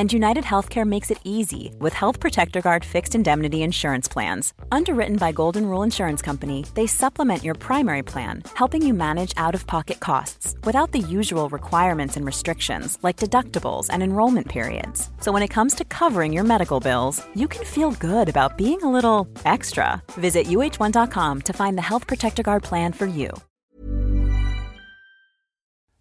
And 0.00 0.10
United 0.10 0.44
Healthcare 0.44 0.86
makes 0.86 1.10
it 1.10 1.20
easy 1.24 1.74
with 1.78 1.92
Health 1.92 2.20
Protector 2.20 2.62
Guard 2.62 2.86
fixed 2.86 3.14
indemnity 3.14 3.62
insurance 3.62 4.08
plans. 4.08 4.54
Underwritten 4.72 5.16
by 5.16 5.30
Golden 5.30 5.66
Rule 5.66 5.82
Insurance 5.82 6.22
Company, 6.22 6.64
they 6.72 6.86
supplement 6.86 7.44
your 7.44 7.54
primary 7.54 8.02
plan, 8.02 8.42
helping 8.54 8.80
you 8.80 8.94
manage 8.94 9.34
out 9.36 9.54
of 9.54 9.66
pocket 9.66 10.00
costs 10.00 10.56
without 10.64 10.92
the 10.92 11.00
usual 11.00 11.50
requirements 11.50 12.16
and 12.16 12.24
restrictions 12.24 12.96
like 13.02 13.18
deductibles 13.18 13.88
and 13.90 14.02
enrollment 14.02 14.48
periods. 14.48 15.10
So 15.20 15.32
when 15.32 15.42
it 15.42 15.54
comes 15.56 15.74
to 15.74 15.84
covering 15.84 16.32
your 16.32 16.44
medical 16.44 16.80
bills, 16.80 17.22
you 17.34 17.46
can 17.46 17.66
feel 17.66 17.90
good 17.90 18.30
about 18.30 18.56
being 18.56 18.82
a 18.82 18.90
little 18.90 19.28
extra. 19.44 20.02
Visit 20.12 20.46
uh1.com 20.46 21.42
to 21.42 21.52
find 21.52 21.76
the 21.76 21.88
Health 21.90 22.06
Protector 22.06 22.42
Guard 22.42 22.62
plan 22.62 22.94
for 22.94 23.04
you. 23.06 23.28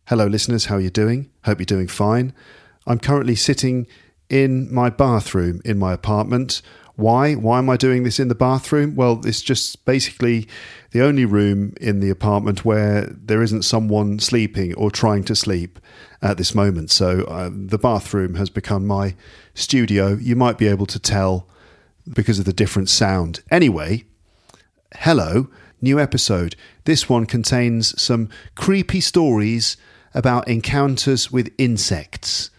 Hello, 0.05 0.25
listeners. 0.25 0.67
How 0.67 0.75
are 0.75 0.87
you 0.87 0.89
doing? 0.89 1.31
Hope 1.43 1.59
you're 1.59 1.65
doing 1.65 1.87
fine. 1.87 2.33
I'm 2.89 2.99
currently 2.99 3.35
sitting 3.35 3.85
in 4.29 4.73
my 4.73 4.89
bathroom 4.89 5.61
in 5.63 5.77
my 5.77 5.93
apartment. 5.93 6.63
Why? 6.95 7.35
Why 7.35 7.59
am 7.59 7.69
I 7.69 7.77
doing 7.77 8.03
this 8.03 8.19
in 8.19 8.27
the 8.29 8.35
bathroom? 8.35 8.95
Well, 8.95 9.21
it's 9.23 9.41
just 9.41 9.85
basically 9.85 10.47
the 10.91 11.01
only 11.01 11.23
room 11.23 11.75
in 11.79 11.99
the 11.99 12.09
apartment 12.09 12.65
where 12.65 13.05
there 13.05 13.43
isn't 13.43 13.61
someone 13.61 14.17
sleeping 14.19 14.73
or 14.73 14.89
trying 14.89 15.23
to 15.25 15.35
sleep 15.35 15.79
at 16.21 16.37
this 16.37 16.53
moment. 16.55 16.89
So 16.89 17.21
uh, 17.25 17.51
the 17.53 17.77
bathroom 17.77 18.35
has 18.35 18.49
become 18.49 18.85
my 18.85 19.15
studio. 19.53 20.15
You 20.15 20.35
might 20.35 20.57
be 20.57 20.67
able 20.67 20.87
to 20.87 20.99
tell 20.99 21.47
because 22.11 22.39
of 22.39 22.45
the 22.45 22.53
different 22.53 22.89
sound. 22.89 23.41
Anyway, 23.51 24.03
hello, 24.95 25.47
new 25.79 25.99
episode. 25.99 26.55
This 26.85 27.07
one 27.07 27.27
contains 27.27 28.01
some 28.01 28.29
creepy 28.55 28.99
stories 28.99 29.77
about 30.13 30.47
encounters 30.47 31.31
with 31.31 31.53
insects. 31.59 32.49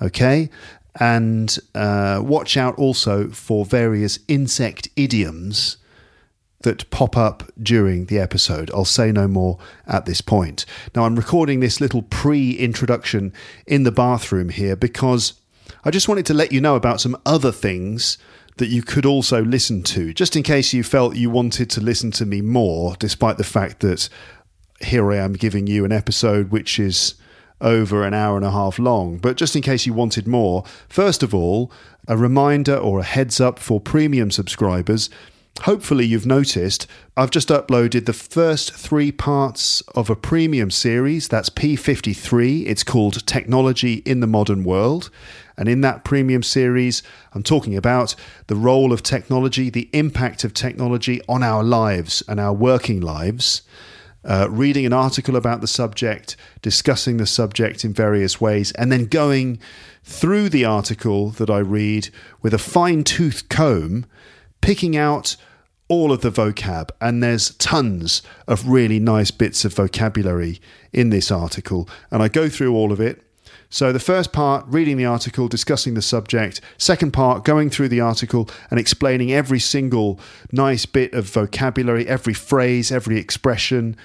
Okay? 0.00 0.50
And 1.00 1.56
uh, 1.74 2.20
watch 2.22 2.56
out 2.56 2.76
also 2.76 3.28
for 3.28 3.64
various 3.64 4.18
insect 4.28 4.88
idioms 4.96 5.76
that 6.64 6.88
pop 6.90 7.16
up 7.16 7.44
during 7.62 8.06
the 8.06 8.18
episode. 8.18 8.70
I'll 8.72 8.84
say 8.84 9.12
no 9.12 9.28
more 9.28 9.58
at 9.86 10.06
this 10.06 10.20
point. 10.20 10.66
Now, 10.94 11.04
I'm 11.04 11.16
recording 11.16 11.60
this 11.60 11.80
little 11.80 12.02
pre 12.02 12.52
introduction 12.52 13.32
in 13.66 13.84
the 13.84 13.92
bathroom 13.92 14.48
here 14.48 14.76
because 14.76 15.34
I 15.84 15.90
just 15.90 16.08
wanted 16.08 16.26
to 16.26 16.34
let 16.34 16.52
you 16.52 16.60
know 16.60 16.74
about 16.76 17.00
some 17.00 17.16
other 17.24 17.52
things 17.52 18.18
that 18.56 18.68
you 18.68 18.82
could 18.82 19.04
also 19.04 19.42
listen 19.42 19.82
to, 19.82 20.14
just 20.14 20.36
in 20.36 20.42
case 20.42 20.72
you 20.72 20.82
felt 20.82 21.16
you 21.16 21.28
wanted 21.28 21.68
to 21.70 21.80
listen 21.80 22.10
to 22.12 22.26
me 22.26 22.40
more, 22.40 22.94
despite 22.98 23.36
the 23.36 23.44
fact 23.44 23.80
that 23.80 24.08
here 24.80 25.12
I 25.12 25.16
am 25.16 25.32
giving 25.32 25.66
you 25.66 25.84
an 25.84 25.92
episode 25.92 26.50
which 26.50 26.78
is 26.78 27.14
over 27.60 28.04
an 28.04 28.14
hour 28.14 28.36
and 28.36 28.44
a 28.44 28.50
half 28.50 28.78
long. 28.78 29.18
But 29.18 29.36
just 29.36 29.56
in 29.56 29.62
case 29.62 29.86
you 29.86 29.94
wanted 29.94 30.26
more, 30.26 30.64
first 30.88 31.22
of 31.22 31.34
all, 31.34 31.70
a 32.06 32.16
reminder 32.16 32.76
or 32.76 33.00
a 33.00 33.04
heads 33.04 33.40
up 33.40 33.58
for 33.58 33.80
premium 33.80 34.30
subscribers. 34.30 35.10
Hopefully, 35.62 36.04
you've 36.04 36.26
noticed 36.26 36.88
I've 37.16 37.30
just 37.30 37.48
uploaded 37.48 38.06
the 38.06 38.12
first 38.12 38.74
three 38.74 39.12
parts 39.12 39.82
of 39.94 40.10
a 40.10 40.16
premium 40.16 40.70
series. 40.72 41.28
That's 41.28 41.48
P53. 41.48 42.66
It's 42.66 42.82
called 42.82 43.24
Technology 43.24 43.94
in 44.04 44.18
the 44.18 44.26
Modern 44.26 44.64
World. 44.64 45.10
And 45.56 45.68
in 45.68 45.80
that 45.82 46.02
premium 46.02 46.42
series, 46.42 47.04
I'm 47.32 47.44
talking 47.44 47.76
about 47.76 48.16
the 48.48 48.56
role 48.56 48.92
of 48.92 49.04
technology, 49.04 49.70
the 49.70 49.88
impact 49.92 50.42
of 50.42 50.54
technology 50.54 51.20
on 51.28 51.44
our 51.44 51.62
lives 51.62 52.22
and 52.26 52.40
our 52.40 52.52
working 52.52 53.00
lives 53.00 53.62
uh, 54.24 54.48
reading 54.50 54.86
an 54.86 54.92
article 54.92 55.36
about 55.36 55.60
the 55.60 55.66
subject, 55.66 56.36
discussing 56.62 57.16
the 57.16 57.26
subject 57.26 57.84
in 57.84 57.92
various 57.92 58.40
ways, 58.40 58.72
and 58.72 58.90
then 58.90 59.06
going 59.06 59.58
through 60.02 60.48
the 60.48 60.64
article 60.64 61.30
that 61.30 61.50
I 61.50 61.58
read 61.58 62.08
with 62.42 62.54
a 62.54 62.58
fine 62.58 63.04
tooth 63.04 63.48
comb, 63.48 64.06
picking 64.60 64.96
out 64.96 65.36
all 65.88 66.12
of 66.12 66.20
the 66.20 66.30
vocab. 66.30 66.90
And 67.00 67.22
there's 67.22 67.50
tons 67.56 68.22
of 68.46 68.68
really 68.68 68.98
nice 68.98 69.30
bits 69.30 69.64
of 69.64 69.74
vocabulary 69.74 70.60
in 70.92 71.10
this 71.10 71.30
article. 71.30 71.88
And 72.10 72.22
I 72.22 72.28
go 72.28 72.48
through 72.48 72.74
all 72.74 72.92
of 72.92 73.00
it 73.00 73.23
so, 73.74 73.90
the 73.92 73.98
first 73.98 74.32
part, 74.32 74.64
reading 74.68 74.98
the 74.98 75.04
article, 75.04 75.48
discussing 75.48 75.94
the 75.94 76.00
subject. 76.00 76.60
Second 76.78 77.10
part, 77.10 77.44
going 77.44 77.70
through 77.70 77.88
the 77.88 78.00
article 78.00 78.48
and 78.70 78.78
explaining 78.78 79.32
every 79.32 79.58
single 79.58 80.20
nice 80.52 80.86
bit 80.86 81.12
of 81.12 81.24
vocabulary, 81.24 82.06
every 82.06 82.34
phrase, 82.34 82.92
every 82.92 83.18
expression, 83.18 83.96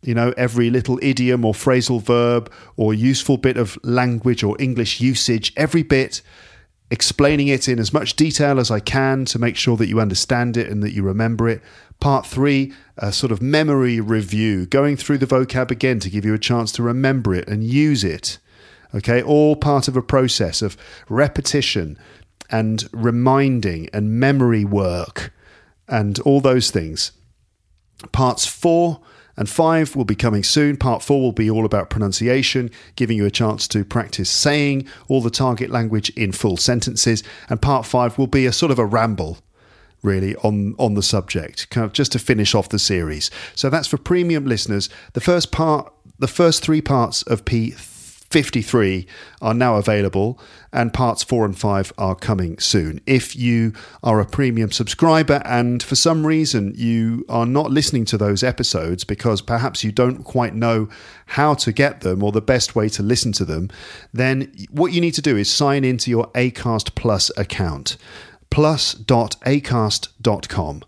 you 0.00 0.14
know, 0.14 0.32
every 0.36 0.70
little 0.70 1.00
idiom 1.02 1.44
or 1.44 1.54
phrasal 1.54 2.00
verb 2.00 2.52
or 2.76 2.94
useful 2.94 3.36
bit 3.36 3.56
of 3.56 3.76
language 3.82 4.44
or 4.44 4.54
English 4.60 5.00
usage, 5.00 5.52
every 5.56 5.82
bit, 5.82 6.22
explaining 6.92 7.48
it 7.48 7.68
in 7.68 7.80
as 7.80 7.92
much 7.92 8.14
detail 8.14 8.60
as 8.60 8.70
I 8.70 8.78
can 8.78 9.24
to 9.24 9.40
make 9.40 9.56
sure 9.56 9.76
that 9.76 9.88
you 9.88 9.98
understand 10.00 10.56
it 10.56 10.70
and 10.70 10.84
that 10.84 10.92
you 10.92 11.02
remember 11.02 11.48
it. 11.48 11.62
Part 11.98 12.26
three, 12.26 12.72
a 12.96 13.10
sort 13.10 13.32
of 13.32 13.42
memory 13.42 13.98
review, 14.00 14.66
going 14.66 14.96
through 14.96 15.18
the 15.18 15.26
vocab 15.26 15.72
again 15.72 15.98
to 15.98 16.10
give 16.10 16.24
you 16.24 16.32
a 16.32 16.38
chance 16.38 16.70
to 16.70 16.84
remember 16.84 17.34
it 17.34 17.48
and 17.48 17.64
use 17.64 18.04
it. 18.04 18.38
Okay, 18.96 19.22
all 19.22 19.56
part 19.56 19.88
of 19.88 19.96
a 19.96 20.02
process 20.02 20.62
of 20.62 20.76
repetition 21.10 21.98
and 22.50 22.88
reminding 22.92 23.90
and 23.92 24.18
memory 24.18 24.64
work 24.64 25.32
and 25.86 26.18
all 26.20 26.40
those 26.40 26.70
things. 26.70 27.12
Parts 28.12 28.46
four 28.46 29.00
and 29.36 29.50
five 29.50 29.94
will 29.94 30.06
be 30.06 30.14
coming 30.14 30.42
soon. 30.42 30.78
Part 30.78 31.02
four 31.02 31.20
will 31.20 31.32
be 31.32 31.50
all 31.50 31.66
about 31.66 31.90
pronunciation, 31.90 32.70
giving 32.94 33.18
you 33.18 33.26
a 33.26 33.30
chance 33.30 33.68
to 33.68 33.84
practice 33.84 34.30
saying 34.30 34.88
all 35.08 35.20
the 35.20 35.30
target 35.30 35.70
language 35.70 36.08
in 36.10 36.32
full 36.32 36.56
sentences. 36.56 37.22
And 37.50 37.60
part 37.60 37.84
five 37.84 38.16
will 38.16 38.26
be 38.26 38.46
a 38.46 38.52
sort 38.52 38.72
of 38.72 38.78
a 38.78 38.86
ramble 38.86 39.38
really 40.02 40.36
on 40.36 40.74
on 40.78 40.94
the 40.94 41.02
subject 41.02 41.68
kind 41.70 41.84
of 41.84 41.92
just 41.92 42.12
to 42.12 42.18
finish 42.18 42.54
off 42.54 42.68
the 42.68 42.78
series 42.78 43.30
so 43.54 43.70
that's 43.70 43.88
for 43.88 43.96
premium 43.96 44.44
listeners 44.44 44.90
the 45.14 45.22
first 45.22 45.50
part 45.50 45.90
the 46.18 46.28
first 46.28 46.62
three 46.62 46.82
parts 46.82 47.22
of 47.22 47.46
p 47.46 47.74
53 48.36 49.06
are 49.40 49.54
now 49.54 49.76
available, 49.76 50.38
and 50.70 50.92
parts 50.92 51.22
4 51.22 51.46
and 51.46 51.58
5 51.58 51.94
are 51.96 52.14
coming 52.14 52.58
soon. 52.58 53.00
If 53.06 53.34
you 53.34 53.72
are 54.02 54.20
a 54.20 54.26
premium 54.26 54.70
subscriber 54.70 55.40
and 55.46 55.82
for 55.82 55.96
some 55.96 56.26
reason 56.26 56.74
you 56.76 57.24
are 57.30 57.46
not 57.46 57.70
listening 57.70 58.04
to 58.04 58.18
those 58.18 58.42
episodes 58.42 59.04
because 59.04 59.40
perhaps 59.40 59.82
you 59.82 59.90
don't 59.90 60.22
quite 60.22 60.54
know 60.54 60.90
how 61.24 61.54
to 61.54 61.72
get 61.72 62.02
them 62.02 62.22
or 62.22 62.30
the 62.30 62.42
best 62.42 62.76
way 62.76 62.90
to 62.90 63.02
listen 63.02 63.32
to 63.32 63.46
them, 63.46 63.70
then 64.12 64.52
what 64.70 64.92
you 64.92 65.00
need 65.00 65.14
to 65.14 65.22
do 65.22 65.34
is 65.34 65.48
sign 65.48 65.82
into 65.82 66.10
your 66.10 66.26
Acast 66.32 66.94
Plus 66.94 67.30
account 67.38 67.96
plus.acast.com 68.50 70.82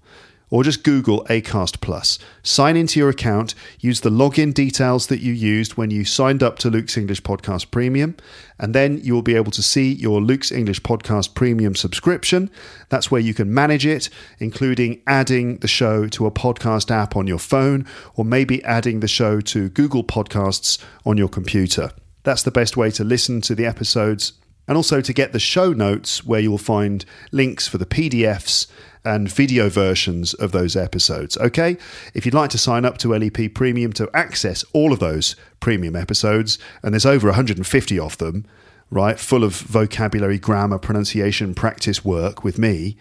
or 0.50 0.64
just 0.64 0.82
Google 0.82 1.24
Acast 1.24 1.80
Plus. 1.80 2.18
Sign 2.42 2.76
into 2.76 2.98
your 2.98 3.08
account, 3.08 3.54
use 3.80 4.00
the 4.00 4.10
login 4.10 4.52
details 4.54 5.08
that 5.08 5.20
you 5.20 5.32
used 5.32 5.76
when 5.76 5.90
you 5.90 6.04
signed 6.04 6.42
up 6.42 6.58
to 6.60 6.70
Luke's 6.70 6.96
English 6.96 7.22
Podcast 7.22 7.70
Premium, 7.70 8.16
and 8.58 8.74
then 8.74 8.98
you 9.02 9.14
will 9.14 9.22
be 9.22 9.36
able 9.36 9.52
to 9.52 9.62
see 9.62 9.92
your 9.92 10.20
Luke's 10.20 10.50
English 10.50 10.82
Podcast 10.82 11.34
Premium 11.34 11.74
subscription. 11.74 12.50
That's 12.88 13.10
where 13.10 13.20
you 13.20 13.34
can 13.34 13.52
manage 13.52 13.86
it, 13.86 14.08
including 14.38 15.02
adding 15.06 15.58
the 15.58 15.68
show 15.68 16.08
to 16.08 16.26
a 16.26 16.30
podcast 16.30 16.90
app 16.90 17.16
on 17.16 17.26
your 17.26 17.38
phone, 17.38 17.86
or 18.14 18.24
maybe 18.24 18.62
adding 18.64 19.00
the 19.00 19.08
show 19.08 19.40
to 19.40 19.68
Google 19.68 20.04
Podcasts 20.04 20.82
on 21.04 21.16
your 21.16 21.28
computer. 21.28 21.92
That's 22.24 22.42
the 22.42 22.50
best 22.50 22.76
way 22.76 22.90
to 22.92 23.04
listen 23.04 23.40
to 23.42 23.54
the 23.54 23.66
episodes 23.66 24.32
and 24.68 24.76
also 24.76 25.00
to 25.00 25.12
get 25.12 25.32
the 25.32 25.40
show 25.40 25.72
notes 25.72 26.24
where 26.24 26.40
you'll 26.40 26.58
find 26.58 27.04
links 27.32 27.66
for 27.66 27.78
the 27.78 27.86
PDFs 27.86 28.68
and 29.04 29.30
video 29.30 29.70
versions 29.70 30.34
of 30.34 30.52
those 30.52 30.76
episodes. 30.76 31.36
Okay? 31.38 31.78
If 32.14 32.26
you'd 32.26 32.34
like 32.34 32.50
to 32.50 32.58
sign 32.58 32.84
up 32.84 32.98
to 32.98 33.16
LEP 33.16 33.54
Premium 33.54 33.92
to 33.94 34.10
access 34.14 34.64
all 34.74 34.92
of 34.92 34.98
those 34.98 35.34
premium 35.60 35.96
episodes, 35.96 36.58
and 36.82 36.92
there's 36.92 37.06
over 37.06 37.28
150 37.28 37.98
of 37.98 38.18
them, 38.18 38.44
right, 38.90 39.18
full 39.18 39.44
of 39.44 39.54
vocabulary, 39.54 40.38
grammar, 40.38 40.78
pronunciation, 40.78 41.54
practice 41.54 42.04
work 42.04 42.44
with 42.44 42.58
me, 42.58 42.96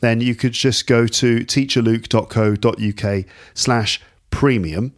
then 0.00 0.20
you 0.20 0.34
could 0.34 0.52
just 0.52 0.88
go 0.88 1.06
to 1.06 1.38
teacherluke.co.uk 1.40 3.24
slash 3.54 4.00
premium 4.30 4.92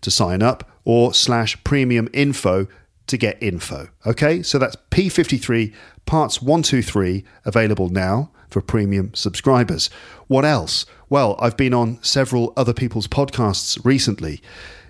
to 0.00 0.10
sign 0.10 0.42
up 0.42 0.70
or 0.84 1.12
slash 1.12 1.62
premium 1.64 2.08
info 2.12 2.68
to 3.06 3.16
get 3.16 3.42
info. 3.42 3.88
Okay, 4.06 4.42
so 4.42 4.58
that's 4.58 4.76
P53 4.90 5.74
parts 6.06 6.40
123 6.40 7.24
available 7.44 7.88
now 7.88 8.30
for 8.48 8.60
premium 8.60 9.12
subscribers. 9.14 9.90
What 10.26 10.44
else? 10.44 10.86
Well, 11.08 11.36
I've 11.40 11.56
been 11.56 11.74
on 11.74 12.02
several 12.02 12.52
other 12.56 12.72
people's 12.72 13.08
podcasts 13.08 13.82
recently. 13.84 14.40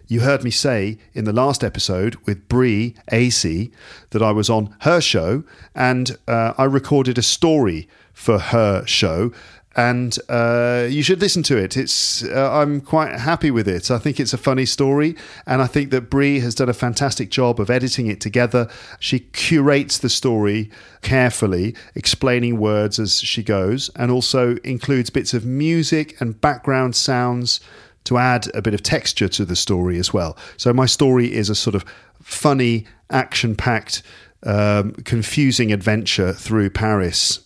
You 0.07 0.21
heard 0.21 0.45
me 0.45 0.51
say 0.51 0.99
in 1.15 1.25
the 1.25 1.33
last 1.33 1.65
episode 1.65 2.17
with 2.27 2.47
Bree 2.47 2.95
Aesie 3.11 3.73
that 4.11 4.23
I 4.23 4.33
was 4.33 4.51
on 4.51 4.77
her 4.81 5.01
show 5.01 5.45
and 5.75 6.19
uh, 6.29 6.53
I 6.59 6.65
recorded 6.65 7.17
a 7.17 7.23
story 7.23 7.89
for 8.13 8.39
her 8.39 8.87
show 8.87 9.33
and 9.77 10.19
uh, 10.29 10.87
you 10.89 11.03
should 11.03 11.21
listen 11.21 11.43
to 11.45 11.57
it. 11.57 11.77
It's 11.77 12.23
uh, 12.25 12.51
I'm 12.53 12.81
quite 12.81 13.19
happy 13.19 13.51
with 13.51 13.69
it. 13.69 13.91
I 13.91 13.99
think 13.99 14.21
it's 14.21 14.33
a 14.33 14.39
funny 14.39 14.67
story, 14.67 15.17
and 15.47 15.61
I 15.61 15.67
think 15.67 15.91
that 15.91 16.11
Bree 16.11 16.41
has 16.41 16.55
done 16.55 16.69
a 16.69 16.75
fantastic 16.75 17.31
job 17.31 17.61
of 17.61 17.71
editing 17.71 18.07
it 18.07 18.21
together. 18.21 18.69
She 19.01 19.21
curates 19.21 19.99
the 19.99 20.09
story 20.09 20.71
carefully, 21.03 21.75
explaining 21.95 22.59
words 22.59 22.99
as 22.99 23.21
she 23.21 23.43
goes, 23.43 23.91
and 23.97 24.11
also 24.11 24.57
includes 24.65 25.11
bits 25.11 25.35
of 25.35 25.45
music 25.45 26.21
and 26.21 26.41
background 26.41 26.97
sounds 26.97 27.61
to 28.05 28.19
add 28.19 28.49
a 28.55 28.63
bit 28.63 28.75
of 28.75 28.83
texture 28.83 29.29
to 29.29 29.45
the 29.45 29.57
story 29.57 29.99
as 29.99 30.13
well. 30.13 30.37
So 30.57 30.73
my 30.73 30.87
story 30.87 31.33
is 31.33 31.49
a 31.49 31.55
sort 31.55 31.75
of 31.75 31.85
funny, 32.23 32.87
action-packed, 33.11 34.03
um, 34.45 34.93
confusing 35.05 35.73
adventure 35.73 36.35
through 36.35 36.71
Paris 36.71 37.44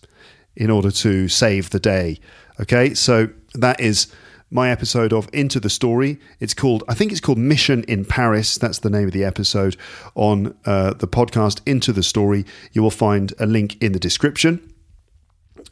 in 0.58 0.70
order 0.70 0.90
to 0.90 1.28
save 1.28 1.70
the 1.70 1.81
day. 1.81 2.19
Okay, 2.60 2.93
so 2.93 3.28
that 3.55 3.81
is 3.81 4.12
my 4.50 4.70
episode 4.70 5.12
of 5.12 5.28
Into 5.32 5.60
the 5.60 5.70
Story. 5.70 6.19
It's 6.40 6.52
called, 6.52 6.82
I 6.88 6.94
think 6.94 7.12
it's 7.12 7.20
called 7.20 7.38
Mission 7.38 7.84
in 7.84 8.05
Paris. 8.05 8.58
That's 8.58 8.81
the 8.81 8.90
name 8.90 9.06
of 9.06 9.12
the 9.12 9.25
episode 9.25 9.76
on 10.14 10.56
uh, 10.66 10.94
the 10.94 11.06
podcast 11.06 11.60
Into 11.64 11.93
the 11.93 12.02
Story. 12.02 12.44
You 12.72 12.82
will 12.82 12.90
find 12.90 13.32
a 13.38 13.46
link 13.46 13.81
in 13.81 13.93
the 13.93 13.99
description. 14.00 14.75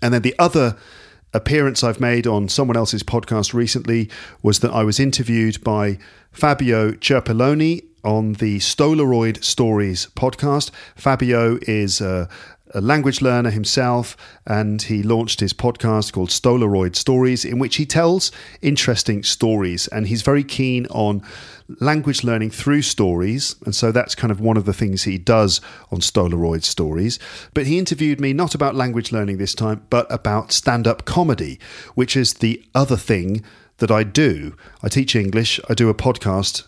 And 0.00 0.14
then 0.14 0.22
the 0.22 0.36
other 0.38 0.76
appearance 1.34 1.82
I've 1.82 2.00
made 2.00 2.26
on 2.26 2.48
someone 2.48 2.76
else's 2.76 3.02
podcast 3.02 3.52
recently 3.52 4.08
was 4.42 4.60
that 4.60 4.70
I 4.70 4.84
was 4.84 5.00
interviewed 5.00 5.64
by 5.64 5.98
Fabio 6.30 6.92
Cerpelloni 6.92 7.82
on 8.04 8.34
the 8.34 8.58
Stolaroid 8.58 9.42
Stories 9.42 10.06
podcast. 10.14 10.70
Fabio 10.94 11.58
is 11.62 12.00
a, 12.00 12.28
a 12.76 12.80
language 12.82 13.22
learner 13.22 13.48
himself, 13.48 14.18
and 14.46 14.82
he 14.82 15.02
launched 15.02 15.40
his 15.40 15.54
podcast 15.54 16.12
called 16.12 16.28
Stolaroid 16.28 16.94
Stories, 16.94 17.42
in 17.42 17.58
which 17.58 17.76
he 17.76 17.86
tells 17.86 18.30
interesting 18.60 19.22
stories. 19.22 19.88
And 19.88 20.06
he's 20.06 20.20
very 20.20 20.44
keen 20.44 20.84
on 20.88 21.22
language 21.80 22.22
learning 22.22 22.50
through 22.50 22.82
stories. 22.82 23.56
And 23.64 23.74
so 23.74 23.92
that's 23.92 24.14
kind 24.14 24.30
of 24.30 24.40
one 24.40 24.58
of 24.58 24.66
the 24.66 24.74
things 24.74 25.04
he 25.04 25.16
does 25.16 25.62
on 25.90 26.00
Stolaroid 26.00 26.64
Stories. 26.64 27.18
But 27.54 27.66
he 27.66 27.78
interviewed 27.78 28.20
me 28.20 28.34
not 28.34 28.54
about 28.54 28.74
language 28.74 29.10
learning 29.10 29.38
this 29.38 29.54
time, 29.54 29.86
but 29.88 30.06
about 30.12 30.52
stand 30.52 30.86
up 30.86 31.06
comedy, 31.06 31.58
which 31.94 32.14
is 32.14 32.34
the 32.34 32.62
other 32.74 32.96
thing 32.96 33.42
that 33.78 33.90
I 33.90 34.02
do. 34.02 34.54
I 34.82 34.88
teach 34.88 35.16
English, 35.16 35.60
I 35.68 35.72
do 35.72 35.88
a 35.88 35.94
podcast, 35.94 36.66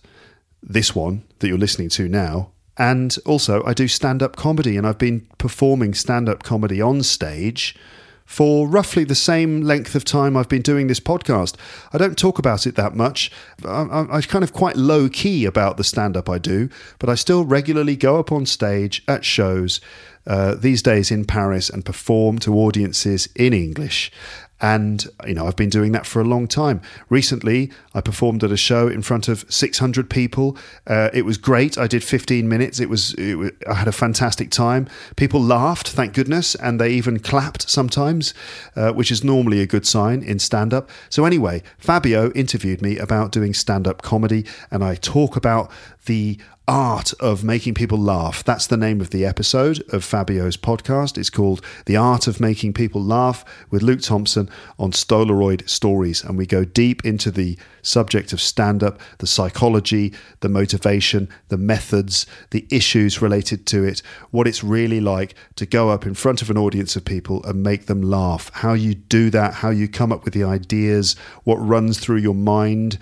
this 0.62 0.94
one 0.94 1.25
that 1.38 1.49
you're 1.49 1.58
listening 1.58 1.90
to 1.90 2.08
now, 2.08 2.50
and 2.79 3.17
also, 3.27 3.63
I 3.65 3.75
do 3.75 3.89
stand 3.89 4.23
up 4.23 4.37
comedy, 4.37 4.77
and 4.77 4.87
I've 4.87 4.99
been 4.99 5.27
performing 5.37 5.95
stand 5.95 6.29
up 6.29 6.45
comedy 6.45 6.81
on 6.81 7.03
stage 7.03 7.77
for 8.25 8.69
roughly 8.69 9.05
the 9.05 9.15
same 9.15 9.63
length 9.63 9.95
of 9.95 10.05
time 10.05 10.37
I've 10.37 10.51
been 10.51 10.61
doing 10.61 10.87
this 10.87 11.01
podcast. 11.01 11.57
I 11.95 11.99
don't 11.99 12.17
talk 12.17 12.39
about 12.39 12.67
it 12.67 12.77
that 12.77 12.95
much. 12.95 13.33
I'm, 13.67 13.91
I'm 13.91 14.23
kind 14.23 14.45
of 14.45 14.53
quite 14.53 14.77
low 14.77 15.09
key 15.09 15.47
about 15.47 15.79
the 15.79 15.83
stand 15.83 16.15
up 16.15 16.29
I 16.29 16.37
do, 16.37 16.69
but 16.99 17.09
I 17.09 17.15
still 17.15 17.45
regularly 17.45 17.97
go 17.97 18.19
up 18.21 18.31
on 18.31 18.45
stage 18.45 19.03
at 19.09 19.25
shows 19.25 19.81
uh, 20.27 20.55
these 20.55 20.83
days 20.83 21.11
in 21.11 21.25
Paris 21.25 21.71
and 21.71 21.87
perform 21.87 22.39
to 22.41 22.55
audiences 22.55 23.31
in 23.35 23.55
English. 23.55 24.13
And, 24.60 25.06
you 25.26 25.34
know, 25.34 25.46
I've 25.46 25.56
been 25.56 25.69
doing 25.70 25.93
that 25.93 26.06
for 26.06 26.20
a 26.20 26.25
long 26.25 26.49
time. 26.49 26.81
Recently, 27.08 27.70
I 27.94 28.00
performed 28.00 28.43
at 28.43 28.50
a 28.50 28.56
show 28.56 28.88
in 28.88 29.02
front 29.02 29.28
of 29.28 29.44
600 29.49 30.10
people. 30.10 30.56
Uh, 30.87 31.10
it 31.12 31.25
was 31.25 31.38
great. 31.38 31.78
I 31.78 31.87
did 31.87 32.02
15 32.02 32.49
minutes. 32.49 32.81
It 32.81 32.88
was, 32.88 33.14
it 33.14 33.37
was, 33.37 33.52
I 33.69 33.75
had 33.75 33.88
a 33.88 33.93
fantastic 33.93 34.50
time. 34.50 34.88
People 35.16 35.40
laughed, 35.40 35.88
thank 35.88 36.12
goodness, 36.12 36.55
and 36.56 36.81
they 36.81 36.90
even 36.90 37.20
clapped 37.20 37.70
sometimes, 37.70 38.34
uh, 38.75 38.93
which 38.93 39.12
is 39.12 39.22
normally 39.22 39.60
a 39.60 39.66
good 39.66 39.87
sign 39.87 40.22
in 40.22 40.38
stand 40.38 40.75
up. 40.75 40.90
So, 41.08 41.25
anyway, 41.25 41.62
Fabio 41.78 42.32
interviewed 42.32 42.82
me 42.82 42.99
about 42.99 43.31
doing 43.31 43.55
stand 43.55 43.87
up 43.87 44.02
comedy, 44.02 44.44
and 44.70 44.82
I 44.82 44.96
talk 44.96 45.37
about 45.37 45.70
the 46.08 46.38
art 46.66 47.12
of 47.20 47.44
making 47.44 47.75
people 47.75 47.99
laugh. 47.99 48.43
That's 48.43 48.66
the 48.66 48.78
name 48.78 49.00
of 49.02 49.10
the 49.10 49.26
episode 49.26 49.82
of 49.93 50.02
Fabio's 50.02 50.56
podcast. 50.56 51.19
It's 51.19 51.28
called 51.28 51.62
The 51.84 51.96
Art 51.96 52.26
of 52.26 52.40
Making 52.40 52.72
People 52.72 53.02
Laugh 53.02 53.44
with 53.70 53.82
Luke 53.82 54.00
Thompson 54.00 54.49
on 54.78 54.93
Stolaroid 54.93 55.69
Stories. 55.69 56.25
And 56.25 56.38
we 56.38 56.46
go 56.46 56.64
deep 56.64 57.05
into 57.05 57.31
the 57.31 57.58
subject 57.82 58.32
of 58.32 58.40
stand 58.40 58.82
up, 58.82 58.99
the 59.19 59.26
psychology, 59.26 60.14
the 60.40 60.49
motivation, 60.49 61.28
the 61.49 61.58
methods, 61.58 62.26
the 62.50 62.66
issues 62.70 63.20
related 63.20 63.66
to 63.66 63.84
it, 63.84 64.00
what 64.31 64.49
it's 64.49 64.64
really 64.64 65.00
like 65.00 65.34
to 65.56 65.66
go 65.66 65.90
up 65.90 66.06
in 66.06 66.14
front 66.14 66.40
of 66.40 66.49
an 66.49 66.56
audience 66.56 66.96
of 66.96 67.05
people 67.05 67.44
and 67.44 67.62
make 67.62 67.84
them 67.84 68.00
laugh, 68.00 68.50
how 68.55 68.72
you 68.72 68.94
do 68.94 69.28
that, 69.28 69.55
how 69.55 69.70
you 69.70 69.88
come 69.88 70.10
up 70.10 70.25
with 70.25 70.32
the 70.32 70.44
ideas, 70.44 71.16
what 71.44 71.56
runs 71.56 71.99
through 71.99 72.19
your 72.19 72.34
mind 72.34 72.99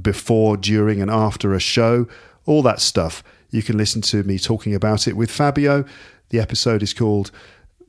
before, 0.00 0.58
during, 0.58 1.00
and 1.00 1.10
after 1.10 1.54
a 1.54 1.60
show 1.60 2.06
all 2.50 2.62
that 2.62 2.80
stuff. 2.80 3.22
You 3.50 3.62
can 3.62 3.78
listen 3.78 4.02
to 4.02 4.24
me 4.24 4.38
talking 4.38 4.74
about 4.74 5.06
it 5.06 5.16
with 5.16 5.30
Fabio. 5.30 5.84
The 6.30 6.40
episode 6.40 6.82
is 6.82 6.92
called 6.92 7.30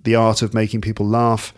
The 0.03 0.13
Art 0.13 0.43
of 0.43 0.53
Making 0.53 0.81
People 0.81 1.07
Laugh 1.07 1.51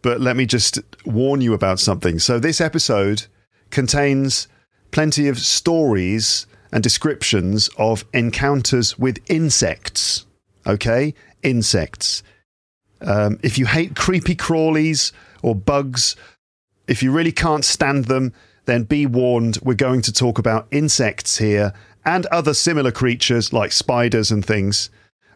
but 0.06 0.20
let 0.20 0.36
me 0.36 0.46
just 0.46 0.78
warn 1.04 1.40
you 1.40 1.52
about 1.52 1.80
something. 1.80 2.20
So, 2.20 2.38
this 2.38 2.60
episode 2.60 3.26
contains 3.70 4.46
plenty 4.92 5.26
of 5.26 5.40
stories 5.40 6.46
and 6.70 6.80
descriptions 6.80 7.68
of 7.76 8.04
encounters 8.14 8.96
with 8.96 9.18
insects. 9.28 10.24
Okay? 10.64 11.12
Insects. 11.42 12.22
Um, 13.00 13.40
if 13.42 13.58
you 13.58 13.66
hate 13.66 13.96
creepy 13.96 14.36
crawlies 14.36 15.10
or 15.42 15.56
bugs, 15.56 16.14
if 16.86 17.02
you 17.02 17.10
really 17.10 17.32
can't 17.32 17.64
stand 17.64 18.04
them, 18.04 18.32
then 18.66 18.84
be 18.84 19.06
warned. 19.06 19.58
We're 19.64 19.74
going 19.74 20.02
to 20.02 20.12
talk 20.12 20.38
about 20.38 20.68
insects 20.70 21.38
here 21.38 21.72
and 22.04 22.26
other 22.26 22.54
similar 22.54 22.92
creatures 22.92 23.52
like 23.52 23.72
spiders 23.72 24.30
and 24.30 24.46
things. 24.46 24.88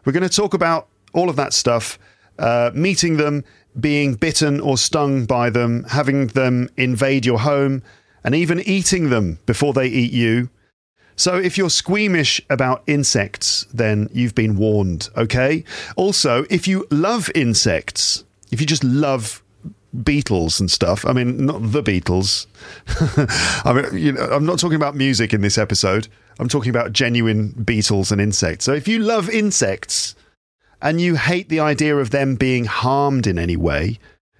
We're 0.05 0.13
going 0.13 0.29
to 0.29 0.33
talk 0.33 0.53
about 0.53 0.87
all 1.11 1.29
of 1.29 1.35
that 1.35 1.51
stuff, 1.51 1.99
uh, 2.39 2.71
meeting 2.73 3.17
them 3.17 3.43
being 3.79 4.15
bitten 4.15 4.59
or 4.59 4.77
stung 4.77 5.25
by 5.25 5.49
them, 5.49 5.83
having 5.89 6.27
them 6.27 6.69
invade 6.77 7.25
your 7.25 7.39
home, 7.39 7.83
and 8.23 8.35
even 8.35 8.59
eating 8.61 9.09
them 9.09 9.39
before 9.45 9.73
they 9.73 9.87
eat 9.87 10.11
you. 10.11 10.49
So, 11.15 11.35
if 11.35 11.57
you're 11.57 11.69
squeamish 11.69 12.41
about 12.49 12.83
insects, 12.87 13.65
then 13.73 14.09
you've 14.11 14.33
been 14.33 14.57
warned, 14.57 15.09
okay? 15.15 15.63
Also, 15.95 16.45
if 16.49 16.67
you 16.67 16.87
love 16.89 17.29
insects, 17.35 18.23
if 18.51 18.59
you 18.59 18.65
just 18.65 18.83
love 18.83 19.43
beetles 20.03 20.59
and 20.59 20.71
stuff, 20.71 21.05
I 21.05 21.13
mean, 21.13 21.45
not 21.45 21.59
the 21.61 21.83
Beatles. 21.83 22.47
I 23.65 23.73
mean, 23.73 23.97
you 24.01 24.13
know, 24.13 24.23
I'm 24.31 24.45
not 24.45 24.57
talking 24.57 24.77
about 24.77 24.95
music 24.95 25.33
in 25.33 25.41
this 25.41 25.57
episode. 25.57 26.07
I'm 26.39 26.47
talking 26.47 26.69
about 26.69 26.93
genuine 26.93 27.49
beetles 27.49 28.11
and 28.11 28.21
insects. 28.21 28.65
So, 28.65 28.73
if 28.73 28.87
you 28.87 28.99
love 28.99 29.29
insects, 29.29 30.15
and 30.81 30.99
you 30.99 31.15
hate 31.15 31.49
the 31.49 31.59
idea 31.59 31.95
of 31.97 32.09
them 32.09 32.35
being 32.35 32.65
harmed 32.65 33.27
in 33.27 33.37
any 33.37 33.55
way, 33.55 33.99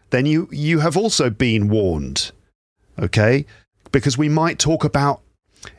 then 0.09 0.25
you, 0.25 0.47
you 0.51 0.79
have 0.79 0.97
also 0.97 1.29
been 1.29 1.69
warned. 1.69 2.31
Okay? 2.99 3.45
Because 3.91 4.17
we 4.17 4.29
might 4.29 4.59
talk 4.59 4.83
about 4.83 5.21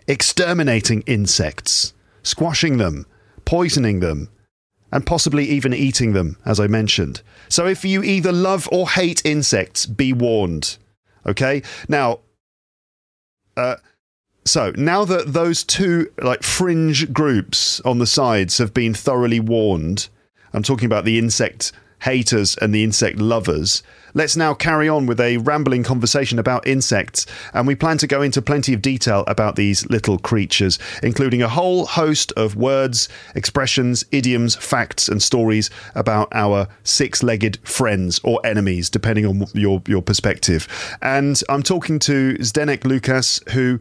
exterminating 0.07 1.03
insects, 1.03 1.93
squashing 2.23 2.79
them, 2.79 3.07
poisoning 3.45 4.01
them, 4.01 4.29
and 4.93 5.07
possibly 5.07 5.47
even 5.47 5.73
eating 5.73 6.13
them, 6.13 6.37
as 6.45 6.61
I 6.61 6.67
mentioned. 6.67 7.23
So 7.49 7.67
if 7.67 7.85
you 7.85 8.03
either 8.03 8.33
love 8.33 8.69
or 8.71 8.91
hate 8.91 9.25
insects, 9.25 9.87
be 9.87 10.13
warned. 10.13 10.77
Okay? 11.27 11.63
Now, 11.89 12.21
uh, 13.57 13.77
so 14.45 14.73
now 14.77 15.05
that 15.05 15.33
those 15.33 15.65
two 15.65 16.11
like 16.21 16.43
fringe 16.43 17.13
groups 17.13 17.81
on 17.81 17.99
the 17.99 18.07
sides 18.07 18.59
have 18.59 18.75
been 18.75 18.93
thoroughly 18.93 19.41
warned, 19.41 20.09
I'm 20.53 20.63
talking 20.63 20.87
about 20.87 21.05
the 21.05 21.19
insect 21.19 21.73
haters 22.03 22.57
and 22.57 22.75
the 22.75 22.85
insect 22.85 23.19
lovers. 23.19 23.83
Let's 24.15 24.37
now 24.37 24.53
carry 24.53 24.89
on 24.89 25.07
with 25.07 25.21
a 25.21 25.39
rambling 25.39 25.85
conversation 25.85 26.39
about 26.39 26.67
insects, 26.67 27.25
and 27.55 27.67
we 27.67 27.75
plan 27.75 27.97
to 27.99 28.07
go 28.07 28.21
into 28.21 28.43
plenty 28.43 28.75
of 28.75 28.83
detail 28.83 29.25
about 29.27 29.57
these 29.57 29.89
little 29.89 30.19
creatures, 30.19 30.79
including 31.03 31.41
a 31.41 31.49
whole 31.49 31.87
host 31.87 32.31
of 32.33 32.57
words, 32.57 33.09
expressions, 33.35 34.05
idioms, 34.11 34.55
facts, 34.57 35.09
and 35.09 35.23
stories 35.23 35.71
about 35.95 36.29
our 36.33 36.69
six 36.85 37.23
legged 37.23 37.59
friends 37.67 38.21
or 38.23 38.45
enemies, 38.45 38.91
depending 38.91 39.25
on 39.25 39.47
your, 39.55 39.81
your 39.87 40.03
perspective. 40.03 40.69
And 41.01 41.41
I'm 41.49 41.63
talking 41.63 41.99
to 42.01 42.35
Zdenek 42.35 42.85
Lukas, 42.85 43.41
who 43.53 43.81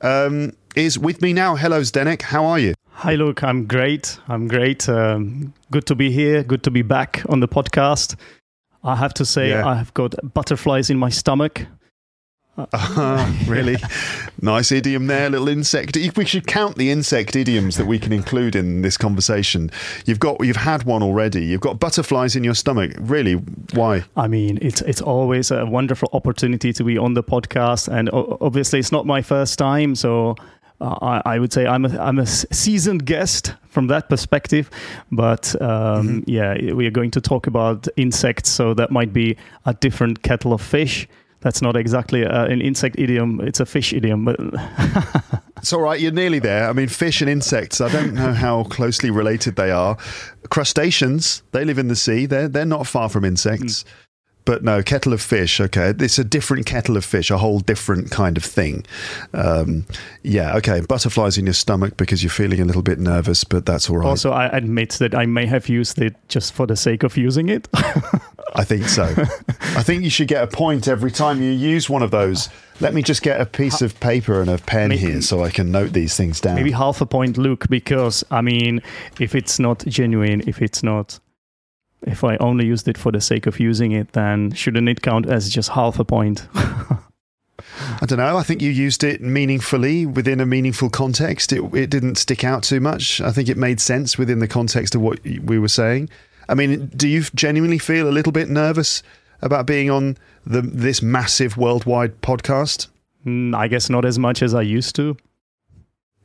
um, 0.00 0.52
is 0.74 0.98
with 0.98 1.20
me 1.20 1.34
now. 1.34 1.56
Hello, 1.56 1.80
Zdenek. 1.80 2.22
How 2.22 2.46
are 2.46 2.58
you? 2.58 2.74
Hi, 3.00 3.14
Luke. 3.14 3.44
I'm 3.44 3.66
great. 3.66 4.18
I'm 4.26 4.48
great. 4.48 4.88
Um, 4.88 5.52
good 5.70 5.84
to 5.84 5.94
be 5.94 6.10
here. 6.10 6.42
Good 6.42 6.62
to 6.62 6.70
be 6.70 6.80
back 6.80 7.22
on 7.28 7.40
the 7.40 7.46
podcast. 7.46 8.16
I 8.82 8.96
have 8.96 9.12
to 9.14 9.26
say, 9.26 9.50
yeah. 9.50 9.68
I 9.68 9.74
have 9.74 9.92
got 9.92 10.14
butterflies 10.32 10.88
in 10.88 10.96
my 10.98 11.10
stomach. 11.10 11.66
Uh, 12.56 13.34
really 13.46 13.76
nice 14.40 14.72
idiom 14.72 15.08
there, 15.08 15.28
little 15.28 15.48
insect. 15.48 15.98
We 16.16 16.24
should 16.24 16.46
count 16.46 16.76
the 16.76 16.90
insect 16.90 17.36
idioms 17.36 17.76
that 17.76 17.86
we 17.86 17.98
can 17.98 18.14
include 18.14 18.56
in 18.56 18.80
this 18.80 18.96
conversation. 18.96 19.70
You've 20.06 20.18
got, 20.18 20.42
you've 20.42 20.56
had 20.56 20.84
one 20.84 21.02
already. 21.02 21.44
You've 21.44 21.60
got 21.60 21.78
butterflies 21.78 22.34
in 22.34 22.44
your 22.44 22.54
stomach. 22.54 22.92
Really, 22.98 23.34
why? 23.74 24.04
I 24.16 24.26
mean, 24.26 24.58
it's 24.62 24.80
it's 24.82 25.02
always 25.02 25.50
a 25.50 25.66
wonderful 25.66 26.08
opportunity 26.14 26.72
to 26.72 26.82
be 26.82 26.96
on 26.96 27.12
the 27.12 27.22
podcast, 27.22 27.88
and 27.88 28.08
obviously, 28.10 28.78
it's 28.78 28.92
not 28.92 29.04
my 29.04 29.20
first 29.20 29.58
time, 29.58 29.94
so 29.94 30.36
uh, 30.80 30.96
I, 31.02 31.34
I, 31.34 31.38
would 31.38 31.52
say 31.52 31.66
I'm 31.66 31.84
a, 31.84 31.98
I'm 31.98 32.18
a 32.18 32.26
seasoned 32.26 33.06
guest 33.06 33.54
from 33.68 33.86
that 33.88 34.08
perspective. 34.08 34.70
But 35.10 35.60
um, 35.60 36.22
mm-hmm. 36.22 36.30
yeah, 36.30 36.72
we 36.74 36.86
are 36.86 36.90
going 36.90 37.10
to 37.12 37.20
talk 37.20 37.46
about 37.46 37.88
insects, 37.96 38.50
so 38.50 38.74
that 38.74 38.90
might 38.90 39.12
be 39.12 39.36
a 39.64 39.74
different 39.74 40.22
kettle 40.22 40.52
of 40.52 40.60
fish. 40.60 41.08
That's 41.40 41.62
not 41.62 41.76
exactly 41.76 42.22
a, 42.22 42.44
an 42.44 42.60
insect 42.60 42.98
idiom; 42.98 43.40
it's 43.40 43.60
a 43.60 43.66
fish 43.66 43.92
idiom. 43.92 44.24
But 44.24 44.36
it's 45.58 45.72
all 45.72 45.80
right. 45.80 46.00
You're 46.00 46.12
nearly 46.12 46.40
there. 46.40 46.68
I 46.68 46.72
mean, 46.72 46.88
fish 46.88 47.20
and 47.20 47.30
insects. 47.30 47.80
I 47.80 47.88
don't 47.88 48.14
know 48.14 48.32
how 48.32 48.64
closely 48.64 49.10
related 49.10 49.56
they 49.56 49.70
are. 49.70 49.96
Crustaceans. 50.50 51.42
They 51.52 51.64
live 51.64 51.78
in 51.78 51.88
the 51.88 51.96
sea. 51.96 52.26
They're 52.26 52.48
they're 52.48 52.66
not 52.66 52.86
far 52.86 53.08
from 53.08 53.24
insects. 53.24 53.84
Mm. 53.84 53.86
But 54.46 54.64
no, 54.64 54.82
kettle 54.82 55.12
of 55.12 55.20
fish. 55.20 55.60
Okay, 55.60 55.92
it's 55.98 56.18
a 56.18 56.24
different 56.24 56.64
kettle 56.64 56.96
of 56.96 57.04
fish, 57.04 57.30
a 57.30 57.36
whole 57.36 57.58
different 57.58 58.10
kind 58.10 58.36
of 58.36 58.44
thing. 58.44 58.86
Um, 59.34 59.84
yeah, 60.22 60.56
okay. 60.56 60.80
Butterflies 60.80 61.36
in 61.36 61.46
your 61.46 61.52
stomach 61.52 61.96
because 61.98 62.22
you're 62.22 62.30
feeling 62.30 62.60
a 62.60 62.64
little 62.64 62.82
bit 62.82 62.98
nervous, 62.98 63.44
but 63.44 63.66
that's 63.66 63.90
all 63.90 63.98
right. 63.98 64.06
Also, 64.06 64.30
I 64.30 64.46
admit 64.46 64.92
that 65.00 65.14
I 65.14 65.26
may 65.26 65.46
have 65.46 65.68
used 65.68 66.00
it 66.00 66.14
just 66.28 66.54
for 66.54 66.66
the 66.66 66.76
sake 66.76 67.02
of 67.02 67.16
using 67.16 67.48
it. 67.48 67.68
I 68.54 68.64
think 68.64 68.84
so. 68.84 69.04
I 69.04 69.82
think 69.82 70.04
you 70.04 70.10
should 70.10 70.28
get 70.28 70.42
a 70.42 70.46
point 70.46 70.88
every 70.88 71.10
time 71.10 71.42
you 71.42 71.50
use 71.50 71.90
one 71.90 72.02
of 72.02 72.10
those. 72.10 72.48
Let 72.80 72.94
me 72.94 73.02
just 73.02 73.22
get 73.22 73.40
a 73.40 73.46
piece 73.46 73.82
of 73.82 73.98
paper 74.00 74.40
and 74.40 74.48
a 74.48 74.58
pen 74.58 74.90
maybe, 74.90 75.00
here 75.00 75.22
so 75.22 75.42
I 75.42 75.50
can 75.50 75.72
note 75.72 75.92
these 75.92 76.16
things 76.16 76.40
down. 76.40 76.54
Maybe 76.54 76.70
half 76.70 77.00
a 77.00 77.06
point, 77.06 77.36
Luke, 77.36 77.66
because 77.68 78.24
I 78.30 78.42
mean, 78.42 78.80
if 79.18 79.34
it's 79.34 79.58
not 79.58 79.84
genuine, 79.86 80.42
if 80.46 80.62
it's 80.62 80.82
not 80.82 81.18
if 82.06 82.24
I 82.24 82.36
only 82.36 82.66
used 82.66 82.88
it 82.88 82.96
for 82.96 83.12
the 83.12 83.20
sake 83.20 83.46
of 83.46 83.60
using 83.60 83.92
it, 83.92 84.12
then 84.12 84.52
shouldn't 84.52 84.88
it 84.88 85.02
count 85.02 85.26
as 85.26 85.50
just 85.50 85.70
half 85.70 85.98
a 85.98 86.04
point? 86.04 86.46
I 86.54 88.06
don't 88.06 88.18
know. 88.18 88.36
I 88.36 88.42
think 88.42 88.62
you 88.62 88.70
used 88.70 89.02
it 89.02 89.20
meaningfully 89.20 90.06
within 90.06 90.40
a 90.40 90.46
meaningful 90.46 90.88
context. 90.88 91.52
It, 91.52 91.62
it 91.74 91.90
didn't 91.90 92.16
stick 92.16 92.44
out 92.44 92.62
too 92.62 92.80
much. 92.80 93.20
I 93.20 93.32
think 93.32 93.48
it 93.48 93.56
made 93.56 93.80
sense 93.80 94.16
within 94.16 94.38
the 94.38 94.48
context 94.48 94.94
of 94.94 95.00
what 95.00 95.20
we 95.24 95.58
were 95.58 95.68
saying. 95.68 96.08
I 96.48 96.54
mean, 96.54 96.86
do 96.96 97.08
you 97.08 97.22
genuinely 97.34 97.78
feel 97.78 98.08
a 98.08 98.10
little 98.10 98.32
bit 98.32 98.48
nervous 98.48 99.02
about 99.42 99.66
being 99.66 99.90
on 99.90 100.16
the 100.44 100.62
this 100.62 101.02
massive 101.02 101.56
worldwide 101.56 102.20
podcast? 102.22 102.88
Mm, 103.26 103.54
I 103.54 103.68
guess 103.68 103.90
not 103.90 104.04
as 104.04 104.18
much 104.18 104.42
as 104.42 104.54
I 104.54 104.62
used 104.62 104.94
to. 104.96 105.16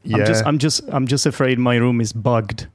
Yeah. 0.03 0.17
I'm 0.17 0.25
just 0.25 0.45
I'm 0.45 0.57
just 0.57 0.83
I'm 0.89 1.07
just 1.07 1.25
afraid 1.25 1.59
my 1.59 1.75
room 1.75 2.01
is 2.01 2.13
bugged. 2.13 2.67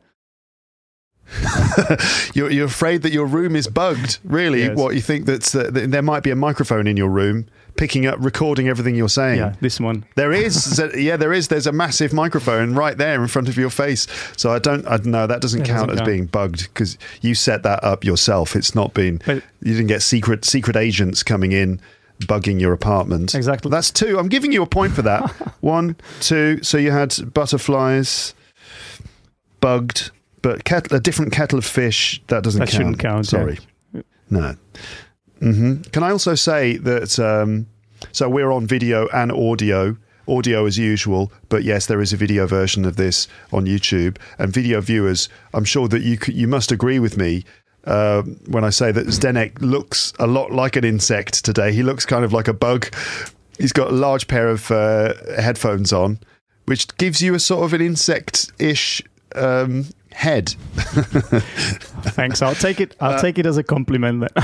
you're, 2.34 2.50
you're 2.50 2.66
afraid 2.66 3.02
that 3.02 3.12
your 3.12 3.26
room 3.26 3.56
is 3.56 3.68
bugged. 3.68 4.18
Really, 4.24 4.62
yes. 4.62 4.76
what 4.76 4.94
you 4.94 5.00
think 5.00 5.26
that's 5.26 5.54
uh, 5.54 5.70
that 5.70 5.90
there 5.90 6.02
might 6.02 6.22
be 6.22 6.30
a 6.30 6.36
microphone 6.36 6.86
in 6.86 6.96
your 6.96 7.08
room 7.08 7.46
picking 7.76 8.06
up, 8.06 8.16
recording 8.20 8.68
everything 8.68 8.94
you're 8.94 9.08
saying. 9.08 9.38
Yeah, 9.38 9.54
this 9.60 9.78
one. 9.78 10.04
There 10.14 10.32
is. 10.32 10.80
yeah, 10.96 11.16
there 11.16 11.32
is. 11.32 11.48
There's 11.48 11.66
a 11.66 11.72
massive 11.72 12.12
microphone 12.12 12.74
right 12.74 12.96
there 12.96 13.20
in 13.20 13.28
front 13.28 13.48
of 13.48 13.56
your 13.56 13.70
face. 13.70 14.06
So 14.36 14.52
I 14.52 14.58
don't. 14.58 14.86
I 14.86 14.96
know 14.98 15.26
that 15.26 15.40
doesn't 15.40 15.62
it 15.62 15.66
count 15.66 15.88
doesn't 15.88 15.90
as 15.90 15.98
count. 15.98 16.06
being 16.06 16.26
bugged 16.26 16.68
because 16.68 16.98
you 17.20 17.34
set 17.34 17.62
that 17.62 17.82
up 17.84 18.04
yourself. 18.04 18.56
It's 18.56 18.74
not 18.74 18.94
been. 18.94 19.20
But, 19.24 19.42
you 19.62 19.74
didn't 19.74 19.88
get 19.88 20.02
secret 20.02 20.44
secret 20.44 20.76
agents 20.76 21.22
coming 21.22 21.52
in 21.52 21.80
bugging 22.20 22.60
your 22.60 22.72
apartment. 22.72 23.34
Exactly. 23.34 23.70
That's 23.70 23.90
two. 23.90 24.18
I'm 24.18 24.28
giving 24.28 24.52
you 24.52 24.62
a 24.62 24.66
point 24.66 24.92
for 24.94 25.02
that. 25.02 25.30
One, 25.60 25.96
two. 26.20 26.62
So 26.62 26.78
you 26.78 26.90
had 26.90 27.34
butterflies, 27.34 28.34
bugged, 29.60 30.10
but 30.46 30.92
a 30.92 31.00
different 31.00 31.32
kettle 31.32 31.58
of 31.58 31.64
fish 31.64 32.22
that 32.28 32.44
doesn't 32.44 32.60
that 32.60 32.68
count. 32.68 32.76
shouldn't 32.76 32.98
count. 33.00 33.26
Sorry, 33.26 33.58
yeah. 33.92 34.02
no. 34.30 34.54
Mm-hmm. 35.40 35.82
Can 35.90 36.02
I 36.04 36.10
also 36.12 36.36
say 36.36 36.76
that? 36.76 37.18
Um, 37.18 37.66
so 38.12 38.28
we're 38.28 38.52
on 38.52 38.66
video 38.66 39.08
and 39.08 39.32
audio. 39.32 39.96
Audio 40.28 40.66
as 40.66 40.76
usual, 40.76 41.30
but 41.48 41.62
yes, 41.62 41.86
there 41.86 42.00
is 42.00 42.12
a 42.12 42.16
video 42.16 42.48
version 42.48 42.84
of 42.84 42.96
this 42.96 43.28
on 43.52 43.64
YouTube. 43.64 44.18
And 44.40 44.52
video 44.52 44.80
viewers, 44.80 45.28
I'm 45.54 45.64
sure 45.64 45.86
that 45.86 46.02
you 46.02 46.18
you 46.26 46.48
must 46.48 46.72
agree 46.72 46.98
with 46.98 47.16
me 47.16 47.44
uh, 47.84 48.22
when 48.48 48.64
I 48.64 48.70
say 48.70 48.90
that 48.90 49.06
Zdenek 49.06 49.60
looks 49.60 50.12
a 50.18 50.26
lot 50.26 50.50
like 50.50 50.74
an 50.74 50.84
insect 50.84 51.44
today. 51.44 51.72
He 51.72 51.84
looks 51.84 52.04
kind 52.04 52.24
of 52.24 52.32
like 52.32 52.48
a 52.48 52.52
bug. 52.52 52.92
He's 53.58 53.72
got 53.72 53.88
a 53.88 53.94
large 53.94 54.26
pair 54.26 54.48
of 54.48 54.68
uh, 54.70 55.14
headphones 55.40 55.92
on, 55.92 56.18
which 56.64 56.88
gives 56.98 57.22
you 57.22 57.34
a 57.34 57.38
sort 57.38 57.64
of 57.64 57.72
an 57.72 57.80
insect-ish 57.80 59.02
um, 59.36 59.86
head. 60.16 60.48
Thanks. 62.16 62.40
I'll 62.40 62.54
take 62.54 62.80
it. 62.80 62.96
I'll 63.00 63.12
uh, 63.12 63.20
take 63.20 63.38
it 63.38 63.44
as 63.44 63.58
a 63.58 63.62
compliment. 63.62 64.22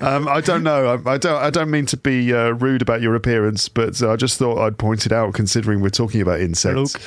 um, 0.00 0.28
I 0.28 0.42
don't 0.44 0.64
know. 0.64 1.00
I, 1.06 1.12
I, 1.12 1.16
don't. 1.16 1.42
I 1.42 1.50
don't 1.50 1.70
mean 1.70 1.86
to 1.86 1.96
be 1.96 2.34
uh, 2.34 2.50
rude 2.50 2.82
about 2.82 3.02
your 3.02 3.14
appearance, 3.14 3.68
but 3.68 4.02
I 4.02 4.16
just 4.16 4.36
thought 4.36 4.58
I'd 4.58 4.78
point 4.78 5.06
it 5.06 5.12
out, 5.12 5.32
considering 5.34 5.80
we're 5.80 5.90
talking 5.90 6.20
about 6.20 6.40
insects. 6.40 6.94
Look, 6.94 7.02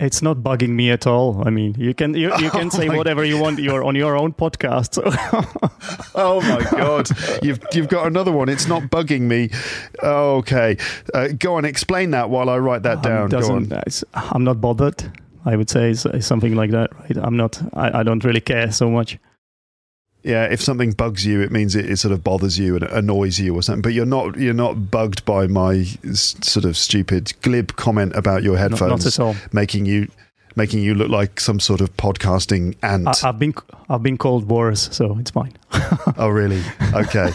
it's 0.00 0.22
not 0.22 0.38
bugging 0.38 0.70
me 0.70 0.90
at 0.90 1.06
all. 1.06 1.46
I 1.46 1.50
mean, 1.50 1.74
you 1.78 1.94
can 1.94 2.14
you, 2.14 2.34
you 2.38 2.50
can 2.50 2.66
oh 2.72 2.78
say 2.78 2.88
whatever 2.88 3.24
you 3.24 3.38
want. 3.38 3.58
You're 3.58 3.84
on 3.84 3.94
your 3.94 4.16
own 4.16 4.32
podcast. 4.32 4.94
So. 4.94 5.02
oh 6.14 6.40
my 6.40 6.68
god, 6.70 7.08
you've 7.42 7.60
you've 7.72 7.88
got 7.88 8.06
another 8.06 8.32
one. 8.32 8.48
It's 8.48 8.66
not 8.66 8.84
bugging 8.84 9.22
me. 9.22 9.50
Okay, 10.02 10.78
uh, 11.14 11.28
go 11.38 11.54
on. 11.54 11.64
Explain 11.64 12.10
that 12.12 12.30
while 12.30 12.48
I 12.48 12.58
write 12.58 12.82
that 12.82 12.98
um, 13.06 13.28
down. 13.28 13.28
Go 13.28 13.52
on. 13.52 13.70
I'm 14.14 14.44
not 14.44 14.60
bothered. 14.60 15.18
I 15.44 15.56
would 15.56 15.70
say 15.70 15.94
something 15.94 16.54
like 16.54 16.70
that. 16.70 16.90
Right? 16.98 17.16
I'm 17.16 17.36
not. 17.36 17.60
I, 17.74 18.00
I 18.00 18.02
don't 18.02 18.24
really 18.24 18.40
care 18.40 18.72
so 18.72 18.90
much 18.90 19.18
yeah, 20.22 20.44
if 20.44 20.60
something 20.60 20.92
bugs 20.92 21.24
you, 21.24 21.40
it 21.40 21.50
means 21.50 21.74
it, 21.74 21.88
it, 21.88 21.96
sort 21.98 22.12
of 22.12 22.22
bothers 22.22 22.58
you 22.58 22.76
and 22.76 22.84
annoys 22.84 23.38
you 23.38 23.54
or 23.54 23.62
something. 23.62 23.82
But 23.82 23.92
you're 23.92 24.06
not 24.06 24.36
you're 24.38 24.54
not 24.54 24.90
bugged 24.90 25.24
by 25.24 25.46
my 25.46 25.84
sort 26.12 26.64
of 26.64 26.76
stupid 26.76 27.32
glib 27.42 27.76
comment 27.76 28.14
about 28.14 28.42
your 28.42 28.56
headphones, 28.56 28.80
not, 28.80 29.04
not 29.04 29.06
at 29.06 29.20
all, 29.20 29.36
making 29.52 29.86
you 29.86 30.08
making 30.56 30.80
you 30.80 30.94
look 30.94 31.08
like 31.08 31.40
some 31.40 31.60
sort 31.60 31.80
of 31.80 31.96
podcasting 31.96 32.76
ant. 32.82 33.08
I, 33.08 33.26
have 33.26 33.38
been 33.38 33.54
I've 33.88 34.02
been 34.02 34.18
called 34.18 34.48
worse, 34.48 34.88
so 34.92 35.16
it's 35.18 35.30
fine. 35.30 35.56
oh, 36.18 36.28
really? 36.28 36.62
Okay. 36.94 37.32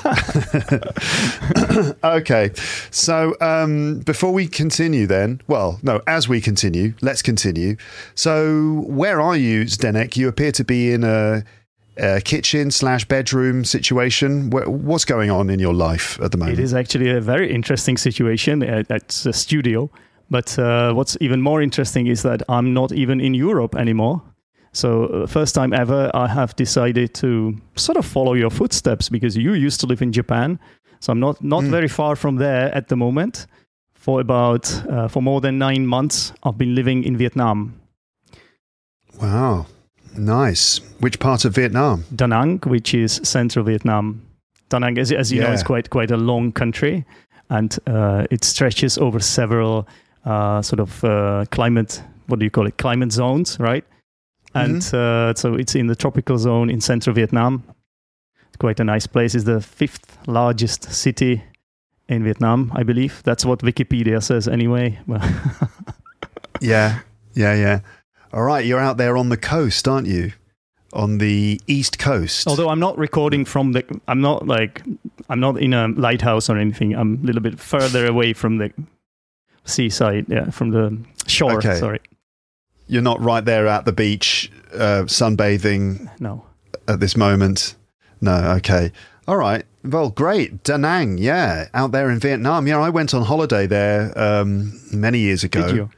okay. 2.03 2.51
So 2.91 3.35
um, 3.41 3.99
before 3.99 4.31
we 4.31 4.47
continue, 4.47 5.07
then, 5.07 5.41
well, 5.47 5.79
no, 5.83 6.01
as 6.07 6.27
we 6.27 6.41
continue, 6.41 6.93
let's 7.01 7.21
continue. 7.21 7.77
So, 8.13 8.83
where 8.87 9.21
are 9.21 9.35
you, 9.35 9.65
Zdenek? 9.65 10.15
You 10.15 10.27
appear 10.27 10.51
to 10.53 10.63
be 10.63 10.91
in 10.91 11.03
a 11.03 11.43
uh, 11.99 12.19
kitchen 12.23 12.71
slash 12.71 13.05
bedroom 13.05 13.65
situation? 13.65 14.49
What's 14.49 15.05
going 15.05 15.31
on 15.31 15.49
in 15.49 15.59
your 15.59 15.73
life 15.73 16.19
at 16.21 16.31
the 16.31 16.37
moment? 16.37 16.59
It 16.59 16.63
is 16.63 16.73
actually 16.73 17.09
a 17.09 17.21
very 17.21 17.51
interesting 17.51 17.97
situation. 17.97 18.61
It's 18.61 19.25
a 19.25 19.33
studio. 19.33 19.89
But 20.29 20.57
uh, 20.57 20.93
what's 20.93 21.17
even 21.21 21.41
more 21.41 21.61
interesting 21.61 22.07
is 22.07 22.23
that 22.23 22.41
I'm 22.49 22.73
not 22.73 22.91
even 22.91 23.21
in 23.21 23.33
Europe 23.33 23.75
anymore. 23.75 24.21
So, 24.71 25.05
uh, 25.05 25.27
first 25.27 25.55
time 25.55 25.71
ever, 25.71 26.11
I 26.13 26.27
have 26.27 26.55
decided 26.55 27.13
to 27.15 27.55
sort 27.75 27.97
of 27.97 28.05
follow 28.05 28.33
your 28.33 28.49
footsteps 28.49 29.07
because 29.07 29.37
you 29.37 29.53
used 29.53 29.79
to 29.81 29.85
live 29.87 30.01
in 30.01 30.11
Japan. 30.11 30.59
So, 30.99 31.13
I'm 31.13 31.19
not, 31.19 31.41
not 31.41 31.63
mm. 31.63 31.69
very 31.69 31.87
far 31.87 32.15
from 32.15 32.37
there 32.37 32.75
at 32.75 32.89
the 32.89 32.97
moment. 32.97 33.47
For 33.93 34.19
about, 34.19 34.71
uh, 34.89 35.07
for 35.07 35.21
more 35.21 35.41
than 35.41 35.57
nine 35.57 35.87
months, 35.87 36.33
I've 36.43 36.57
been 36.57 36.75
living 36.75 37.03
in 37.03 37.17
Vietnam. 37.17 37.79
Wow. 39.19 39.65
Nice. 40.17 40.79
Which 40.99 41.19
part 41.19 41.45
of 41.45 41.53
Vietnam? 41.53 42.05
Da 42.15 42.25
Nang, 42.25 42.59
which 42.65 42.93
is 42.93 43.19
central 43.23 43.65
Vietnam. 43.65 44.21
Da 44.69 44.79
Nang, 44.79 44.97
as, 44.97 45.11
as 45.11 45.31
you 45.31 45.41
yeah. 45.41 45.47
know, 45.47 45.53
is 45.53 45.63
quite 45.63 45.89
quite 45.89 46.11
a 46.11 46.17
long 46.17 46.51
country, 46.51 47.05
and 47.49 47.77
uh, 47.87 48.25
it 48.31 48.43
stretches 48.43 48.97
over 48.97 49.19
several 49.19 49.87
uh, 50.25 50.61
sort 50.61 50.79
of 50.79 51.03
uh, 51.03 51.45
climate 51.51 52.01
what 52.27 52.39
do 52.39 52.45
you 52.45 52.49
call 52.49 52.67
it 52.67 52.77
climate 52.77 53.11
zones, 53.11 53.59
right? 53.59 53.85
And 54.53 54.81
uh, 54.93 55.33
so 55.35 55.55
it's 55.55 55.75
in 55.75 55.87
the 55.87 55.95
tropical 55.95 56.37
zone 56.37 56.69
in 56.69 56.79
central 56.79 57.13
Vietnam. 57.13 57.63
It's 58.47 58.57
quite 58.57 58.79
a 58.79 58.83
nice 58.83 59.05
place. 59.05 59.35
It's 59.35 59.43
the 59.43 59.59
fifth 59.59 60.17
largest 60.27 60.91
city 60.93 61.43
in 62.07 62.23
Vietnam, 62.23 62.71
I 62.73 62.83
believe. 62.83 63.21
That's 63.23 63.45
what 63.45 63.59
Wikipedia 63.59 64.23
says 64.23 64.47
anyway. 64.47 64.99
Yeah, 66.61 67.01
yeah, 67.33 67.53
yeah. 67.53 67.79
All 68.35 68.43
right, 68.43 68.65
you're 68.65 68.81
out 68.81 68.97
there 68.97 69.15
on 69.15 69.29
the 69.29 69.37
coast, 69.37 69.87
aren't 69.87 70.07
you? 70.07 70.33
On 70.91 71.19
the 71.19 71.61
east 71.67 71.97
coast. 71.97 72.45
Although 72.47 72.67
I'm 72.67 72.81
not 72.81 72.97
recording 72.97 73.45
from 73.45 73.71
the, 73.71 74.01
I'm 74.09 74.19
not 74.19 74.45
like, 74.45 74.81
I'm 75.29 75.39
not 75.39 75.57
in 75.57 75.73
a 75.73 75.87
lighthouse 75.87 76.49
or 76.49 76.57
anything. 76.57 76.93
I'm 76.93 77.23
a 77.23 77.25
little 77.25 77.41
bit 77.41 77.57
further 77.57 78.05
away 78.05 78.33
from 78.33 78.57
the 78.57 78.73
seaside, 79.63 80.25
yeah, 80.27 80.49
from 80.49 80.71
the 80.71 80.97
shore. 81.27 81.59
Okay. 81.59 81.75
Sorry, 81.75 82.01
you're 82.87 83.01
not 83.01 83.21
right 83.21 83.43
there 83.43 83.67
at 83.67 83.85
the 83.85 83.93
beach, 83.93 84.51
uh, 84.73 85.03
sunbathing 85.03 86.19
no. 86.19 86.45
at 86.89 86.99
this 86.99 87.15
moment. 87.15 87.75
No, 88.19 88.35
okay. 88.57 88.91
All 89.29 89.37
right. 89.37 89.65
Well, 89.81 90.09
great. 90.09 90.61
Da 90.63 90.75
Nang, 90.75 91.17
yeah, 91.17 91.69
out 91.73 91.93
there 91.93 92.09
in 92.09 92.19
Vietnam. 92.19 92.67
Yeah, 92.67 92.81
I 92.81 92.89
went 92.89 93.13
on 93.13 93.23
holiday 93.23 93.65
there 93.65 94.11
um, 94.17 94.77
many 94.91 95.19
years 95.19 95.45
ago. 95.45 95.67
Did 95.67 95.75
you? 95.77 95.89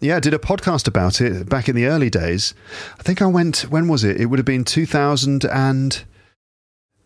Yeah, 0.00 0.18
did 0.20 0.34
a 0.34 0.38
podcast 0.38 0.88
about 0.88 1.20
it 1.20 1.48
back 1.48 1.68
in 1.68 1.76
the 1.76 1.86
early 1.86 2.10
days. 2.10 2.54
I 2.98 3.02
think 3.02 3.22
I 3.22 3.26
went, 3.26 3.70
when 3.70 3.88
was 3.88 4.02
it? 4.04 4.20
It 4.20 4.26
would 4.26 4.38
have 4.38 4.46
been 4.46 4.64
2000 4.64 5.44
and, 5.44 6.04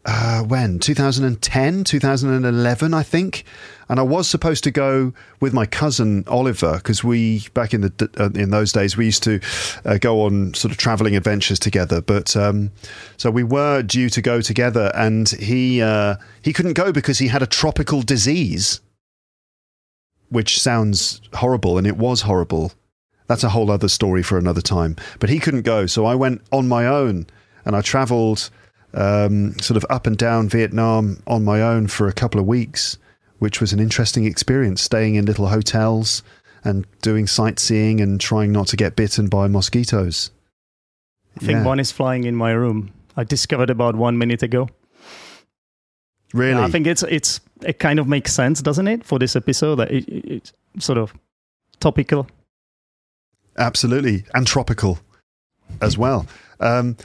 uh, 0.06 0.42
when? 0.42 0.78
2010, 0.78 1.84
2011, 1.84 2.94
I 2.94 3.02
think. 3.02 3.44
And 3.90 4.00
I 4.00 4.02
was 4.02 4.28
supposed 4.28 4.64
to 4.64 4.70
go 4.70 5.12
with 5.40 5.52
my 5.52 5.66
cousin 5.66 6.24
Oliver 6.26 6.76
because 6.76 7.04
we, 7.04 7.46
back 7.52 7.74
in 7.74 7.82
the 7.82 8.10
uh, 8.18 8.30
in 8.38 8.50
those 8.50 8.72
days, 8.72 8.96
we 8.96 9.06
used 9.06 9.22
to 9.24 9.40
uh, 9.84 9.98
go 9.98 10.22
on 10.22 10.54
sort 10.54 10.72
of 10.72 10.78
traveling 10.78 11.16
adventures 11.16 11.58
together. 11.58 12.00
But 12.00 12.36
um, 12.36 12.70
so 13.16 13.30
we 13.30 13.44
were 13.44 13.82
due 13.82 14.10
to 14.10 14.20
go 14.20 14.40
together, 14.42 14.92
and 14.94 15.28
he 15.30 15.80
uh, 15.80 16.16
he 16.42 16.52
couldn't 16.52 16.74
go 16.74 16.92
because 16.92 17.18
he 17.18 17.28
had 17.28 17.42
a 17.42 17.46
tropical 17.46 18.02
disease 18.02 18.80
which 20.30 20.60
sounds 20.60 21.20
horrible, 21.34 21.78
and 21.78 21.86
it 21.86 21.96
was 21.96 22.22
horrible. 22.22 22.72
That's 23.26 23.44
a 23.44 23.50
whole 23.50 23.70
other 23.70 23.88
story 23.88 24.22
for 24.22 24.38
another 24.38 24.62
time. 24.62 24.96
But 25.20 25.28
he 25.30 25.38
couldn't 25.38 25.62
go, 25.62 25.86
so 25.86 26.06
I 26.06 26.14
went 26.14 26.42
on 26.52 26.68
my 26.68 26.86
own, 26.86 27.26
and 27.64 27.76
I 27.76 27.80
travelled 27.82 28.50
um, 28.94 29.58
sort 29.60 29.76
of 29.76 29.84
up 29.90 30.06
and 30.06 30.16
down 30.16 30.48
Vietnam 30.48 31.22
on 31.26 31.44
my 31.44 31.60
own 31.60 31.88
for 31.88 32.08
a 32.08 32.12
couple 32.12 32.40
of 32.40 32.46
weeks, 32.46 32.96
which 33.38 33.60
was 33.60 33.72
an 33.72 33.80
interesting 33.80 34.24
experience. 34.24 34.80
Staying 34.80 35.14
in 35.16 35.26
little 35.26 35.48
hotels 35.48 36.22
and 36.64 36.86
doing 37.02 37.26
sightseeing 37.26 38.00
and 38.00 38.20
trying 38.20 38.50
not 38.50 38.66
to 38.68 38.76
get 38.76 38.96
bitten 38.96 39.28
by 39.28 39.46
mosquitoes. 39.46 40.30
I 41.36 41.40
think 41.40 41.50
Yeah. 41.58 41.64
one 41.64 41.78
is 41.78 41.92
flying 41.92 42.24
in 42.24 42.34
my 42.34 42.50
room. 42.52 42.90
I 43.16 43.24
discovered 43.24 43.70
about 43.70 43.94
one 43.94 44.16
minute 44.18 44.42
ago. 44.42 44.68
Really, 46.34 46.58
Yeah, 46.58 46.64
I 46.66 46.70
think 46.70 46.86
it's 46.86 47.02
it's 47.04 47.40
it 47.62 47.78
kind 47.78 47.98
of 47.98 48.06
makes 48.06 48.32
sense, 48.32 48.62
doesn't 48.62 48.86
it, 48.88 49.04
for 49.04 49.18
this 49.18 49.34
episode? 49.36 49.76
That 49.76 49.90
it, 49.90 50.08
it, 50.08 50.24
it's 50.24 50.52
sort 50.78 50.98
of 50.98 51.12
topical. 51.80 52.26
absolutely, 53.56 54.24
and 54.34 54.46
tropical 54.46 54.98
as 55.80 55.96
well. 55.98 56.26
Um, 56.60 56.96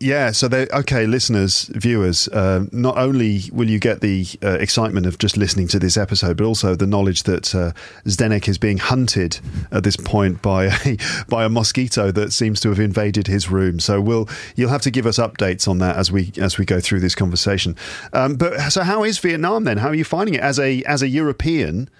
yeah, 0.00 0.30
so 0.30 0.46
they 0.46 0.68
okay, 0.68 1.06
listeners, 1.06 1.64
viewers. 1.74 2.28
Uh, 2.28 2.66
not 2.70 2.96
only 2.96 3.42
will 3.52 3.68
you 3.68 3.80
get 3.80 4.00
the 4.00 4.26
uh, 4.44 4.50
excitement 4.50 5.06
of 5.06 5.18
just 5.18 5.36
listening 5.36 5.66
to 5.68 5.80
this 5.80 5.96
episode, 5.96 6.36
but 6.36 6.44
also 6.44 6.76
the 6.76 6.86
knowledge 6.86 7.24
that 7.24 7.52
uh, 7.52 7.72
Zdenek 8.04 8.46
is 8.48 8.58
being 8.58 8.78
hunted 8.78 9.40
at 9.72 9.82
this 9.82 9.96
point 9.96 10.40
by 10.40 10.66
a 10.66 10.96
by 11.28 11.44
a 11.44 11.48
mosquito 11.48 12.12
that 12.12 12.32
seems 12.32 12.60
to 12.60 12.68
have 12.68 12.78
invaded 12.78 13.26
his 13.26 13.50
room. 13.50 13.80
So 13.80 14.00
we'll 14.00 14.28
you'll 14.54 14.70
have 14.70 14.82
to 14.82 14.90
give 14.92 15.04
us 15.04 15.18
updates 15.18 15.66
on 15.66 15.78
that 15.78 15.96
as 15.96 16.12
we 16.12 16.32
as 16.36 16.58
we 16.58 16.64
go 16.64 16.78
through 16.78 17.00
this 17.00 17.16
conversation. 17.16 17.74
Um, 18.12 18.36
but 18.36 18.70
so, 18.70 18.84
how 18.84 19.02
is 19.02 19.18
Vietnam 19.18 19.64
then? 19.64 19.78
How 19.78 19.88
are 19.88 19.94
you 19.94 20.04
finding 20.04 20.34
it 20.34 20.40
as 20.40 20.60
a 20.60 20.82
as 20.84 21.02
a 21.02 21.08
European? 21.08 21.90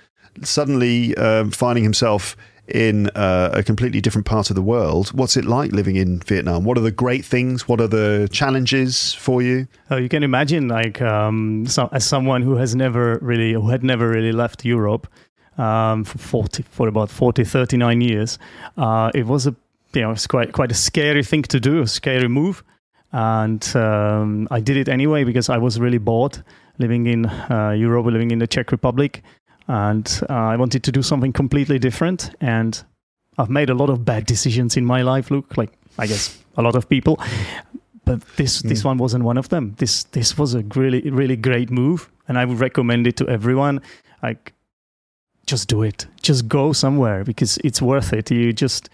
Suddenly 0.45 1.17
um, 1.17 1.51
finding 1.51 1.83
himself 1.83 2.37
in 2.69 3.09
uh, 3.11 3.51
a 3.53 3.63
completely 3.63 4.01
different 4.01 4.27
part 4.27 4.51
of 4.51 4.57
the 4.57 4.63
world. 4.63 5.09
What's 5.09 5.37
it 5.37 5.45
like 5.45 5.73
living 5.73 5.97
in 5.97 6.21
Vietnam? 6.21 6.65
What 6.65 6.77
are 6.79 6.83
the 6.83 6.91
great 6.91 7.25
things? 7.25 7.67
What 7.69 7.81
are 7.81 7.87
the 7.87 8.29
challenges 8.31 9.15
for 9.15 9.43
you? 9.43 9.67
Uh, 9.91 9.97
you 9.97 10.09
can 10.09 10.23
imagine, 10.23 10.69
like, 10.69 11.01
um, 11.01 11.67
so, 11.67 11.89
as 11.93 12.07
someone 12.07 12.43
who 12.43 12.57
has 12.57 12.75
never 12.75 13.19
really, 13.23 13.53
who 13.53 13.69
had 13.71 13.83
never 13.83 14.09
really 14.09 14.33
left 14.33 14.65
Europe 14.65 15.07
um, 15.57 16.05
for 16.05 16.19
40, 16.19 16.63
for 16.65 16.89
about 16.89 17.11
40, 17.11 17.45
39 17.45 18.01
years, 18.01 18.39
uh, 18.77 19.11
it 19.15 19.27
was 19.27 19.47
a, 19.47 19.55
you 19.95 20.03
know, 20.03 20.13
it's 20.13 20.27
quite, 20.27 20.53
quite 20.53 20.71
a 20.71 20.75
scary 20.75 21.25
thing 21.25 21.43
to 21.43 21.59
do, 21.61 21.83
a 21.83 21.87
scary 21.87 22.29
move. 22.29 22.63
And 23.11 23.65
um, 23.75 24.47
I 24.51 24.61
did 24.61 24.77
it 24.77 24.89
anyway 24.89 25.25
because 25.25 25.49
I 25.49 25.57
was 25.57 25.81
really 25.81 25.99
bored 25.99 26.43
living 26.79 27.07
in 27.07 27.27
uh, 27.27 27.75
Europe, 27.77 28.07
living 28.07 28.31
in 28.31 28.39
the 28.39 28.47
Czech 28.47 28.71
Republic. 28.71 29.23
And 29.69 30.21
uh, 30.29 30.33
I 30.33 30.57
wanted 30.57 30.83
to 30.85 30.93
do 30.93 31.03
something 31.03 31.33
completely 31.33 31.79
different. 31.79 32.35
And 32.41 32.83
I've 33.37 33.51
made 33.51 33.71
a 33.71 33.75
lot 33.75 33.91
of 33.91 34.05
bad 34.05 34.27
decisions 34.27 34.77
in 34.77 34.85
my 34.85 35.03
life, 35.03 35.31
Luke, 35.31 35.57
like 35.57 35.73
I 35.99 36.07
guess 36.07 36.39
a 36.57 36.63
lot 36.63 36.75
of 36.75 36.89
people 36.89 37.21
but 38.09 38.37
this 38.37 38.63
this 38.63 38.85
one 38.85 38.97
wasn't 38.97 39.23
one 39.23 39.37
of 39.37 39.49
them. 39.51 39.75
This 39.77 40.05
this 40.05 40.39
was 40.39 40.55
a 40.55 40.63
really 40.75 41.03
really 41.11 41.37
great 41.37 41.71
move, 41.71 42.11
and 42.27 42.39
I 42.39 42.45
would 42.47 42.59
recommend 42.59 43.07
it 43.07 43.17
to 43.19 43.29
everyone. 43.29 43.83
Like, 44.23 44.55
just 45.47 45.69
do 45.69 45.83
it. 45.83 46.07
Just 46.23 46.49
go 46.49 46.73
somewhere 46.73 47.23
because 47.23 47.59
it's 47.65 47.83
worth 47.83 48.15
it. 48.15 48.31
You 48.31 48.53
just 48.55 48.89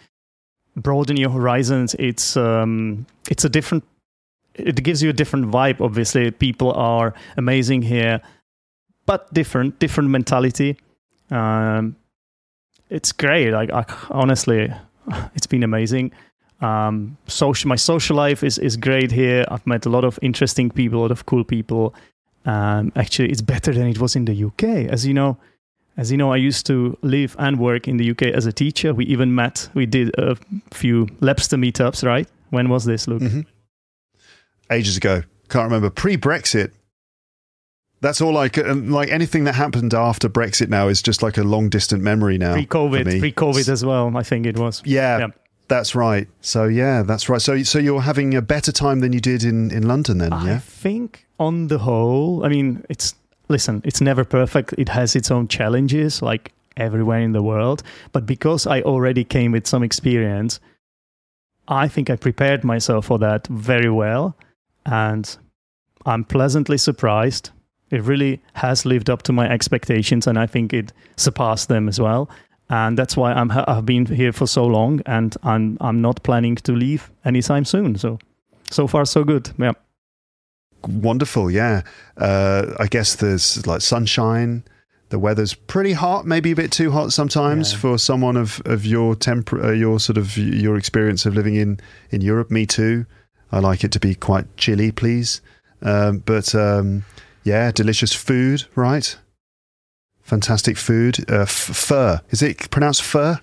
broaden 0.77 1.17
your 1.17 1.31
horizons. 1.31 1.95
It's 1.99 2.37
um 2.37 3.07
it's 3.31 3.45
a 3.45 3.49
different. 3.49 3.85
It 4.55 4.83
gives 4.83 5.01
you 5.03 5.11
a 5.11 5.13
different 5.13 5.47
vibe. 5.47 5.81
Obviously, 5.81 6.31
people 6.33 6.73
are 6.73 7.15
amazing 7.37 7.83
here, 7.83 8.21
but 9.07 9.33
different 9.35 9.79
different 9.79 10.11
mentality. 10.11 10.77
Um, 11.31 11.97
it's 12.91 13.13
great. 13.13 13.51
Like 13.53 13.73
I, 13.73 13.85
honestly, 14.11 14.73
it's 15.35 15.47
been 15.47 15.63
amazing 15.63 16.13
um 16.61 17.17
social 17.27 17.69
my 17.69 17.75
social 17.77 18.17
life 18.17 18.45
is 18.45 18.59
is 18.59 18.77
great 18.77 19.11
here 19.11 19.45
i've 19.51 19.67
met 19.67 19.85
a 19.87 19.89
lot 19.89 20.05
of 20.05 20.21
interesting 20.23 20.71
people 20.71 21.01
a 21.01 21.03
lot 21.03 21.11
of 21.11 21.27
cool 21.27 21.43
people 21.43 21.93
um 22.47 22.93
actually 22.95 23.29
it's 23.29 23.43
better 23.43 23.75
than 23.75 23.89
it 23.89 23.99
was 23.99 24.15
in 24.15 24.25
the 24.25 24.45
uk 24.45 24.63
as 24.63 25.05
you 25.05 25.13
know 25.13 25.37
as 25.97 26.13
you 26.13 26.17
know 26.17 26.33
i 26.33 26.37
used 26.37 26.65
to 26.65 26.97
live 27.03 27.35
and 27.41 27.59
work 27.59 27.89
in 27.89 27.97
the 27.97 28.09
uk 28.13 28.23
as 28.23 28.47
a 28.47 28.53
teacher 28.53 28.95
we 28.95 29.05
even 29.07 29.35
met 29.35 29.69
we 29.75 29.85
did 29.85 30.15
a 30.17 30.37
few 30.73 31.07
lepster 31.21 31.59
meetups 31.59 32.05
right 32.07 32.29
when 32.51 32.69
was 32.69 32.85
this 32.85 33.09
luke 33.09 33.21
Mhm. 33.23 33.45
Ages 34.71 34.97
ago, 34.97 35.23
can't 35.49 35.65
remember. 35.65 35.91
Pre-Brexit. 35.91 36.71
That's 38.01 38.21
all 38.21 38.33
like 38.33 38.57
like 38.59 39.09
anything 39.11 39.45
that 39.45 39.55
happened 39.55 39.95
after 39.95 40.29
Brexit 40.29 40.69
now 40.69 40.89
is 40.89 41.01
just 41.03 41.23
like 41.23 41.39
a 41.39 41.43
long 41.45 41.69
distant 41.71 42.03
memory 42.03 42.37
now. 42.39 42.53
pre-covid 42.55 43.19
pre-covid 43.21 43.69
as 43.69 43.83
well 43.85 44.15
i 44.17 44.23
think 44.23 44.45
it 44.47 44.59
was 44.59 44.83
Yeah, 44.85 45.19
Yeah. 45.19 45.27
that's 45.69 45.95
right. 45.95 46.29
So 46.41 46.65
yeah, 46.65 47.03
that's 47.03 47.29
right. 47.31 47.41
So 47.41 47.63
so 47.63 47.79
you're 47.79 48.03
having 48.03 48.35
a 48.35 48.43
better 48.43 48.73
time 48.73 49.01
than 49.01 49.13
you 49.13 49.21
did 49.21 49.43
in 49.45 49.71
in 49.71 49.89
London 49.89 50.19
then, 50.19 50.33
I 50.33 50.47
yeah? 50.47 50.55
I 50.57 50.59
think 50.59 51.27
on 51.39 51.69
the 51.69 51.79
whole, 51.79 52.45
I 52.45 52.49
mean, 52.49 52.85
it's 52.91 53.15
listen, 53.49 53.81
it's 53.85 54.01
never 54.01 54.25
perfect. 54.25 54.75
It 54.79 54.89
has 54.91 55.17
its 55.17 55.31
own 55.31 55.49
challenges, 55.49 56.21
like 56.23 56.53
everywhere 56.77 57.21
in 57.21 57.33
the 57.33 57.43
world. 57.43 57.83
But 58.13 58.27
because 58.27 58.67
I 58.67 58.83
already 58.83 59.25
came 59.25 59.53
with 59.53 59.67
some 59.67 59.83
experience, 59.87 60.61
I 61.69 61.89
think 61.89 62.11
I 62.11 62.17
prepared 62.17 62.65
myself 62.65 63.07
for 63.07 63.19
that 63.21 63.47
very 63.49 63.91
well, 63.91 64.37
and 64.85 65.25
I'm 66.05 66.25
pleasantly 66.25 66.77
surprised. 66.79 67.51
It 67.95 68.03
really 68.03 68.41
has 68.55 68.85
lived 68.85 69.09
up 69.11 69.23
to 69.23 69.33
my 69.33 69.49
expectations, 69.49 70.27
and 70.27 70.39
I 70.39 70.47
think 70.47 70.73
it 70.73 70.93
surpassed 71.17 71.69
them 71.69 71.89
as 71.89 72.01
well. 72.01 72.29
And 72.71 72.99
that's 72.99 73.17
why 73.17 73.33
I'm 73.33 73.51
I've 73.51 73.85
been 73.87 74.07
here 74.07 74.33
for 74.33 74.47
so 74.47 74.67
long, 74.67 75.01
and 75.07 75.37
I'm 75.43 75.77
I'm 75.81 76.01
not 76.01 76.23
planning 76.23 76.57
to 76.57 76.73
leave 76.73 77.11
anytime 77.25 77.65
soon. 77.65 77.97
So, 77.99 78.19
so 78.71 78.87
far 78.87 79.05
so 79.05 79.25
good. 79.25 79.51
Yeah. 79.59 79.73
Wonderful, 80.87 81.51
yeah. 81.51 81.83
Uh, 82.17 82.75
I 82.79 82.87
guess 82.87 83.17
there's 83.17 83.67
like 83.67 83.81
sunshine. 83.81 84.65
The 85.11 85.19
weather's 85.19 85.55
pretty 85.55 85.93
hot, 85.93 86.27
maybe 86.27 86.51
a 86.51 86.57
bit 86.57 86.73
too 86.73 86.91
hot 86.91 87.13
sometimes 87.13 87.73
Yeah. 87.73 87.79
for 87.79 87.99
someone 87.99 88.37
of 88.37 88.61
of 88.67 88.85
your 88.85 89.15
temper, 89.15 89.63
uh, 89.65 89.71
your 89.73 90.01
sort 90.01 90.19
of 90.19 90.37
your 90.37 90.77
experience 90.77 91.25
of 91.27 91.35
living 91.35 91.55
in 91.57 91.79
in 92.11 92.21
Europe. 92.21 92.51
Me 92.51 92.67
too. 92.67 93.07
I 93.53 93.61
like 93.61 93.85
it 93.85 93.93
to 93.93 94.01
be 94.01 94.15
quite 94.15 94.57
chilly, 94.57 94.91
please. 94.91 95.41
Um, 95.83 96.19
but 96.27 96.55
um, 96.55 97.05
yeah, 97.45 97.71
delicious 97.71 98.13
food, 98.13 98.65
right? 98.75 99.17
Fantastic 100.23 100.77
food. 100.77 101.31
Uh, 101.31 101.43
f- 101.43 101.49
fur 101.49 102.21
is 102.31 102.43
it 102.43 102.71
pronounced 102.71 103.03
fur? 103.03 103.39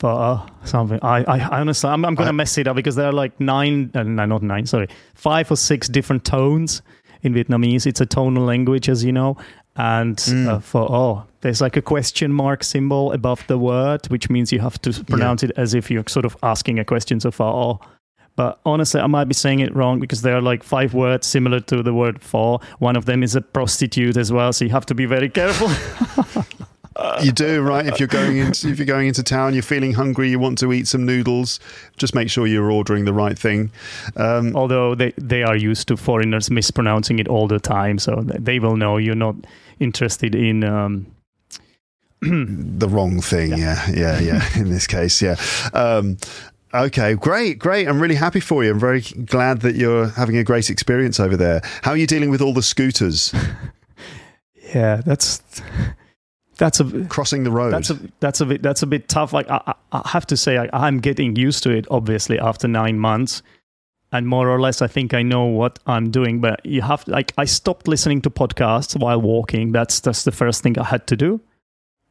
Uh, 0.00 0.46
something 0.62 1.00
I, 1.02 1.24
I 1.24 1.38
I 1.38 1.60
honestly 1.60 1.90
I'm, 1.90 2.04
I'm 2.04 2.14
gonna 2.14 2.32
mess 2.32 2.56
it 2.56 2.68
up 2.68 2.76
because 2.76 2.94
there 2.94 3.06
are 3.06 3.12
like 3.12 3.38
nine 3.40 3.90
uh, 3.94 4.04
no 4.04 4.26
not 4.26 4.42
nine 4.42 4.64
sorry 4.64 4.86
five 5.14 5.50
or 5.50 5.56
six 5.56 5.88
different 5.88 6.24
tones 6.24 6.82
in 7.22 7.34
Vietnamese. 7.34 7.86
It's 7.86 8.00
a 8.00 8.06
tonal 8.06 8.44
language, 8.44 8.88
as 8.88 9.04
you 9.04 9.12
know. 9.12 9.36
And 9.76 10.16
mm. 10.16 10.48
uh, 10.48 10.58
for 10.58 10.90
oh, 10.90 11.24
there's 11.40 11.60
like 11.60 11.76
a 11.76 11.82
question 11.82 12.32
mark 12.32 12.64
symbol 12.64 13.12
above 13.12 13.46
the 13.46 13.58
word, 13.58 14.06
which 14.08 14.28
means 14.28 14.52
you 14.52 14.58
have 14.60 14.80
to 14.82 15.04
pronounce 15.04 15.42
yeah. 15.42 15.50
it 15.50 15.58
as 15.58 15.74
if 15.74 15.90
you're 15.90 16.04
sort 16.08 16.24
of 16.24 16.36
asking 16.42 16.78
a 16.78 16.84
question. 16.84 17.20
So 17.20 17.30
for 17.30 17.46
oh, 17.46 17.80
but 18.38 18.60
honestly, 18.64 19.00
I 19.00 19.08
might 19.08 19.24
be 19.24 19.34
saying 19.34 19.58
it 19.58 19.74
wrong 19.74 19.98
because 19.98 20.22
there 20.22 20.36
are 20.36 20.40
like 20.40 20.62
five 20.62 20.94
words 20.94 21.26
similar 21.26 21.58
to 21.58 21.82
the 21.82 21.92
word 21.92 22.22
for. 22.22 22.60
One 22.78 22.94
of 22.94 23.04
them 23.04 23.24
is 23.24 23.34
a 23.34 23.40
prostitute 23.40 24.16
as 24.16 24.30
well, 24.30 24.52
so 24.52 24.64
you 24.64 24.70
have 24.70 24.86
to 24.86 24.94
be 24.94 25.06
very 25.06 25.28
careful. 25.28 25.68
you 27.24 27.32
do 27.32 27.60
right 27.62 27.86
if 27.86 27.98
you're 27.98 28.06
going 28.06 28.36
into 28.36 28.68
if 28.68 28.78
you're 28.78 28.86
going 28.86 29.06
into 29.06 29.22
town 29.22 29.54
you're 29.54 29.62
feeling 29.62 29.92
hungry 29.92 30.28
you 30.28 30.38
want 30.38 30.58
to 30.58 30.72
eat 30.72 30.88
some 30.88 31.06
noodles 31.06 31.60
just 31.96 32.12
make 32.12 32.28
sure 32.28 32.44
you're 32.44 32.72
ordering 32.72 33.04
the 33.04 33.12
right 33.12 33.38
thing 33.38 33.70
um, 34.16 34.54
although 34.56 34.96
they 34.96 35.12
they 35.16 35.44
are 35.44 35.54
used 35.54 35.86
to 35.86 35.96
foreigners 35.96 36.50
mispronouncing 36.50 37.20
it 37.20 37.28
all 37.28 37.46
the 37.46 37.60
time 37.60 38.00
so 38.00 38.20
they 38.24 38.58
will 38.58 38.76
know 38.76 38.96
you're 38.96 39.14
not 39.14 39.36
interested 39.78 40.34
in 40.34 40.64
um, 40.64 41.06
the 42.20 42.88
wrong 42.88 43.20
thing 43.20 43.50
yeah 43.50 43.88
yeah 43.90 44.18
yeah, 44.18 44.20
yeah 44.20 44.48
in 44.60 44.68
this 44.68 44.88
case 44.88 45.22
yeah 45.22 45.36
um, 45.74 46.16
Okay, 46.78 47.14
great, 47.14 47.58
great. 47.58 47.88
I'm 47.88 48.00
really 48.00 48.14
happy 48.14 48.38
for 48.38 48.62
you. 48.62 48.70
I'm 48.70 48.78
very 48.78 49.00
glad 49.00 49.62
that 49.62 49.74
you're 49.74 50.10
having 50.10 50.36
a 50.36 50.44
great 50.44 50.70
experience 50.70 51.18
over 51.18 51.36
there. 51.36 51.60
How 51.82 51.90
are 51.90 51.96
you 51.96 52.06
dealing 52.06 52.30
with 52.30 52.40
all 52.40 52.52
the 52.52 52.62
scooters? 52.62 53.34
yeah, 54.74 55.00
that's 55.04 55.42
that's 56.56 56.78
a 56.78 57.04
crossing 57.06 57.42
the 57.42 57.50
road. 57.50 57.72
That's 57.72 57.90
a 57.90 57.98
that's 58.20 58.40
a 58.40 58.46
bit 58.46 58.62
that's 58.62 58.82
a 58.82 58.86
bit 58.86 59.08
tough. 59.08 59.32
Like 59.32 59.50
I, 59.50 59.74
I 59.90 60.08
have 60.08 60.26
to 60.28 60.36
say, 60.36 60.56
I, 60.56 60.68
I'm 60.72 61.00
getting 61.00 61.34
used 61.34 61.64
to 61.64 61.70
it. 61.70 61.86
Obviously, 61.90 62.38
after 62.38 62.68
nine 62.68 62.98
months, 63.00 63.42
and 64.12 64.28
more 64.28 64.48
or 64.48 64.60
less, 64.60 64.80
I 64.80 64.86
think 64.86 65.14
I 65.14 65.22
know 65.22 65.46
what 65.46 65.80
I'm 65.86 66.12
doing. 66.12 66.40
But 66.40 66.64
you 66.64 66.82
have 66.82 67.06
like 67.08 67.32
I 67.36 67.44
stopped 67.44 67.88
listening 67.88 68.22
to 68.22 68.30
podcasts 68.30 68.96
while 68.96 69.20
walking. 69.20 69.72
That's 69.72 69.98
that's 69.98 70.22
the 70.22 70.32
first 70.32 70.62
thing 70.62 70.78
I 70.78 70.84
had 70.84 71.08
to 71.08 71.16
do 71.16 71.40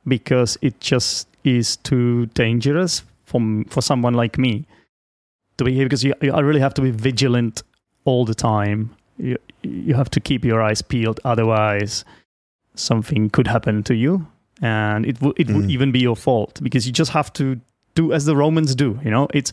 because 0.06 0.58
it 0.62 0.82
just 0.82 1.30
is 1.46 1.78
too 1.78 2.26
dangerous 2.28 3.04
for 3.28 3.40
for 3.70 3.82
someone 3.82 4.16
like 4.16 4.38
me 4.40 4.66
to 5.58 5.64
be 5.64 5.74
here 5.74 5.86
because 5.86 6.04
you, 6.04 6.14
I 6.22 6.40
really 6.40 6.62
have 6.62 6.74
to 6.76 6.82
be 6.82 6.92
vigilant 6.92 7.64
all 8.06 8.26
the 8.26 8.36
time. 8.36 8.96
You 9.18 9.38
you 9.62 9.94
have 9.94 10.10
to 10.12 10.20
keep 10.20 10.44
your 10.46 10.62
eyes 10.62 10.82
peeled, 10.82 11.20
otherwise 11.24 12.06
something 12.76 13.30
could 13.30 13.48
happen 13.48 13.84
to 13.84 13.96
you 13.96 14.28
and 14.62 15.06
it 15.06 15.22
would 15.22 15.40
it 15.40 15.48
mm. 15.48 15.56
would 15.56 15.70
even 15.70 15.92
be 15.92 16.00
your 16.00 16.16
fault 16.16 16.60
because 16.64 16.86
you 16.88 16.94
just 16.94 17.12
have 17.12 17.32
to 17.34 17.60
do 17.96 18.14
as 18.14 18.26
the 18.26 18.36
Romans 18.36 18.76
do. 18.76 19.00
You 19.04 19.12
know, 19.12 19.28
it's 19.34 19.52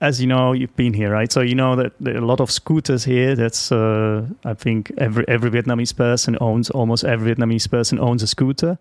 as 0.00 0.20
you 0.20 0.26
know, 0.26 0.52
you've 0.52 0.76
been 0.76 0.92
here, 0.92 1.10
right? 1.10 1.32
So 1.32 1.40
you 1.40 1.54
know 1.54 1.76
that 1.76 1.92
there 2.00 2.14
are 2.14 2.22
a 2.22 2.26
lot 2.26 2.40
of 2.40 2.50
scooters 2.50 3.04
here. 3.04 3.34
That's 3.34 3.72
uh, 3.72 4.26
I 4.44 4.54
think 4.54 4.92
every 4.98 5.24
every 5.28 5.50
Vietnamese 5.50 5.96
person 5.96 6.36
owns 6.40 6.70
almost 6.70 7.04
every 7.04 7.34
Vietnamese 7.34 7.70
person 7.70 7.98
owns 7.98 8.22
a 8.22 8.26
scooter. 8.26 8.78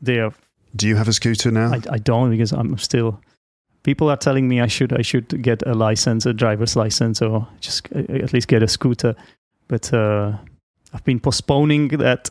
They 0.00 0.18
are. 0.20 0.32
Do 0.76 0.86
you 0.86 0.96
have 0.96 1.08
a 1.08 1.12
scooter 1.12 1.50
now? 1.50 1.72
I, 1.72 1.80
I 1.90 1.98
don't 1.98 2.30
because 2.30 2.52
I'm 2.52 2.78
still. 2.78 3.20
People 3.82 4.10
are 4.10 4.16
telling 4.16 4.48
me 4.48 4.60
I 4.60 4.66
should 4.66 4.92
I 4.92 5.02
should 5.02 5.42
get 5.42 5.62
a 5.66 5.74
license, 5.74 6.26
a 6.26 6.32
driver's 6.32 6.76
license, 6.76 7.22
or 7.22 7.46
just 7.60 7.88
uh, 7.94 8.00
at 8.12 8.32
least 8.32 8.48
get 8.48 8.62
a 8.62 8.68
scooter. 8.68 9.14
But 9.68 9.92
uh, 9.92 10.36
I've 10.92 11.04
been 11.04 11.20
postponing 11.20 11.88
that. 11.88 12.30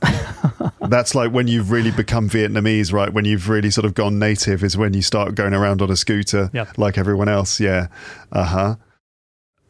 That's 0.90 1.16
like 1.16 1.32
when 1.32 1.48
you've 1.48 1.72
really 1.72 1.92
become 1.92 2.30
Vietnamese, 2.30 2.92
right? 2.92 3.12
When 3.12 3.26
you've 3.26 3.50
really 3.50 3.72
sort 3.72 3.86
of 3.86 3.94
gone 3.94 4.20
native 4.20 4.64
is 4.64 4.78
when 4.78 4.94
you 4.94 5.02
start 5.02 5.36
going 5.36 5.54
around 5.54 5.82
on 5.82 5.90
a 5.90 5.96
scooter 5.96 6.50
yep. 6.54 6.78
like 6.78 6.98
everyone 6.98 7.30
else. 7.30 7.60
Yeah. 7.60 7.88
Uh 8.32 8.44
huh. 8.44 8.76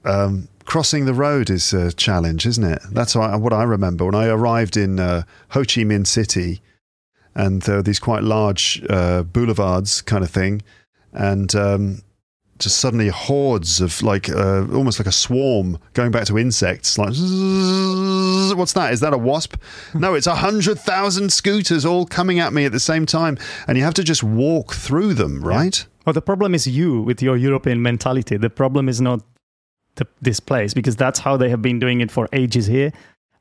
Um, 0.03 0.47
crossing 0.65 1.05
the 1.05 1.13
road 1.13 1.49
is 1.49 1.73
a 1.73 1.91
challenge, 1.91 2.45
isn't 2.45 2.63
it? 2.63 2.81
That's 2.91 3.15
what 3.15 3.53
I 3.53 3.63
remember 3.63 4.05
when 4.05 4.15
I 4.15 4.27
arrived 4.27 4.77
in 4.77 4.99
uh, 4.99 5.23
Ho 5.49 5.61
Chi 5.61 5.81
Minh 5.81 6.05
City, 6.05 6.61
and 7.35 7.61
there 7.63 7.77
are 7.77 7.83
these 7.83 7.99
quite 7.99 8.23
large 8.23 8.83
uh, 8.89 9.23
boulevards, 9.23 10.01
kind 10.01 10.23
of 10.23 10.31
thing, 10.31 10.61
and 11.11 11.53
um, 11.55 12.01
just 12.59 12.77
suddenly 12.77 13.09
hordes 13.09 13.81
of 13.81 14.01
like 14.01 14.29
uh, 14.29 14.65
almost 14.73 14.99
like 14.99 15.07
a 15.07 15.11
swarm 15.11 15.77
going 15.93 16.11
back 16.11 16.25
to 16.25 16.37
insects 16.37 16.97
like 16.97 17.09
what's 18.57 18.73
that? 18.73 18.93
Is 18.93 19.01
that 19.01 19.13
a 19.13 19.17
wasp? 19.17 19.57
No 19.93 20.13
it's 20.13 20.27
a 20.27 20.35
hundred 20.35 20.79
thousand 20.79 21.31
scooters 21.31 21.85
all 21.85 22.05
coming 22.05 22.39
at 22.39 22.53
me 22.53 22.65
at 22.65 22.71
the 22.71 22.79
same 22.79 23.05
time. 23.05 23.37
And 23.67 23.77
you 23.77 23.83
have 23.83 23.93
to 23.95 24.03
just 24.03 24.23
walk 24.23 24.73
through 24.73 25.15
them 25.15 25.43
right? 25.43 25.77
Yeah. 25.77 26.03
well 26.05 26.13
the 26.13 26.21
problem 26.21 26.55
is 26.55 26.67
you 26.67 27.01
with 27.01 27.21
your 27.21 27.35
european 27.35 27.81
mentality. 27.81 28.37
The 28.37 28.49
problem 28.49 28.87
is 28.87 29.01
not 29.01 29.21
the, 29.95 30.07
this 30.21 30.39
place 30.39 30.73
because 30.73 30.95
that's 30.95 31.19
how 31.19 31.37
they 31.37 31.49
have 31.49 31.61
been 31.61 31.79
doing 31.79 32.01
it 32.01 32.11
for 32.11 32.29
ages 32.31 32.67
here. 32.67 32.91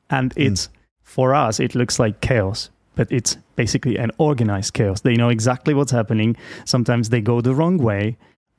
And 0.09 0.33
hmm. 0.33 0.41
it's 0.41 0.67
mm. 0.67 0.71
for 1.03 1.33
us 1.33 1.59
it 1.59 1.73
looks 1.73 1.99
like 1.99 2.19
chaos 2.19 2.69
but 2.95 3.11
it's 3.11 3.37
basically 3.55 3.97
an 3.97 4.11
organized 4.17 4.73
chaos 4.73 5.01
they 5.01 5.15
know 5.15 5.29
exactly 5.29 5.73
what's 5.73 5.91
happening 5.91 6.35
sometimes 6.65 7.09
they 7.09 7.21
go 7.21 7.41
the 7.41 7.53
wrong 7.53 7.77
way 7.77 8.17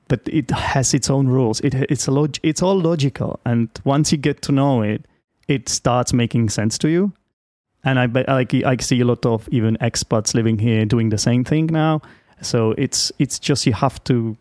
but 0.08 0.20
it 0.26 0.50
has 0.50 0.94
its 0.94 1.10
own 1.10 1.26
rules. 1.26 1.60
It, 1.60 1.74
it's 1.74 2.06
a 2.06 2.10
log- 2.10 2.38
it's 2.42 2.62
all 2.62 2.78
logical, 2.78 3.40
and 3.44 3.68
once 3.84 4.12
you 4.12 4.18
get 4.18 4.42
to 4.42 4.52
know 4.52 4.82
it, 4.82 5.04
it 5.48 5.68
starts 5.68 6.12
making 6.12 6.50
sense 6.50 6.78
to 6.78 6.88
you. 6.88 7.12
And 7.84 7.98
I 7.98 8.06
like 8.06 8.54
I 8.54 8.76
see 8.78 9.00
a 9.00 9.04
lot 9.04 9.24
of 9.26 9.48
even 9.50 9.76
expats 9.78 10.34
living 10.34 10.58
here 10.58 10.84
doing 10.84 11.10
the 11.10 11.18
same 11.18 11.44
thing 11.44 11.66
now. 11.66 12.02
So 12.42 12.74
it's 12.76 13.12
it's 13.18 13.38
just 13.38 13.66
you 13.66 13.72
have 13.74 14.02
to 14.04 14.36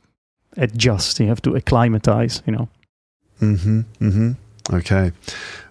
adjust. 0.58 1.20
You 1.20 1.28
have 1.28 1.42
to 1.44 1.56
acclimatize. 1.56 2.42
You 2.46 2.54
know. 2.54 2.70
Hmm. 3.40 3.82
Hmm. 4.00 4.32
Okay. 4.74 5.12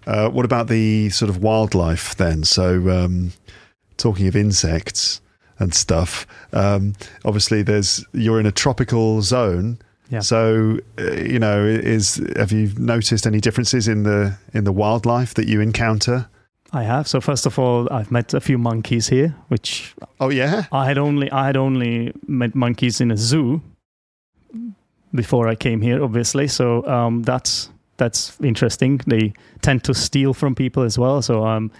Uh, 0.06 0.28
what 0.28 0.44
about 0.44 0.68
the 0.68 1.08
sort 1.10 1.30
of 1.30 1.42
wildlife 1.42 2.14
then? 2.16 2.44
So, 2.44 2.90
um, 2.90 3.32
talking 3.96 4.26
of 4.26 4.36
insects, 4.36 5.20
and 5.58 5.74
stuff. 5.74 6.26
Um, 6.52 6.94
obviously, 7.24 7.62
there's 7.62 8.04
you're 8.12 8.40
in 8.40 8.46
a 8.46 8.52
tropical 8.52 9.22
zone. 9.22 9.78
Yeah. 10.10 10.20
So, 10.20 10.78
uh, 10.98 11.12
you 11.12 11.38
know, 11.38 11.64
is 11.64 12.22
have 12.36 12.52
you 12.52 12.72
noticed 12.78 13.26
any 13.26 13.40
differences 13.40 13.88
in 13.88 14.02
the 14.02 14.36
in 14.52 14.64
the 14.64 14.72
wildlife 14.72 15.34
that 15.34 15.48
you 15.48 15.60
encounter? 15.60 16.28
I 16.72 16.82
have. 16.82 17.06
So 17.06 17.20
first 17.20 17.46
of 17.46 17.58
all, 17.58 17.88
I've 17.92 18.10
met 18.10 18.34
a 18.34 18.40
few 18.40 18.58
monkeys 18.58 19.08
here, 19.08 19.34
which 19.48 19.94
oh 20.20 20.30
yeah, 20.30 20.66
I 20.72 20.86
had 20.86 20.98
only 20.98 21.30
I 21.30 21.46
had 21.46 21.56
only 21.56 22.12
met 22.26 22.54
monkeys 22.54 23.00
in 23.00 23.10
a 23.10 23.16
zoo 23.16 23.62
before 25.14 25.48
I 25.48 25.54
came 25.54 25.80
here, 25.80 26.02
obviously. 26.02 26.48
So 26.48 26.86
um, 26.86 27.22
that's 27.22 27.70
that's 27.96 28.36
interesting. 28.40 29.00
They 29.06 29.32
tend 29.62 29.84
to 29.84 29.94
steal 29.94 30.34
from 30.34 30.54
people 30.54 30.82
as 30.82 30.98
well, 30.98 31.22
so 31.22 31.44
I'm 31.44 31.70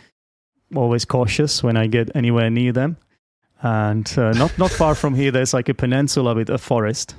always 0.76 1.04
cautious 1.04 1.62
when 1.62 1.76
I 1.76 1.86
get 1.86 2.14
anywhere 2.14 2.50
near 2.50 2.72
them 2.72 2.96
and 3.62 4.12
uh, 4.18 4.32
not 4.32 4.56
not 4.58 4.70
far 4.70 4.94
from 4.94 5.14
here 5.14 5.30
there's 5.30 5.54
like 5.54 5.68
a 5.68 5.74
peninsula 5.74 6.34
with 6.34 6.50
a 6.50 6.58
forest 6.58 7.14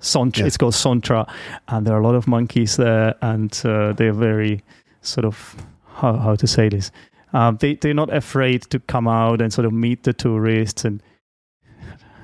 Son 0.00 0.30
Tra, 0.30 0.42
yeah. 0.42 0.46
it's 0.46 0.56
called 0.56 0.74
Son 0.74 1.00
Tra, 1.00 1.26
and 1.68 1.86
there 1.86 1.94
are 1.94 2.00
a 2.00 2.04
lot 2.04 2.14
of 2.14 2.28
monkeys 2.28 2.76
there, 2.76 3.14
and 3.22 3.60
uh, 3.64 3.92
they're 3.92 4.12
very 4.12 4.62
sort 5.00 5.24
of 5.24 5.56
how, 5.86 6.16
how 6.16 6.34
to 6.36 6.46
say 6.46 6.68
this. 6.68 6.90
Um, 7.32 7.56
they 7.60 7.74
they're 7.74 7.94
not 7.94 8.14
afraid 8.14 8.62
to 8.70 8.78
come 8.78 9.08
out 9.08 9.40
and 9.40 9.52
sort 9.52 9.66
of 9.66 9.72
meet 9.72 10.04
the 10.04 10.12
tourists 10.12 10.84
and 10.84 11.02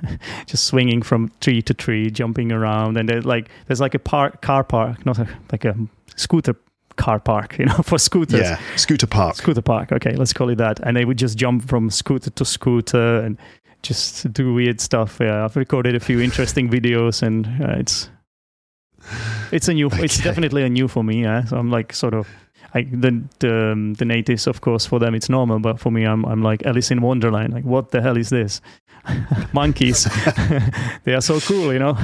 just 0.46 0.64
swinging 0.64 1.02
from 1.02 1.32
tree 1.40 1.62
to 1.62 1.74
tree, 1.74 2.10
jumping 2.10 2.52
around, 2.52 2.96
and 2.96 3.08
there's 3.08 3.24
like 3.24 3.48
there's 3.66 3.80
like 3.80 3.94
a 3.94 3.98
park 3.98 4.42
car 4.42 4.64
park, 4.64 5.04
not 5.06 5.18
a, 5.18 5.28
like 5.50 5.64
a 5.64 5.74
scooter 6.16 6.54
car 6.96 7.18
park, 7.20 7.58
you 7.58 7.66
know, 7.66 7.74
for 7.82 7.98
scooters. 7.98 8.40
Yeah, 8.40 8.58
scooter 8.76 9.06
park. 9.06 9.36
Scooter 9.36 9.62
park. 9.62 9.92
Okay, 9.92 10.14
let's 10.14 10.32
call 10.32 10.50
it 10.50 10.56
that. 10.58 10.80
And 10.80 10.96
they 10.96 11.04
would 11.04 11.18
just 11.18 11.38
jump 11.38 11.68
from 11.68 11.90
scooter 11.90 12.30
to 12.30 12.44
scooter 12.44 13.20
and 13.20 13.36
just 13.82 14.32
do 14.32 14.54
weird 14.54 14.80
stuff. 14.80 15.18
Yeah, 15.20 15.44
I've 15.44 15.56
recorded 15.56 15.94
a 15.94 16.00
few 16.00 16.20
interesting 16.20 16.68
videos, 16.70 17.22
and 17.22 17.46
uh, 17.60 17.78
it's 17.78 18.10
it's 19.50 19.68
a 19.68 19.74
new. 19.74 19.86
Okay. 19.92 20.04
It's 20.04 20.22
definitely 20.22 20.62
a 20.62 20.68
new 20.68 20.88
for 20.88 21.04
me. 21.04 21.22
Yeah, 21.22 21.44
so 21.44 21.56
I'm 21.56 21.70
like 21.70 21.92
sort 21.92 22.14
of. 22.14 22.28
I, 22.74 22.84
the 22.84 23.22
the 23.40 23.72
um, 23.72 23.94
the 23.94 24.06
natives, 24.06 24.46
of 24.46 24.62
course, 24.62 24.86
for 24.86 24.98
them 24.98 25.14
it's 25.14 25.28
normal, 25.28 25.58
but 25.58 25.78
for 25.78 25.90
me, 25.90 26.04
I'm 26.04 26.24
I'm 26.24 26.42
like 26.42 26.64
Alice 26.64 26.90
in 26.90 27.02
Wonderland. 27.02 27.52
Like, 27.52 27.64
what 27.64 27.90
the 27.90 28.00
hell 28.00 28.16
is 28.16 28.30
this? 28.30 28.62
monkeys. 29.52 30.04
they 31.04 31.14
are 31.14 31.20
so 31.20 31.40
cool, 31.40 31.72
you 31.72 31.78
know. 31.78 31.96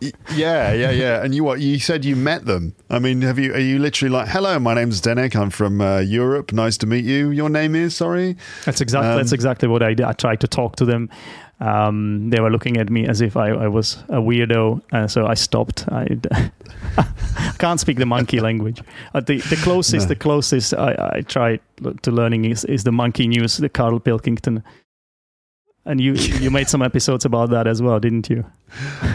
yeah, 0.34 0.72
yeah, 0.72 0.90
yeah. 0.90 1.22
And 1.22 1.34
you 1.34 1.44
what? 1.44 1.60
You 1.60 1.78
said 1.78 2.04
you 2.04 2.16
met 2.16 2.46
them. 2.46 2.74
I 2.88 2.98
mean, 2.98 3.22
have 3.22 3.38
you? 3.38 3.52
Are 3.54 3.58
you 3.58 3.78
literally 3.78 4.10
like, 4.10 4.28
"Hello, 4.28 4.58
my 4.58 4.74
name's 4.74 5.00
Denek. 5.00 5.36
I'm 5.36 5.50
from 5.50 5.80
uh, 5.80 5.98
Europe. 5.98 6.52
Nice 6.52 6.76
to 6.78 6.86
meet 6.86 7.04
you. 7.04 7.30
Your 7.30 7.50
name 7.50 7.74
is 7.74 7.96
sorry." 7.96 8.36
That's 8.64 8.80
exactly 8.80 9.10
um, 9.10 9.16
that's 9.16 9.32
exactly 9.32 9.68
what 9.68 9.82
I 9.82 9.94
did. 9.94 10.06
I 10.06 10.12
tried 10.12 10.40
to 10.40 10.48
talk 10.48 10.76
to 10.76 10.84
them. 10.84 11.10
Um, 11.60 12.30
they 12.30 12.40
were 12.40 12.50
looking 12.50 12.78
at 12.78 12.88
me 12.88 13.06
as 13.06 13.20
if 13.20 13.36
I, 13.36 13.50
I 13.50 13.68
was 13.68 14.02
a 14.08 14.16
weirdo, 14.16 14.80
uh, 14.92 15.06
so 15.06 15.26
I 15.26 15.34
stopped. 15.34 15.84
I 15.92 16.06
can't 17.58 17.78
speak 17.78 17.98
the 17.98 18.06
monkey 18.06 18.40
language. 18.40 18.82
Uh, 19.14 19.20
the 19.20 19.38
the 19.38 19.56
closest 19.56 20.06
no. 20.06 20.08
the 20.08 20.16
closest 20.16 20.72
I, 20.72 21.12
I 21.16 21.20
tried 21.20 21.60
to 22.02 22.10
learning 22.10 22.46
is, 22.46 22.64
is 22.64 22.84
the 22.84 22.92
monkey 22.92 23.28
news, 23.28 23.58
the 23.58 23.68
Carl 23.68 24.00
Pilkington 24.00 24.62
and 25.84 26.00
you 26.00 26.14
you 26.14 26.50
made 26.50 26.68
some 26.68 26.82
episodes 26.82 27.24
about 27.24 27.50
that 27.50 27.66
as 27.66 27.80
well, 27.82 28.00
didn't 28.00 28.28
you? 28.28 28.44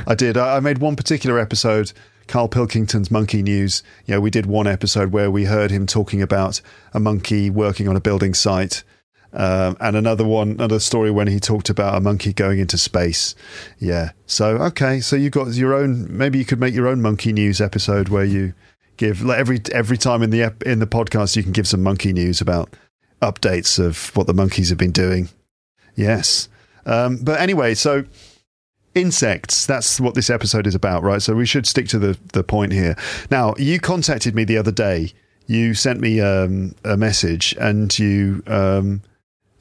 I 0.07 0.15
did. 0.15 0.37
I 0.37 0.59
made 0.59 0.79
one 0.79 0.95
particular 0.95 1.39
episode 1.39 1.91
Carl 2.27 2.47
Pilkington's 2.47 3.11
monkey 3.11 3.41
news. 3.41 3.83
You 4.05 4.15
know, 4.15 4.21
we 4.21 4.29
did 4.29 4.45
one 4.45 4.67
episode 4.67 5.11
where 5.11 5.29
we 5.29 5.45
heard 5.45 5.71
him 5.71 5.85
talking 5.85 6.21
about 6.21 6.61
a 6.93 6.99
monkey 6.99 7.49
working 7.49 7.87
on 7.87 7.95
a 7.95 8.01
building 8.01 8.33
site. 8.33 8.83
Um, 9.33 9.75
and 9.81 9.97
another 9.97 10.23
one, 10.23 10.51
another 10.51 10.79
story 10.79 11.11
when 11.11 11.27
he 11.27 11.41
talked 11.41 11.69
about 11.69 11.95
a 11.95 11.99
monkey 11.99 12.31
going 12.31 12.59
into 12.59 12.77
space. 12.77 13.35
Yeah. 13.79 14.11
So 14.25 14.57
okay, 14.57 15.01
so 15.01 15.15
you 15.17 15.29
got 15.29 15.53
your 15.53 15.73
own. 15.73 16.07
Maybe 16.15 16.39
you 16.39 16.45
could 16.45 16.59
make 16.59 16.73
your 16.73 16.87
own 16.87 17.01
monkey 17.01 17.33
news 17.33 17.59
episode 17.59 18.07
where 18.07 18.23
you 18.23 18.53
give 18.97 19.21
like 19.21 19.37
every 19.37 19.59
every 19.73 19.97
time 19.97 20.23
in 20.23 20.29
the 20.29 20.43
ep, 20.43 20.63
in 20.63 20.79
the 20.79 20.87
podcast 20.87 21.35
you 21.35 21.43
can 21.43 21.51
give 21.51 21.67
some 21.67 21.83
monkey 21.83 22.13
news 22.13 22.39
about 22.39 22.73
updates 23.21 23.77
of 23.77 24.15
what 24.15 24.25
the 24.25 24.33
monkeys 24.33 24.69
have 24.69 24.77
been 24.77 24.91
doing. 24.91 25.27
Yes. 25.95 26.47
Um, 26.85 27.17
but 27.21 27.39
anyway, 27.39 27.73
so 27.73 28.05
insects. 28.95 29.65
That's 29.65 29.99
what 29.99 30.15
this 30.15 30.29
episode 30.29 30.65
is 30.65 30.73
about, 30.73 31.03
right? 31.03 31.21
So 31.21 31.35
we 31.35 31.45
should 31.45 31.67
stick 31.67 31.87
to 31.89 31.99
the 31.99 32.17
the 32.33 32.43
point 32.43 32.71
here. 32.71 32.95
Now, 33.29 33.53
you 33.57 33.79
contacted 33.79 34.33
me 34.33 34.45
the 34.45 34.57
other 34.57 34.71
day. 34.71 35.11
You 35.47 35.75
sent 35.75 35.99
me 35.99 36.21
um, 36.21 36.73
a 36.83 36.97
message, 36.97 37.55
and 37.59 37.97
you. 37.99 38.41
Um, 38.47 39.03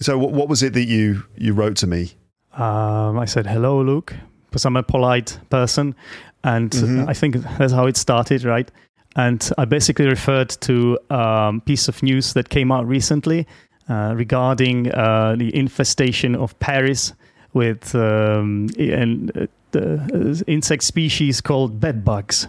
so, 0.01 0.17
what, 0.17 0.33
what 0.33 0.49
was 0.49 0.63
it 0.63 0.73
that 0.73 0.85
you 0.85 1.25
you 1.37 1.53
wrote 1.53 1.77
to 1.79 1.87
me? 1.87 2.13
Um, 2.55 3.19
I 3.19 3.27
said 3.27 3.47
hello, 3.47 3.83
Luke, 3.83 4.15
because 4.49 4.65
I'm 4.65 4.77
a 4.77 4.83
polite 4.83 5.39
person, 5.51 5.95
and 6.43 6.71
mm-hmm. 6.71 7.09
I 7.09 7.13
think 7.13 7.37
that's 7.59 7.73
how 7.73 7.87
it 7.87 7.97
started, 7.97 8.45
right? 8.45 8.71
And 9.17 9.49
I 9.59 9.65
basically 9.65 10.07
referred 10.07 10.51
to 10.63 10.99
a 11.11 11.19
um, 11.19 11.61
piece 11.61 11.87
of 11.87 12.03
news 12.03 12.33
that 12.33 12.49
came 12.49 12.73
out 12.73 12.87
recently 12.87 13.47
regarding 13.89 14.91
uh, 14.93 15.37
the 15.37 15.55
infestation 15.57 16.35
of 16.35 16.59
Paris 16.59 17.13
with 17.53 17.95
um, 17.95 18.69
and 18.79 19.31
uh, 19.37 19.47
the 19.71 20.45
insect 20.47 20.85
species 20.85 21.41
called 21.41 21.81
bedbugs. 21.81 22.49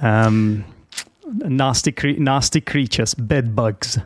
Um, 0.00 0.64
nasty, 1.26 1.92
cre- 1.92 2.18
nasty 2.18 2.60
creatures, 2.60 3.14
bedbugs. 3.14 3.98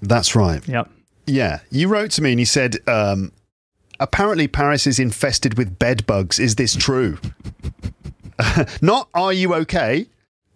That's 0.00 0.34
right. 0.34 0.66
Yeah. 0.66 0.84
Yeah. 1.26 1.60
You 1.70 1.88
wrote 1.88 2.10
to 2.12 2.22
me 2.22 2.32
and 2.32 2.40
you 2.40 2.46
said, 2.46 2.76
um, 2.88 3.32
apparently 3.98 4.48
Paris 4.48 4.86
is 4.86 4.98
infested 4.98 5.58
with 5.58 5.78
bed 5.78 6.06
bugs. 6.06 6.38
Is 6.38 6.56
this 6.56 6.74
true? 6.74 7.18
Not, 8.82 9.08
are 9.14 9.32
you 9.32 9.54
okay? 9.54 10.06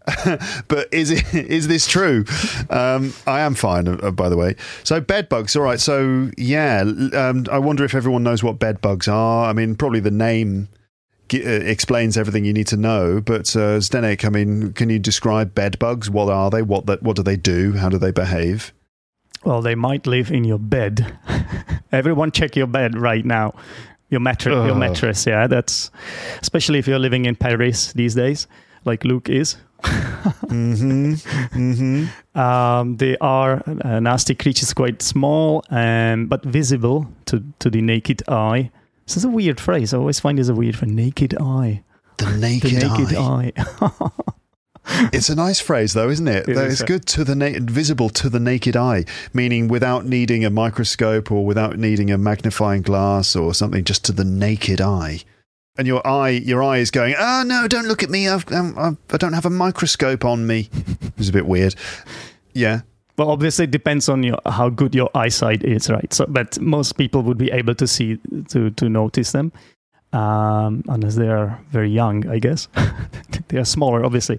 but 0.69 0.93
is 0.93 1.11
it 1.11 1.35
is 1.35 1.67
this 1.67 1.87
true? 1.87 2.25
Um, 2.69 3.15
I 3.27 3.41
am 3.41 3.55
fine, 3.55 3.89
uh, 3.89 4.11
by 4.11 4.29
the 4.29 4.37
way. 4.37 4.55
So 4.83 5.01
bed 5.01 5.31
bugs, 5.31 5.57
all 5.57 5.63
right. 5.63 5.81
So 5.81 6.31
yeah, 6.37 6.81
um, 7.15 7.47
I 7.51 7.59
wonder 7.59 7.85
if 7.85 7.95
everyone 7.95 8.23
knows 8.23 8.43
what 8.43 8.59
bed 8.59 8.83
bugs 8.83 9.09
are. 9.09 9.49
I 9.49 9.55
mean, 9.55 9.77
probably 9.77 10.01
the 10.01 10.11
name 10.11 10.69
uh, 11.33 11.39
explains 11.39 12.19
everything 12.19 12.45
you 12.45 12.53
need 12.53 12.67
to 12.67 12.77
know. 12.77 13.23
But 13.23 13.57
uh, 13.57 13.81
Zdenek, 13.81 14.27
I 14.27 14.29
mean, 14.29 14.75
can 14.75 14.91
you 14.91 14.99
describe 14.99 15.55
bed 15.55 15.79
bugs? 15.79 16.11
What 16.11 16.29
are 16.29 16.51
they? 16.51 16.61
What 16.61 16.85
that? 16.87 17.03
What 17.03 17.17
do 17.17 17.23
they 17.23 17.37
do? 17.37 17.73
How 17.73 17.89
do 17.89 17.97
they 17.97 18.13
behave? 18.13 18.75
Well, 19.43 19.63
they 19.63 19.75
might 19.75 20.07
live 20.07 20.31
in 20.31 20.45
your 20.45 20.59
bed. 20.59 21.19
Everyone, 21.93 22.31
check 22.31 22.57
your 22.57 22.67
bed 22.67 22.97
right 22.97 23.25
now. 23.25 23.55
Your 24.11 24.21
mattress, 24.21 24.67
your 24.67 24.75
mattress. 24.75 25.27
Yeah, 25.27 25.47
that's 25.47 25.91
especially 26.43 26.79
if 26.79 26.87
you're 26.87 26.99
living 26.99 27.25
in 27.25 27.37
Paris 27.37 27.93
these 27.95 28.15
days, 28.15 28.47
like 28.85 29.03
Luke 29.03 29.31
is 29.31 29.57
mm-hmm. 29.85 31.15
Mm-hmm. 31.15 32.39
Um, 32.39 32.97
they 32.97 33.17
are 33.19 33.63
uh, 33.67 34.01
nasty 34.01 34.35
creatures, 34.35 34.73
quite 34.73 35.03
small, 35.03 35.65
um, 35.71 36.27
but 36.27 36.43
visible 36.45 37.09
to, 37.27 37.43
to 37.59 37.71
the 37.71 37.81
naked 37.81 38.23
eye. 38.29 38.71
This 39.07 39.17
is 39.17 39.25
a 39.25 39.29
weird 39.29 39.61
phrase. 39.61 39.93
I 39.93 39.99
always 39.99 40.21
find 40.21 40.39
this 40.39 40.49
a 40.49 40.55
weird 40.55 40.77
for 40.77 40.87
naked 40.87 41.35
eye. 41.41 41.83
The 42.17 42.37
naked, 42.37 42.71
the 42.71 42.89
naked 42.89 43.17
eye. 43.17 43.53
eye. 43.81 44.11
it's 45.13 45.29
a 45.29 45.35
nice 45.35 45.61
phrase, 45.61 45.93
though, 45.93 46.09
isn't 46.09 46.29
it? 46.29 46.49
it 46.49 46.57
it's 46.57 46.83
good 46.83 47.07
to 47.07 47.25
the 47.25 47.35
na- 47.35 47.59
visible 47.61 48.09
to 48.11 48.29
the 48.29 48.41
naked 48.41 48.77
eye, 48.77 49.05
meaning 49.33 49.69
without 49.69 50.07
needing 50.07 50.45
a 50.45 50.51
microscope 50.51 51.31
or 51.31 51.45
without 51.45 51.79
needing 51.79 52.11
a 52.11 52.19
magnifying 52.19 52.83
glass 52.83 53.37
or 53.37 53.53
something, 53.53 53.85
just 53.85 54.05
to 54.07 54.13
the 54.13 54.25
naked 54.25 54.81
eye 54.81 55.21
and 55.77 55.87
your 55.87 56.07
eye 56.07 56.31
your 56.31 56.63
eye 56.63 56.79
is 56.79 56.91
going 56.91 57.15
oh 57.19 57.43
no 57.47 57.67
don't 57.69 57.87
look 57.87 58.03
at 58.03 58.11
me. 58.11 58.29
I've, 58.29 58.51
um, 58.53 58.75
I've, 58.79 58.97
i 59.11 59.17
don't 59.17 59.33
have 59.33 59.47
a 59.47 59.51
microscope 59.51 60.25
on 60.25 60.47
me. 60.47 60.69
It's 61.17 61.29
a 61.29 61.33
bit 61.33 61.47
weird. 61.47 61.75
Yeah. 62.55 62.81
Well 63.17 63.31
obviously 63.31 63.65
it 63.65 63.71
depends 63.71 64.09
on 64.09 64.23
your 64.23 64.39
how 64.47 64.69
good 64.69 64.95
your 64.95 65.11
eyesight 65.15 65.65
is 65.65 65.91
right? 65.91 66.13
So 66.13 66.27
but 66.29 66.61
most 66.61 66.97
people 66.97 67.23
would 67.23 67.39
be 67.39 67.51
able 67.51 67.75
to 67.77 67.87
see 67.87 68.19
to 68.49 68.71
to 68.71 68.89
notice 68.89 69.33
them 69.33 69.53
um, 70.13 70.85
unless 70.89 71.17
they 71.17 71.29
are 71.29 71.61
very 71.71 71.91
young 71.91 72.29
i 72.29 72.39
guess. 72.39 72.69
They 73.49 73.59
are 73.59 73.65
smaller 73.65 74.05
obviously. 74.05 74.39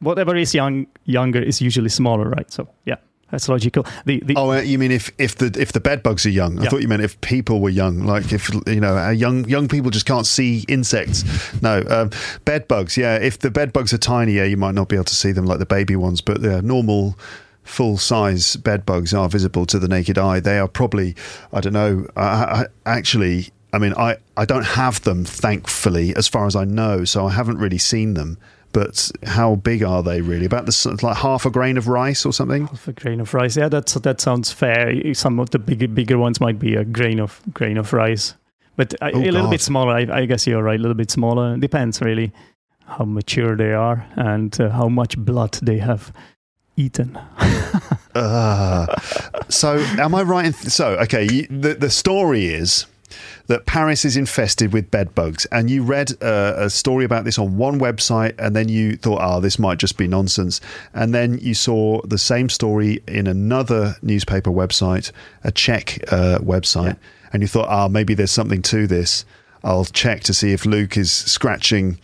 Whatever 0.00 0.36
is 0.36 0.54
young 0.54 0.86
younger 1.04 1.42
is 1.42 1.60
usually 1.60 1.90
smaller 1.90 2.28
right? 2.28 2.50
So 2.50 2.68
yeah 2.84 2.96
that's 3.34 3.48
logical. 3.48 3.84
The, 4.04 4.20
the 4.20 4.34
oh, 4.36 4.52
uh, 4.52 4.60
you 4.60 4.78
mean 4.78 4.92
if, 4.92 5.10
if 5.18 5.36
the 5.36 5.54
if 5.58 5.72
the 5.72 5.80
bed 5.80 6.02
bugs 6.04 6.24
are 6.24 6.30
young? 6.30 6.58
I 6.58 6.64
yeah. 6.64 6.68
thought 6.70 6.82
you 6.82 6.88
meant 6.88 7.02
if 7.02 7.20
people 7.20 7.60
were 7.60 7.68
young, 7.68 8.04
like 8.04 8.32
if 8.32 8.48
you 8.66 8.80
know 8.80 9.10
young 9.10 9.48
young 9.48 9.66
people 9.66 9.90
just 9.90 10.06
can't 10.06 10.26
see 10.26 10.64
insects. 10.68 11.24
No, 11.60 11.82
um, 11.88 12.10
bed 12.44 12.68
bugs. 12.68 12.96
Yeah, 12.96 13.16
if 13.16 13.40
the 13.40 13.50
bed 13.50 13.72
bugs 13.72 13.92
are 13.92 13.98
tiny, 13.98 14.34
yeah, 14.34 14.44
you 14.44 14.56
might 14.56 14.74
not 14.74 14.88
be 14.88 14.96
able 14.96 15.04
to 15.06 15.14
see 15.14 15.32
them 15.32 15.46
like 15.46 15.58
the 15.58 15.66
baby 15.66 15.96
ones, 15.96 16.20
but 16.20 16.42
the 16.42 16.62
normal 16.62 17.18
full 17.64 17.96
size 17.98 18.56
bed 18.56 18.86
bugs 18.86 19.12
are 19.12 19.28
visible 19.28 19.66
to 19.66 19.78
the 19.78 19.88
naked 19.88 20.16
eye. 20.16 20.38
They 20.38 20.58
are 20.58 20.68
probably, 20.68 21.16
I 21.52 21.60
don't 21.60 21.72
know, 21.72 22.06
I, 22.14 22.22
I, 22.24 22.66
actually, 22.86 23.48
I 23.72 23.78
mean, 23.78 23.94
I, 23.96 24.18
I 24.36 24.44
don't 24.44 24.66
have 24.66 25.02
them, 25.02 25.24
thankfully, 25.24 26.14
as 26.14 26.28
far 26.28 26.46
as 26.46 26.54
I 26.54 26.64
know, 26.64 27.04
so 27.04 27.26
I 27.26 27.32
haven't 27.32 27.58
really 27.58 27.78
seen 27.78 28.14
them 28.14 28.38
but 28.74 29.10
how 29.22 29.54
big 29.54 29.84
are 29.84 30.02
they 30.02 30.20
really? 30.20 30.44
About 30.44 30.66
the 30.66 30.98
like 31.00 31.16
half 31.16 31.46
a 31.46 31.50
grain 31.50 31.78
of 31.78 31.86
rice 31.86 32.26
or 32.26 32.32
something? 32.32 32.66
Half 32.66 32.88
a 32.88 32.92
grain 32.92 33.20
of 33.20 33.32
rice. 33.32 33.56
Yeah, 33.56 33.68
that's 33.68 33.94
that 33.94 34.20
sounds 34.20 34.50
fair. 34.50 35.14
Some 35.14 35.38
of 35.38 35.50
the 35.50 35.60
big, 35.60 35.94
bigger 35.94 36.18
ones 36.18 36.40
might 36.40 36.58
be 36.58 36.74
a 36.74 36.84
grain 36.84 37.20
of 37.20 37.40
grain 37.54 37.78
of 37.78 37.92
rice, 37.92 38.34
but 38.76 38.92
a, 38.94 39.12
oh, 39.14 39.18
a 39.20 39.30
little 39.30 39.48
bit 39.48 39.60
smaller. 39.60 39.94
I, 39.94 40.22
I, 40.22 40.26
guess 40.26 40.44
you're 40.44 40.62
right. 40.62 40.78
A 40.78 40.82
little 40.82 40.96
bit 40.96 41.10
smaller. 41.10 41.56
Depends 41.56 42.00
really 42.00 42.32
how 42.86 43.04
mature 43.04 43.56
they 43.56 43.72
are 43.72 44.06
and 44.16 44.60
uh, 44.60 44.70
how 44.70 44.88
much 44.88 45.16
blood 45.16 45.52
they 45.62 45.78
have 45.78 46.12
eaten. 46.76 47.16
uh, 48.16 49.00
so, 49.48 49.78
am 49.78 50.16
I 50.16 50.22
right? 50.24 50.46
In 50.46 50.52
th- 50.52 50.72
so, 50.72 50.96
okay. 50.96 51.46
the 51.46 51.74
the 51.74 51.90
story 51.90 52.46
is 52.46 52.86
that 53.46 53.66
Paris 53.66 54.04
is 54.04 54.16
infested 54.16 54.72
with 54.72 54.90
bed 54.90 55.14
bugs. 55.14 55.46
And 55.46 55.70
you 55.70 55.82
read 55.82 56.12
uh, 56.22 56.54
a 56.56 56.70
story 56.70 57.04
about 57.04 57.24
this 57.24 57.38
on 57.38 57.56
one 57.56 57.78
website, 57.78 58.34
and 58.38 58.56
then 58.56 58.68
you 58.68 58.96
thought, 58.96 59.20
oh, 59.22 59.40
this 59.40 59.58
might 59.58 59.78
just 59.78 59.98
be 59.98 60.08
nonsense. 60.08 60.60
And 60.94 61.14
then 61.14 61.38
you 61.38 61.54
saw 61.54 62.00
the 62.02 62.18
same 62.18 62.48
story 62.48 63.02
in 63.06 63.26
another 63.26 63.96
newspaper 64.02 64.50
website, 64.50 65.12
a 65.42 65.52
Czech 65.52 65.98
uh, 66.12 66.38
website, 66.38 66.94
yeah. 66.94 67.30
and 67.32 67.42
you 67.42 67.48
thought, 67.48 67.68
oh, 67.70 67.88
maybe 67.88 68.14
there's 68.14 68.30
something 68.30 68.62
to 68.62 68.86
this. 68.86 69.24
I'll 69.62 69.84
check 69.86 70.22
to 70.24 70.34
see 70.34 70.52
if 70.52 70.66
Luke 70.66 70.96
is 70.96 71.10
scratching 71.10 71.98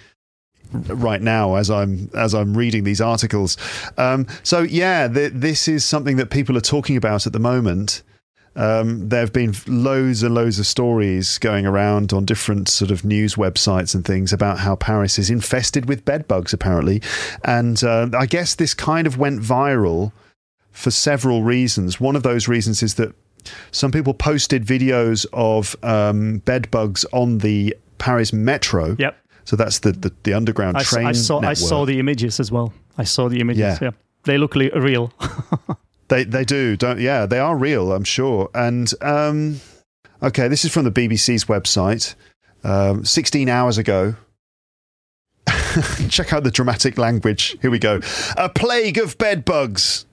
right 0.73 1.21
now 1.21 1.57
as 1.57 1.71
I'm 1.71 2.11
as 2.15 2.35
I'm 2.35 2.57
reading 2.57 2.85
these 2.85 3.01
articles. 3.01 3.57
Um, 3.99 4.27
so 4.43 4.63
yeah, 4.63 5.09
th- 5.09 5.33
this 5.35 5.69
is 5.69 5.85
something 5.85 6.17
that 6.17 6.31
people 6.31 6.57
are 6.57 6.63
talking 6.63 6.97
about 6.97 7.27
at 7.27 7.33
the 7.33 7.39
moment. 7.39 8.03
Um, 8.57 9.09
there 9.09 9.21
have 9.21 9.33
been 9.33 9.55
loads 9.67 10.23
and 10.23 10.35
loads 10.35 10.59
of 10.59 10.67
stories 10.67 11.39
going 11.39 11.67
around 11.67 12.13
on 12.13 12.25
different 12.25 12.69
sort 12.69 12.91
of 12.91 13.05
news 13.05 13.37
websites 13.37 13.95
and 13.95 14.05
things 14.05 14.33
about 14.33 14.59
how 14.59 14.77
Paris 14.77 15.19
is 15.19 15.31
infested 15.31 15.87
with 15.89 16.05
bed 16.05 16.27
bugs, 16.27 16.53
apparently. 16.53 17.01
And 17.45 17.83
uh, 17.85 18.09
I 18.19 18.27
guess 18.27 18.57
this 18.57 18.75
kind 18.75 19.07
of 19.07 19.19
went 19.19 19.41
viral 19.41 20.13
for 20.73 20.91
several 20.91 21.43
reasons. 21.43 22.01
One 22.01 22.17
of 22.17 22.23
those 22.23 22.49
reasons 22.49 22.83
is 22.83 22.95
that 22.95 23.15
some 23.71 23.93
people 23.93 24.15
posted 24.15 24.65
videos 24.65 25.27
of 25.33 25.77
um, 25.83 26.39
bed 26.39 26.71
bugs 26.71 27.05
on 27.13 27.39
the 27.39 27.77
Paris 27.99 28.33
metro. 28.33 28.97
Yep. 28.99 29.17
So 29.45 29.57
that's 29.57 29.81
the, 29.81 29.93
the, 29.93 30.13
the 30.25 30.35
underground 30.35 30.77
I 30.77 30.83
train. 30.83 31.07
I 31.07 31.13
saw, 31.13 31.41
network. 31.41 31.51
I 31.51 31.55
saw 31.55 31.85
the 31.85 31.99
images 31.99 32.41
as 32.41 32.53
well. 32.53 32.73
I 32.99 33.05
saw 33.05 33.29
the 33.29 33.41
images. 33.41 33.61
Yeah. 33.61 33.79
yeah. 33.81 33.91
They 34.25 34.39
look 34.39 34.55
real. 34.55 35.13
They 36.11 36.25
they 36.25 36.45
do, 36.45 36.77
don't? 36.77 37.01
Yeah, 37.01 37.25
they 37.25 37.39
are 37.39 37.57
real. 37.57 37.93
I'm 37.93 38.05
sure. 38.05 38.51
And 38.53 38.93
um, 39.01 39.61
okay, 40.21 40.49
this 40.49 40.65
is 40.65 40.73
from 40.73 40.85
the 40.85 40.91
BBC's 40.91 41.45
website. 41.45 42.17
Um, 42.63 43.05
16 43.07 43.49
hours 43.49 43.79
ago. 43.79 44.17
Check 46.11 46.33
out 46.33 46.45
the 46.45 46.51
dramatic 46.51 46.99
language. 46.99 47.57
Here 47.63 47.71
we 47.71 47.79
go. 47.79 48.01
A 48.37 48.49
plague 48.51 48.99
of 48.99 49.17
bedbugs 49.17 50.05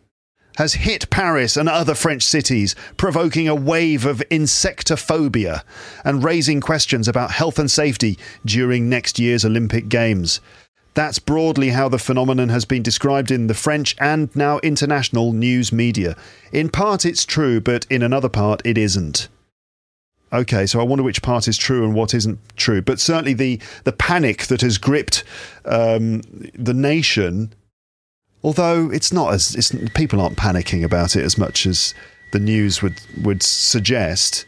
has 0.57 0.75
hit 0.75 1.09
Paris 1.09 1.57
and 1.57 1.67
other 1.67 1.93
French 1.93 2.23
cities, 2.23 2.75
provoking 2.95 3.47
a 3.47 3.55
wave 3.55 4.05
of 4.05 4.23
insectophobia 4.31 5.63
and 6.05 6.23
raising 6.23 6.61
questions 6.61 7.07
about 7.07 7.31
health 7.31 7.59
and 7.59 7.69
safety 7.69 8.17
during 8.45 8.87
next 8.87 9.19
year's 9.19 9.43
Olympic 9.43 9.89
Games. 9.89 10.41
That's 10.97 11.19
broadly 11.19 11.69
how 11.69 11.89
the 11.89 11.99
phenomenon 11.99 12.49
has 12.49 12.65
been 12.65 12.81
described 12.81 13.29
in 13.29 13.45
the 13.45 13.53
French 13.53 13.95
and 13.99 14.35
now 14.35 14.57
international 14.63 15.31
news 15.31 15.71
media. 15.71 16.17
In 16.51 16.69
part, 16.69 17.05
it's 17.05 17.23
true, 17.23 17.61
but 17.61 17.85
in 17.87 18.01
another 18.01 18.29
part, 18.29 18.63
it 18.65 18.79
isn't. 18.79 19.27
okay, 20.33 20.65
so 20.65 20.79
I 20.79 20.83
wonder 20.83 21.03
which 21.03 21.21
part 21.21 21.47
is 21.47 21.55
true 21.55 21.83
and 21.83 21.93
what 21.93 22.15
isn't 22.15 22.39
true. 22.55 22.81
But 22.81 22.99
certainly 22.99 23.35
the 23.35 23.61
the 23.83 23.91
panic 23.91 24.47
that 24.47 24.61
has 24.61 24.79
gripped 24.79 25.23
um, 25.65 26.23
the 26.55 26.73
nation, 26.73 27.53
although 28.43 28.89
it's 28.89 29.13
not 29.13 29.35
as 29.35 29.53
it's, 29.53 29.71
people 29.93 30.19
aren't 30.19 30.35
panicking 30.35 30.83
about 30.83 31.15
it 31.15 31.23
as 31.23 31.37
much 31.37 31.67
as 31.67 31.93
the 32.33 32.39
news 32.39 32.81
would 32.81 32.99
would 33.21 33.43
suggest. 33.43 34.47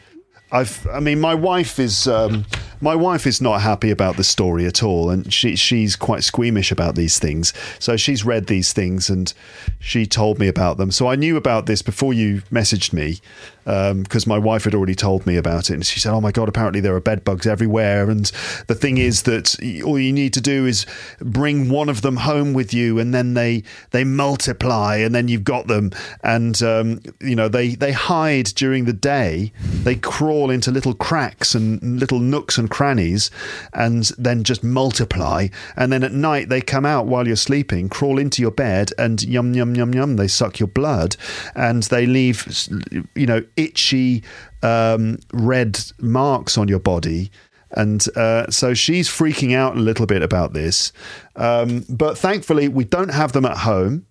I've, 0.51 0.87
I 0.87 0.99
mean, 0.99 1.19
my 1.21 1.35
wife 1.35 1.77
is 1.77 2.07
um, 2.07 2.47
my 2.81 2.95
wife 2.95 3.27
is 3.27 3.41
not 3.41 3.61
happy 3.61 3.91
about 3.91 4.17
the 4.17 4.23
story 4.23 4.65
at 4.65 4.83
all, 4.83 5.09
and 5.09 5.31
she 5.33 5.55
she's 5.55 5.95
quite 5.95 6.23
squeamish 6.23 6.71
about 6.71 6.95
these 6.95 7.19
things. 7.19 7.53
So 7.79 7.97
she's 7.97 8.25
read 8.25 8.47
these 8.47 8.73
things 8.73 9.09
and 9.09 9.33
she 9.79 10.05
told 10.05 10.39
me 10.39 10.47
about 10.47 10.77
them. 10.77 10.91
So 10.91 11.07
I 11.07 11.15
knew 11.15 11.37
about 11.37 11.65
this 11.65 11.81
before 11.81 12.13
you 12.13 12.41
messaged 12.51 12.93
me 12.93 13.19
because 13.65 14.25
um, 14.25 14.29
my 14.29 14.37
wife 14.37 14.63
had 14.63 14.73
already 14.73 14.95
told 14.95 15.27
me 15.27 15.37
about 15.37 15.69
it, 15.69 15.73
and 15.73 15.85
she 15.85 15.99
said, 15.99 16.11
"Oh 16.11 16.21
my 16.21 16.31
god, 16.31 16.49
apparently 16.49 16.79
there 16.79 16.95
are 16.95 16.99
bed 17.01 17.23
bugs 17.23 17.45
everywhere." 17.45 18.09
And 18.09 18.25
the 18.67 18.75
thing 18.75 18.97
is 18.97 19.23
that 19.23 19.55
all 19.85 19.99
you 19.99 20.11
need 20.11 20.33
to 20.33 20.41
do 20.41 20.65
is 20.65 20.85
bring 21.19 21.69
one 21.69 21.89
of 21.89 22.01
them 22.01 22.17
home 22.17 22.53
with 22.53 22.73
you, 22.73 22.97
and 22.97 23.13
then 23.13 23.35
they 23.35 23.63
they 23.91 24.03
multiply, 24.03 24.95
and 24.97 25.13
then 25.13 25.27
you've 25.27 25.43
got 25.43 25.67
them. 25.67 25.91
And 26.23 26.61
um, 26.63 27.01
you 27.19 27.35
know 27.35 27.47
they 27.47 27.75
they 27.75 27.91
hide 27.91 28.45
during 28.45 28.85
the 28.85 28.93
day. 28.93 29.51
They 29.83 29.95
crawl 29.95 30.49
into 30.49 30.71
little 30.71 30.95
cracks 30.95 31.53
and 31.53 31.99
little 31.99 32.19
nooks 32.19 32.57
and 32.57 32.68
crannies, 32.69 33.31
and 33.73 34.11
then 34.17 34.43
just 34.43 34.63
multiply. 34.63 35.47
And 35.75 35.91
then 35.91 36.03
at 36.03 36.11
night 36.11 36.49
they 36.49 36.61
come 36.61 36.85
out 36.85 37.07
while 37.07 37.27
you're 37.27 37.35
sleeping, 37.35 37.89
crawl 37.89 38.19
into 38.19 38.41
your 38.41 38.51
bed, 38.51 38.91
and 38.97 39.21
yum 39.23 39.53
yum 39.53 39.75
yum 39.75 39.93
yum. 39.93 40.15
They 40.15 40.27
suck 40.27 40.59
your 40.59 40.67
blood, 40.67 41.15
and 41.55 41.83
they 41.83 42.05
leave 42.05 42.67
you 43.15 43.25
know 43.25 43.43
itchy 43.55 44.23
um, 44.63 45.19
red 45.33 45.79
marks 45.99 46.57
on 46.57 46.67
your 46.67 46.79
body. 46.79 47.31
And 47.71 48.05
uh, 48.15 48.49
so 48.49 48.73
she's 48.73 49.07
freaking 49.07 49.55
out 49.55 49.77
a 49.77 49.79
little 49.79 50.07
bit 50.07 50.23
about 50.23 50.53
this. 50.53 50.91
Um, 51.35 51.85
but 51.87 52.17
thankfully, 52.17 52.67
we 52.67 52.83
don't 52.83 53.13
have 53.13 53.31
them 53.33 53.45
at 53.45 53.57
home 53.57 54.07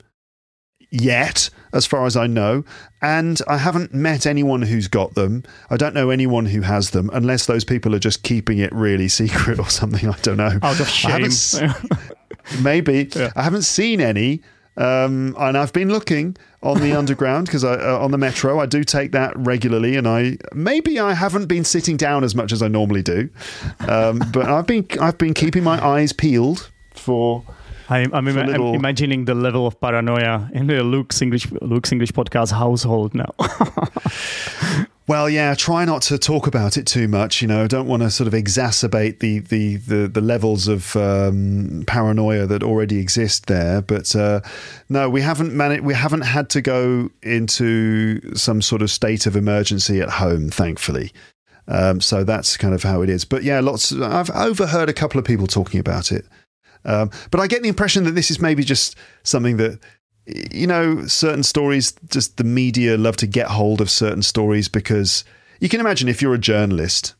yet, 0.90 1.50
as 1.72 1.86
far 1.86 2.06
as 2.06 2.16
I 2.16 2.26
know. 2.26 2.64
And 3.02 3.40
I 3.48 3.58
haven't 3.58 3.94
met 3.94 4.26
anyone 4.26 4.62
who's 4.62 4.88
got 4.88 5.14
them. 5.14 5.44
I 5.70 5.76
don't 5.76 5.94
know 5.94 6.10
anyone 6.10 6.46
who 6.46 6.62
has 6.62 6.90
them, 6.90 7.10
unless 7.12 7.46
those 7.46 7.64
people 7.64 7.94
are 7.94 8.00
just 8.00 8.22
keeping 8.22 8.58
it 8.58 8.72
really 8.72 9.08
secret 9.20 9.58
or 9.58 9.68
something. 9.68 10.08
I 10.08 10.16
don't 10.22 10.36
know. 10.36 10.58
Out 10.62 10.80
of 10.80 10.88
shame. 10.88 11.30
maybe. 12.62 13.08
Yeah. 13.18 13.30
I 13.36 13.42
haven't 13.42 13.62
seen 13.62 14.00
any. 14.00 14.42
Um, 14.76 15.34
and 15.38 15.58
I've 15.58 15.72
been 15.72 15.88
looking 15.88 16.36
on 16.62 16.80
the 16.80 16.92
underground 16.98 17.46
because 17.46 17.64
uh, 17.64 17.98
on 18.00 18.12
the 18.12 18.18
metro 18.18 18.60
I 18.60 18.66
do 18.66 18.84
take 18.84 19.10
that 19.12 19.36
regularly, 19.36 19.96
and 19.96 20.06
I 20.06 20.36
maybe 20.54 21.00
I 21.00 21.14
haven't 21.14 21.46
been 21.46 21.64
sitting 21.64 21.96
down 21.96 22.22
as 22.22 22.34
much 22.36 22.52
as 22.52 22.62
I 22.62 22.68
normally 22.68 23.02
do, 23.02 23.28
um, 23.80 24.22
but 24.32 24.46
I've 24.46 24.66
been 24.66 24.86
I've 25.00 25.18
been 25.18 25.34
keeping 25.34 25.64
my 25.64 25.84
eyes 25.84 26.12
peeled 26.12 26.70
for. 26.94 27.44
I, 27.88 28.06
I'm, 28.12 28.24
little... 28.24 28.70
I'm, 28.70 28.74
imagining 28.74 29.24
the 29.24 29.34
level 29.34 29.66
of 29.66 29.80
paranoia 29.80 30.50
in 30.52 30.66
the 30.66 30.82
Luke's 30.82 31.22
English 31.22 31.50
Luke's 31.62 31.92
English 31.92 32.12
podcast 32.12 32.52
household 32.52 33.14
now. 33.14 33.34
Well, 35.08 35.30
yeah, 35.30 35.54
try 35.54 35.86
not 35.86 36.02
to 36.02 36.18
talk 36.18 36.46
about 36.46 36.76
it 36.76 36.86
too 36.86 37.08
much. 37.08 37.40
You 37.40 37.48
know, 37.48 37.64
I 37.64 37.66
don't 37.66 37.88
want 37.88 38.02
to 38.02 38.10
sort 38.10 38.28
of 38.28 38.34
exacerbate 38.34 39.20
the 39.20 39.38
the 39.38 39.76
the, 39.76 40.06
the 40.06 40.20
levels 40.20 40.68
of 40.68 40.94
um, 40.96 41.84
paranoia 41.86 42.46
that 42.46 42.62
already 42.62 42.98
exist 42.98 43.46
there. 43.46 43.80
But 43.80 44.14
uh, 44.14 44.42
no, 44.90 45.08
we 45.08 45.22
haven't 45.22 45.54
managed. 45.54 45.82
We 45.82 45.94
haven't 45.94 46.20
had 46.20 46.50
to 46.50 46.60
go 46.60 47.08
into 47.22 48.36
some 48.36 48.60
sort 48.60 48.82
of 48.82 48.90
state 48.90 49.24
of 49.24 49.34
emergency 49.34 50.02
at 50.02 50.10
home, 50.10 50.50
thankfully. 50.50 51.10
Um, 51.68 52.02
so 52.02 52.22
that's 52.22 52.58
kind 52.58 52.74
of 52.74 52.82
how 52.82 53.00
it 53.00 53.08
is. 53.08 53.24
But 53.24 53.44
yeah, 53.44 53.60
lots. 53.60 53.92
I've 53.92 54.30
overheard 54.30 54.90
a 54.90 54.94
couple 54.94 55.18
of 55.18 55.24
people 55.24 55.46
talking 55.46 55.80
about 55.80 56.12
it. 56.12 56.26
Um, 56.84 57.10
but 57.30 57.40
I 57.40 57.46
get 57.46 57.62
the 57.62 57.68
impression 57.68 58.04
that 58.04 58.12
this 58.12 58.30
is 58.30 58.40
maybe 58.40 58.64
just 58.64 58.96
something 59.22 59.56
that 59.58 59.80
you 60.52 60.66
know, 60.66 61.06
certain 61.06 61.42
stories, 61.42 61.92
just 62.10 62.36
the 62.36 62.44
media 62.44 62.96
love 62.96 63.16
to 63.16 63.26
get 63.26 63.46
hold 63.48 63.80
of 63.80 63.90
certain 63.90 64.22
stories 64.22 64.68
because 64.68 65.24
you 65.60 65.68
can 65.68 65.80
imagine 65.80 66.08
if 66.08 66.20
you're 66.20 66.34
a 66.34 66.38
journalist, 66.38 67.14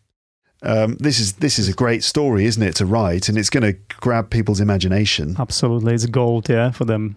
um, 0.63 0.97
this 0.97 1.19
is 1.19 1.35
this 1.35 1.59
is 1.59 1.69
a 1.69 1.73
great 1.73 2.03
story, 2.05 2.45
isn't 2.45 2.63
it, 2.63 2.75
to 2.77 2.87
write, 2.87 3.29
and 3.29 3.39
it's 3.39 3.51
going 3.51 3.63
to 3.63 3.79
grab 4.01 4.31
people's 4.31 4.61
imagination. 4.61 5.37
Absolutely, 5.39 5.95
it's 5.95 6.07
gold, 6.07 6.49
yeah, 6.49 6.71
for 6.71 6.85
them. 6.85 7.17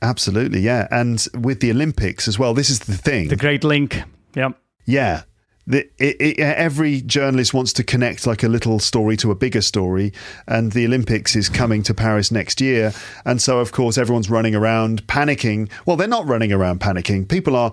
Absolutely, 0.00 0.60
yeah, 0.60 0.88
and 0.90 1.26
with 1.34 1.60
the 1.60 1.70
Olympics 1.70 2.26
as 2.26 2.38
well. 2.38 2.54
This 2.54 2.70
is 2.70 2.80
the 2.80 2.96
thing. 2.96 3.28
The 3.28 3.36
great 3.36 3.62
link. 3.62 4.02
Yeah. 4.34 4.50
Yeah, 4.84 5.22
the, 5.66 5.88
it, 5.98 6.16
it, 6.20 6.38
every 6.40 7.02
journalist 7.02 7.54
wants 7.54 7.72
to 7.74 7.84
connect 7.84 8.26
like 8.26 8.42
a 8.42 8.48
little 8.48 8.78
story 8.78 9.16
to 9.18 9.30
a 9.30 9.34
bigger 9.34 9.60
story, 9.60 10.12
and 10.46 10.72
the 10.72 10.84
Olympics 10.86 11.36
is 11.36 11.48
coming 11.48 11.82
to 11.84 11.94
Paris 11.94 12.30
next 12.30 12.60
year, 12.60 12.92
and 13.24 13.40
so 13.40 13.58
of 13.58 13.72
course 13.72 13.96
everyone's 13.96 14.30
running 14.30 14.54
around 14.54 15.06
panicking. 15.06 15.70
Well, 15.86 15.96
they're 15.96 16.08
not 16.08 16.26
running 16.26 16.52
around 16.52 16.80
panicking. 16.80 17.28
People 17.28 17.56
are 17.56 17.72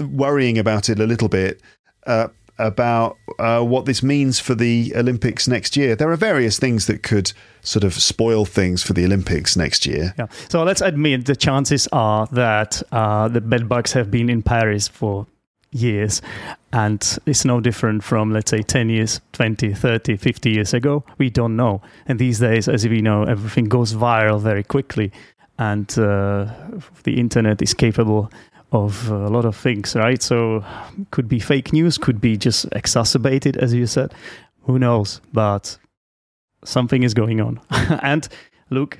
worrying 0.00 0.58
about 0.58 0.88
it 0.88 0.98
a 0.98 1.06
little 1.06 1.28
bit. 1.28 1.60
Uh, 2.06 2.28
about 2.58 3.18
uh, 3.38 3.60
what 3.62 3.84
this 3.84 4.02
means 4.02 4.40
for 4.40 4.54
the 4.54 4.92
Olympics 4.96 5.46
next 5.46 5.76
year. 5.76 5.94
There 5.94 6.10
are 6.10 6.16
various 6.16 6.58
things 6.58 6.86
that 6.86 7.02
could 7.02 7.32
sort 7.60 7.84
of 7.84 7.94
spoil 7.94 8.44
things 8.44 8.82
for 8.82 8.94
the 8.94 9.04
Olympics 9.04 9.56
next 9.56 9.84
year. 9.84 10.14
Yeah. 10.18 10.28
So 10.48 10.62
let's 10.62 10.80
admit 10.80 11.26
the 11.26 11.36
chances 11.36 11.86
are 11.92 12.26
that 12.32 12.82
uh, 12.92 13.28
the 13.28 13.40
bedbugs 13.40 13.92
have 13.92 14.10
been 14.10 14.30
in 14.30 14.42
Paris 14.42 14.88
for 14.88 15.26
years. 15.72 16.22
And 16.72 17.18
it's 17.26 17.44
no 17.44 17.60
different 17.60 18.04
from 18.04 18.32
let's 18.32 18.50
say 18.50 18.62
10 18.62 18.90
years 18.90 19.20
20 19.32 19.74
30 19.74 20.16
50 20.16 20.50
years 20.50 20.74
ago. 20.74 21.04
We 21.18 21.30
don't 21.30 21.56
know. 21.56 21.82
And 22.06 22.18
these 22.18 22.38
days 22.38 22.68
as 22.68 22.86
we 22.86 23.02
know 23.02 23.24
everything 23.24 23.66
goes 23.66 23.94
viral 23.94 24.40
very 24.40 24.62
quickly. 24.62 25.12
And 25.58 25.90
uh, 25.98 26.52
the 27.04 27.18
internet 27.18 27.62
is 27.62 27.72
capable 27.72 28.30
of 28.72 29.10
a 29.10 29.28
lot 29.28 29.44
of 29.44 29.56
things 29.56 29.94
right? 29.94 30.22
So 30.22 30.64
could 31.10 31.28
be 31.28 31.38
fake 31.38 31.72
news 31.72 31.98
could 31.98 32.20
be 32.20 32.36
just 32.36 32.66
exacerbated 32.72 33.56
as 33.56 33.72
you 33.72 33.86
said. 33.86 34.12
Who 34.64 34.78
knows? 34.78 35.20
But 35.32 35.78
something 36.64 37.02
is 37.02 37.14
going 37.14 37.40
on. 37.40 37.60
And 38.02 38.28
look 38.70 38.98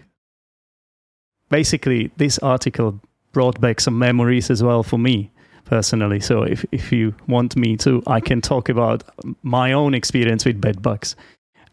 basically 1.51 2.11
this 2.17 2.39
article 2.39 3.01
brought 3.33 3.61
back 3.61 3.81
some 3.81 3.99
memories 3.99 4.51
as 4.51 4.63
well 4.63 4.83
for 4.83 4.99
me 4.99 5.31
personally. 5.67 6.21
So 6.21 6.43
if, 6.43 6.65
if 6.73 6.91
you 6.91 7.15
want 7.29 7.57
me 7.57 7.77
to, 7.79 8.03
I 8.07 8.21
can 8.21 8.41
talk 8.41 8.71
about 8.71 9.05
my 9.43 9.73
own 9.73 9.93
experience 9.93 10.45
with 10.45 10.61
bed 10.61 10.81
bugs. 10.81 11.15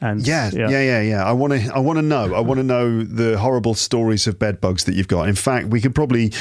And 0.01 0.27
yeah, 0.27 0.51
yeah, 0.53 0.69
yeah, 0.69 0.82
yeah, 0.82 1.01
yeah. 1.01 1.23
I 1.23 1.32
want 1.32 1.53
to, 1.53 1.73
I 1.73 1.79
want 1.79 1.97
to 1.97 2.01
know. 2.01 2.34
I 2.34 2.41
want 2.41 2.58
to 2.58 2.63
know 2.63 3.03
the 3.03 3.38
horrible 3.38 3.73
stories 3.73 4.27
of 4.27 4.38
bed 4.38 4.60
bugs 4.60 4.84
that 4.84 4.95
you've 4.95 5.08
got. 5.08 5.29
In 5.29 5.36
fact, 5.36 5.67
we 5.67 5.79
could 5.79 5.95
probably 5.95 6.34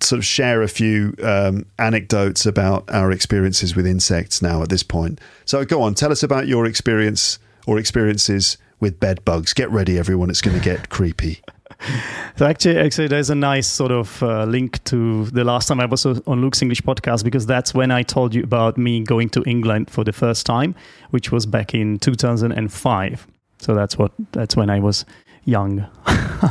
sort 0.00 0.18
of 0.18 0.24
share 0.24 0.62
a 0.62 0.68
few 0.68 1.14
um, 1.22 1.66
anecdotes 1.78 2.46
about 2.46 2.88
our 2.90 3.10
experiences 3.10 3.74
with 3.74 3.86
insects 3.86 4.40
now 4.40 4.62
at 4.62 4.68
this 4.68 4.84
point. 4.84 5.20
So 5.44 5.64
go 5.64 5.82
on, 5.82 5.94
tell 5.94 6.12
us 6.12 6.22
about 6.22 6.46
your 6.46 6.66
experience 6.66 7.38
or 7.66 7.78
experiences 7.78 8.56
with 8.78 9.00
bed 9.00 9.24
bugs. 9.24 9.52
Get 9.52 9.70
ready, 9.70 9.98
everyone. 9.98 10.30
It's 10.30 10.40
going 10.40 10.56
to 10.56 10.64
get 10.64 10.88
creepy. 10.88 11.42
so 12.36 12.46
actually, 12.46 12.78
actually, 12.78 13.08
there's 13.08 13.30
a 13.30 13.34
nice 13.34 13.66
sort 13.66 13.92
of 13.92 14.22
uh, 14.22 14.44
link 14.44 14.82
to 14.84 15.26
the 15.26 15.44
last 15.44 15.68
time 15.68 15.80
I 15.80 15.86
was 15.86 16.04
on 16.04 16.40
Luke's 16.40 16.62
English 16.62 16.82
podcast 16.82 17.24
because 17.24 17.46
that's 17.46 17.74
when 17.74 17.90
I 17.90 18.02
told 18.02 18.34
you 18.34 18.42
about 18.42 18.76
me 18.76 19.00
going 19.00 19.28
to 19.30 19.42
England 19.44 19.90
for 19.90 20.04
the 20.04 20.12
first 20.12 20.46
time, 20.46 20.74
which 21.10 21.32
was 21.32 21.46
back 21.46 21.74
in 21.74 21.98
2005. 21.98 23.26
So 23.58 23.74
that's 23.74 23.98
what 23.98 24.12
that's 24.32 24.56
when 24.56 24.70
I 24.70 24.80
was 24.80 25.04
young. 25.44 25.80
uh, 26.06 26.50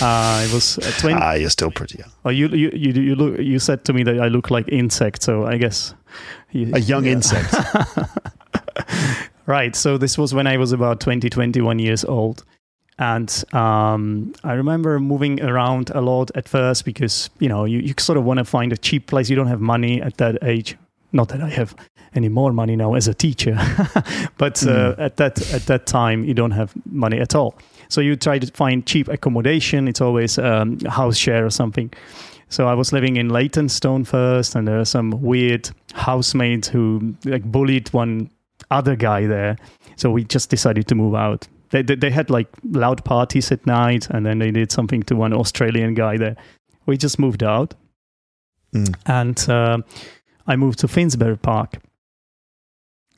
I 0.00 0.48
was 0.52 0.78
uh, 0.78 0.92
20. 0.98 1.18
Ah, 1.20 1.32
you're 1.34 1.50
still 1.50 1.70
pretty 1.70 1.98
young. 1.98 2.10
Oh, 2.24 2.30
you 2.30 2.48
you 2.48 2.70
you 2.74 2.92
you 2.92 3.14
look. 3.14 3.38
You 3.38 3.58
said 3.58 3.84
to 3.86 3.92
me 3.92 4.02
that 4.04 4.20
I 4.20 4.28
look 4.28 4.50
like 4.50 4.68
insect, 4.68 5.22
so 5.22 5.46
I 5.46 5.56
guess 5.56 5.94
you, 6.52 6.70
a 6.74 6.80
young 6.80 7.04
yeah. 7.04 7.12
insect. 7.12 7.54
right. 9.46 9.74
So 9.74 9.98
this 9.98 10.16
was 10.16 10.34
when 10.34 10.46
I 10.46 10.56
was 10.56 10.72
about 10.72 11.00
20, 11.00 11.28
21 11.28 11.78
years 11.78 12.04
old. 12.04 12.44
And 12.98 13.44
um, 13.52 14.34
I 14.44 14.52
remember 14.52 15.00
moving 15.00 15.42
around 15.42 15.90
a 15.90 16.00
lot 16.00 16.30
at 16.36 16.48
first 16.48 16.84
because, 16.84 17.28
you 17.40 17.48
know, 17.48 17.64
you, 17.64 17.80
you 17.80 17.94
sort 17.98 18.16
of 18.16 18.24
want 18.24 18.38
to 18.38 18.44
find 18.44 18.72
a 18.72 18.76
cheap 18.76 19.08
place. 19.08 19.28
You 19.28 19.36
don't 19.36 19.48
have 19.48 19.60
money 19.60 20.00
at 20.00 20.16
that 20.18 20.38
age. 20.42 20.76
Not 21.12 21.28
that 21.28 21.40
I 21.40 21.48
have 21.48 21.74
any 22.14 22.28
more 22.28 22.52
money 22.52 22.76
now 22.76 22.94
as 22.94 23.08
a 23.08 23.14
teacher, 23.14 23.52
but 24.36 24.54
mm. 24.54 24.68
uh, 24.68 24.94
hmm. 24.94 25.00
at 25.00 25.16
that 25.16 25.52
at 25.52 25.66
that 25.66 25.86
time 25.86 26.24
you 26.24 26.34
don't 26.34 26.52
have 26.52 26.72
money 26.86 27.18
at 27.18 27.34
all. 27.34 27.56
So 27.88 28.00
you 28.00 28.16
try 28.16 28.38
to 28.38 28.46
find 28.52 28.84
cheap 28.84 29.08
accommodation. 29.08 29.88
It's 29.88 30.00
always 30.00 30.38
um, 30.38 30.78
a 30.84 30.90
house 30.90 31.16
share 31.16 31.44
or 31.44 31.50
something. 31.50 31.92
So 32.48 32.66
I 32.68 32.74
was 32.74 32.92
living 32.92 33.16
in 33.16 33.30
Leytonstone 33.30 34.04
first, 34.04 34.54
and 34.54 34.66
there 34.66 34.78
are 34.78 34.84
some 34.84 35.10
weird 35.22 35.70
housemates 35.92 36.68
who 36.68 37.14
like 37.24 37.44
bullied 37.44 37.92
one 37.92 38.30
other 38.70 38.96
guy 38.96 39.26
there. 39.26 39.56
So 39.96 40.10
we 40.10 40.24
just 40.24 40.50
decided 40.50 40.88
to 40.88 40.94
move 40.94 41.14
out 41.14 41.48
they, 41.74 41.82
they, 41.82 41.96
they 41.96 42.10
had 42.10 42.30
like 42.30 42.46
loud 42.62 43.04
parties 43.04 43.50
at 43.50 43.66
night, 43.66 44.08
and 44.10 44.24
then 44.24 44.38
they 44.38 44.52
did 44.52 44.70
something 44.70 45.02
to 45.04 45.16
one 45.16 45.34
Australian 45.34 45.94
guy 45.94 46.16
there. 46.16 46.36
We 46.86 46.96
just 46.96 47.18
moved 47.18 47.42
out, 47.42 47.74
mm. 48.72 48.94
and 49.06 49.48
uh, 49.48 49.78
I 50.46 50.54
moved 50.54 50.78
to 50.80 50.88
Finsbury 50.88 51.36
Park. 51.36 51.78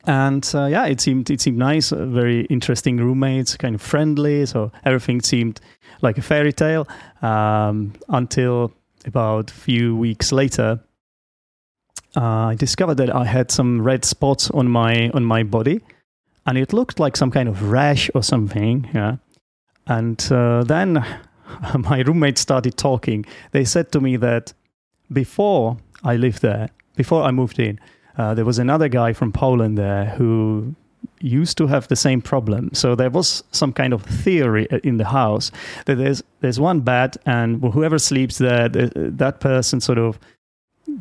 and 0.06 0.50
uh, 0.54 0.66
yeah, 0.66 0.86
it 0.86 1.02
seemed 1.02 1.28
it 1.30 1.40
seemed 1.42 1.58
nice, 1.58 1.92
uh, 1.92 2.06
very 2.06 2.46
interesting 2.46 2.96
roommates, 2.96 3.58
kind 3.58 3.74
of 3.74 3.82
friendly. 3.82 4.46
So 4.46 4.72
everything 4.84 5.20
seemed 5.20 5.60
like 6.00 6.16
a 6.16 6.22
fairy 6.22 6.52
tale 6.52 6.88
um, 7.20 7.92
until 8.08 8.72
about 9.04 9.50
a 9.50 9.54
few 9.54 9.94
weeks 9.96 10.32
later. 10.32 10.80
Uh, 12.16 12.52
I 12.52 12.54
discovered 12.54 12.94
that 12.96 13.14
I 13.14 13.26
had 13.26 13.50
some 13.50 13.82
red 13.82 14.06
spots 14.06 14.50
on 14.50 14.68
my 14.68 15.10
on 15.10 15.24
my 15.24 15.42
body, 15.42 15.80
and 16.46 16.58
it 16.58 16.72
looked 16.72 17.00
like 17.00 17.16
some 17.16 17.30
kind 17.30 17.48
of 17.48 17.70
rash 17.70 18.10
or 18.14 18.22
something. 18.22 18.88
Yeah, 18.94 19.16
and 19.86 20.26
uh, 20.30 20.64
then 20.64 21.04
my 21.78 22.00
roommate 22.00 22.38
started 22.38 22.76
talking. 22.76 23.24
They 23.52 23.64
said 23.64 23.92
to 23.92 24.00
me 24.00 24.16
that 24.16 24.52
before 25.12 25.78
I 26.04 26.16
lived 26.16 26.42
there, 26.42 26.68
before 26.96 27.22
I 27.22 27.30
moved 27.30 27.58
in, 27.58 27.78
uh, 28.18 28.34
there 28.34 28.44
was 28.44 28.58
another 28.58 28.88
guy 28.88 29.12
from 29.12 29.32
Poland 29.32 29.76
there 29.76 30.06
who 30.06 30.74
used 31.20 31.56
to 31.58 31.66
have 31.66 31.88
the 31.88 31.96
same 31.96 32.20
problem. 32.20 32.70
So 32.72 32.94
there 32.94 33.10
was 33.10 33.42
some 33.52 33.72
kind 33.72 33.92
of 33.92 34.02
theory 34.02 34.70
uh, 34.70 34.78
in 34.82 34.96
the 34.96 35.04
house 35.04 35.50
that 35.86 35.96
there's 35.96 36.22
there's 36.40 36.60
one 36.60 36.80
bed, 36.80 37.16
and 37.26 37.62
whoever 37.62 37.98
sleeps 37.98 38.38
there, 38.38 38.68
that 38.68 39.40
person 39.40 39.80
sort 39.80 39.98
of 39.98 40.18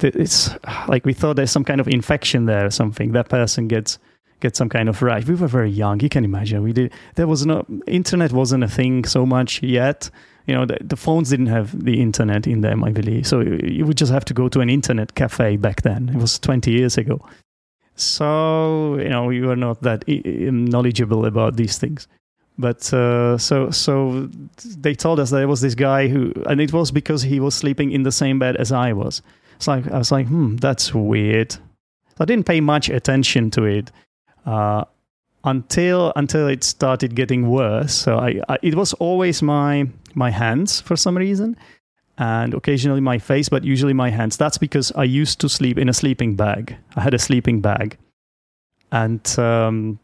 it's 0.02 0.50
like 0.88 1.06
we 1.06 1.14
thought 1.14 1.36
there's 1.36 1.52
some 1.52 1.64
kind 1.64 1.80
of 1.80 1.88
infection 1.88 2.46
there 2.46 2.66
or 2.66 2.72
something. 2.72 3.12
That 3.12 3.30
person 3.30 3.68
gets 3.68 4.00
gets 4.46 4.58
some 4.58 4.70
kind 4.70 4.88
of 4.90 5.02
rash. 5.02 5.26
We 5.26 5.36
were 5.36 5.48
very 5.60 5.74
young. 5.84 6.00
You 6.06 6.10
can 6.16 6.24
imagine. 6.32 6.58
We 6.64 6.74
did. 6.74 6.94
There 7.16 7.28
was 7.34 7.46
no 7.46 7.58
internet 7.88 8.32
wasn't 8.32 8.64
a 8.64 8.72
thing 8.78 9.06
so 9.06 9.26
much 9.26 9.52
yet 9.64 10.10
you 10.48 10.54
know 10.54 10.66
the, 10.66 10.78
the, 10.82 10.96
phones 10.96 11.30
didn't 11.30 11.48
have 11.48 11.68
the 11.84 12.02
internet 12.02 12.48
in 12.48 12.62
them 12.62 12.84
i 12.84 12.92
believe 12.92 13.26
so 13.26 13.42
you 13.42 13.86
would 13.86 13.98
just 13.98 14.12
have 14.12 14.26
to 14.26 14.34
go 14.34 14.48
to 14.48 14.60
an 14.62 14.70
internet 14.70 15.16
cafe 15.16 15.58
back 15.58 15.82
then 15.82 16.10
it 16.10 16.18
was 16.18 16.40
20 16.40 16.72
years 16.72 16.98
ago 16.98 17.20
so 17.96 18.98
you 18.98 19.10
know 19.10 19.26
we 19.26 19.42
were 19.42 19.56
not 19.56 19.82
that 19.82 20.04
knowledgeable 20.08 21.26
about 21.26 21.56
these 21.56 21.78
things 21.78 22.08
but 22.58 22.94
uh, 22.94 23.38
so 23.38 23.70
so 23.70 24.30
they 24.78 24.94
told 24.94 25.20
us 25.20 25.30
there 25.30 25.48
was 25.48 25.62
this 25.62 25.76
guy 25.76 26.08
who 26.08 26.32
and 26.46 26.62
it 26.62 26.72
was 26.72 26.92
because 26.92 27.22
he 27.22 27.40
was 27.40 27.54
sleeping 27.54 27.92
in 27.92 28.04
the 28.04 28.12
same 28.12 28.40
bed 28.40 28.56
as 28.58 28.72
i 28.72 28.94
was 28.94 29.22
it's 29.56 29.68
like 29.68 29.90
i 29.92 29.98
was 29.98 30.12
like 30.12 30.28
hmm 30.28 30.56
that's 30.58 30.94
weird 30.94 31.56
i 32.20 32.26
didn't 32.26 32.46
pay 32.46 32.62
much 32.62 32.90
attention 32.90 33.50
to 33.52 33.64
it 33.64 33.92
uh, 34.46 34.84
until 35.44 36.12
until 36.16 36.48
it 36.48 36.64
started 36.64 37.16
getting 37.16 37.48
worse 37.48 37.94
so 37.94 38.18
I, 38.18 38.42
I 38.50 38.58
it 38.62 38.76
was 38.76 38.94
always 38.94 39.42
my 39.42 39.88
my 40.14 40.32
hands 40.32 40.82
for 40.82 40.96
some 40.96 41.18
reason 41.18 41.56
and 42.18 42.54
occasionally 42.54 43.02
my 43.02 43.20
face, 43.20 43.50
but 43.50 43.64
usually 43.64 43.94
my 43.94 44.10
hands. 44.10 44.38
That's 44.38 44.58
because 44.58 44.92
I 44.96 45.04
used 45.04 45.40
to 45.42 45.50
sleep 45.50 45.78
in 45.78 45.90
a 45.90 45.94
sleeping 45.94 46.36
bag. 46.36 46.76
I 46.96 47.02
had 47.02 47.14
a 47.14 47.20
sleeping 47.20 47.62
bag. 47.62 47.98
And 48.92 49.28
um, 49.38 50.00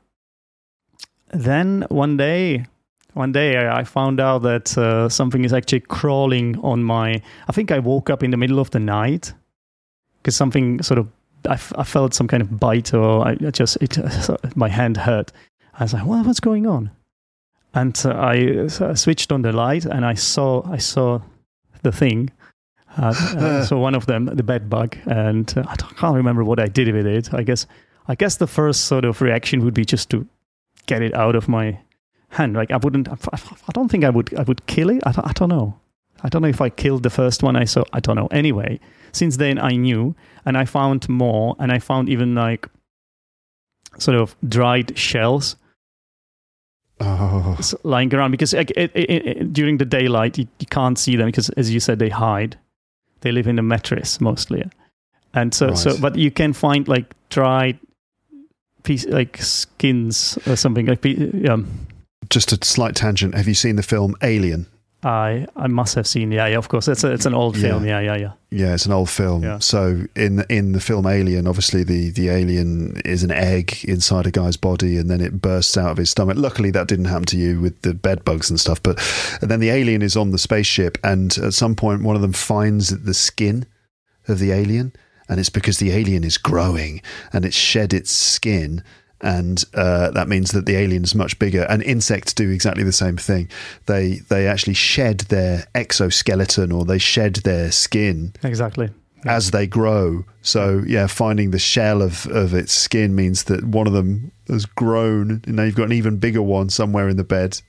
then 1.30 1.86
one 1.90 2.18
day, 2.18 2.66
one 3.14 3.32
day 3.32 3.68
I 3.68 3.84
found 3.84 4.20
out 4.20 4.40
that 4.40 4.78
uh, 4.78 5.08
something 5.08 5.46
is 5.46 5.54
actually 5.54 5.82
crawling 5.82 6.60
on 6.60 6.84
my. 6.84 7.22
I 7.48 7.52
think 7.54 7.72
I 7.72 7.80
woke 7.80 8.10
up 8.10 8.24
in 8.24 8.32
the 8.32 8.38
middle 8.38 8.60
of 8.60 8.72
the 8.72 8.80
night 8.80 9.34
because 10.22 10.36
something 10.36 10.82
sort 10.82 10.98
of. 10.98 11.08
I, 11.48 11.54
f- 11.54 11.74
I 11.78 11.84
felt 11.84 12.14
some 12.14 12.28
kind 12.28 12.42
of 12.42 12.60
bite, 12.60 12.94
or 12.94 13.28
I 13.28 13.36
just 13.36 13.78
it, 13.82 13.98
uh, 13.98 14.38
my 14.56 14.70
hand 14.70 14.98
hurt. 14.98 15.32
I 15.74 15.84
was 15.84 15.94
like, 15.94 16.06
"Well, 16.06 16.24
what's 16.24 16.40
going 16.40 16.68
on?" 16.68 16.92
and 17.74 18.00
uh, 18.06 18.14
I 18.14 18.68
switched 18.96 19.32
on 19.32 19.42
the 19.42 19.52
light 19.52 19.86
and 19.86 20.06
I 20.06 20.14
saw 20.14 20.64
I 20.70 20.78
saw 20.78 21.22
the 21.84 21.92
thing. 21.92 22.30
Uh, 22.98 23.14
uh, 23.38 23.66
so 23.66 23.78
one 23.78 23.96
of 23.96 24.06
them, 24.06 24.26
the 24.26 24.44
bed 24.44 24.70
bug, 24.70 24.98
and 25.06 25.54
uh, 25.58 25.64
I 25.68 25.76
can't 25.76 26.16
remember 26.16 26.44
what 26.44 26.60
I 26.60 26.68
did 26.68 26.94
with 26.94 27.08
it. 27.08 27.34
I 27.34 27.44
guess 27.44 27.66
I 28.08 28.16
guess 28.16 28.38
the 28.38 28.48
first 28.48 28.86
sort 28.86 29.06
of 29.06 29.22
reaction 29.22 29.64
would 29.64 29.74
be 29.74 29.86
just 29.86 30.10
to 30.10 30.28
get 30.86 31.02
it 31.02 31.14
out 31.14 31.36
of 31.36 31.48
my 31.48 31.80
hand. 32.30 32.56
Like 32.56 32.72
I 32.72 32.78
wouldn't. 32.78 33.08
I 33.10 33.72
don't 33.74 33.90
think 33.90 34.04
I 34.04 34.10
would. 34.10 34.38
I 34.38 34.44
would 34.44 34.66
kill 34.68 34.90
it. 34.90 35.02
I 35.06 35.12
don't, 35.12 35.28
I 35.28 35.32
don't 35.34 35.50
know. 35.50 35.80
I 36.24 36.30
don't 36.30 36.42
know 36.42 36.50
if 36.50 36.62
I 36.62 36.70
killed 36.70 37.04
the 37.04 37.10
first 37.10 37.42
one 37.42 37.56
I 37.56 37.64
saw. 37.64 37.84
I 37.94 38.00
don't 38.00 38.16
know. 38.16 38.28
Anyway, 38.28 38.80
since 39.12 39.38
then 39.38 39.60
I 39.60 39.76
knew, 39.76 40.16
and 40.46 40.58
I 40.58 40.66
found 40.66 41.08
more, 41.10 41.56
and 41.60 41.72
I 41.72 41.80
found 41.80 42.10
even 42.10 42.36
like 42.36 42.68
sort 43.98 44.18
of 44.18 44.36
dried 44.48 44.98
shells 44.98 45.56
oh. 47.02 47.60
lying 47.84 48.14
around 48.14 48.32
because 48.32 48.54
it, 48.54 48.72
it, 48.72 48.92
it, 48.96 49.54
during 49.54 49.78
the 49.78 49.86
daylight 49.86 50.38
you, 50.38 50.48
you, 50.60 50.68
can't 50.68 50.98
see 50.98 51.16
them 51.16 51.28
because, 51.28 51.50
as 51.52 51.74
you 51.74 51.80
said, 51.80 52.00
they 52.00 52.10
hide. 52.10 52.58
They 53.22 53.32
live 53.32 53.48
in 53.48 53.56
the 53.56 53.62
mattress 53.62 54.20
mostly, 54.20 54.64
and 55.34 55.54
so 55.54 55.68
right. 55.68 55.78
so. 55.78 55.98
But 56.00 56.16
you 56.16 56.32
can 56.32 56.54
find 56.54 56.88
like 56.88 57.14
dried 57.30 57.78
piece 58.84 59.06
like 59.06 59.38
skins 59.38 60.40
or 60.48 60.56
something 60.56 60.88
like. 60.88 61.06
Um, 61.48 61.88
Just 62.30 62.52
a 62.52 62.66
slight 62.66 62.96
tangent. 62.96 63.36
Have 63.36 63.48
you 63.48 63.54
seen 63.54 63.76
the 63.76 63.84
film 63.84 64.16
Alien? 64.24 64.66
I 65.04 65.48
I 65.56 65.68
must 65.68 65.96
have 65.96 66.06
seen. 66.06 66.32
Yeah, 66.32 66.48
yeah. 66.48 66.58
Of 66.58 66.70
course, 66.70 66.88
it's 66.88 67.04
a, 67.04 67.12
it's 67.12 67.26
an 67.26 67.34
old 67.34 67.58
yeah. 67.58 67.70
film. 67.70 67.86
Yeah, 67.86 68.00
yeah, 68.00 68.16
yeah. 68.16 68.32
Yeah, 68.52 68.74
it's 68.74 68.86
an 68.86 68.92
old 68.92 69.10
film. 69.10 69.44
Yeah. 69.44 69.60
So 69.60 70.06
in 70.16 70.44
in 70.50 70.74
the 70.74 70.80
film 70.80 71.08
Alien, 71.08 71.48
obviously 71.48 71.84
the 71.84 72.12
the 72.12 72.30
alien 72.30 73.02
is 73.04 73.24
an 73.24 73.32
egg 73.32 73.84
inside 73.86 74.28
a 74.28 74.32
guy's 74.32 74.58
body, 74.58 74.98
and 74.98 75.10
then 75.10 75.22
it 75.22 75.42
bursts 75.42 75.78
out 75.78 75.92
of 75.92 75.98
his 75.98 76.10
stomach. 76.12 76.38
Luckily, 76.38 76.72
that 76.72 76.88
didn't 76.88 77.06
happen 77.06 77.26
to 77.28 77.38
you 77.38 77.60
with 77.60 77.82
the 77.82 77.94
bed 77.94 78.24
bugs 78.24 78.50
and 78.50 78.60
stuff. 78.60 78.82
But 78.84 79.00
and 79.42 79.50
then 79.50 79.60
the 79.60 79.70
alien 79.70 80.02
is 80.02 80.16
on 80.16 80.32
the 80.32 80.38
spaceship, 80.38 80.98
and 81.04 81.36
at 81.40 81.54
some 81.54 81.76
point, 81.76 82.04
one 82.04 82.16
of 82.16 82.22
them 82.22 82.34
finds 82.34 82.90
the 82.90 83.14
skin 83.14 83.66
of 84.28 84.38
the 84.38 84.52
alien, 84.52 84.94
and 85.28 85.40
it's 85.40 85.50
because 85.50 85.80
the 85.80 85.92
alien 85.92 86.24
is 86.24 86.38
growing 86.38 87.02
and 87.34 87.46
it's 87.46 87.56
shed 87.56 87.94
its 87.94 88.12
skin 88.12 88.84
and 89.22 89.64
uh, 89.74 90.12
that 90.12 90.28
means 90.28 90.52
that 90.52 90.66
the 90.66 90.76
alien 90.76 91.04
is 91.04 91.16
much 91.16 91.38
bigger. 91.40 91.64
And 91.70 91.84
insects 91.84 92.34
do 92.34 92.50
exactly 92.50 92.84
the 92.84 92.92
same 92.92 93.18
thing. 93.18 93.50
They 93.86 94.16
they 94.30 94.48
actually 94.48 94.74
shed 94.74 95.20
their 95.22 95.66
exoskeleton 95.76 96.72
or 96.72 96.86
they 96.86 96.98
shed 96.98 97.36
their 97.38 97.72
skin 97.72 98.34
exactly 98.44 98.90
as 99.26 99.52
they 99.52 99.68
grow. 99.68 100.26
So 100.42 100.84
yeah, 100.88 101.08
finding 101.08 101.52
the 101.52 101.60
shell 101.60 102.02
of 102.02 102.26
of 102.28 102.54
its 102.54 102.74
skin 102.74 103.16
means 103.16 103.46
that 103.46 103.64
one 103.64 103.88
of 103.88 103.94
them 103.94 104.32
has 104.48 104.66
grown. 104.66 105.42
And 105.46 105.56
now 105.56 105.64
you've 105.64 105.76
got 105.76 105.86
an 105.86 105.94
even 105.94 106.18
bigger 106.18 106.42
one 106.42 106.70
somewhere 106.70 107.08
in 107.08 107.18
the 107.18 107.24
bed. 107.24 107.62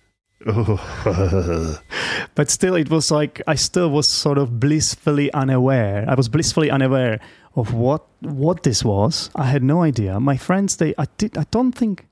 but 2.34 2.50
still, 2.50 2.74
it 2.74 2.90
was 2.90 3.10
like 3.10 3.40
I 3.46 3.54
still 3.54 3.90
was 3.90 4.08
sort 4.08 4.38
of 4.38 4.58
blissfully 4.58 5.32
unaware. 5.32 6.04
I 6.08 6.14
was 6.14 6.28
blissfully 6.28 6.70
unaware 6.70 7.20
of 7.54 7.74
what 7.74 8.06
what 8.20 8.62
this 8.62 8.84
was. 8.84 9.30
I 9.36 9.44
had 9.44 9.62
no 9.62 9.82
idea. 9.82 10.18
My 10.18 10.36
friends, 10.36 10.76
they 10.76 10.94
I 10.98 11.06
did 11.18 11.38
I 11.38 11.44
don't 11.50 11.72
think 11.72 12.06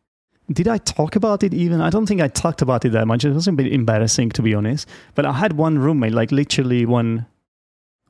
did 0.52 0.68
I 0.68 0.78
talk 0.78 1.16
about 1.16 1.42
it 1.42 1.54
even? 1.54 1.80
I 1.80 1.90
don't 1.90 2.06
think 2.06 2.20
I 2.20 2.28
talked 2.28 2.60
about 2.62 2.84
it 2.84 2.90
that 2.90 3.06
much. 3.06 3.24
It 3.24 3.32
was 3.32 3.48
a 3.48 3.52
bit 3.52 3.72
embarrassing 3.72 4.30
to 4.30 4.42
be 4.42 4.54
honest. 4.54 4.88
But 5.14 5.26
I 5.26 5.32
had 5.32 5.54
one 5.54 5.78
roommate, 5.78 6.12
like 6.12 6.32
literally 6.32 6.86
one 6.86 7.26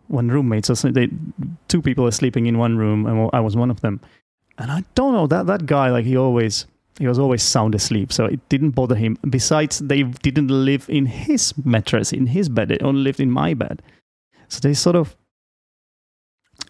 one 0.08 0.28
roommate. 0.28 0.66
So 0.66 0.74
they 0.74 1.08
two 1.68 1.82
people 1.82 2.06
are 2.06 2.12
sleeping 2.12 2.46
in 2.46 2.58
one 2.58 2.76
room, 2.76 3.06
and 3.06 3.30
I 3.32 3.40
was 3.40 3.56
one 3.56 3.70
of 3.70 3.80
them. 3.80 4.00
And 4.58 4.70
I 4.70 4.84
don't 4.94 5.12
know 5.14 5.26
that 5.28 5.46
that 5.46 5.66
guy, 5.66 5.90
like 5.90 6.04
he 6.04 6.16
always 6.16 6.66
he 7.00 7.08
was 7.08 7.18
always 7.18 7.42
sound 7.42 7.74
asleep, 7.74 8.12
so 8.12 8.26
it 8.26 8.46
didn't 8.50 8.72
bother 8.72 8.94
him. 8.94 9.16
Besides, 9.28 9.78
they 9.78 10.02
didn't 10.02 10.48
live 10.48 10.84
in 10.90 11.06
his 11.06 11.54
mattress, 11.64 12.12
in 12.12 12.26
his 12.26 12.50
bed. 12.50 12.68
They 12.68 12.78
only 12.80 13.00
lived 13.00 13.20
in 13.20 13.30
my 13.30 13.54
bed. 13.54 13.80
So 14.48 14.60
they 14.60 14.74
sort 14.74 14.96
of 14.96 15.16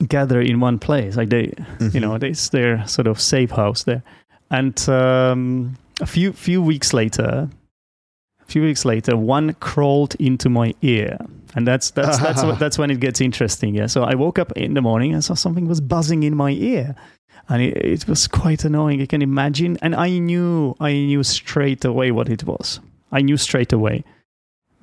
gather 0.06 0.40
in 0.40 0.60
one 0.60 0.78
place. 0.78 1.16
Like 1.16 1.30
they, 1.30 1.48
mm-hmm. 1.48 1.88
you 1.92 1.98
know, 1.98 2.14
it's 2.14 2.50
their 2.50 2.86
sort 2.86 3.08
of 3.08 3.20
safe 3.20 3.50
house 3.50 3.82
there. 3.82 4.04
And 4.52 4.88
um, 4.88 5.76
a 6.00 6.06
few 6.06 6.32
few 6.32 6.62
weeks 6.62 6.92
later, 6.92 7.48
a 8.40 8.46
few 8.46 8.62
weeks 8.62 8.84
later, 8.84 9.16
one 9.16 9.54
crawled 9.54 10.14
into 10.20 10.48
my 10.48 10.76
ear, 10.82 11.18
and 11.56 11.66
that's 11.66 11.90
that's 11.90 12.18
that's 12.18 12.42
that's 12.60 12.78
when 12.78 12.92
it 12.92 13.00
gets 13.00 13.20
interesting. 13.20 13.74
Yeah. 13.74 13.86
So 13.86 14.04
I 14.04 14.14
woke 14.14 14.38
up 14.38 14.52
in 14.52 14.74
the 14.74 14.80
morning 14.80 15.12
and 15.12 15.24
saw 15.24 15.34
something 15.34 15.66
was 15.66 15.80
buzzing 15.80 16.22
in 16.22 16.36
my 16.36 16.52
ear, 16.52 16.94
and 17.50 17.62
it, 17.62 17.76
it 17.76 18.08
was 18.08 18.26
quite 18.28 18.64
annoying. 18.64 19.00
You 19.00 19.06
can 19.06 19.22
imagine. 19.22 19.76
And 19.82 19.94
I 19.94 20.18
knew 20.18 20.76
I 20.80 20.92
knew 20.92 21.22
straight 21.24 21.84
away 21.84 22.12
what 22.12 22.28
it 22.30 22.44
was. 22.44 22.80
I 23.12 23.20
knew 23.20 23.36
straight 23.36 23.72
away 23.72 24.04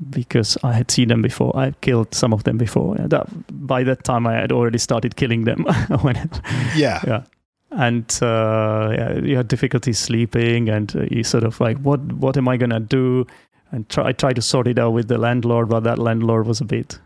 because 0.09 0.57
I 0.63 0.73
had 0.73 0.91
seen 0.91 1.07
them 1.07 1.21
before. 1.21 1.55
I 1.57 1.71
killed 1.81 2.13
some 2.13 2.33
of 2.33 2.43
them 2.43 2.57
before. 2.57 2.95
That, 2.95 3.27
by 3.67 3.83
that 3.83 4.03
time, 4.03 4.27
I 4.27 4.33
had 4.33 4.51
already 4.51 4.77
started 4.77 5.15
killing 5.15 5.45
them. 5.45 5.63
when, 6.01 6.29
yeah, 6.75 7.01
yeah. 7.07 7.23
And 7.71 8.19
uh, 8.21 8.93
yeah, 8.93 9.13
you 9.15 9.37
had 9.37 9.47
difficulty 9.47 9.93
sleeping, 9.93 10.69
and 10.69 10.93
uh, 10.95 11.05
you 11.09 11.23
sort 11.23 11.43
of 11.45 11.59
like, 11.59 11.77
what 11.79 11.99
what 12.13 12.37
am 12.37 12.47
I 12.47 12.57
gonna 12.57 12.79
do? 12.79 13.25
And 13.71 13.87
try, 13.89 14.09
I 14.09 14.11
tried 14.13 14.35
to 14.35 14.41
sort 14.41 14.67
it 14.67 14.79
out 14.79 14.91
with 14.91 15.07
the 15.07 15.17
landlord, 15.17 15.69
but 15.69 15.81
that 15.81 15.99
landlord 15.99 16.47
was 16.47 16.61
a 16.61 16.65
bit 16.65 16.99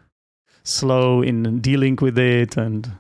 slow 0.64 1.24
in 1.24 1.60
dealing 1.60 1.98
with 2.02 2.20
it 2.20 2.56
and 2.58 2.92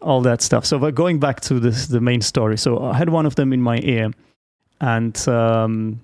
all 0.00 0.20
that 0.22 0.42
stuff. 0.42 0.64
So, 0.64 0.78
but 0.78 0.94
going 0.94 1.18
back 1.18 1.40
to 1.42 1.60
this, 1.60 1.86
the 1.86 2.00
main 2.00 2.20
story. 2.20 2.58
So 2.58 2.82
I 2.82 2.96
had 2.96 3.08
one 3.08 3.26
of 3.26 3.34
them 3.34 3.52
in 3.52 3.60
my 3.60 3.78
ear, 3.78 4.10
and 4.80 5.28
um, 5.28 6.00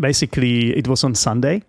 basically 0.00 0.76
it 0.76 0.88
was 0.88 1.04
on 1.04 1.14
Sunday 1.14 1.62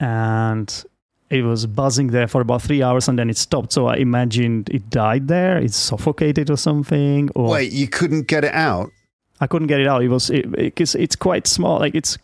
and 0.00 0.84
it 1.30 1.42
was 1.42 1.66
buzzing 1.66 2.08
there 2.08 2.28
for 2.28 2.40
about 2.40 2.62
three 2.62 2.82
hours 2.82 3.08
and 3.08 3.18
then 3.18 3.30
it 3.30 3.36
stopped. 3.36 3.72
So 3.72 3.86
I 3.86 3.96
imagined 3.96 4.68
it 4.70 4.90
died 4.90 5.28
there, 5.28 5.58
it 5.58 5.72
suffocated 5.72 6.50
or 6.50 6.56
something. 6.56 7.30
Or 7.34 7.50
wait, 7.50 7.72
you 7.72 7.88
couldn't 7.88 8.26
get 8.26 8.44
it 8.44 8.54
out? 8.54 8.90
I 9.40 9.46
couldn't 9.46 9.68
get 9.68 9.80
it 9.80 9.86
out. 9.86 10.02
It 10.02 10.08
was 10.08 10.30
because 10.30 10.94
it, 10.94 11.02
it's 11.02 11.16
quite 11.16 11.46
small. 11.46 11.78
Like 11.78 11.94
it's 11.94 12.18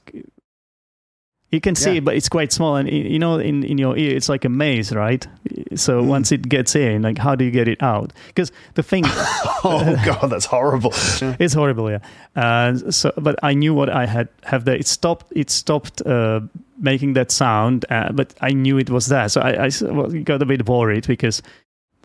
you 1.53 1.61
can 1.61 1.75
see 1.75 1.91
Yeah. 1.91 1.97
it, 1.99 2.05
but 2.05 2.15
it's 2.15 2.29
quite 2.29 2.53
small, 2.53 2.77
and 2.77 2.89
you 2.89 3.19
know, 3.19 3.39
in 3.39 3.65
in 3.65 3.77
your 3.79 3.97
ear, 3.97 4.17
it's 4.17 4.29
like 4.29 4.45
a 4.45 4.49
maze, 4.49 4.93
right? 4.95 5.27
So 5.75 6.01
Mm. 6.03 6.07
once 6.07 6.33
it 6.33 6.49
gets 6.49 6.75
in, 6.77 7.03
like 7.03 7.19
how 7.19 7.35
do 7.35 7.45
you 7.45 7.51
get 7.51 7.67
it 7.69 7.83
out? 7.83 8.13
Because 8.29 8.53
the 8.75 8.83
thing, 8.83 9.05
Oh 9.65 9.97
god, 10.05 10.29
that's 10.31 10.47
horrible. 10.47 10.93
it's 11.41 11.55
horrible, 11.55 11.91
yeah. 11.91 11.99
Uh, 12.37 12.91
so, 12.91 13.13
but 13.17 13.35
I 13.43 13.55
knew 13.55 13.75
what 13.75 13.89
I 13.89 14.07
had 14.07 14.29
have 14.45 14.65
there. 14.65 14.77
It 14.77 14.87
stopped. 14.87 15.27
It 15.35 15.51
stopped 15.51 16.01
uh, 16.07 16.41
making 16.79 17.15
that 17.15 17.31
sound, 17.31 17.85
uh, 17.91 18.13
but 18.13 18.35
I 18.41 18.53
knew 18.53 18.79
it 18.79 18.89
was 18.91 19.07
there. 19.07 19.29
So 19.29 19.41
I 19.41 19.71
well, 19.83 20.09
got 20.25 20.43
a 20.43 20.47
bit 20.47 20.69
worried 20.69 21.07
because 21.07 21.43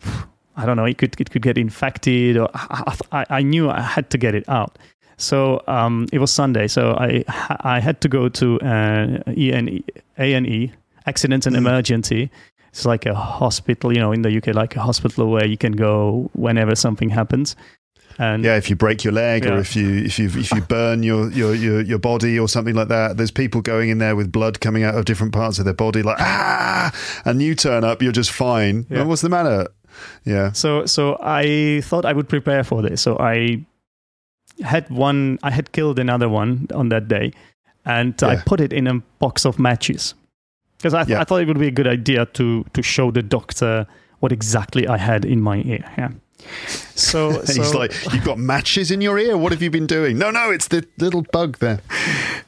I 0.56 0.64
don't 0.66 0.76
know. 0.76 0.86
It 0.86 0.98
could 0.98 1.20
it 1.20 1.30
could 1.30 1.42
get 1.42 1.56
infected, 1.58 2.36
or 2.36 2.48
I, 2.54 2.96
I, 3.12 3.24
I 3.38 3.42
knew 3.42 3.68
I 3.70 3.80
had 3.80 4.08
to 4.10 4.18
get 4.18 4.34
it 4.34 4.48
out. 4.48 4.78
So 5.16 5.62
um, 5.66 6.06
it 6.12 6.18
was 6.18 6.30
Sunday, 6.30 6.68
so 6.68 6.92
I 6.92 7.24
I 7.60 7.80
had 7.80 8.00
to 8.02 8.08
go 8.08 8.28
to 8.28 8.60
uh, 8.60 9.32
E 9.36 9.52
and 9.52 9.68
E, 9.68 9.84
A 10.18 10.34
and 10.34 10.46
E, 10.46 10.72
accident 11.06 11.46
and 11.46 11.56
emergency. 11.56 12.30
It's 12.70 12.84
like 12.84 13.06
a 13.06 13.14
hospital, 13.14 13.92
you 13.92 14.00
know, 14.00 14.12
in 14.12 14.20
the 14.20 14.36
UK, 14.36 14.54
like 14.54 14.76
a 14.76 14.82
hospital 14.82 15.30
where 15.30 15.46
you 15.46 15.56
can 15.56 15.72
go 15.72 16.30
whenever 16.34 16.74
something 16.74 17.08
happens. 17.08 17.56
And 18.18 18.44
Yeah, 18.44 18.56
if 18.56 18.68
you 18.68 18.76
break 18.76 19.04
your 19.04 19.12
leg 19.12 19.46
or 19.46 19.58
if 19.58 19.76
you 19.76 20.04
if 20.04 20.18
you 20.18 20.26
if 20.26 20.50
you 20.52 20.60
burn 20.68 21.02
your, 21.02 21.30
your 21.30 21.54
your 21.54 21.80
your 21.80 21.98
body 21.98 22.38
or 22.38 22.48
something 22.48 22.74
like 22.74 22.88
that, 22.88 23.16
there's 23.16 23.30
people 23.30 23.62
going 23.62 23.88
in 23.88 23.98
there 23.98 24.16
with 24.16 24.30
blood 24.30 24.60
coming 24.60 24.84
out 24.84 24.94
of 24.94 25.04
different 25.04 25.32
parts 25.32 25.58
of 25.58 25.64
their 25.64 25.74
body, 25.74 26.02
like 26.02 26.20
ah, 26.20 26.92
and 27.24 27.40
you 27.42 27.54
turn 27.54 27.84
up, 27.84 28.02
you're 28.02 28.12
just 28.12 28.30
fine. 28.30 28.86
Yeah. 28.90 29.04
What's 29.04 29.22
the 29.22 29.28
matter? 29.28 29.68
Yeah, 30.26 30.52
So 30.52 30.84
so 30.84 31.16
I 31.22 31.80
thought 31.84 32.04
I 32.04 32.12
would 32.12 32.28
prepare 32.28 32.62
for 32.64 32.82
this. 32.82 33.00
So 33.00 33.16
I 33.18 33.64
had 34.64 34.88
one 34.90 35.38
I 35.42 35.50
had 35.50 35.72
killed 35.72 35.98
another 35.98 36.28
one 36.28 36.66
on 36.74 36.88
that 36.90 37.08
day 37.08 37.32
and 37.84 38.20
I 38.22 38.36
put 38.36 38.60
it 38.60 38.72
in 38.72 38.86
a 38.86 38.94
box 39.18 39.44
of 39.44 39.58
matches. 39.58 40.14
Because 40.78 40.92
I, 40.94 41.04
th- 41.04 41.10
Yeah. 41.14 41.20
I 41.20 41.24
thought 41.24 41.40
it 41.42 41.48
would 41.48 41.58
be 41.58 41.68
a 41.68 41.70
good 41.72 41.86
idea 41.86 42.26
to 42.26 42.64
to 42.72 42.82
show 42.82 43.10
the 43.10 43.22
doctor 43.22 43.86
what 44.20 44.32
exactly 44.32 44.86
I 44.88 44.96
had 44.98 45.24
in 45.24 45.40
my 45.40 45.58
ear. 45.62 45.84
Yeah. 45.98 46.10
So, 46.94 47.32
so 47.44 47.52
he's 47.62 47.74
like, 47.74 47.92
"You've 48.12 48.24
got 48.24 48.38
matches 48.38 48.90
in 48.90 49.00
your 49.00 49.18
ear. 49.18 49.36
What 49.36 49.52
have 49.52 49.62
you 49.62 49.70
been 49.70 49.86
doing?" 49.86 50.18
No, 50.18 50.30
no, 50.30 50.50
it's 50.50 50.68
the 50.68 50.86
little 50.98 51.22
bug 51.32 51.58
there. 51.58 51.80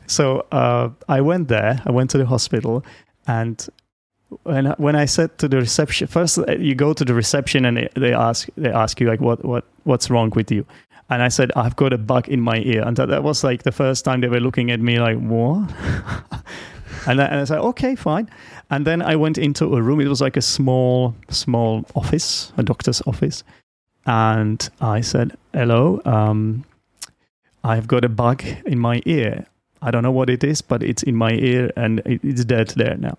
So 0.06 0.46
uh, 0.52 0.90
I 1.08 1.20
went 1.20 1.48
there. 1.48 1.82
I 1.86 1.90
went 1.90 2.10
to 2.10 2.18
the 2.18 2.26
hospital, 2.26 2.84
and 3.26 3.66
when 4.42 4.66
I, 4.66 4.74
when 4.78 4.94
I 4.96 5.06
said 5.06 5.38
to 5.38 5.48
the 5.48 5.56
reception, 5.56 6.06
first 6.06 6.38
uh, 6.38 6.52
you 6.58 6.74
go 6.74 6.92
to 6.92 7.04
the 7.04 7.14
reception 7.14 7.64
and 7.64 7.76
they, 7.76 7.88
they 7.96 8.12
ask 8.12 8.48
they 8.56 8.70
ask 8.70 9.00
you 9.00 9.08
like 9.08 9.20
what 9.20 9.44
what 9.44 9.64
what's 9.84 10.10
wrong 10.10 10.30
with 10.36 10.50
you, 10.50 10.64
and 11.10 11.22
I 11.22 11.28
said 11.28 11.50
I've 11.56 11.76
got 11.76 11.92
a 11.92 11.98
bug 11.98 12.28
in 12.28 12.40
my 12.40 12.58
ear, 12.58 12.82
and 12.86 12.96
that, 12.96 13.06
that 13.08 13.22
was 13.22 13.44
like 13.44 13.62
the 13.62 13.72
first 13.72 14.04
time 14.04 14.20
they 14.20 14.28
were 14.28 14.40
looking 14.40 14.70
at 14.70 14.80
me 14.80 14.98
like 15.00 15.18
what, 15.18 15.70
and 17.06 17.20
I, 17.20 17.24
and 17.26 17.40
I 17.40 17.44
said 17.44 17.58
okay 17.58 17.94
fine, 17.94 18.28
and 18.70 18.86
then 18.86 19.02
I 19.02 19.16
went 19.16 19.38
into 19.38 19.74
a 19.76 19.82
room. 19.82 20.00
It 20.00 20.08
was 20.08 20.20
like 20.20 20.36
a 20.36 20.42
small 20.42 21.14
small 21.30 21.84
office, 21.94 22.52
a 22.56 22.62
doctor's 22.62 23.00
office, 23.06 23.44
and 24.06 24.68
I 24.80 25.00
said 25.00 25.36
hello. 25.52 26.00
Um, 26.04 26.64
I've 27.64 27.86
got 27.88 28.04
a 28.04 28.08
bug 28.08 28.44
in 28.66 28.78
my 28.78 29.02
ear. 29.04 29.46
I 29.82 29.90
don't 29.90 30.02
know 30.02 30.10
what 30.12 30.30
it 30.30 30.42
is, 30.44 30.62
but 30.62 30.82
it's 30.82 31.02
in 31.02 31.14
my 31.16 31.32
ear 31.32 31.70
and 31.76 32.00
it- 32.04 32.20
it's 32.24 32.44
dead 32.44 32.68
there 32.76 32.96
now. 32.96 33.16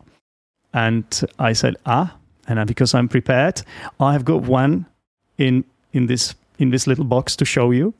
And 0.74 1.06
I 1.40 1.54
said, 1.54 1.76
ah, 1.86 2.16
and 2.48 2.66
because 2.68 2.94
I'm 2.94 3.08
prepared, 3.08 3.62
I've 4.00 4.26
got 4.26 4.42
one 4.44 4.86
in 5.38 5.64
in 5.94 6.08
this 6.08 6.36
in 6.60 6.70
this 6.72 6.86
little 6.88 7.05
box 7.05 7.36
to 7.38 7.45
show 7.45 7.72
you 7.72 7.93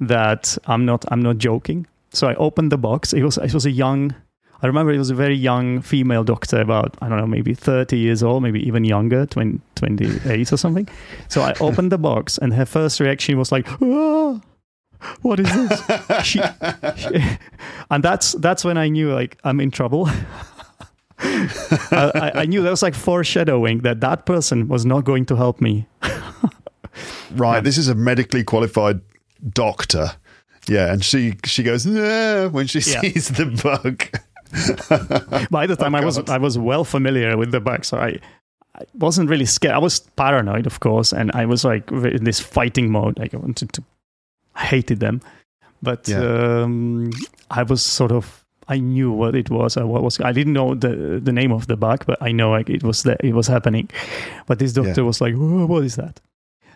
that 0.00 0.58
I'm 0.66 0.84
not 0.84 1.04
I'm 1.12 1.22
not 1.22 1.38
joking. 1.38 1.86
So 2.12 2.26
I 2.28 2.34
opened 2.34 2.72
the 2.72 2.78
box. 2.78 3.12
It 3.12 3.22
was 3.22 3.38
it 3.38 3.54
was 3.54 3.66
a 3.66 3.70
young. 3.70 4.14
I 4.62 4.66
remember 4.66 4.90
it 4.92 4.98
was 4.98 5.10
a 5.10 5.14
very 5.14 5.34
young 5.36 5.82
female 5.82 6.24
doctor, 6.24 6.60
about 6.60 6.96
I 7.02 7.08
don't 7.10 7.18
know, 7.18 7.26
maybe 7.26 7.52
30 7.54 7.98
years 7.98 8.22
old, 8.22 8.42
maybe 8.42 8.66
even 8.66 8.84
younger, 8.84 9.26
20, 9.26 9.60
28 9.74 10.52
or 10.52 10.56
something. 10.56 10.88
So 11.28 11.42
I 11.42 11.52
opened 11.60 11.92
the 11.92 11.98
box, 11.98 12.38
and 12.38 12.54
her 12.54 12.64
first 12.64 12.98
reaction 13.00 13.36
was 13.38 13.52
like, 13.52 13.68
ah, 13.82 14.40
"What 15.20 15.40
is 15.40 15.46
this?" 15.52 15.82
she, 16.24 16.40
she- 16.96 17.36
and 17.90 18.02
that's 18.02 18.32
that's 18.40 18.64
when 18.64 18.78
I 18.78 18.88
knew 18.88 19.12
like 19.12 19.36
I'm 19.44 19.60
in 19.60 19.70
trouble. 19.70 20.08
I, 21.18 22.10
I- 22.14 22.32
I 22.42 22.44
knew 22.46 22.62
that 22.62 22.70
was 22.70 22.82
like 22.82 22.94
foreshadowing 22.94 23.80
that 23.82 24.00
that 24.00 24.24
person 24.26 24.68
was 24.68 24.84
not 24.86 25.04
going 25.04 25.26
to 25.26 25.36
help 25.36 25.60
me. 25.60 25.86
Right, 27.34 27.62
this 27.62 27.78
is 27.78 27.88
a 27.88 27.94
medically 27.94 28.44
qualified 28.44 29.00
doctor. 29.52 30.12
Yeah, 30.68 30.92
and 30.92 31.04
she 31.04 31.34
she 31.44 31.62
goes 31.62 31.86
nah, 31.86 32.48
when 32.48 32.66
she 32.66 32.78
Yeah. 32.90 33.00
sees 33.00 33.28
the 33.28 33.46
bug. 33.46 34.04
By 35.50 35.66
the 35.66 35.76
time 35.76 35.94
I 35.94 36.04
was 36.04 36.18
I 36.28 36.38
was 36.38 36.58
well 36.58 36.84
familiar 36.84 37.36
with 37.36 37.50
the 37.52 37.60
bug, 37.60 37.84
so 37.84 37.98
I, 37.98 38.18
I 38.74 38.82
wasn't 38.94 39.28
really 39.30 39.44
scared. 39.46 39.74
I 39.74 39.78
was 39.78 40.00
paranoid, 40.16 40.66
of 40.66 40.80
course, 40.80 41.12
and 41.12 41.30
I 41.32 41.46
was 41.46 41.64
like 41.64 41.90
in 41.90 42.24
this 42.24 42.40
fighting 42.40 42.90
mode. 42.90 43.18
Like 43.18 43.34
I 43.34 43.38
wanted 43.38 43.72
to, 43.74 43.82
I 44.54 44.64
hated 44.64 45.00
them, 45.00 45.20
but 45.82 46.08
Yeah. 46.08 46.18
um, 46.62 47.10
I 47.50 47.62
was 47.62 47.82
sort 47.84 48.12
of. 48.12 48.42
I 48.68 48.78
knew 48.80 49.12
what 49.12 49.36
it 49.36 49.48
was. 49.48 49.76
I 49.76 49.84
was. 49.84 50.18
I 50.20 50.32
didn't 50.32 50.52
know 50.54 50.74
the 50.74 51.20
the 51.22 51.32
name 51.32 51.52
of 51.52 51.66
the 51.68 51.76
bug, 51.76 52.04
but 52.06 52.20
I 52.20 52.32
know 52.32 52.50
like 52.50 52.68
it 52.68 52.82
was 52.82 53.02
that 53.04 53.20
it 53.22 53.32
was 53.34 53.46
happening. 53.46 53.88
But 54.46 54.58
this 54.58 54.72
doctor 54.72 55.04
was 55.04 55.20
like, 55.20 55.34
"What 55.36 55.84
is 55.84 55.94
that?" 55.96 56.20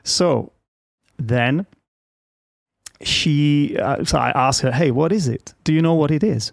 So 0.05 0.53
then 1.19 1.67
she. 3.03 3.77
Uh, 3.79 4.05
so 4.05 4.19
I 4.19 4.31
asked 4.35 4.61
her, 4.63 4.73
"Hey, 4.73 4.91
what 4.91 5.13
is 5.13 5.29
it? 5.29 5.55
Do 5.65 5.73
you 5.73 5.83
know 5.83 5.95
what 5.95 6.11
it 6.11 6.23
is?" 6.23 6.53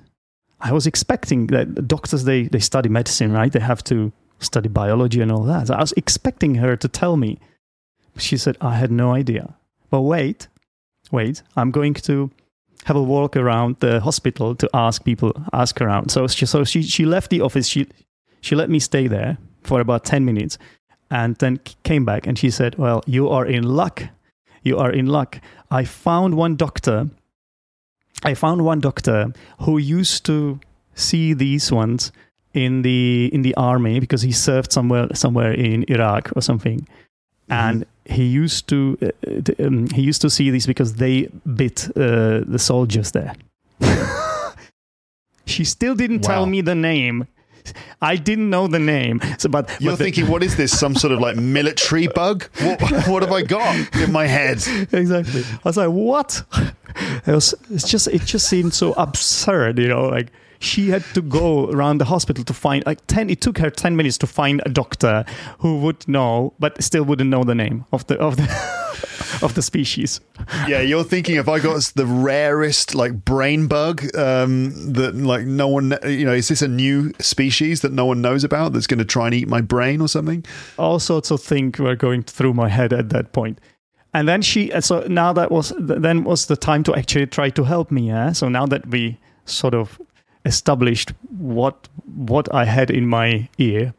I 0.60 0.72
was 0.72 0.88
expecting 0.88 1.48
that 1.48 1.88
doctors 1.88 2.24
they 2.24 2.44
they 2.48 2.60
study 2.60 2.90
medicine, 2.90 3.32
right? 3.32 3.52
They 3.52 3.60
have 3.60 3.84
to 3.86 4.12
study 4.40 4.70
biology 4.70 5.22
and 5.22 5.32
all 5.32 5.44
that. 5.44 5.68
So 5.68 5.74
I 5.76 5.82
was 5.82 5.94
expecting 5.94 6.56
her 6.56 6.76
to 6.76 6.88
tell 6.88 7.18
me. 7.18 7.40
She 8.18 8.38
said, 8.38 8.58
"I 8.62 8.76
had 8.76 8.92
no 8.92 9.14
idea." 9.14 9.56
But 9.90 10.02
wait, 10.02 10.48
wait, 11.12 11.44
I'm 11.56 11.72
going 11.72 11.94
to 11.94 12.32
have 12.86 12.96
a 12.96 13.04
walk 13.04 13.36
around 13.36 13.78
the 13.80 14.00
hospital 14.00 14.56
to 14.56 14.70
ask 14.74 15.04
people, 15.04 15.34
ask 15.54 15.82
around. 15.82 16.10
So 16.10 16.28
she 16.28 16.46
so 16.46 16.64
she 16.64 16.82
she 16.82 17.06
left 17.06 17.30
the 17.30 17.42
office. 17.42 17.68
She 17.68 17.88
she 18.42 18.56
let 18.56 18.70
me 18.70 18.80
stay 18.80 19.08
there 19.08 19.38
for 19.64 19.82
about 19.82 20.06
ten 20.06 20.26
minutes, 20.26 20.58
and 21.10 21.36
then 21.38 21.60
came 21.84 22.06
back 22.06 22.28
and 22.28 22.38
she 22.38 22.50
said, 22.50 22.78
"Well, 22.78 23.04
you 23.06 23.30
are 23.30 23.46
in 23.46 23.64
luck. 23.64 24.04
You 24.64 24.78
are 24.78 24.92
in 24.92 25.08
luck. 25.08 25.40
I 25.72 25.86
found 25.86 26.36
one 26.36 26.56
doctor." 26.56 27.10
I 28.24 28.34
found 28.34 28.66
one 28.66 28.80
doctor 28.80 29.32
who 29.62 29.78
used 29.78 30.26
to 30.26 30.60
see 30.96 31.34
these 31.34 31.72
ones 31.72 32.12
in 32.54 32.82
the 32.82 33.30
in 33.32 33.44
the 33.44 33.54
army 33.56 34.00
because 34.00 34.24
he 34.24 34.32
served 34.32 34.72
somewhere 34.72 35.08
somewhere 35.14 35.54
in 35.54 35.86
Iraq 35.88 36.32
or 36.36 36.42
something, 36.42 36.88
and 37.50 37.86
he 38.06 38.24
used 38.24 38.68
to 38.70 38.98
uh, 39.02 39.66
um, 39.66 39.88
he 39.90 40.02
used 40.02 40.22
to 40.22 40.30
see 40.30 40.50
these 40.50 40.66
because 40.66 40.96
they 40.96 41.28
bit 41.56 41.88
uh, 41.96 42.42
the 42.48 42.60
soldiers 42.60 43.12
there. 43.12 43.36
she 45.46 45.64
still 45.64 45.96
didn't 45.96 46.22
tell 46.22 46.46
me 46.46 46.62
the 46.62 46.76
name. 46.76 47.28
I 48.02 48.16
didn't 48.16 48.50
know 48.50 48.68
the 48.68 48.80
name. 48.80 49.20
So, 49.38 49.50
but 49.50 49.70
You're 49.80 49.94
but 49.94 49.98
the- 49.98 50.04
thinking, 50.06 50.28
what 50.28 50.44
is 50.44 50.56
this? 50.56 50.78
Some 50.78 50.96
sort 50.96 51.14
of 51.14 51.20
like 51.20 51.36
military 51.36 52.08
bug? 52.08 52.46
What, 52.62 52.82
what 53.08 53.22
have 53.24 53.32
I 53.32 53.42
got 53.44 53.76
in 53.96 54.12
my 54.12 54.26
head? 54.28 54.58
exactly. 54.92 55.44
I 55.44 55.60
was 55.64 55.78
like, 55.78 55.90
what? 55.90 56.44
It 57.26 57.32
was. 57.32 57.54
It's 57.70 57.90
just. 57.90 58.08
It 58.08 58.24
just 58.26 58.48
seemed 58.50 58.74
so 58.74 58.94
absurd, 58.94 59.78
you 59.80 59.88
know. 59.88 60.08
Like 60.08 60.32
she 60.60 60.90
had 60.90 61.04
to 61.14 61.22
go 61.22 61.70
around 61.70 62.00
the 62.00 62.06
hospital 62.06 62.44
to 62.44 62.54
find 62.54 62.84
like 62.86 63.06
ten. 63.08 63.30
It 63.30 63.42
took 63.42 63.58
her 63.60 63.70
ten 63.70 63.96
minutes 63.96 64.18
to 64.20 64.28
find 64.28 64.62
a 64.66 64.70
doctor 64.70 65.24
who 65.60 65.78
would 65.80 66.08
know, 66.08 66.54
but 66.60 66.82
still 66.84 67.04
wouldn't 67.04 67.30
know 67.30 67.44
the 67.44 67.54
name 67.56 67.86
of 67.92 68.08
the 68.08 68.18
of 68.20 68.38
the 68.38 68.48
of 69.42 69.54
the 69.56 69.62
species. 69.62 70.20
Yeah, 70.68 70.82
you're 70.82 71.04
thinking 71.04 71.36
if 71.36 71.48
I 71.48 71.60
got 71.60 71.82
the 71.96 72.06
rarest 72.06 72.96
like 72.96 73.26
brain 73.26 73.68
bug 73.68 74.04
um, 74.16 74.94
that 74.94 75.16
like 75.16 75.46
no 75.46 75.68
one, 75.68 75.98
you 76.06 76.26
know, 76.26 76.34
is 76.34 76.48
this 76.48 76.62
a 76.62 76.68
new 76.68 77.14
species 77.20 77.82
that 77.82 77.92
no 77.92 78.06
one 78.06 78.22
knows 78.22 78.44
about 78.44 78.74
that's 78.74 78.88
going 78.88 79.00
to 79.00 79.06
try 79.06 79.26
and 79.26 79.36
eat 79.36 79.48
my 79.48 79.62
brain 79.62 80.02
or 80.02 80.08
something? 80.08 80.46
All 80.78 81.00
sorts 81.00 81.32
of 81.32 81.42
things 81.42 81.80
were 81.80 81.96
going 81.96 82.24
through 82.24 82.54
my 82.54 82.70
head 82.70 82.94
at 82.94 83.10
that 83.10 83.34
point. 83.34 83.60
And 84.14 84.28
then 84.28 84.42
she. 84.42 84.72
So 84.82 85.02
now 85.08 85.34
that 85.34 85.52
was 85.52 85.74
then 85.78 86.24
was 86.24 86.46
the 86.48 86.56
time 86.56 86.84
to 86.84 86.96
actually 86.96 87.28
try 87.28 87.50
to 87.52 87.64
help 87.64 87.92
me. 87.92 88.08
Yeah. 88.08 88.32
So 88.32 88.50
now 88.50 88.66
that 88.66 88.88
we 88.88 89.20
sort 89.46 89.74
of 89.74 90.00
established 90.46 91.12
what 91.38 91.88
what 92.06 92.54
I 92.54 92.66
had 92.66 92.90
in 92.90 93.06
my 93.06 93.50
ear, 93.58 93.94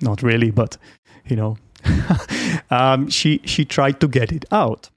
not 0.00 0.22
really, 0.22 0.50
but 0.50 0.76
you 1.26 1.36
know, 1.36 1.56
um, 2.70 3.08
she 3.08 3.40
she 3.44 3.64
tried 3.64 4.00
to 4.00 4.08
get 4.08 4.32
it 4.32 4.44
out. 4.50 4.90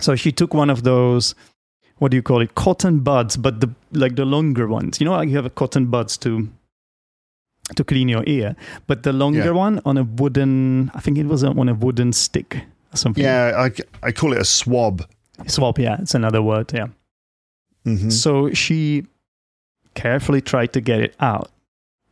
So 0.00 0.16
she 0.16 0.32
took 0.32 0.54
one 0.54 0.70
of 0.70 0.82
those, 0.82 1.34
what 1.98 2.10
do 2.10 2.16
you 2.16 2.22
call 2.22 2.40
it, 2.40 2.54
cotton 2.54 3.00
buds, 3.00 3.36
but 3.36 3.60
the 3.60 3.70
like 3.92 4.16
the 4.16 4.24
longer 4.24 4.66
ones. 4.66 5.00
You 5.00 5.04
know, 5.06 5.12
like 5.12 5.28
you 5.28 5.36
have 5.36 5.46
a 5.46 5.50
cotton 5.50 5.86
buds 5.86 6.16
to 6.18 6.48
to 7.76 7.84
clean 7.84 8.08
your 8.08 8.24
ear, 8.26 8.56
but 8.86 9.02
the 9.02 9.12
longer 9.12 9.44
Yeah. 9.44 9.50
one 9.50 9.80
on 9.84 9.96
a 9.96 10.02
wooden, 10.04 10.90
I 10.94 11.00
think 11.00 11.18
it 11.18 11.26
was 11.26 11.44
on 11.44 11.68
a 11.68 11.74
wooden 11.74 12.12
stick 12.12 12.64
or 12.92 12.96
something. 12.96 13.22
Yeah, 13.22 13.52
I, 13.68 14.06
I 14.08 14.12
call 14.12 14.32
it 14.32 14.40
a 14.40 14.44
swab. 14.44 15.06
Swab, 15.46 15.78
yeah, 15.78 15.96
it's 16.00 16.14
another 16.14 16.42
word, 16.42 16.72
yeah. 16.74 16.88
Mhm. 17.86 18.10
So 18.10 18.52
she 18.52 19.06
carefully 19.94 20.40
tried 20.40 20.72
to 20.72 20.80
get 20.80 21.00
it 21.00 21.14
out, 21.20 21.50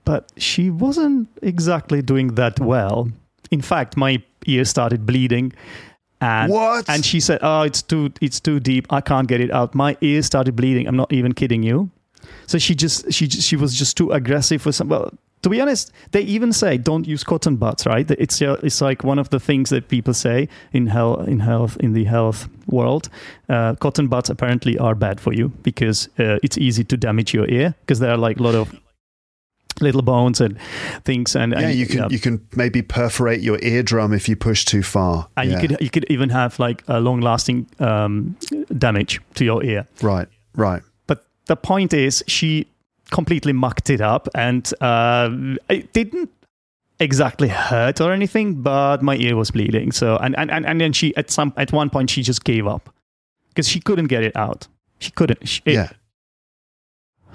but 0.05 0.31
she 0.37 0.71
wasn't 0.71 1.29
exactly 1.43 2.03
doing 2.03 2.35
that 2.37 2.61
well. 2.61 3.11
In 3.51 3.61
fact, 3.61 3.97
my 3.97 4.23
ear 4.47 4.65
started 4.65 5.07
bleeding, 5.07 5.53
and 6.21 6.53
what? 6.53 6.89
and 6.89 7.05
she 7.05 7.21
said, 7.21 7.41
"Oh, 7.43 7.63
it's 7.63 7.83
too 7.83 8.13
it's 8.21 8.41
too 8.41 8.61
deep. 8.61 8.87
I 8.91 9.01
can't 9.01 9.29
get 9.29 9.41
it 9.41 9.51
out. 9.51 9.75
My 9.75 9.97
ear 10.01 10.23
started 10.23 10.57
bleeding. 10.57 10.87
I'm 10.87 10.97
not 10.97 11.13
even 11.13 11.33
kidding 11.33 11.63
you." 11.63 11.91
So 12.47 12.59
she 12.59 12.75
just 12.75 13.13
she 13.13 13.29
she 13.29 13.57
was 13.57 13.75
just 13.75 13.97
too 13.97 14.13
aggressive 14.13 14.63
for 14.63 14.73
some. 14.73 14.89
Well, 14.89 15.13
to 15.43 15.49
be 15.49 15.61
honest, 15.61 15.93
they 16.11 16.23
even 16.23 16.53
say 16.53 16.79
don't 16.79 17.07
use 17.07 17.23
cotton 17.23 17.57
buds, 17.57 17.87
right? 17.87 18.11
It's 18.11 18.43
uh, 18.43 18.59
it's 18.63 18.81
like 18.81 19.05
one 19.05 19.19
of 19.19 19.31
the 19.31 19.39
things 19.39 19.71
that 19.71 19.89
people 19.89 20.15
say 20.15 20.49
in 20.73 20.87
health 20.87 21.29
in 21.29 21.41
health 21.41 21.77
in 21.79 21.93
the 21.93 22.05
health 22.05 22.49
world. 22.67 23.09
Uh, 23.49 23.75
cotton 23.77 24.09
buds 24.09 24.31
apparently 24.31 24.79
are 24.79 24.95
bad 24.95 25.21
for 25.21 25.33
you 25.33 25.51
because 25.63 26.09
uh, 26.19 26.39
it's 26.43 26.59
easy 26.59 26.85
to 26.85 26.97
damage 26.97 27.33
your 27.35 27.49
ear 27.49 27.75
because 27.81 28.01
there 28.01 28.11
are 28.11 28.17
like 28.17 28.39
a 28.39 28.43
lot 28.43 28.55
of 28.55 28.75
little 29.81 30.03
bones 30.03 30.41
and 30.41 30.59
things 31.05 31.37
and 31.37 31.53
yeah, 31.53 31.61
and, 31.69 31.79
you 31.79 31.87
can 31.87 32.11
you 32.11 32.19
can 32.19 32.41
maybe 32.57 32.83
perforate 32.83 33.41
your 33.41 33.59
eardrum 33.63 34.13
if 34.13 34.29
you 34.29 34.37
push 34.37 34.65
too 34.65 34.83
far. 34.83 35.29
and 35.37 35.51
Yeah. 35.51 35.61
you 35.61 35.69
could 35.69 35.81
you 35.81 35.91
could 35.91 36.07
even 36.11 36.31
have 36.31 36.59
like 36.59 36.83
a 36.89 37.01
long 37.01 37.21
lasting 37.21 37.67
um, 37.79 38.37
damage 38.77 39.21
to 39.35 39.45
your 39.45 39.63
ear. 39.65 39.87
right, 40.03 40.29
right. 40.57 40.83
But 41.07 41.25
the 41.47 41.57
point 41.57 41.93
is, 41.95 42.23
she 42.27 42.67
completely 43.11 43.53
mucked 43.53 43.89
it 43.91 44.01
up, 44.01 44.29
and 44.35 44.71
uh, 44.81 45.31
it 45.69 45.93
didn't 45.93 46.31
exactly 47.01 47.49
hurt 47.49 48.01
or 48.01 48.13
anything, 48.13 48.61
but 48.63 49.03
my 49.03 49.17
ear 49.17 49.37
was 49.37 49.51
bleeding. 49.51 49.93
So, 49.93 50.17
and 50.17 50.37
and 50.39 50.51
and, 50.51 50.67
and 50.67 50.81
then 50.81 50.93
she 50.93 51.17
at 51.17 51.31
some 51.31 51.53
at 51.57 51.73
one 51.73 51.91
point 51.91 52.11
she 52.11 52.23
just 52.23 52.45
gave 52.45 52.67
up 52.67 52.91
because 53.49 53.69
she 53.69 53.81
couldn't 53.81 54.09
get 54.09 54.23
it 54.25 54.37
out. 54.37 54.69
She 54.99 55.11
couldn't. 55.13 55.49
She, 55.49 55.63
it- 55.65 55.75
yeah. 55.75 55.91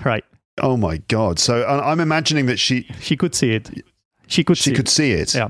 right. 0.06 0.26
Oh 0.62 0.78
my 0.78 0.98
god. 1.08 1.40
So 1.40 1.64
I- 1.64 1.92
I'm 1.92 2.00
imagining 2.00 2.46
that 2.48 2.58
she 2.60 2.88
She 3.00 3.16
could 3.18 3.34
see 3.36 3.52
it. 3.54 3.70
She 4.28 4.44
could. 4.44 4.58
she 4.58 4.70
see 4.70 4.76
could 4.76 4.88
It. 4.88 4.92
see 4.92 5.12
it. 5.12 5.34
Yeah. 5.36 5.50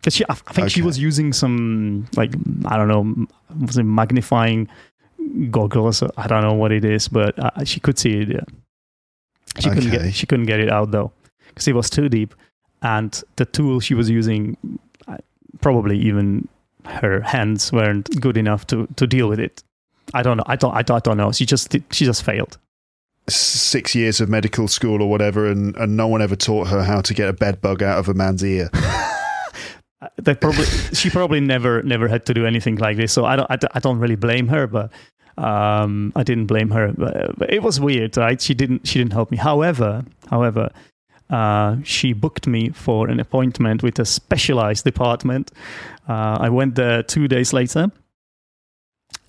Because 0.00 0.14
she, 0.14 0.24
I 0.28 0.34
think 0.34 0.70
she 0.70 0.80
was 0.82 0.98
using 0.98 1.32
some 1.32 2.06
like 2.16 2.32
I 2.64 2.76
don't 2.78 2.88
know, 2.88 3.26
was 3.60 3.76
it 3.76 3.82
magnifying 3.82 4.68
goggles? 5.50 6.02
I 6.16 6.26
don't 6.26 6.42
know 6.42 6.54
what 6.54 6.72
it 6.72 6.84
is, 6.84 7.08
but 7.08 7.38
uh, 7.38 7.64
she 7.64 7.80
could 7.80 7.98
see 7.98 8.20
it. 8.20 8.28
Yeah. 8.28 8.40
She 9.58 9.68
couldn't 9.68 9.90
get 9.90 10.14
she 10.14 10.26
couldn't 10.26 10.46
get 10.46 10.60
it 10.60 10.70
out 10.72 10.90
though 10.90 11.12
because 11.48 11.68
it 11.68 11.74
was 11.74 11.90
too 11.90 12.08
deep, 12.08 12.34
and 12.82 13.22
the 13.36 13.44
tool 13.44 13.80
she 13.80 13.94
was 13.94 14.08
using, 14.08 14.56
uh, 15.08 15.18
probably 15.60 15.98
even 15.98 16.48
her 16.86 17.20
hands 17.20 17.70
weren't 17.72 18.08
good 18.20 18.36
enough 18.38 18.66
to 18.68 18.86
to 18.96 19.06
deal 19.06 19.28
with 19.28 19.40
it. 19.40 19.62
I 20.14 20.22
don't 20.22 20.36
know. 20.38 20.44
I 20.46 20.56
don't. 20.56 20.74
I 20.74 20.82
don't, 20.82 20.96
I 20.96 21.00
don't 21.00 21.16
know. 21.18 21.30
She 21.32 21.44
just 21.44 21.76
she 21.90 22.04
just 22.06 22.22
failed. 22.22 22.56
Six 23.30 23.94
years 23.94 24.20
of 24.20 24.28
medical 24.28 24.68
school 24.68 25.02
or 25.02 25.08
whatever, 25.08 25.46
and, 25.46 25.76
and 25.76 25.96
no 25.96 26.08
one 26.08 26.22
ever 26.22 26.36
taught 26.36 26.68
her 26.68 26.82
how 26.82 27.00
to 27.00 27.14
get 27.14 27.28
a 27.28 27.32
bed 27.32 27.60
bug 27.60 27.82
out 27.82 27.98
of 27.98 28.08
a 28.08 28.14
man's 28.14 28.44
ear. 28.44 28.70
They 30.16 30.34
probably 30.34 30.64
she 30.94 31.10
probably 31.10 31.40
never 31.40 31.82
never 31.82 32.08
had 32.08 32.24
to 32.26 32.34
do 32.34 32.46
anything 32.46 32.76
like 32.76 32.96
this. 32.96 33.12
So 33.12 33.26
I 33.26 33.36
don't 33.36 33.50
I, 33.50 33.58
I 33.74 33.80
don't 33.80 33.98
really 33.98 34.16
blame 34.16 34.48
her, 34.48 34.66
but 34.66 34.90
um, 35.36 36.12
I 36.16 36.22
didn't 36.22 36.46
blame 36.46 36.70
her. 36.70 36.92
But, 36.96 37.38
but 37.38 37.52
it 37.52 37.62
was 37.62 37.80
weird, 37.80 38.16
right? 38.16 38.40
She 38.40 38.54
didn't 38.54 38.86
she 38.86 38.98
didn't 38.98 39.12
help 39.12 39.30
me. 39.30 39.36
However, 39.36 40.04
however, 40.30 40.70
uh, 41.28 41.76
she 41.84 42.12
booked 42.12 42.46
me 42.46 42.70
for 42.70 43.08
an 43.08 43.20
appointment 43.20 43.82
with 43.82 43.98
a 43.98 44.04
specialized 44.06 44.84
department. 44.84 45.52
Uh, 46.08 46.38
I 46.40 46.48
went 46.48 46.76
there 46.76 47.02
two 47.02 47.28
days 47.28 47.52
later. 47.52 47.90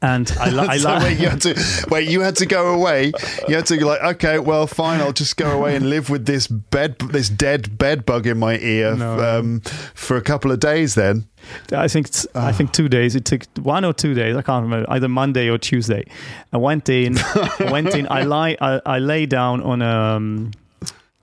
And 0.04 0.32
I, 0.40 0.50
li- 0.50 0.68
I 0.68 0.78
so 0.80 0.98
wait, 1.00 1.20
you 1.20 1.30
had 1.30 1.42
to 1.42 1.86
wait. 1.90 2.10
You 2.10 2.22
had 2.22 2.36
to 2.38 2.46
go 2.48 2.74
away. 2.74 3.12
You 3.48 3.56
had 3.56 3.68
to 3.68 3.78
be 3.78 3.84
like, 3.84 4.02
okay, 4.16 4.40
well, 4.40 4.66
fine. 4.66 5.00
I'll 5.00 5.14
just 5.14 5.38
go 5.38 5.52
away 5.52 5.76
and 5.76 5.90
live 5.90 6.10
with 6.10 6.26
this 6.26 6.48
bed, 6.48 6.98
this 7.00 7.30
dead 7.30 7.78
bed 7.78 8.06
bug 8.06 8.26
in 8.26 8.40
my 8.40 8.58
ear 8.58 8.96
No. 8.96 9.20
um, 9.40 9.60
for 9.94 10.18
a 10.18 10.22
couple 10.22 10.52
of 10.52 10.60
days. 10.60 10.96
Then 10.96 11.28
I 11.72 11.88
think 11.88 12.08
it's, 12.08 12.26
I 12.34 12.52
think 12.52 12.72
two 12.74 12.90
days. 12.90 13.16
It 13.16 13.26
took 13.26 13.44
one 13.62 13.86
or 13.86 13.94
two 13.94 14.14
days. 14.16 14.36
I 14.36 14.42
can't 14.42 14.64
remember. 14.64 14.90
Either 14.92 15.08
Monday 15.08 15.50
or 15.50 15.58
Tuesday. 15.60 16.06
I 16.52 16.58
went 16.58 16.90
in. 16.90 17.18
I 17.20 17.70
went 17.72 17.94
in. 17.94 18.08
I 18.10 18.24
lie. 18.24 18.58
I, 18.60 18.82
I 18.86 18.98
lay 19.00 19.26
down 19.28 19.62
on 19.62 19.82
um 19.84 20.52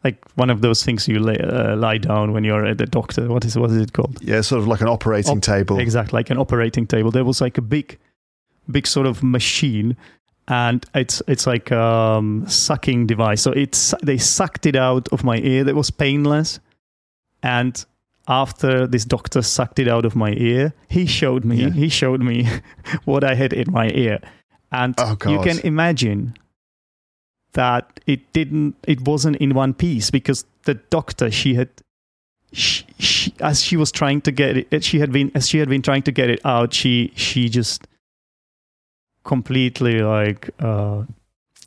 like 0.04 0.24
one 0.36 0.50
of 0.50 0.60
those 0.60 0.84
things 0.84 1.08
you 1.08 1.18
lay 1.18 1.36
uh, 1.38 1.74
lie 1.76 1.98
down 1.98 2.32
when 2.32 2.44
you're 2.44 2.64
at 2.64 2.78
the 2.78 2.86
doctor. 2.86 3.26
What 3.28 3.44
is 3.44 3.58
what 3.58 3.70
is 3.70 3.78
it 3.78 3.92
called? 3.92 4.18
yeah, 4.22 4.40
sort 4.42 4.60
of 4.60 4.68
like 4.68 4.80
an 4.80 4.88
operating 4.88 5.38
Op- 5.38 5.42
table. 5.42 5.80
Exactly, 5.80 6.16
like 6.16 6.30
an 6.30 6.38
operating 6.38 6.86
table. 6.86 7.10
There 7.10 7.24
was 7.24 7.40
like 7.40 7.58
a 7.58 7.62
big, 7.62 7.98
big 8.70 8.86
sort 8.86 9.06
of 9.06 9.22
machine, 9.22 9.96
and 10.46 10.84
it's 10.94 11.22
it's 11.26 11.46
like 11.46 11.70
um 11.72 12.46
sucking 12.48 13.06
device. 13.06 13.42
So 13.42 13.52
it's 13.52 13.94
they 14.02 14.18
sucked 14.18 14.66
it 14.66 14.76
out 14.76 15.08
of 15.08 15.24
my 15.24 15.38
ear. 15.38 15.64
That 15.64 15.74
was 15.74 15.90
painless, 15.90 16.60
and 17.42 17.84
after 18.28 18.86
this 18.86 19.04
doctor 19.06 19.40
sucked 19.42 19.78
it 19.78 19.88
out 19.88 20.04
of 20.04 20.14
my 20.14 20.32
ear, 20.32 20.74
he 20.88 21.06
showed 21.06 21.44
me 21.44 21.56
Yeah. 21.62 21.70
he 21.70 21.88
showed 21.88 22.20
me 22.22 22.46
what 23.04 23.24
I 23.24 23.34
had 23.34 23.52
in 23.52 23.72
my 23.72 23.88
ear, 23.90 24.18
and 24.70 24.94
Oh, 24.98 25.16
you 25.26 25.40
can 25.40 25.58
imagine 25.60 26.34
that 27.54 28.00
it 28.06 28.32
didn't 28.32 28.76
it 28.86 29.00
wasn't 29.06 29.36
in 29.36 29.54
one 29.54 29.72
piece 29.74 30.10
because 30.10 30.44
the 30.64 30.74
doctor 30.74 31.30
she 31.30 31.54
had 31.54 31.68
she, 32.52 32.84
she, 32.98 33.32
as 33.40 33.62
she 33.62 33.76
was 33.76 33.90
trying 33.90 34.20
to 34.22 34.30
get 34.30 34.56
it 34.70 34.84
she 34.84 34.98
had 35.00 35.10
been 35.12 35.30
as 35.34 35.48
she 35.48 35.58
had 35.58 35.68
been 35.68 35.82
trying 35.82 36.02
to 36.02 36.12
get 36.12 36.28
it 36.30 36.40
out 36.44 36.72
she 36.74 37.10
she 37.16 37.48
just 37.48 37.86
completely 39.28 39.96
like 40.16 40.50
uh 40.60 41.02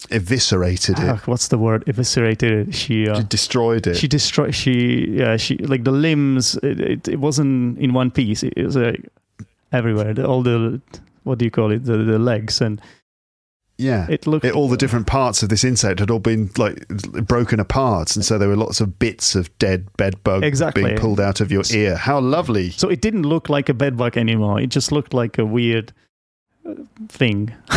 Eviscerated 0.10 0.98
it. 1.00 1.10
ah, 1.10 1.22
what's 1.26 1.48
the 1.50 1.58
word 1.58 1.84
eviscerated 1.88 2.52
it 2.52 2.74
she 2.74 3.08
uh, 3.08 3.18
She 3.20 3.24
destroyed 3.38 3.86
it. 3.88 3.96
she 3.96 4.08
destroyed 4.08 4.54
she 4.56 4.76
yeah 5.20 5.38
she 5.38 5.58
like 5.58 5.84
the 5.84 5.92
limbs 6.08 6.56
it, 6.64 6.80
it, 6.94 7.08
it 7.08 7.20
wasn't 7.20 7.78
in 7.78 7.94
one 7.94 8.10
piece 8.10 8.42
it, 8.44 8.54
was 8.58 8.76
like 8.76 9.06
everywhere 9.72 10.14
the, 10.16 10.26
all 10.26 10.42
the 10.42 10.82
what 11.24 11.38
do 11.38 11.46
you 11.46 11.52
call 11.52 11.72
it 11.72 11.86
the, 11.86 11.98
the 11.98 12.18
legs 12.20 12.62
and 12.62 12.82
yeah. 13.78 14.06
it 14.10 14.28
looked 14.28 14.46
It, 14.46 14.54
all 14.56 14.70
the 14.70 14.78
different 14.78 15.08
parts 15.08 15.44
of 15.44 15.50
this 15.50 15.64
insect 15.64 16.00
had 16.00 16.12
all 16.12 16.20
been 16.20 16.50
like 16.58 16.88
broken 17.34 17.60
apart, 17.60 18.16
and 18.16 18.24
so 18.26 18.38
there 18.38 18.50
were 18.50 18.56
lots 18.66 18.80
of 18.82 19.00
bits 19.00 19.36
of 19.36 19.50
dead 19.60 19.82
bed 19.98 20.14
bug 20.24 20.44
Exactly. 20.44 20.84
being 20.84 20.98
pulled 20.98 21.20
out 21.20 21.42
of 21.42 21.52
your 21.52 21.64
ear. 21.74 21.96
How 21.96 22.20
lovely! 22.20 22.70
So 22.72 22.90
it 22.90 23.02
didn't 23.02 23.24
look 23.24 23.50
like 23.50 23.70
a 23.70 23.74
bed 23.74 23.98
bug 23.98 24.18
anymore. 24.18 24.60
It 24.62 24.68
just 24.70 24.92
looked 24.92 25.14
like 25.16 25.40
a 25.40 25.46
weird 25.46 25.94
thing. 27.10 27.54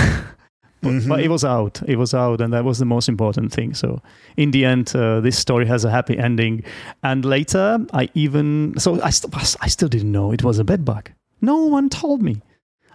but, 0.83 0.93
Mhm. 0.93 1.09
but 1.09 1.21
it 1.21 1.29
was 1.29 1.45
out. 1.45 1.81
It 1.87 1.97
was 1.97 2.13
out, 2.15 2.41
and 2.41 2.53
that 2.53 2.65
was 2.65 2.79
the 2.79 2.85
most 2.85 3.09
important 3.09 3.53
thing. 3.53 3.75
So 3.75 4.01
in 4.37 4.51
the 4.51 4.65
end, 4.65 4.95
uh, 4.95 5.21
this 5.21 5.39
story 5.39 5.67
has 5.67 5.85
a 5.85 5.91
happy 5.91 6.19
ending. 6.19 6.63
And 7.03 7.25
later, 7.25 7.79
I 7.93 8.09
even 8.15 8.75
so 8.79 9.01
I, 9.03 9.11
st- 9.11 9.35
I 9.61 9.69
still 9.69 9.89
didn't 9.89 10.13
know 10.13 10.33
it 10.33 10.43
was 10.45 10.59
a 10.59 10.65
bed 10.65 10.85
bug. 10.85 11.11
No 11.41 11.65
one 11.65 11.89
told 11.89 12.23
me. 12.23 12.43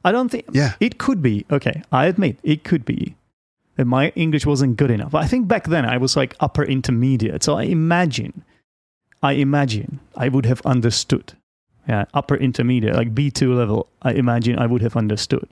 I 0.06 0.12
don't 0.12 0.30
think 0.30 0.46
Yeah. 0.54 0.74
it 0.80 0.98
could 0.98 1.22
be. 1.22 1.46
Okay, 1.52 1.82
I 1.92 2.06
admit 2.06 2.38
it 2.44 2.64
could 2.64 2.86
be. 2.86 3.16
That 3.76 3.86
my 3.86 4.10
English 4.16 4.46
wasn't 4.46 4.78
good 4.78 4.92
enough. 4.92 5.16
I 5.16 5.26
think 5.28 5.48
back 5.48 5.68
then 5.68 5.86
I 5.86 5.98
was 5.98 6.16
like 6.18 6.36
upper 6.40 6.64
intermediate. 6.64 7.44
So 7.44 7.58
I 7.58 7.64
imagine, 7.64 8.44
I 9.24 9.34
imagine 9.34 10.00
I 10.16 10.30
would 10.30 10.46
have 10.46 10.62
understood. 10.66 11.34
Yeah, 11.88 12.06
upper 12.14 12.36
intermediate, 12.36 12.94
like 12.96 13.16
B2 13.16 13.56
level, 13.56 13.88
I 14.04 14.12
imagine 14.14 14.60
I 14.60 14.68
would 14.68 14.82
have 14.84 14.96
understood. 14.96 15.48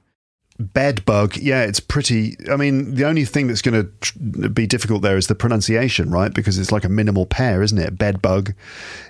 Bed 0.59 1.05
bug, 1.05 1.37
yeah, 1.37 1.61
it's 1.61 1.79
pretty. 1.79 2.35
I 2.49 2.55
mean, 2.55 2.95
the 2.95 3.05
only 3.05 3.25
thing 3.25 3.47
that's 3.47 3.61
going 3.61 3.79
to 3.79 3.91
tr- 4.01 4.49
be 4.49 4.65
difficult 4.65 5.03
there 5.03 5.15
is 5.15 5.27
the 5.27 5.35
pronunciation, 5.35 6.09
right? 6.09 6.33
Because 6.33 6.57
it's 6.57 6.71
like 6.71 6.83
a 6.83 6.89
minimal 6.89 7.27
pair, 7.27 7.61
isn't 7.61 7.77
it? 7.77 7.97
Bed 7.97 8.21
bug 8.23 8.53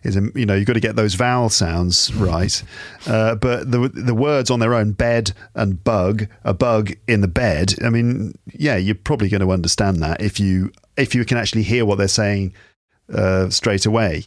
is 0.04 0.18
a 0.18 0.30
you 0.36 0.45
know 0.45 0.56
you've 0.56 0.68
got 0.68 0.74
to 0.74 0.82
get 0.82 0.98
those 0.98 1.14
vowel 1.14 1.50
sounds 1.50 2.14
right. 2.16 2.62
Uh, 3.06 3.36
but 3.36 3.72
the 3.72 3.88
the 3.88 4.14
words 4.14 4.52
on 4.52 4.60
their 4.60 4.74
own, 4.74 4.91
bed 4.91 5.32
and 5.56 5.82
bug, 5.84 6.28
a 6.43 6.54
bug 6.54 6.91
in 7.08 7.22
the 7.22 7.28
bed. 7.30 7.76
I 7.82 7.89
mean, 7.89 8.38
yeah, 8.54 8.76
you're 8.76 8.95
probably 8.95 9.30
going 9.30 9.41
to 9.41 9.52
understand 9.52 10.02
that 10.04 10.22
if 10.22 10.41
you 10.41 10.72
if 10.98 11.16
you 11.16 11.24
can 11.24 11.38
actually 11.38 11.64
hear 11.64 11.86
what 11.86 11.98
they're 11.98 12.10
saying 12.10 12.54
uh, 13.14 13.50
straight 13.50 13.86
away. 13.86 14.26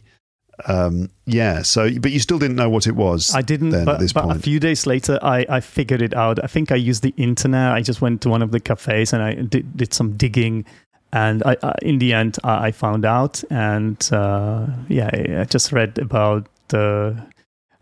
Um, 0.65 1.09
yeah. 1.25 1.61
So, 1.61 1.89
but 1.99 2.11
you 2.11 2.19
still 2.19 2.39
didn't 2.39 2.55
know 2.55 2.69
what 2.69 2.87
it 2.87 2.95
was. 2.95 3.33
I 3.33 3.41
didn't, 3.41 3.69
then 3.69 3.85
but, 3.85 3.95
at 3.95 3.99
this 4.01 4.13
but 4.13 4.35
a 4.35 4.39
few 4.39 4.59
days 4.59 4.85
later, 4.85 5.19
I, 5.21 5.45
I 5.49 5.59
figured 5.59 6.01
it 6.01 6.13
out. 6.13 6.43
I 6.43 6.47
think 6.47 6.71
I 6.71 6.75
used 6.75 7.03
the 7.03 7.13
internet. 7.17 7.73
I 7.73 7.81
just 7.81 8.01
went 8.01 8.21
to 8.21 8.29
one 8.29 8.41
of 8.41 8.51
the 8.51 8.59
cafes 8.59 9.13
and 9.13 9.23
I 9.23 9.35
did, 9.35 9.75
did 9.75 9.93
some 9.93 10.17
digging. 10.17 10.65
And 11.13 11.43
I, 11.43 11.57
I, 11.63 11.75
in 11.81 11.99
the 11.99 12.13
end, 12.13 12.37
I, 12.43 12.67
I 12.67 12.71
found 12.71 13.05
out. 13.05 13.43
And 13.49 14.07
uh, 14.11 14.67
yeah, 14.87 15.09
I 15.13 15.41
I 15.41 15.43
just 15.45 15.71
read 15.71 15.97
about 15.97 16.47
uh, 16.73 17.13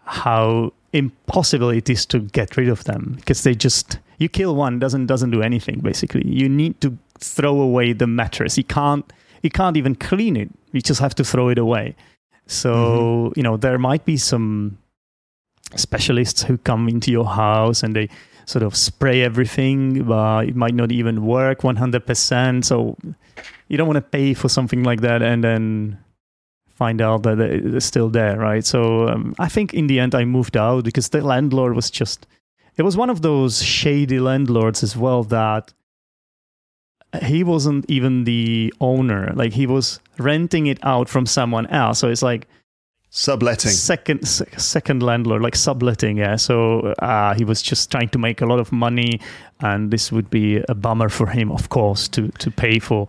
how 0.05 0.73
impossible 0.93 1.69
it 1.69 1.89
is 1.89 2.05
to 2.07 2.19
get 2.19 2.57
rid 2.57 2.69
of 2.69 2.83
them 2.85 3.13
because 3.17 3.43
they 3.43 3.53
just 3.53 3.99
you 4.17 4.27
kill 4.27 4.55
one 4.55 4.79
doesn't 4.79 5.05
doesn't 5.05 5.29
do 5.29 5.43
anything 5.43 5.79
basically 5.79 6.27
you 6.27 6.49
need 6.49 6.79
to 6.81 6.97
throw 7.19 7.61
away 7.61 7.93
the 7.93 8.07
mattress 8.07 8.57
you 8.57 8.63
can't 8.63 9.13
you 9.43 9.51
can't 9.51 9.77
even 9.77 9.93
clean 9.93 10.35
it 10.35 10.49
you 10.71 10.81
just 10.81 10.99
have 10.99 11.13
to 11.13 11.23
throw 11.23 11.49
it 11.49 11.59
away 11.59 11.95
so 12.49 13.31
you 13.35 13.43
know 13.43 13.57
there 13.57 13.77
might 13.77 14.05
be 14.05 14.17
some 14.17 14.77
specialists 15.75 16.43
who 16.43 16.57
come 16.57 16.89
into 16.89 17.11
your 17.11 17.25
house 17.25 17.83
and 17.83 17.95
they 17.95 18.09
sort 18.49 18.63
of 18.63 18.75
spray 18.75 19.21
everything, 19.21 20.03
but 20.03 20.47
it 20.47 20.55
might 20.55 20.73
not 20.73 20.91
even 20.91 21.25
work 21.25 21.61
100%. 21.61 22.65
So 22.65 22.97
you 23.67 23.77
don't 23.77 23.87
want 23.87 23.97
to 23.97 24.01
pay 24.01 24.33
for 24.33 24.49
something 24.49 24.83
like 24.83 25.01
that 25.01 25.21
and 25.21 25.43
then 25.43 25.99
find 26.73 27.01
out 27.01 27.23
that 27.23 27.39
it's 27.39 27.85
still 27.85 28.09
there, 28.09 28.37
right? 28.37 28.65
So 28.65 29.07
um, 29.07 29.35
I 29.37 29.49
think 29.49 29.73
in 29.73 29.87
the 29.87 29.99
end 29.99 30.15
I 30.15 30.25
moved 30.25 30.57
out 30.57 30.83
because 30.85 31.09
the 31.09 31.21
landlord 31.21 31.75
was 31.75 31.91
just, 31.91 32.25
it 32.77 32.83
was 32.83 32.97
one 32.97 33.09
of 33.09 33.21
those 33.21 33.61
shady 33.61 34.19
landlords 34.19 34.81
as 34.81 34.97
well 34.97 35.23
that 35.25 35.73
he 37.23 37.43
wasn't 37.43 37.85
even 37.89 38.23
the 38.23 38.73
owner. 38.79 39.31
Like 39.35 39.53
he 39.53 39.65
was 39.65 39.99
renting 40.17 40.67
it 40.67 40.79
out 40.83 41.09
from 41.09 41.25
someone 41.25 41.67
else. 41.67 41.99
So 41.99 42.09
it's 42.09 42.21
like, 42.21 42.47
subletting 43.11 43.71
second 43.71 44.23
second 44.27 45.01
landlord 45.01 45.41
like 45.41 45.55
subletting 45.55 46.17
yeah 46.17 46.35
so 46.35 46.93
uh, 46.99 47.33
he 47.33 47.43
was 47.43 47.59
just 47.59 47.89
trying 47.89 48.07
to 48.07 48.19
make 48.19 48.39
a 48.39 48.45
lot 48.45 48.59
of 48.59 48.71
money 48.71 49.19
and 49.61 49.89
this 49.89 50.11
would 50.11 50.29
be 50.29 50.57
a 50.69 50.75
bummer 50.75 51.09
for 51.09 51.25
him 51.25 51.51
of 51.51 51.69
course 51.69 52.07
to 52.07 52.27
to 52.37 52.51
pay 52.51 52.77
for 52.77 53.07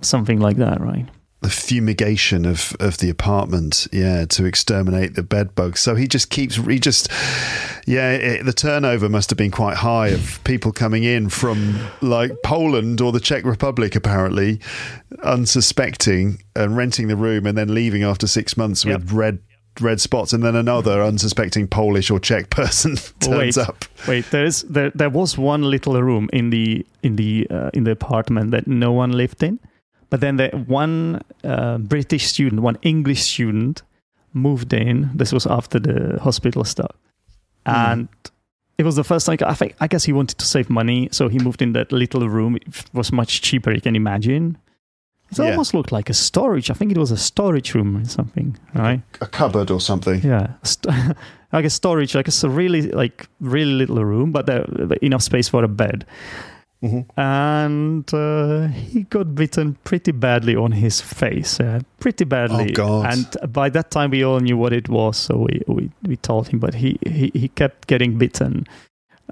something 0.00 0.40
like 0.40 0.56
that 0.56 0.80
right 0.80 1.06
the 1.44 1.50
fumigation 1.50 2.46
of 2.46 2.74
of 2.80 2.96
the 2.98 3.10
apartment, 3.10 3.86
yeah, 3.92 4.24
to 4.24 4.46
exterminate 4.46 5.14
the 5.14 5.22
bed 5.22 5.54
bugs. 5.54 5.78
So 5.78 5.94
he 5.94 6.08
just 6.08 6.30
keeps, 6.30 6.56
he 6.56 6.78
just, 6.78 7.10
yeah, 7.86 8.12
it, 8.12 8.46
the 8.46 8.52
turnover 8.54 9.10
must 9.10 9.28
have 9.28 9.36
been 9.36 9.50
quite 9.50 9.76
high 9.76 10.08
of 10.08 10.42
people 10.44 10.72
coming 10.72 11.04
in 11.04 11.28
from 11.28 11.78
like 12.00 12.32
Poland 12.42 13.02
or 13.02 13.12
the 13.12 13.20
Czech 13.20 13.44
Republic, 13.44 13.94
apparently, 13.94 14.58
unsuspecting 15.22 16.42
and 16.56 16.78
renting 16.78 17.08
the 17.08 17.16
room 17.16 17.44
and 17.44 17.58
then 17.58 17.74
leaving 17.74 18.02
after 18.02 18.26
six 18.26 18.56
months 18.56 18.86
with 18.86 19.12
red 19.12 19.40
red 19.82 20.00
spots, 20.00 20.32
and 20.32 20.42
then 20.42 20.56
another 20.56 21.02
unsuspecting 21.02 21.68
Polish 21.68 22.10
or 22.10 22.18
Czech 22.18 22.48
person 22.60 22.96
turns 23.20 23.58
wait, 23.58 23.58
up. 23.58 23.84
Wait, 24.08 24.24
there 24.30 24.46
is 24.46 24.62
there 24.62 24.90
there 24.94 25.10
was 25.10 25.36
one 25.36 25.62
little 25.62 26.02
room 26.02 26.30
in 26.32 26.48
the 26.48 26.86
in 27.02 27.16
the 27.16 27.46
uh, 27.50 27.68
in 27.74 27.84
the 27.84 27.90
apartment 27.90 28.50
that 28.52 28.66
no 28.66 28.92
one 28.92 29.12
lived 29.12 29.42
in. 29.42 29.60
But 30.14 30.20
then 30.20 30.36
the 30.36 30.48
one 30.68 31.22
uh, 31.42 31.78
British 31.78 32.28
student, 32.28 32.62
one 32.62 32.78
English 32.82 33.20
student, 33.24 33.82
moved 34.32 34.72
in. 34.72 35.10
This 35.12 35.32
was 35.32 35.44
after 35.44 35.80
the 35.80 36.20
hospital 36.22 36.62
stuff, 36.62 36.94
mm. 37.66 37.74
and 37.74 38.08
it 38.78 38.84
was 38.84 38.94
the 38.94 39.02
first 39.02 39.26
time. 39.26 39.38
I 39.44 39.54
think 39.54 39.74
I 39.80 39.88
guess 39.88 40.04
he 40.04 40.12
wanted 40.12 40.38
to 40.38 40.46
save 40.46 40.70
money, 40.70 41.08
so 41.10 41.26
he 41.26 41.40
moved 41.40 41.62
in 41.62 41.72
that 41.72 41.90
little 41.90 42.28
room. 42.28 42.54
It 42.54 42.84
was 42.92 43.10
much 43.10 43.42
cheaper. 43.42 43.72
You 43.72 43.80
can 43.80 43.96
imagine. 43.96 44.56
It 45.32 45.38
yeah. 45.38 45.50
almost 45.50 45.74
looked 45.74 45.90
like 45.90 46.08
a 46.08 46.14
storage. 46.14 46.70
I 46.70 46.74
think 46.74 46.92
it 46.92 46.98
was 46.98 47.10
a 47.10 47.16
storage 47.16 47.74
room 47.74 47.96
or 47.96 48.04
something, 48.04 48.56
right? 48.72 49.02
A 49.20 49.26
cupboard 49.26 49.72
or 49.72 49.80
something. 49.80 50.22
Yeah, 50.22 50.52
like 51.52 51.64
a 51.64 51.70
storage, 51.70 52.14
like 52.14 52.28
a 52.28 52.48
really 52.48 52.82
like 52.82 53.26
really 53.40 53.74
little 53.74 54.04
room, 54.04 54.30
but 54.30 54.46
there 54.46 54.64
enough 55.02 55.22
space 55.22 55.48
for 55.48 55.64
a 55.64 55.68
bed. 55.68 56.06
Mm-hmm. 56.84 57.18
And 57.18 58.14
uh, 58.14 58.66
he 58.68 59.04
got 59.04 59.34
bitten 59.34 59.78
pretty 59.84 60.12
badly 60.12 60.54
on 60.54 60.72
his 60.72 61.00
face, 61.00 61.58
uh, 61.58 61.80
pretty 61.98 62.24
badly. 62.24 62.74
Oh. 62.78 63.02
And 63.02 63.26
by 63.50 63.70
that 63.70 63.90
time, 63.90 64.10
we 64.10 64.22
all 64.22 64.40
knew 64.40 64.58
what 64.58 64.74
it 64.74 64.90
was, 64.90 65.16
so 65.16 65.46
we, 65.48 65.62
we, 65.66 65.90
we 66.02 66.16
told 66.16 66.48
him, 66.48 66.58
but 66.58 66.74
he, 66.74 66.98
he, 67.06 67.30
he 67.32 67.48
kept 67.48 67.86
getting 67.86 68.18
bitten. 68.18 68.66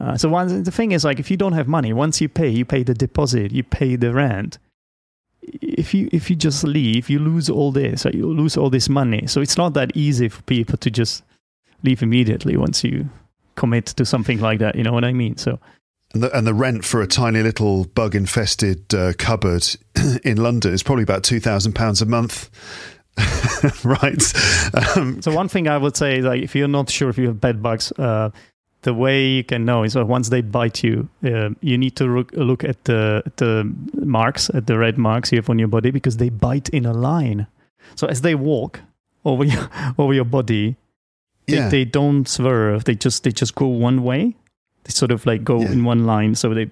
Uh, 0.00 0.16
so 0.16 0.30
one, 0.30 0.62
the 0.62 0.70
thing 0.70 0.92
is, 0.92 1.04
like, 1.04 1.20
if 1.20 1.30
you 1.30 1.36
don't 1.36 1.52
have 1.52 1.68
money, 1.68 1.92
once 1.92 2.22
you 2.22 2.28
pay, 2.28 2.48
you 2.48 2.64
pay 2.64 2.82
the 2.82 2.94
deposit, 2.94 3.52
you 3.52 3.62
pay 3.62 3.96
the 3.96 4.14
rent. 4.14 4.58
If 5.42 5.92
you 5.92 6.08
if 6.12 6.30
you 6.30 6.36
just 6.36 6.62
leave, 6.62 7.10
you 7.10 7.18
lose 7.18 7.50
all 7.50 7.72
this. 7.72 8.06
You 8.14 8.32
lose 8.32 8.56
all 8.56 8.70
this 8.70 8.88
money. 8.88 9.26
So 9.26 9.40
it's 9.40 9.56
not 9.56 9.74
that 9.74 9.90
easy 9.96 10.28
for 10.28 10.40
people 10.42 10.78
to 10.78 10.90
just 10.90 11.24
leave 11.82 12.00
immediately 12.00 12.56
once 12.56 12.84
you 12.84 13.10
commit 13.56 13.86
to 13.86 14.04
something 14.06 14.40
like 14.40 14.60
that. 14.60 14.76
You 14.76 14.84
know 14.84 14.92
what 14.92 15.04
I 15.04 15.12
mean? 15.12 15.36
So 15.36 15.58
and 16.14 16.22
the, 16.22 16.36
and 16.36 16.46
the, 16.46 16.54
rent 16.54 16.84
for 16.84 17.00
a 17.00 17.06
tiny 17.06 17.42
little 17.42 17.84
bug 17.86 18.14
infested 18.14 18.94
uh, 18.94 19.12
cupboard 19.18 19.66
in 20.24 20.36
London 20.36 20.72
is 20.72 20.82
probably 20.82 21.02
about 21.02 21.22
£2,000 21.22 22.02
a 22.02 22.06
month. 22.06 22.50
right. 23.84 24.96
Um, 24.96 25.20
so, 25.20 25.32
one 25.32 25.48
thing 25.48 25.68
I 25.68 25.76
would 25.76 25.96
say, 25.96 26.18
is 26.18 26.24
like, 26.24 26.42
if 26.42 26.54
you're 26.54 26.68
not 26.68 26.90
sure 26.90 27.10
if 27.10 27.18
you 27.18 27.26
have 27.26 27.40
bed 27.40 27.62
bugs, 27.62 27.92
uh, 27.92 28.30
the 28.82 28.94
way 28.94 29.26
you 29.26 29.44
can 29.44 29.64
know 29.64 29.84
is 29.84 29.92
that 29.92 30.06
once 30.06 30.30
they 30.30 30.40
bite 30.40 30.82
you, 30.82 31.08
uh, 31.24 31.50
you 31.60 31.76
need 31.76 31.94
to 31.96 32.04
look, 32.04 32.32
look 32.32 32.64
at 32.64 32.84
the, 32.84 33.22
the 33.36 33.70
marks, 33.94 34.50
at 34.50 34.66
the 34.66 34.78
red 34.78 34.96
marks 34.96 35.30
you 35.30 35.36
have 35.36 35.50
on 35.50 35.58
your 35.58 35.68
body, 35.68 35.90
because 35.90 36.16
they 36.16 36.30
bite 36.30 36.68
in 36.70 36.86
a 36.86 36.92
line. 36.92 37.46
So, 37.96 38.06
as 38.06 38.22
they 38.22 38.34
walk 38.34 38.80
over 39.24 39.44
your, 39.44 39.68
over 39.98 40.14
your 40.14 40.24
body, 40.24 40.76
yeah. 41.46 41.68
they, 41.68 41.78
they 41.78 41.84
don't 41.84 42.26
swerve, 42.26 42.84
they 42.84 42.94
just, 42.94 43.24
they 43.24 43.32
just 43.32 43.54
go 43.54 43.66
one 43.66 44.02
way 44.02 44.36
they 44.84 44.90
sort 44.90 45.10
of 45.10 45.24
like 45.26 45.44
go 45.44 45.60
yeah. 45.60 45.72
in 45.72 45.84
one 45.84 46.06
line. 46.06 46.34
So 46.34 46.54
they 46.54 46.70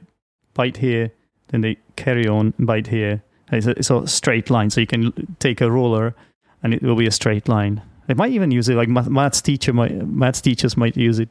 bite 0.55 0.77
here, 0.77 1.13
then 1.49 1.61
they 1.61 1.77
carry 1.97 2.27
on, 2.27 2.55
bite 2.59 2.87
here. 2.87 3.23
It's 3.53 3.67
a, 3.67 3.71
it's 3.71 3.91
a 3.91 4.07
straight 4.07 4.51
line. 4.51 4.71
So 4.71 4.81
you 4.81 4.87
can 4.87 5.37
take 5.39 5.61
a 5.61 5.71
ruler 5.71 6.15
and 6.63 6.75
it 6.75 6.83
will 6.83 6.97
be 6.97 7.07
a 7.07 7.13
straight 7.13 7.49
line. 7.49 7.83
They 8.07 8.15
might 8.15 8.33
even 8.33 8.51
use 8.51 8.69
it 8.69 8.75
like 8.75 8.89
maths 8.89 9.41
teacher 9.41 9.73
might 9.73 9.93
maths 9.93 10.41
teachers 10.41 10.77
might 10.77 10.97
use 10.97 11.21
it 11.21 11.29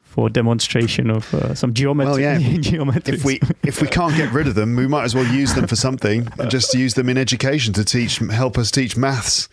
for 0.00 0.28
demonstration 0.28 1.08
of 1.08 1.32
uh, 1.32 1.54
some 1.54 1.72
geometry. 1.72 2.10
Well, 2.10 2.20
yeah. 2.20 2.38
if 2.40 3.24
we 3.24 3.40
if 3.62 3.80
we 3.80 3.86
can't 3.86 4.16
get 4.16 4.32
rid 4.32 4.48
of 4.48 4.56
them, 4.56 4.74
we 4.74 4.88
might 4.88 5.04
as 5.04 5.14
well 5.14 5.26
use 5.26 5.54
them 5.54 5.68
for 5.68 5.76
something. 5.76 6.28
and 6.36 6.50
just 6.58 6.74
use 6.74 6.94
them 6.94 7.08
in 7.08 7.16
education 7.16 7.72
to 7.74 7.84
teach 7.84 8.18
help 8.18 8.58
us 8.58 8.72
teach 8.72 8.96
maths. 8.96 9.48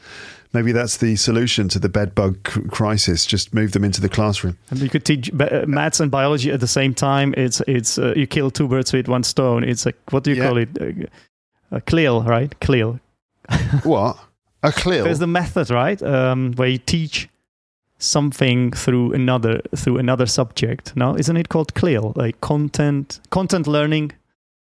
Maybe 0.53 0.71
that's 0.71 0.97
the 0.97 1.15
solution 1.15 1.67
to 1.69 1.79
the 1.79 1.89
bedbug 1.89 2.43
crisis. 2.71 3.25
Just 3.25 3.53
move 3.53 3.73
them 3.73 3.83
into 3.83 4.01
the 4.01 4.09
classroom. 4.09 4.57
And 4.69 4.79
you 4.79 4.89
could 4.89 5.05
teach 5.05 5.31
uh, 5.39 5.65
maths 5.67 5.99
and 5.99 6.09
biology 6.09 6.51
at 6.51 6.59
the 6.59 6.67
same 6.67 6.93
time. 6.93 7.33
It's 7.37 7.61
it's 7.67 7.97
uh, 7.97 8.13
you 8.15 8.27
kill 8.27 8.49
two 8.49 8.67
birds 8.67 8.93
with 8.93 9.07
one 9.07 9.23
stone. 9.23 9.63
It's 9.63 9.85
like 9.85 9.97
what 10.11 10.23
do 10.23 10.31
you 10.31 10.37
yeah. 10.37 10.47
call 10.47 10.57
it? 10.57 10.69
Uh, 10.79 11.07
a 11.71 11.81
CLIL, 11.81 12.23
right? 12.23 12.57
CLIL. 12.61 12.99
what? 13.83 14.17
A 14.63 14.71
CLIL. 14.71 15.03
There's 15.03 15.19
the 15.19 15.27
method, 15.27 15.69
right? 15.69 16.01
Um, 16.01 16.53
where 16.53 16.69
you 16.69 16.77
teach 16.77 17.29
something 17.99 18.71
through 18.71 19.13
another 19.13 19.61
through 19.75 19.97
another 19.97 20.25
subject. 20.25 20.95
No, 20.95 21.15
isn't 21.15 21.37
it 21.37 21.49
called 21.49 21.73
CLIL? 21.73 22.13
Like 22.15 22.39
content 22.41 23.19
content 23.29 23.67
learning. 23.67 24.13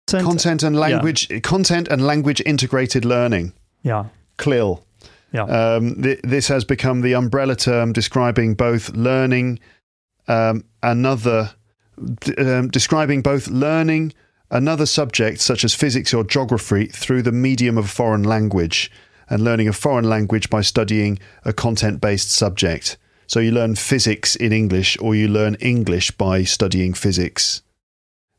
Content, 0.06 0.28
content 0.28 0.62
and 0.64 0.76
language 0.76 1.30
yeah. 1.30 1.40
content 1.40 1.88
and 1.88 2.04
language 2.04 2.42
integrated 2.44 3.04
learning. 3.04 3.52
Yeah. 3.82 4.06
CLIL. 4.36 4.84
Yeah. 5.32 5.44
Um, 5.44 6.02
th- 6.02 6.20
this 6.22 6.48
has 6.48 6.64
become 6.64 7.02
the 7.02 7.14
umbrella 7.14 7.56
term 7.56 7.92
describing 7.92 8.54
both 8.54 8.90
learning 8.90 9.60
um, 10.28 10.64
another, 10.82 11.50
um, 12.38 12.68
describing 12.68 13.22
both 13.22 13.48
learning 13.48 14.12
another 14.50 14.86
subject 14.86 15.40
such 15.40 15.64
as 15.64 15.74
physics 15.74 16.12
or 16.12 16.24
geography 16.24 16.86
through 16.86 17.22
the 17.22 17.32
medium 17.32 17.78
of 17.78 17.84
a 17.84 17.88
foreign 17.88 18.24
language 18.24 18.90
and 19.28 19.42
learning 19.42 19.68
a 19.68 19.72
foreign 19.72 20.08
language 20.08 20.50
by 20.50 20.60
studying 20.60 21.18
a 21.44 21.52
content 21.52 22.00
based 22.00 22.32
subject. 22.32 22.96
So 23.28 23.38
you 23.38 23.52
learn 23.52 23.76
physics 23.76 24.34
in 24.34 24.52
English 24.52 24.98
or 25.00 25.14
you 25.14 25.28
learn 25.28 25.54
English 25.60 26.10
by 26.10 26.42
studying 26.42 26.94
physics. 26.94 27.62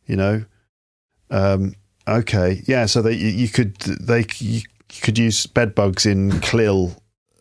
You 0.05 0.17
know? 0.17 0.45
Um, 1.29 1.75
okay. 2.05 2.61
Yeah. 2.67 2.87
So 2.87 3.01
that 3.01 3.15
you, 3.15 3.47
could, 3.47 3.77
they, 3.77 4.25
you 4.39 4.63
could 5.01 5.17
use 5.17 5.45
bed 5.45 5.75
bugs 5.75 6.05
in 6.05 6.39
CLIL 6.41 6.95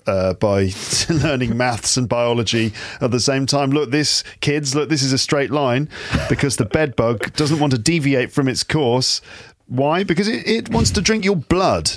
uh, 0.06 0.34
by 0.34 0.70
learning 1.08 1.56
maths 1.56 1.96
and 1.96 2.08
biology 2.08 2.72
at 3.00 3.10
the 3.10 3.20
same 3.20 3.46
time. 3.46 3.70
Look, 3.70 3.90
this 3.90 4.24
kids, 4.40 4.74
look, 4.74 4.88
this 4.88 5.02
is 5.02 5.12
a 5.12 5.18
straight 5.18 5.50
line 5.50 5.88
because 6.28 6.56
the 6.56 6.64
bed 6.64 6.96
bug 6.96 7.32
doesn't 7.34 7.58
want 7.58 7.72
to 7.72 7.78
deviate 7.78 8.32
from 8.32 8.48
its 8.48 8.64
course. 8.64 9.20
Why? 9.66 10.02
Because 10.02 10.26
it, 10.26 10.48
it 10.48 10.68
wants 10.68 10.90
to 10.92 11.00
drink 11.00 11.24
your 11.24 11.36
blood. 11.36 11.92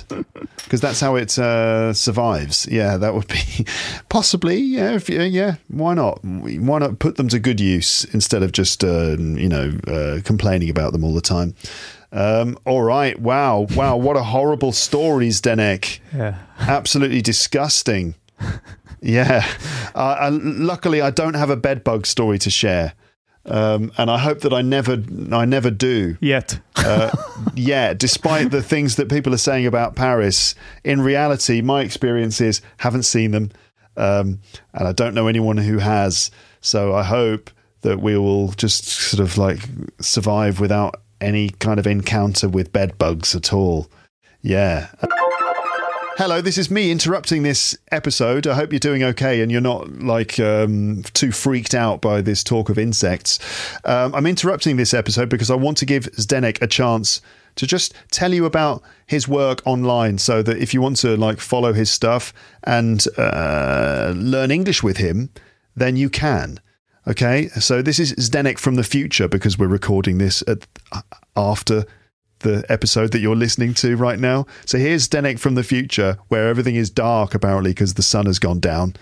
Because 0.58 0.80
that's 0.80 1.00
how 1.00 1.16
it 1.16 1.36
uh, 1.36 1.92
survives. 1.92 2.68
Yeah, 2.70 2.96
that 2.98 3.14
would 3.14 3.26
be 3.26 3.66
possibly. 4.08 4.58
Yeah, 4.58 4.92
if, 4.92 5.08
yeah. 5.08 5.56
Why 5.66 5.94
not? 5.94 6.24
Why 6.24 6.78
not 6.78 7.00
put 7.00 7.16
them 7.16 7.28
to 7.28 7.40
good 7.40 7.58
use 7.58 8.04
instead 8.14 8.44
of 8.44 8.52
just 8.52 8.84
uh, 8.84 9.16
you 9.18 9.48
know 9.48 9.72
uh, 9.88 10.20
complaining 10.22 10.70
about 10.70 10.92
them 10.92 11.02
all 11.02 11.14
the 11.14 11.20
time? 11.20 11.56
Um, 12.14 12.56
all 12.64 12.82
right. 12.82 13.18
Wow. 13.18 13.66
Wow. 13.74 13.96
What 13.96 14.16
a 14.16 14.22
horrible 14.22 14.72
story, 14.72 15.28
Zdenek. 15.28 15.98
Yeah. 16.14 16.38
Absolutely 16.60 17.20
disgusting. 17.20 18.14
Yeah. 19.02 19.44
Uh, 19.94 20.16
uh, 20.18 20.30
luckily, 20.32 21.00
I 21.02 21.10
don't 21.10 21.34
have 21.34 21.50
a 21.50 21.56
bedbug 21.56 22.06
story 22.06 22.38
to 22.38 22.50
share. 22.50 22.94
Um, 23.46 23.92
and 23.98 24.10
I 24.10 24.16
hope 24.16 24.40
that 24.40 24.54
I 24.54 24.62
never, 24.62 25.02
I 25.30 25.44
never 25.44 25.70
do 25.70 26.16
yet. 26.20 26.58
uh, 26.76 27.10
yeah, 27.54 27.92
despite 27.92 28.50
the 28.50 28.62
things 28.62 28.96
that 28.96 29.10
people 29.10 29.34
are 29.34 29.38
saying 29.38 29.66
about 29.66 29.94
Paris, 29.96 30.54
in 30.82 31.02
reality, 31.02 31.60
my 31.60 31.82
experiences 31.82 32.62
haven't 32.78 33.02
seen 33.02 33.32
them, 33.32 33.50
um, 33.98 34.40
and 34.72 34.88
I 34.88 34.92
don't 34.92 35.14
know 35.14 35.26
anyone 35.26 35.58
who 35.58 35.78
has. 35.78 36.30
So 36.62 36.94
I 36.94 37.02
hope 37.02 37.50
that 37.82 38.00
we 38.00 38.16
will 38.16 38.48
just 38.52 38.86
sort 38.86 39.20
of 39.20 39.36
like 39.36 39.58
survive 40.00 40.58
without 40.58 41.02
any 41.24 41.48
kind 41.50 41.80
of 41.80 41.86
encounter 41.86 42.48
with 42.48 42.72
bed 42.72 42.98
bugs 42.98 43.34
at 43.34 43.52
all. 43.52 43.88
Yeah. 44.42 44.88
Hello, 46.16 46.40
this 46.40 46.58
is 46.58 46.70
me 46.70 46.92
interrupting 46.92 47.42
this 47.42 47.76
episode. 47.90 48.46
I 48.46 48.54
hope 48.54 48.72
you're 48.72 48.78
doing 48.78 49.02
okay 49.02 49.40
and 49.40 49.50
you're 49.50 49.60
not 49.60 49.90
like 49.98 50.38
um, 50.38 51.02
too 51.12 51.32
freaked 51.32 51.74
out 51.74 52.00
by 52.00 52.20
this 52.20 52.44
talk 52.44 52.68
of 52.68 52.78
insects. 52.78 53.40
Um, 53.84 54.14
I'm 54.14 54.26
interrupting 54.26 54.76
this 54.76 54.94
episode 54.94 55.28
because 55.28 55.50
I 55.50 55.56
want 55.56 55.76
to 55.78 55.86
give 55.86 56.04
Zdenek 56.12 56.62
a 56.62 56.68
chance 56.68 57.20
to 57.56 57.66
just 57.66 57.94
tell 58.12 58.32
you 58.32 58.44
about 58.44 58.82
his 59.06 59.26
work 59.26 59.60
online 59.64 60.18
so 60.18 60.42
that 60.42 60.58
if 60.58 60.72
you 60.72 60.80
want 60.80 60.98
to 60.98 61.16
like 61.16 61.40
follow 61.40 61.72
his 61.72 61.90
stuff 61.90 62.32
and 62.62 63.04
uh, 63.18 64.12
learn 64.16 64.52
English 64.52 64.84
with 64.84 64.98
him, 64.98 65.30
then 65.74 65.96
you 65.96 66.10
can. 66.10 66.60
Okay, 67.06 67.48
so 67.48 67.82
this 67.82 67.98
is 67.98 68.14
Zdenek 68.14 68.58
from 68.58 68.76
the 68.76 68.82
future 68.82 69.28
because 69.28 69.58
we're 69.58 69.66
recording 69.66 70.16
this 70.16 70.42
at, 70.48 70.66
after 71.36 71.84
the 72.38 72.64
episode 72.70 73.12
that 73.12 73.18
you're 73.18 73.36
listening 73.36 73.74
to 73.74 73.96
right 73.96 74.18
now. 74.18 74.46
So 74.64 74.78
here's 74.78 75.06
Zdenek 75.06 75.38
from 75.38 75.54
the 75.54 75.62
future, 75.62 76.16
where 76.28 76.48
everything 76.48 76.76
is 76.76 76.88
dark 76.88 77.34
apparently 77.34 77.72
because 77.72 77.94
the 77.94 78.02
sun 78.02 78.24
has 78.24 78.38
gone 78.38 78.58
down. 78.58 78.94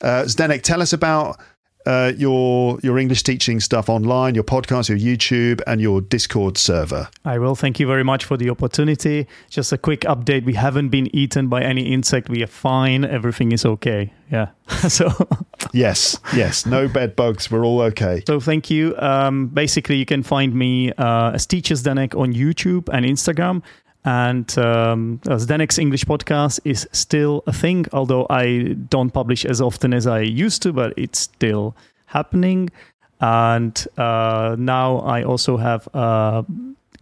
Uh, 0.00 0.24
Zdenek, 0.24 0.62
tell 0.62 0.80
us 0.80 0.94
about 0.94 1.38
uh, 1.86 2.12
your 2.16 2.78
your 2.82 2.98
English 2.98 3.22
teaching 3.22 3.60
stuff 3.60 3.88
online, 3.88 4.34
your 4.34 4.44
podcast, 4.44 4.88
your 4.88 4.98
YouTube, 4.98 5.60
and 5.66 5.80
your 5.80 6.00
Discord 6.00 6.58
server. 6.58 7.08
I 7.24 7.38
will. 7.38 7.54
Thank 7.54 7.80
you 7.80 7.86
very 7.86 8.04
much 8.04 8.24
for 8.24 8.36
the 8.36 8.50
opportunity. 8.50 9.26
Just 9.50 9.72
a 9.72 9.78
quick 9.78 10.00
update: 10.02 10.44
we 10.44 10.54
haven't 10.54 10.90
been 10.90 11.14
eaten 11.14 11.48
by 11.48 11.62
any 11.62 11.92
insect. 11.92 12.28
We 12.28 12.42
are 12.42 12.48
fine. 12.48 13.04
Everything 13.04 13.52
is 13.52 13.64
okay. 13.64 14.12
Yeah. 14.30 14.48
so. 14.88 15.10
yes. 15.72 16.18
Yes. 16.34 16.64
No 16.64 16.88
bed 16.88 17.16
bugs. 17.16 17.50
We're 17.50 17.66
all 17.66 17.80
okay. 17.82 18.22
So 18.26 18.40
thank 18.40 18.70
you. 18.70 18.96
Um, 18.98 19.48
basically, 19.48 19.96
you 19.96 20.06
can 20.06 20.22
find 20.22 20.54
me 20.54 20.92
uh, 20.92 21.32
as 21.32 21.46
Teacher 21.46 21.74
Zdenek 21.74 22.18
on 22.18 22.32
YouTube 22.32 22.88
and 22.92 23.04
Instagram. 23.04 23.62
And 24.04 24.58
um, 24.58 25.20
Zdenek's 25.24 25.78
English 25.78 26.04
podcast 26.04 26.58
is 26.64 26.88
still 26.92 27.44
a 27.46 27.52
thing, 27.52 27.86
although 27.92 28.26
I 28.28 28.74
don't 28.88 29.10
publish 29.10 29.44
as 29.44 29.60
often 29.60 29.94
as 29.94 30.06
I 30.06 30.20
used 30.20 30.62
to, 30.62 30.72
but 30.72 30.92
it's 30.96 31.20
still 31.20 31.76
happening. 32.06 32.70
And 33.20 33.86
uh, 33.96 34.56
now 34.58 34.98
I 34.98 35.22
also 35.22 35.56
have 35.56 35.88
a 35.94 36.44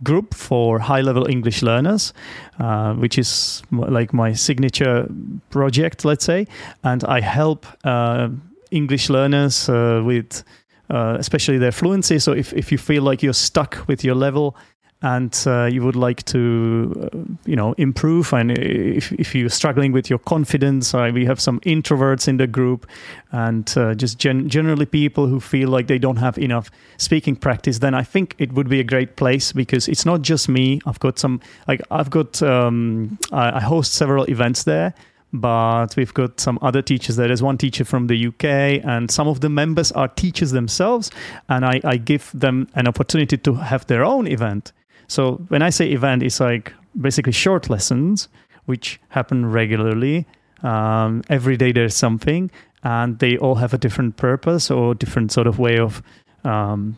group 0.02 0.34
for 0.34 0.78
high 0.78 1.00
level 1.00 1.26
English 1.26 1.62
learners, 1.62 2.12
uh, 2.58 2.92
which 2.94 3.18
is 3.18 3.62
like 3.70 4.12
my 4.12 4.34
signature 4.34 5.08
project, 5.48 6.04
let's 6.04 6.24
say. 6.24 6.46
And 6.84 7.02
I 7.04 7.20
help 7.20 7.66
uh, 7.84 8.28
English 8.70 9.08
learners 9.08 9.68
uh, 9.68 10.02
with. 10.04 10.44
Uh, 10.92 11.16
especially 11.20 11.56
their 11.56 11.70
fluency. 11.70 12.18
So 12.18 12.32
if, 12.32 12.52
if 12.52 12.72
you 12.72 12.76
feel 12.78 13.04
like 13.04 13.22
you're 13.22 13.32
stuck 13.32 13.86
with 13.86 14.02
your 14.02 14.16
level, 14.16 14.56
and 15.02 15.44
uh, 15.46 15.64
you 15.64 15.82
would 15.82 15.96
like 15.96 16.22
to 16.24 17.10
uh, 17.12 17.18
you 17.46 17.56
know 17.56 17.72
improve 17.78 18.32
and 18.32 18.50
if, 18.50 19.12
if 19.12 19.34
you're 19.34 19.48
struggling 19.48 19.92
with 19.92 20.10
your 20.10 20.18
confidence 20.18 20.94
uh, 20.94 21.10
we 21.12 21.24
have 21.24 21.40
some 21.40 21.58
introverts 21.60 22.28
in 22.28 22.36
the 22.36 22.46
group 22.46 22.86
and 23.32 23.74
uh, 23.78 23.94
just 23.94 24.18
gen- 24.18 24.48
generally 24.48 24.84
people 24.84 25.26
who 25.26 25.40
feel 25.40 25.68
like 25.70 25.86
they 25.86 25.98
don't 25.98 26.16
have 26.16 26.38
enough 26.38 26.70
speaking 26.98 27.34
practice 27.34 27.78
then 27.78 27.94
i 27.94 28.02
think 28.02 28.34
it 28.38 28.52
would 28.52 28.68
be 28.68 28.80
a 28.80 28.84
great 28.84 29.16
place 29.16 29.52
because 29.52 29.88
it's 29.88 30.04
not 30.04 30.20
just 30.20 30.48
me 30.48 30.80
i've 30.84 31.00
got 31.00 31.18
some 31.18 31.40
like 31.66 31.80
i've 31.90 32.10
got 32.10 32.42
um, 32.42 33.18
I, 33.32 33.56
I 33.56 33.60
host 33.60 33.94
several 33.94 34.28
events 34.28 34.64
there 34.64 34.94
but 35.32 35.94
we've 35.96 36.12
got 36.12 36.40
some 36.40 36.58
other 36.60 36.82
teachers 36.82 37.14
there. 37.14 37.28
There's 37.28 37.40
one 37.40 37.56
teacher 37.56 37.84
from 37.84 38.08
the 38.08 38.26
UK, 38.26 38.84
and 38.84 39.08
some 39.08 39.28
of 39.28 39.40
the 39.40 39.48
members 39.48 39.92
are 39.92 40.08
teachers 40.08 40.50
themselves, 40.50 41.08
and 41.48 41.64
I, 41.64 41.80
I 41.84 41.98
give 41.98 42.32
them 42.34 42.68
an 42.74 42.88
opportunity 42.88 43.36
to 43.38 43.54
have 43.54 43.86
their 43.86 44.04
own 44.04 44.26
event. 44.26 44.72
So 45.10 45.42
when 45.48 45.60
I 45.60 45.70
say 45.70 45.90
event, 45.90 46.22
it's 46.22 46.38
like 46.38 46.72
basically 47.00 47.32
short 47.32 47.68
lessons 47.68 48.28
which 48.66 49.00
happen 49.08 49.46
regularly. 49.46 50.24
Um, 50.62 51.22
every 51.28 51.56
day 51.56 51.72
there's 51.72 51.96
something, 51.96 52.50
and 52.84 53.18
they 53.18 53.36
all 53.38 53.56
have 53.56 53.74
a 53.74 53.78
different 53.78 54.16
purpose 54.16 54.70
or 54.70 54.94
different 54.94 55.32
sort 55.32 55.48
of 55.48 55.58
way 55.58 55.78
of 55.78 56.02
um, 56.44 56.96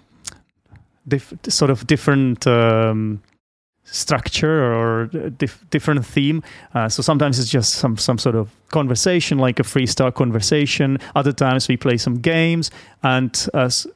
sort 1.48 1.70
of 1.70 1.86
different. 1.86 2.46
Um, 2.46 3.22
structure 3.84 4.72
or 4.72 5.06
dif- 5.38 5.68
different 5.70 6.06
theme. 6.06 6.40
Uh, 6.72 6.88
so 6.88 7.02
sometimes 7.02 7.40
it's 7.40 7.50
just 7.50 7.74
some 7.74 7.96
some 7.96 8.16
sort 8.16 8.36
of 8.36 8.48
conversation, 8.70 9.38
like 9.38 9.58
a 9.58 9.64
freestyle 9.64 10.14
conversation. 10.14 10.98
Other 11.16 11.32
times 11.32 11.66
we 11.66 11.76
play 11.76 11.96
some 11.96 12.14
games, 12.20 12.70
and 13.02 13.48
as 13.54 13.88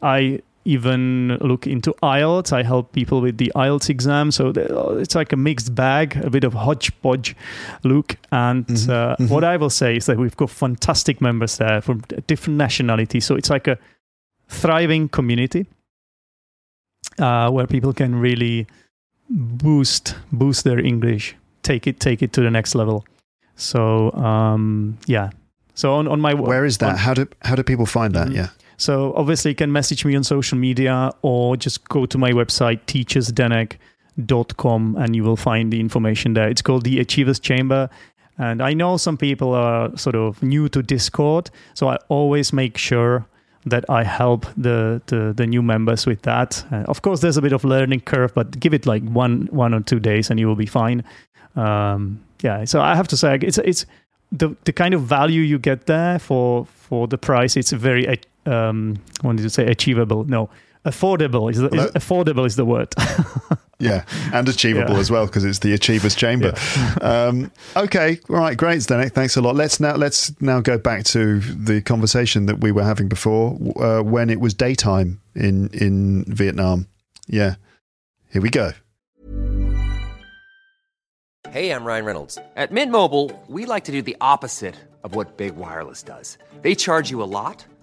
I 0.00 0.40
even 0.64 1.36
look 1.40 1.66
into 1.66 1.92
IELTS. 2.02 2.52
I 2.52 2.62
help 2.62 2.92
people 2.92 3.20
with 3.20 3.38
the 3.38 3.52
IELTS 3.54 3.88
exam. 3.88 4.30
So 4.30 4.52
it's 4.98 5.14
like 5.14 5.32
a 5.32 5.36
mixed 5.36 5.74
bag, 5.74 6.16
a 6.24 6.30
bit 6.30 6.44
of 6.44 6.54
hodgepodge 6.54 7.34
look. 7.82 8.16
And 8.30 8.66
mm-hmm. 8.66 8.90
Uh, 8.90 9.16
mm-hmm. 9.16 9.28
what 9.28 9.44
I 9.44 9.56
will 9.56 9.70
say 9.70 9.96
is 9.96 10.06
that 10.06 10.18
we've 10.18 10.36
got 10.36 10.50
fantastic 10.50 11.20
members 11.20 11.56
there 11.56 11.80
from 11.80 12.02
different 12.26 12.58
nationalities. 12.58 13.24
So 13.24 13.34
it's 13.34 13.50
like 13.50 13.66
a 13.66 13.78
thriving 14.48 15.08
community 15.08 15.66
uh, 17.18 17.50
where 17.50 17.66
people 17.66 17.92
can 17.92 18.14
really 18.14 18.66
boost 19.28 20.14
boost 20.30 20.64
their 20.64 20.78
English, 20.78 21.34
take 21.62 21.86
it 21.86 22.00
take 22.00 22.22
it 22.22 22.32
to 22.34 22.40
the 22.40 22.50
next 22.50 22.74
level. 22.74 23.04
So 23.56 24.12
um, 24.12 24.98
yeah. 25.06 25.30
So 25.74 25.94
on, 25.94 26.06
on 26.06 26.20
my 26.20 26.34
where 26.34 26.64
is 26.64 26.78
that? 26.78 26.90
On, 26.90 26.96
how 26.96 27.14
do 27.14 27.26
how 27.42 27.54
do 27.54 27.62
people 27.62 27.86
find 27.86 28.14
that? 28.14 28.28
Mm-hmm. 28.28 28.36
Yeah. 28.36 28.48
So 28.82 29.14
obviously 29.14 29.52
you 29.52 29.54
can 29.54 29.70
message 29.70 30.04
me 30.04 30.16
on 30.16 30.24
social 30.24 30.58
media 30.58 31.12
or 31.22 31.56
just 31.56 31.88
go 31.88 32.04
to 32.04 32.18
my 32.18 32.32
website 32.32 32.80
teacherzdenek.com 32.86 34.96
and 34.96 35.14
you 35.14 35.22
will 35.22 35.36
find 35.36 35.72
the 35.72 35.78
information 35.78 36.34
there. 36.34 36.48
It's 36.48 36.62
called 36.62 36.82
the 36.82 36.98
Achievers 36.98 37.38
Chamber. 37.38 37.88
And 38.38 38.60
I 38.60 38.74
know 38.74 38.96
some 38.96 39.16
people 39.16 39.54
are 39.54 39.96
sort 39.96 40.16
of 40.16 40.42
new 40.42 40.68
to 40.70 40.82
Discord, 40.82 41.48
so 41.74 41.86
I 41.88 41.98
always 42.08 42.52
make 42.52 42.76
sure 42.76 43.24
that 43.66 43.84
I 43.88 44.02
help 44.02 44.46
the 44.56 45.00
the, 45.06 45.32
the 45.36 45.46
new 45.46 45.62
members 45.62 46.04
with 46.06 46.22
that. 46.22 46.64
Uh, 46.72 46.82
of 46.88 47.02
course, 47.02 47.20
there's 47.20 47.36
a 47.36 47.42
bit 47.42 47.52
of 47.52 47.62
learning 47.62 48.00
curve, 48.00 48.34
but 48.34 48.58
give 48.58 48.74
it 48.74 48.84
like 48.86 49.04
one 49.04 49.48
one 49.52 49.72
or 49.74 49.80
two 49.80 50.00
days, 50.00 50.28
and 50.30 50.40
you 50.40 50.48
will 50.48 50.56
be 50.56 50.66
fine. 50.66 51.04
Um, 51.54 52.20
yeah, 52.42 52.64
so 52.64 52.80
I 52.80 52.96
have 52.96 53.06
to 53.08 53.16
say 53.16 53.38
it's 53.42 53.58
it's 53.58 53.86
the 54.32 54.56
the 54.64 54.72
kind 54.72 54.94
of 54.94 55.02
value 55.02 55.42
you 55.42 55.60
get 55.60 55.86
there 55.86 56.18
for 56.18 56.66
for 56.66 57.06
the 57.06 57.18
price. 57.18 57.56
It's 57.56 57.70
very 57.70 58.08
um, 58.46 58.98
I 59.22 59.26
wanted 59.26 59.42
to 59.42 59.50
say 59.50 59.66
achievable. 59.66 60.24
No, 60.24 60.50
affordable 60.84 61.50
is, 61.50 61.58
the, 61.58 61.68
is 61.68 61.90
affordable 61.92 62.46
is 62.46 62.56
the 62.56 62.64
word. 62.64 62.94
yeah, 63.78 64.04
and 64.32 64.48
achievable 64.48 64.94
yeah. 64.94 65.00
as 65.00 65.10
well 65.10 65.26
because 65.26 65.44
it's 65.44 65.60
the 65.60 65.72
Achievers 65.72 66.14
Chamber. 66.14 66.54
Yeah. 66.76 66.94
um, 67.00 67.52
okay, 67.76 68.20
right, 68.28 68.56
great, 68.56 68.80
Zdenek. 68.80 69.12
Thanks 69.12 69.36
a 69.36 69.42
lot. 69.42 69.54
Let's 69.54 69.80
now 69.80 69.96
let's 69.96 70.40
now 70.40 70.60
go 70.60 70.78
back 70.78 71.04
to 71.04 71.40
the 71.40 71.80
conversation 71.82 72.46
that 72.46 72.60
we 72.60 72.72
were 72.72 72.84
having 72.84 73.08
before 73.08 73.58
uh, 73.76 74.02
when 74.02 74.30
it 74.30 74.40
was 74.40 74.54
daytime 74.54 75.20
in 75.34 75.68
in 75.68 76.24
Vietnam. 76.24 76.88
Yeah, 77.26 77.56
here 78.30 78.42
we 78.42 78.50
go. 78.50 78.72
Hey, 81.50 81.70
I'm 81.70 81.84
Ryan 81.84 82.04
Reynolds. 82.06 82.38
At 82.56 82.72
Mint 82.72 82.90
Mobile, 82.90 83.30
we 83.46 83.66
like 83.66 83.84
to 83.84 83.92
do 83.92 84.00
the 84.00 84.16
opposite 84.20 84.74
of 85.04 85.14
what 85.14 85.36
big 85.36 85.56
wireless 85.56 86.02
does. 86.02 86.38
They 86.62 86.74
charge 86.74 87.10
you 87.10 87.22
a 87.22 87.24
lot 87.24 87.66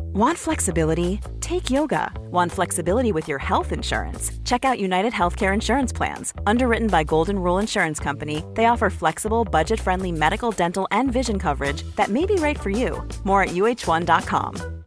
Want 0.00 0.36
flexibility? 0.38 1.20
Take 1.40 1.70
yoga. 1.70 2.12
Want 2.30 2.52
flexibility 2.52 3.12
with 3.12 3.28
your 3.28 3.38
health 3.38 3.72
insurance? 3.72 4.32
Check 4.44 4.64
out 4.64 4.78
United 4.78 5.12
Healthcare 5.12 5.54
Insurance 5.54 5.92
Plans. 5.92 6.34
Underwritten 6.46 6.88
by 6.88 7.04
Golden 7.04 7.38
Rule 7.38 7.58
Insurance 7.58 8.00
Company, 8.00 8.44
they 8.54 8.66
offer 8.66 8.90
flexible, 8.90 9.44
budget 9.44 9.80
friendly 9.80 10.12
medical, 10.12 10.50
dental, 10.50 10.86
and 10.90 11.12
vision 11.12 11.38
coverage 11.38 11.82
that 11.96 12.08
may 12.08 12.26
be 12.26 12.34
right 12.36 12.58
for 12.58 12.70
you. 12.70 13.06
More 13.24 13.42
at 13.42 13.50
uh1.com. 13.50 14.84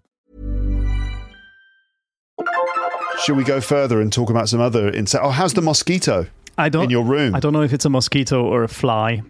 Should 3.20 3.38
we 3.38 3.44
go 3.44 3.62
further 3.62 4.02
and 4.02 4.12
talk 4.12 4.30
about 4.30 4.50
some 4.50 4.60
other 4.60 4.90
insects? 4.90 5.26
Oh, 5.26 5.30
how's 5.30 5.54
the 5.54 5.62
mosquito 5.62 6.28
I 6.58 6.70
don't, 6.70 6.86
in 6.86 6.90
your 6.90 7.06
room? 7.06 7.36
I 7.36 7.40
don't 7.40 7.54
know 7.54 7.62
if 7.62 7.74
it's 7.74 7.86
a 7.86 7.90
mosquito 7.90 8.44
or 8.44 8.64
a 8.64 8.68
fly. 8.68 9.22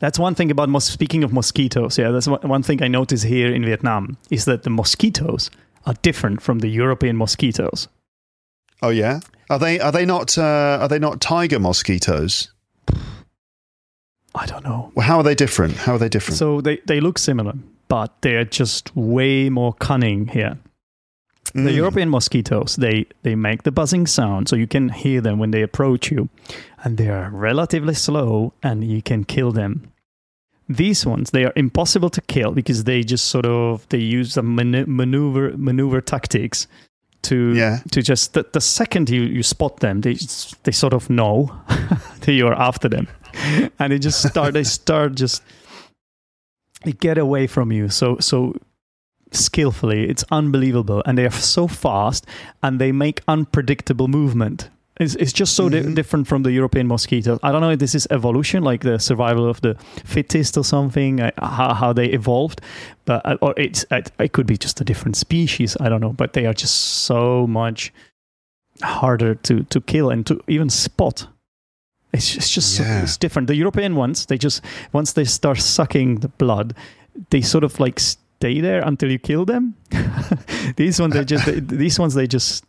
That's 0.00 0.18
one 0.18 0.34
thing 0.34 0.50
about 0.50 0.68
mos- 0.68 0.84
speaking 0.84 1.24
of 1.24 1.32
mosquitoes. 1.32 1.98
Yeah, 1.98 2.10
that's 2.10 2.28
one 2.28 2.62
thing 2.62 2.82
I 2.82 2.88
notice 2.88 3.22
here 3.22 3.52
in 3.52 3.64
Vietnam 3.64 4.16
is 4.30 4.44
that 4.44 4.62
the 4.62 4.70
mosquitoes 4.70 5.50
are 5.86 5.94
different 6.02 6.40
from 6.40 6.60
the 6.60 6.68
European 6.68 7.16
mosquitoes. 7.16 7.88
Oh 8.80 8.90
yeah, 8.90 9.20
are 9.50 9.58
they 9.58 9.80
are 9.80 9.90
they 9.90 10.04
not 10.04 10.38
uh, 10.38 10.78
are 10.80 10.88
they 10.88 11.00
not 11.00 11.20
tiger 11.20 11.58
mosquitoes? 11.58 12.52
I 14.34 14.46
don't 14.46 14.64
know. 14.64 14.92
Well, 14.94 15.06
how 15.06 15.16
are 15.18 15.24
they 15.24 15.34
different? 15.34 15.74
How 15.74 15.94
are 15.94 15.98
they 15.98 16.08
different? 16.08 16.38
So 16.38 16.60
they 16.60 16.76
they 16.86 17.00
look 17.00 17.18
similar, 17.18 17.54
but 17.88 18.22
they 18.22 18.36
are 18.36 18.44
just 18.44 18.94
way 18.94 19.48
more 19.50 19.72
cunning 19.72 20.28
here. 20.28 20.58
The 21.52 21.60
mm. 21.70 21.74
European 21.74 22.10
mosquitoes, 22.10 22.76
they, 22.76 23.06
they 23.22 23.34
make 23.34 23.62
the 23.62 23.72
buzzing 23.72 24.06
sound, 24.06 24.48
so 24.48 24.56
you 24.56 24.66
can 24.66 24.88
hear 24.90 25.20
them 25.20 25.38
when 25.38 25.50
they 25.50 25.62
approach 25.62 26.10
you, 26.10 26.28
and 26.84 26.96
they 26.98 27.08
are 27.08 27.30
relatively 27.30 27.94
slow, 27.94 28.52
and 28.62 28.84
you 28.84 29.02
can 29.02 29.24
kill 29.24 29.52
them. 29.52 29.92
These 30.68 31.06
ones, 31.06 31.30
they 31.30 31.44
are 31.44 31.52
impossible 31.56 32.10
to 32.10 32.20
kill 32.20 32.52
because 32.52 32.84
they 32.84 33.02
just 33.02 33.28
sort 33.28 33.46
of 33.46 33.88
they 33.88 33.98
use 33.98 34.36
manu- 34.36 34.84
maneuver 34.86 35.56
maneuver 35.56 36.02
tactics 36.02 36.66
to 37.22 37.54
Yeah. 37.54 37.78
to 37.90 38.02
just 38.02 38.34
the, 38.34 38.44
the 38.52 38.60
second 38.60 39.08
you, 39.08 39.22
you 39.22 39.42
spot 39.42 39.80
them, 39.80 40.02
they 40.02 40.18
they 40.64 40.72
sort 40.72 40.92
of 40.92 41.08
know 41.08 41.50
that 42.20 42.32
you 42.32 42.46
are 42.46 42.54
after 42.54 42.88
them, 42.88 43.08
and 43.78 43.92
they 43.92 43.98
just 43.98 44.22
start 44.28 44.52
they 44.52 44.64
start 44.64 45.14
just 45.14 45.42
they 46.84 46.92
get 46.92 47.18
away 47.18 47.46
from 47.46 47.72
you 47.72 47.88
so 47.88 48.16
so 48.20 48.54
skillfully. 49.32 50.08
It's 50.08 50.24
unbelievable, 50.30 51.02
and 51.06 51.16
they 51.18 51.24
are 51.26 51.30
so 51.30 51.66
fast, 51.68 52.26
and 52.62 52.80
they 52.80 52.92
make 52.92 53.20
unpredictable 53.28 54.08
movement. 54.08 54.70
It's, 55.00 55.14
it's 55.14 55.32
just 55.32 55.54
so 55.54 55.68
di- 55.68 55.94
different 55.94 56.26
from 56.26 56.42
the 56.42 56.50
European 56.50 56.88
mosquito. 56.88 57.38
I 57.44 57.52
don't 57.52 57.60
know 57.60 57.70
if 57.70 57.78
this 57.78 57.94
is 57.94 58.08
evolution, 58.10 58.64
like 58.64 58.82
the 58.82 58.98
survival 58.98 59.48
of 59.48 59.60
the 59.60 59.76
fittest 60.04 60.56
or 60.58 60.64
something, 60.64 61.20
uh, 61.20 61.30
how, 61.40 61.72
how 61.72 61.92
they 61.92 62.06
evolved, 62.06 62.60
but 63.04 63.24
uh, 63.24 63.36
or 63.40 63.54
it's 63.56 63.84
it, 63.92 64.10
it 64.18 64.32
could 64.32 64.46
be 64.48 64.56
just 64.56 64.80
a 64.80 64.84
different 64.84 65.16
species. 65.16 65.76
I 65.78 65.88
don't 65.88 66.00
know, 66.00 66.12
but 66.12 66.32
they 66.32 66.46
are 66.46 66.54
just 66.54 66.74
so 67.06 67.46
much 67.46 67.92
harder 68.82 69.34
to 69.36 69.62
to 69.64 69.80
kill 69.80 70.10
and 70.10 70.26
to 70.26 70.40
even 70.48 70.68
spot. 70.70 71.28
It's 72.12 72.26
just, 72.26 72.36
it's 72.38 72.50
just 72.54 72.76
so- 72.76 72.82
it's 73.02 73.16
different. 73.16 73.46
The 73.48 73.54
European 73.56 73.94
ones, 73.94 74.26
they 74.26 74.38
just 74.38 74.62
once 74.92 75.12
they 75.12 75.24
start 75.24 75.58
sucking 75.60 76.20
the 76.20 76.28
blood, 76.28 76.74
they 77.30 77.40
sort 77.42 77.62
of 77.64 77.78
like 77.78 78.00
stay 78.38 78.60
there 78.60 78.82
until 78.82 79.10
you 79.10 79.18
kill 79.18 79.44
them. 79.44 79.74
these 80.76 81.00
ones, 81.00 81.14
they 81.14 81.24
just 81.24 81.46
they, 81.46 81.60
these 81.60 81.98
ones 81.98 82.14
they 82.14 82.26
just 82.26 82.64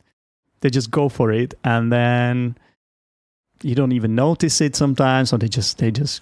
they 0.62 0.70
just 0.70 0.90
go 0.92 1.10
for 1.10 1.32
it, 1.32 1.54
and 1.64 1.92
then 1.92 2.58
you 3.62 3.76
don't 3.76 3.92
even 3.92 4.16
notice 4.16 4.62
it 4.62 4.76
sometimes, 4.76 5.32
or 5.32 5.38
they 5.38 5.48
just 5.48 5.78
they 5.78 5.92
just 5.92 6.22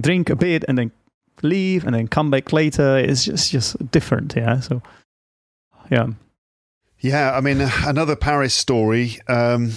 drink 0.00 0.30
a 0.30 0.36
bit 0.36 0.64
and 0.68 0.78
then 0.78 0.92
leave 1.42 1.84
and 1.84 1.94
then 1.94 2.08
come 2.08 2.30
back 2.30 2.52
later. 2.52 2.98
It's 2.98 3.24
just 3.24 3.50
just 3.50 3.90
different, 3.90 4.34
yeah. 4.36 4.60
So 4.60 4.82
yeah, 5.90 6.08
Yeah, 7.00 7.32
I 7.34 7.40
mean, 7.40 7.60
another 7.86 8.16
Paris 8.16 8.54
story. 8.54 9.18
Um, 9.28 9.72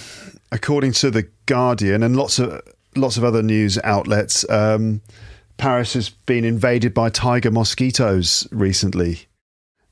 according 0.52 0.92
to 0.92 1.10
the 1.10 1.28
Guardian 1.46 2.02
and 2.02 2.14
lots 2.16 2.38
of 2.38 2.60
lots 2.94 3.16
of 3.16 3.24
other 3.24 3.42
news 3.42 3.78
outlets, 3.84 4.48
um, 4.50 5.00
Paris 5.58 5.94
has 5.94 6.08
been 6.08 6.44
invaded 6.44 6.94
by 6.94 7.10
tiger 7.10 7.50
mosquitoes 7.50 8.46
recently, 8.50 9.26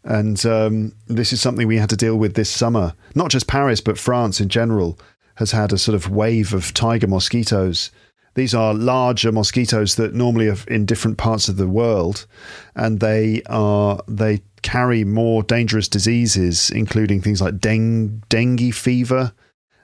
and 0.04 0.46
um, 0.46 0.92
this 1.08 1.32
is 1.32 1.40
something 1.40 1.66
we 1.66 1.78
had 1.78 1.90
to 1.90 1.96
deal 1.96 2.16
with 2.16 2.34
this 2.34 2.48
summer. 2.48 2.94
Not 3.14 3.30
just 3.30 3.48
Paris, 3.48 3.80
but 3.80 3.98
France 3.98 4.40
in 4.40 4.48
general 4.48 4.98
has 5.34 5.50
had 5.50 5.72
a 5.72 5.78
sort 5.78 5.94
of 5.94 6.08
wave 6.08 6.54
of 6.54 6.72
tiger 6.72 7.08
mosquitoes. 7.08 7.90
These 8.34 8.54
are 8.54 8.74
larger 8.74 9.32
mosquitoes 9.32 9.96
that 9.96 10.14
normally 10.14 10.48
are 10.48 10.56
in 10.68 10.86
different 10.86 11.18
parts 11.18 11.48
of 11.48 11.56
the 11.56 11.68
world, 11.68 12.26
and 12.74 13.00
they 13.00 13.42
are 13.46 14.00
they 14.06 14.42
carry 14.62 15.04
more 15.04 15.42
dangerous 15.42 15.88
diseases, 15.88 16.70
including 16.70 17.20
things 17.20 17.42
like 17.42 17.54
deng- 17.54 18.22
dengue 18.28 18.72
fever 18.72 19.32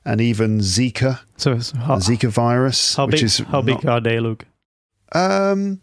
and 0.04 0.20
even 0.20 0.58
Zika, 0.58 1.20
so, 1.36 1.54
Zika 1.54 2.28
virus, 2.28 2.96
how 2.96 3.06
which 3.06 3.16
big 3.16 3.24
is 3.24 3.38
how 3.38 3.62
big 3.62 3.84
not- 3.84 3.92
are 3.92 4.00
they? 4.00 4.18
Look, 4.20 4.46
um, 5.14 5.82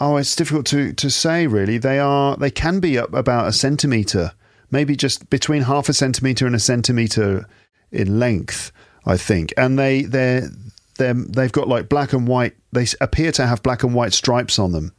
oh, 0.00 0.16
it's 0.16 0.36
difficult 0.36 0.66
to 0.66 0.92
to 0.94 1.10
say. 1.10 1.46
Really, 1.46 1.78
they 1.78 1.98
are 1.98 2.36
they 2.36 2.50
can 2.50 2.80
be 2.80 2.98
up 2.98 3.12
about 3.12 3.48
a 3.48 3.52
centimeter, 3.52 4.32
maybe 4.70 4.96
just 4.96 5.30
between 5.30 5.62
half 5.62 5.88
a 5.88 5.92
centimeter 5.92 6.46
and 6.46 6.54
a 6.54 6.60
centimeter 6.60 7.46
in 7.90 8.18
length, 8.18 8.72
I 9.06 9.16
think. 9.16 9.52
And 9.56 9.78
they 9.78 10.02
they 10.02 10.42
they 10.98 11.12
they've 11.12 11.52
got 11.52 11.68
like 11.68 11.88
black 11.88 12.12
and 12.12 12.26
white. 12.26 12.54
They 12.72 12.86
appear 13.00 13.32
to 13.32 13.46
have 13.46 13.62
black 13.62 13.82
and 13.82 13.94
white 13.94 14.12
stripes 14.12 14.58
on 14.58 14.72
them. 14.72 14.92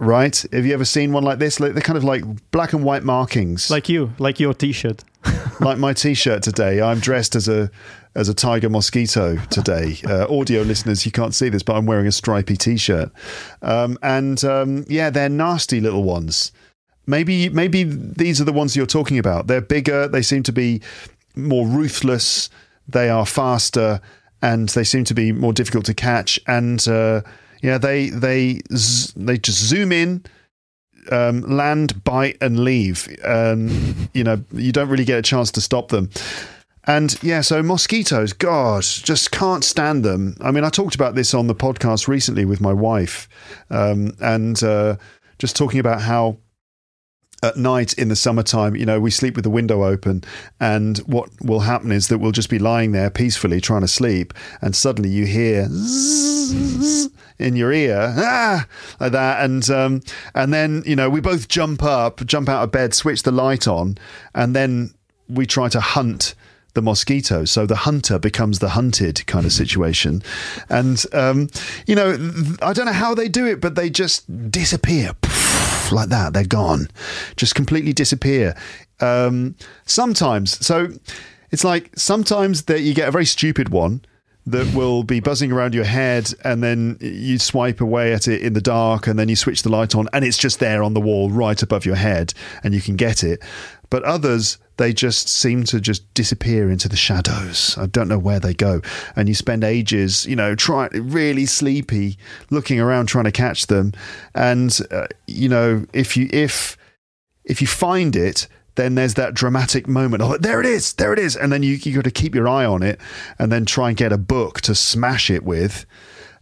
Right? 0.00 0.44
Have 0.52 0.66
you 0.66 0.72
ever 0.72 0.84
seen 0.84 1.12
one 1.12 1.22
like 1.22 1.38
this? 1.38 1.60
Like, 1.60 1.74
They're 1.74 1.82
kind 1.82 1.98
of 1.98 2.04
like 2.04 2.24
black 2.50 2.72
and 2.72 2.82
white 2.82 3.04
markings, 3.04 3.70
like 3.70 3.88
you, 3.88 4.12
like 4.18 4.40
your 4.40 4.54
T-shirt. 4.54 5.04
like 5.60 5.78
my 5.78 5.92
t-shirt 5.92 6.42
today. 6.42 6.80
I'm 6.80 7.00
dressed 7.00 7.36
as 7.36 7.48
a 7.48 7.70
as 8.14 8.28
a 8.28 8.34
tiger 8.34 8.68
mosquito 8.68 9.36
today. 9.50 9.98
Uh, 10.06 10.26
audio 10.34 10.62
listeners, 10.62 11.06
you 11.06 11.12
can't 11.12 11.34
see 11.34 11.48
this, 11.48 11.62
but 11.62 11.76
I'm 11.76 11.86
wearing 11.86 12.06
a 12.06 12.12
stripy 12.12 12.56
t-shirt. 12.56 13.12
Um, 13.62 13.98
and 14.02 14.42
um, 14.44 14.84
yeah, 14.88 15.10
they're 15.10 15.28
nasty 15.28 15.80
little 15.80 16.02
ones. 16.02 16.52
Maybe 17.06 17.48
maybe 17.48 17.84
these 17.84 18.40
are 18.40 18.44
the 18.44 18.52
ones 18.52 18.76
you're 18.76 18.86
talking 18.86 19.18
about. 19.18 19.46
They're 19.46 19.60
bigger. 19.60 20.08
They 20.08 20.22
seem 20.22 20.42
to 20.44 20.52
be 20.52 20.80
more 21.36 21.66
ruthless. 21.66 22.48
They 22.88 23.08
are 23.08 23.26
faster, 23.26 24.00
and 24.42 24.68
they 24.70 24.84
seem 24.84 25.04
to 25.04 25.14
be 25.14 25.32
more 25.32 25.52
difficult 25.52 25.84
to 25.86 25.94
catch. 25.94 26.40
And 26.46 26.86
uh, 26.88 27.22
yeah, 27.62 27.78
they 27.78 28.10
they 28.10 28.60
they 29.16 29.38
just 29.38 29.58
zoom 29.58 29.92
in 29.92 30.24
um, 31.10 31.42
land, 31.42 32.02
bite, 32.04 32.36
and 32.40 32.60
leave. 32.60 33.08
Um, 33.24 34.08
you 34.14 34.24
know, 34.24 34.42
you 34.52 34.72
don't 34.72 34.88
really 34.88 35.04
get 35.04 35.18
a 35.18 35.22
chance 35.22 35.50
to 35.52 35.60
stop 35.60 35.88
them. 35.88 36.10
And 36.84 37.22
yeah, 37.22 37.42
so 37.42 37.62
mosquitoes, 37.62 38.32
God, 38.32 38.82
just 38.82 39.30
can't 39.30 39.62
stand 39.62 40.04
them. 40.04 40.36
I 40.40 40.50
mean, 40.50 40.64
I 40.64 40.70
talked 40.70 40.94
about 40.94 41.14
this 41.14 41.34
on 41.34 41.46
the 41.46 41.54
podcast 41.54 42.08
recently 42.08 42.44
with 42.44 42.60
my 42.60 42.72
wife, 42.72 43.28
um, 43.68 44.12
and 44.20 44.60
uh, 44.62 44.96
just 45.38 45.56
talking 45.56 45.78
about 45.78 46.00
how 46.00 46.38
at 47.42 47.56
night 47.56 47.94
in 47.94 48.08
the 48.08 48.16
summertime, 48.16 48.76
you 48.76 48.84
know, 48.84 49.00
we 49.00 49.10
sleep 49.10 49.34
with 49.34 49.44
the 49.44 49.50
window 49.50 49.84
open, 49.84 50.24
and 50.58 50.98
what 51.00 51.28
will 51.42 51.60
happen 51.60 51.92
is 51.92 52.08
that 52.08 52.18
we'll 52.18 52.32
just 52.32 52.50
be 52.50 52.58
lying 52.58 52.92
there 52.92 53.10
peacefully 53.10 53.60
trying 53.60 53.82
to 53.82 53.88
sleep, 53.88 54.32
and 54.62 54.74
suddenly 54.74 55.10
you 55.10 55.26
hear 55.26 55.68
zzz 55.70 57.10
in 57.40 57.56
your 57.56 57.72
ear, 57.72 58.14
ah, 58.16 58.66
like 59.00 59.12
that, 59.12 59.44
and 59.44 59.68
um, 59.70 60.02
and 60.34 60.52
then 60.52 60.82
you 60.86 60.94
know 60.94 61.08
we 61.10 61.20
both 61.20 61.48
jump 61.48 61.82
up, 61.82 62.24
jump 62.26 62.48
out 62.48 62.62
of 62.62 62.70
bed, 62.70 62.94
switch 62.94 63.22
the 63.22 63.32
light 63.32 63.66
on, 63.66 63.98
and 64.34 64.54
then 64.54 64.94
we 65.28 65.46
try 65.46 65.68
to 65.68 65.80
hunt 65.80 66.34
the 66.74 66.82
mosquito. 66.82 67.44
So 67.44 67.66
the 67.66 67.76
hunter 67.76 68.18
becomes 68.18 68.58
the 68.58 68.70
hunted 68.70 69.26
kind 69.26 69.44
of 69.44 69.52
situation. 69.52 70.22
And, 70.68 71.04
um, 71.12 71.48
you 71.86 71.94
know, 71.94 72.10
I 72.62 72.72
don't 72.72 72.86
know 72.86 72.92
how 72.92 73.14
they 73.14 73.28
do 73.28 73.46
it, 73.46 73.60
but 73.60 73.74
they 73.74 73.90
just 73.90 74.50
disappear 74.50 75.12
poof, 75.20 75.92
like 75.92 76.08
that. 76.10 76.32
They're 76.32 76.44
gone, 76.44 76.88
just 77.36 77.54
completely 77.54 77.92
disappear. 77.92 78.54
Um, 79.00 79.56
sometimes, 79.86 80.64
so 80.64 80.88
it's 81.50 81.64
like 81.64 81.90
sometimes 81.96 82.64
that 82.64 82.82
you 82.82 82.94
get 82.94 83.08
a 83.08 83.12
very 83.12 83.26
stupid 83.26 83.70
one 83.70 84.02
that 84.46 84.72
will 84.74 85.02
be 85.02 85.20
buzzing 85.20 85.52
around 85.52 85.74
your 85.74 85.84
head 85.84 86.32
and 86.44 86.62
then 86.62 86.96
you 87.00 87.38
swipe 87.38 87.80
away 87.80 88.12
at 88.12 88.26
it 88.26 88.42
in 88.42 88.54
the 88.54 88.60
dark 88.60 89.06
and 89.06 89.18
then 89.18 89.28
you 89.28 89.36
switch 89.36 89.62
the 89.62 89.68
light 89.68 89.94
on 89.94 90.08
and 90.12 90.24
it's 90.24 90.38
just 90.38 90.60
there 90.60 90.82
on 90.82 90.94
the 90.94 91.00
wall 91.00 91.30
right 91.30 91.62
above 91.62 91.84
your 91.84 91.96
head 91.96 92.32
and 92.64 92.74
you 92.74 92.80
can 92.80 92.96
get 92.96 93.22
it. 93.22 93.42
But 93.90 94.02
others 94.04 94.58
they 94.76 94.94
just 94.94 95.28
seem 95.28 95.64
to 95.64 95.78
just 95.78 96.12
disappear 96.14 96.70
into 96.70 96.88
the 96.88 96.96
shadows. 96.96 97.76
I 97.76 97.84
don't 97.84 98.08
know 98.08 98.18
where 98.18 98.40
they 98.40 98.54
go. 98.54 98.80
And 99.14 99.28
you 99.28 99.34
spend 99.34 99.62
ages 99.62 100.26
you 100.26 100.36
know 100.36 100.54
try 100.54 100.88
really 100.92 101.46
sleepy 101.46 102.16
looking 102.50 102.80
around 102.80 103.06
trying 103.06 103.24
to 103.24 103.32
catch 103.32 103.66
them. 103.66 103.92
And 104.34 104.76
uh, 104.90 105.06
you 105.26 105.48
know 105.48 105.84
if 105.92 106.16
you 106.16 106.28
if 106.32 106.78
if 107.44 107.60
you 107.60 107.66
find 107.66 108.16
it 108.16 108.48
then 108.80 108.94
there's 108.94 109.14
that 109.14 109.34
dramatic 109.34 109.86
moment 109.86 110.22
of 110.22 110.40
there 110.40 110.58
it 110.58 110.66
is, 110.66 110.94
there 110.94 111.12
it 111.12 111.18
is, 111.18 111.36
and 111.36 111.52
then 111.52 111.62
you 111.62 111.74
you 111.74 111.94
got 111.94 112.04
to 112.04 112.10
keep 112.10 112.34
your 112.34 112.48
eye 112.48 112.64
on 112.64 112.82
it, 112.82 112.98
and 113.38 113.52
then 113.52 113.66
try 113.66 113.88
and 113.88 113.96
get 113.96 114.12
a 114.12 114.18
book 114.18 114.62
to 114.62 114.74
smash 114.74 115.30
it 115.30 115.44
with. 115.44 115.84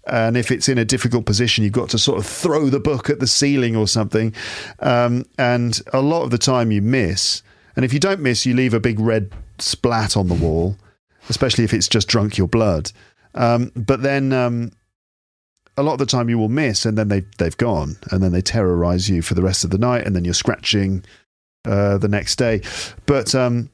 And 0.07 0.39
if 0.39 0.51
it's 0.51 0.71
in 0.71 0.79
a 0.79 0.85
difficult 0.87 1.27
position, 1.27 1.65
you've 1.65 1.75
got 1.75 1.91
to 1.91 1.99
sort 1.99 2.19
of 2.19 2.25
throw 2.25 2.71
the 2.71 2.81
book 2.81 3.11
at 3.11 3.21
the 3.21 3.27
ceiling 3.27 3.77
or 3.77 3.87
something. 3.87 4.33
Um, 4.79 5.27
and 5.37 5.79
a 5.93 6.01
lot 6.01 6.23
of 6.23 6.31
the 6.31 6.39
time, 6.39 6.71
you 6.71 6.81
miss. 6.81 7.43
And 7.77 7.85
if 7.85 7.93
you 7.93 7.99
don't 8.01 8.21
miss, 8.21 8.47
you 8.47 8.55
leave 8.55 8.73
a 8.73 8.81
big 8.81 8.99
red 8.99 9.31
splat 9.59 10.17
on 10.17 10.29
the 10.29 10.35
wall, 10.35 10.77
especially 11.29 11.65
if 11.65 11.75
it's 11.75 11.89
just 11.89 12.09
drunk 12.09 12.39
your 12.39 12.49
blood. 12.49 12.91
Um, 13.35 13.71
but 13.77 14.03
then 14.03 14.33
um, 14.33 14.73
a 15.77 15.83
lot 15.83 15.93
of 15.93 15.99
the 15.99 16.07
time, 16.07 16.31
you 16.31 16.39
will 16.39 16.49
miss, 16.49 16.87
and 16.87 16.97
then 16.97 17.09
they 17.09 17.25
they've 17.37 17.57
gone, 17.57 17.97
and 18.11 18.23
then 18.23 18.33
they 18.33 18.41
terrorize 18.41 19.11
you 19.11 19.21
for 19.21 19.35
the 19.35 19.43
rest 19.43 19.63
of 19.63 19.71
the 19.71 19.79
night, 19.79 20.07
and 20.07 20.17
then 20.17 20.25
you're 20.25 20.33
scratching 20.33 21.05
uh, 21.65 21.99
the 21.99 22.09
next 22.09 22.37
day. 22.37 22.63
But 23.07 23.35
um, 23.35 23.71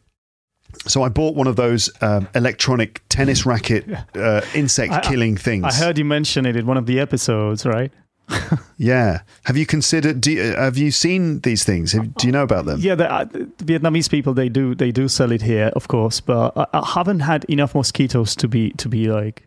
so 0.87 1.03
I 1.03 1.09
bought 1.09 1.35
one 1.35 1.47
of 1.47 1.57
those 1.57 1.91
um, 2.01 2.29
electronic 2.35 3.03
tennis 3.09 3.47
racket 3.47 3.87
uh, 4.15 4.43
insect 4.55 5.05
killing 5.05 5.37
things. 5.37 5.65
I 5.65 5.73
heard 5.73 5.99
you 5.99 6.05
mention 6.05 6.47
it 6.47 6.57
in 6.57 6.67
one 6.67 6.77
of 6.77 6.87
the 6.87 7.01
episodes, 7.01 7.65
right? 7.65 7.93
Yeah. 8.77 9.21
Have 9.45 9.57
you 9.57 9.67
considered? 9.67 10.21
Do 10.21 10.33
you, 10.33 10.43
have 10.43 10.77
you 10.77 10.91
seen 10.91 11.41
these 11.41 11.63
things? 11.63 11.93
Have, 11.93 12.13
do 12.17 12.27
you 12.27 12.33
know 12.33 12.43
about 12.43 12.65
them? 12.65 12.81
Yeah, 12.81 12.97
the, 12.97 13.11
uh, 13.11 13.25
the 13.25 13.47
Vietnamese 13.59 14.11
people 14.11 14.35
they 14.35 14.49
do 14.49 14.75
they 14.75 14.91
do 14.91 15.07
sell 15.07 15.31
it 15.31 15.43
here, 15.43 15.71
of 15.77 15.87
course, 15.87 16.21
but 16.21 16.53
I, 16.57 16.67
I 16.73 16.85
haven't 16.85 17.21
had 17.21 17.45
enough 17.45 17.75
mosquitoes 17.75 18.35
to 18.37 18.49
be 18.49 18.71
to 18.73 18.89
be 18.89 19.07
like, 19.07 19.47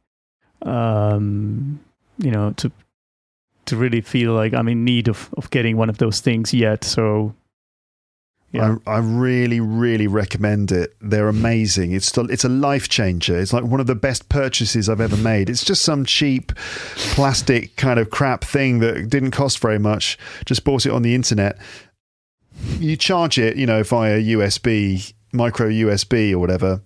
um, 0.62 1.80
you 2.20 2.32
know, 2.32 2.54
to 2.54 2.72
to 3.66 3.76
really 3.76 4.00
feel 4.00 4.34
like 4.34 4.54
I'm 4.54 4.70
in 4.70 4.86
need 4.86 5.10
of 5.10 5.30
of 5.36 5.50
getting 5.50 5.76
one 5.76 5.90
of 5.90 5.98
those 5.98 6.22
things 6.22 6.54
yet. 6.54 6.86
So 6.86 7.36
Yeah. 8.52 8.78
I, 8.88 8.92
I 8.94 8.98
really, 9.00 9.60
really 9.60 10.08
recommend 10.08 10.72
it. 10.72 10.96
They're 11.02 11.28
amazing. 11.28 11.92
It's 11.92 12.12
the, 12.12 12.24
it's 12.24 12.46
a 12.46 12.50
life 12.50 12.88
changer. 12.88 13.38
It's 13.38 13.52
like 13.52 13.66
one 13.66 13.80
of 13.80 13.88
the 13.88 13.96
best 13.96 14.30
purchases 14.30 14.88
I've 14.88 15.02
ever 15.02 15.18
made. 15.18 15.50
It's 15.50 15.66
just 15.66 15.82
some 15.82 16.06
cheap 16.06 16.54
plastic 16.96 17.76
kind 17.76 18.00
of 18.00 18.10
crap 18.10 18.44
thing 18.44 18.80
that 18.80 19.10
didn't 19.10 19.32
cost 19.32 19.60
very 19.60 19.80
much. 19.80 20.18
Just 20.46 20.64
bought 20.64 20.86
it 20.86 20.92
on 20.92 21.02
the 21.02 21.14
internet. 21.14 21.58
You 22.80 22.96
charge 22.96 23.38
it, 23.38 23.58
you 23.58 23.66
know, 23.66 23.84
via 23.84 24.20
USB, 24.20 25.14
micro 25.34 25.70
USB 25.70 26.32
or 26.32 26.40
whatever, 26.40 26.82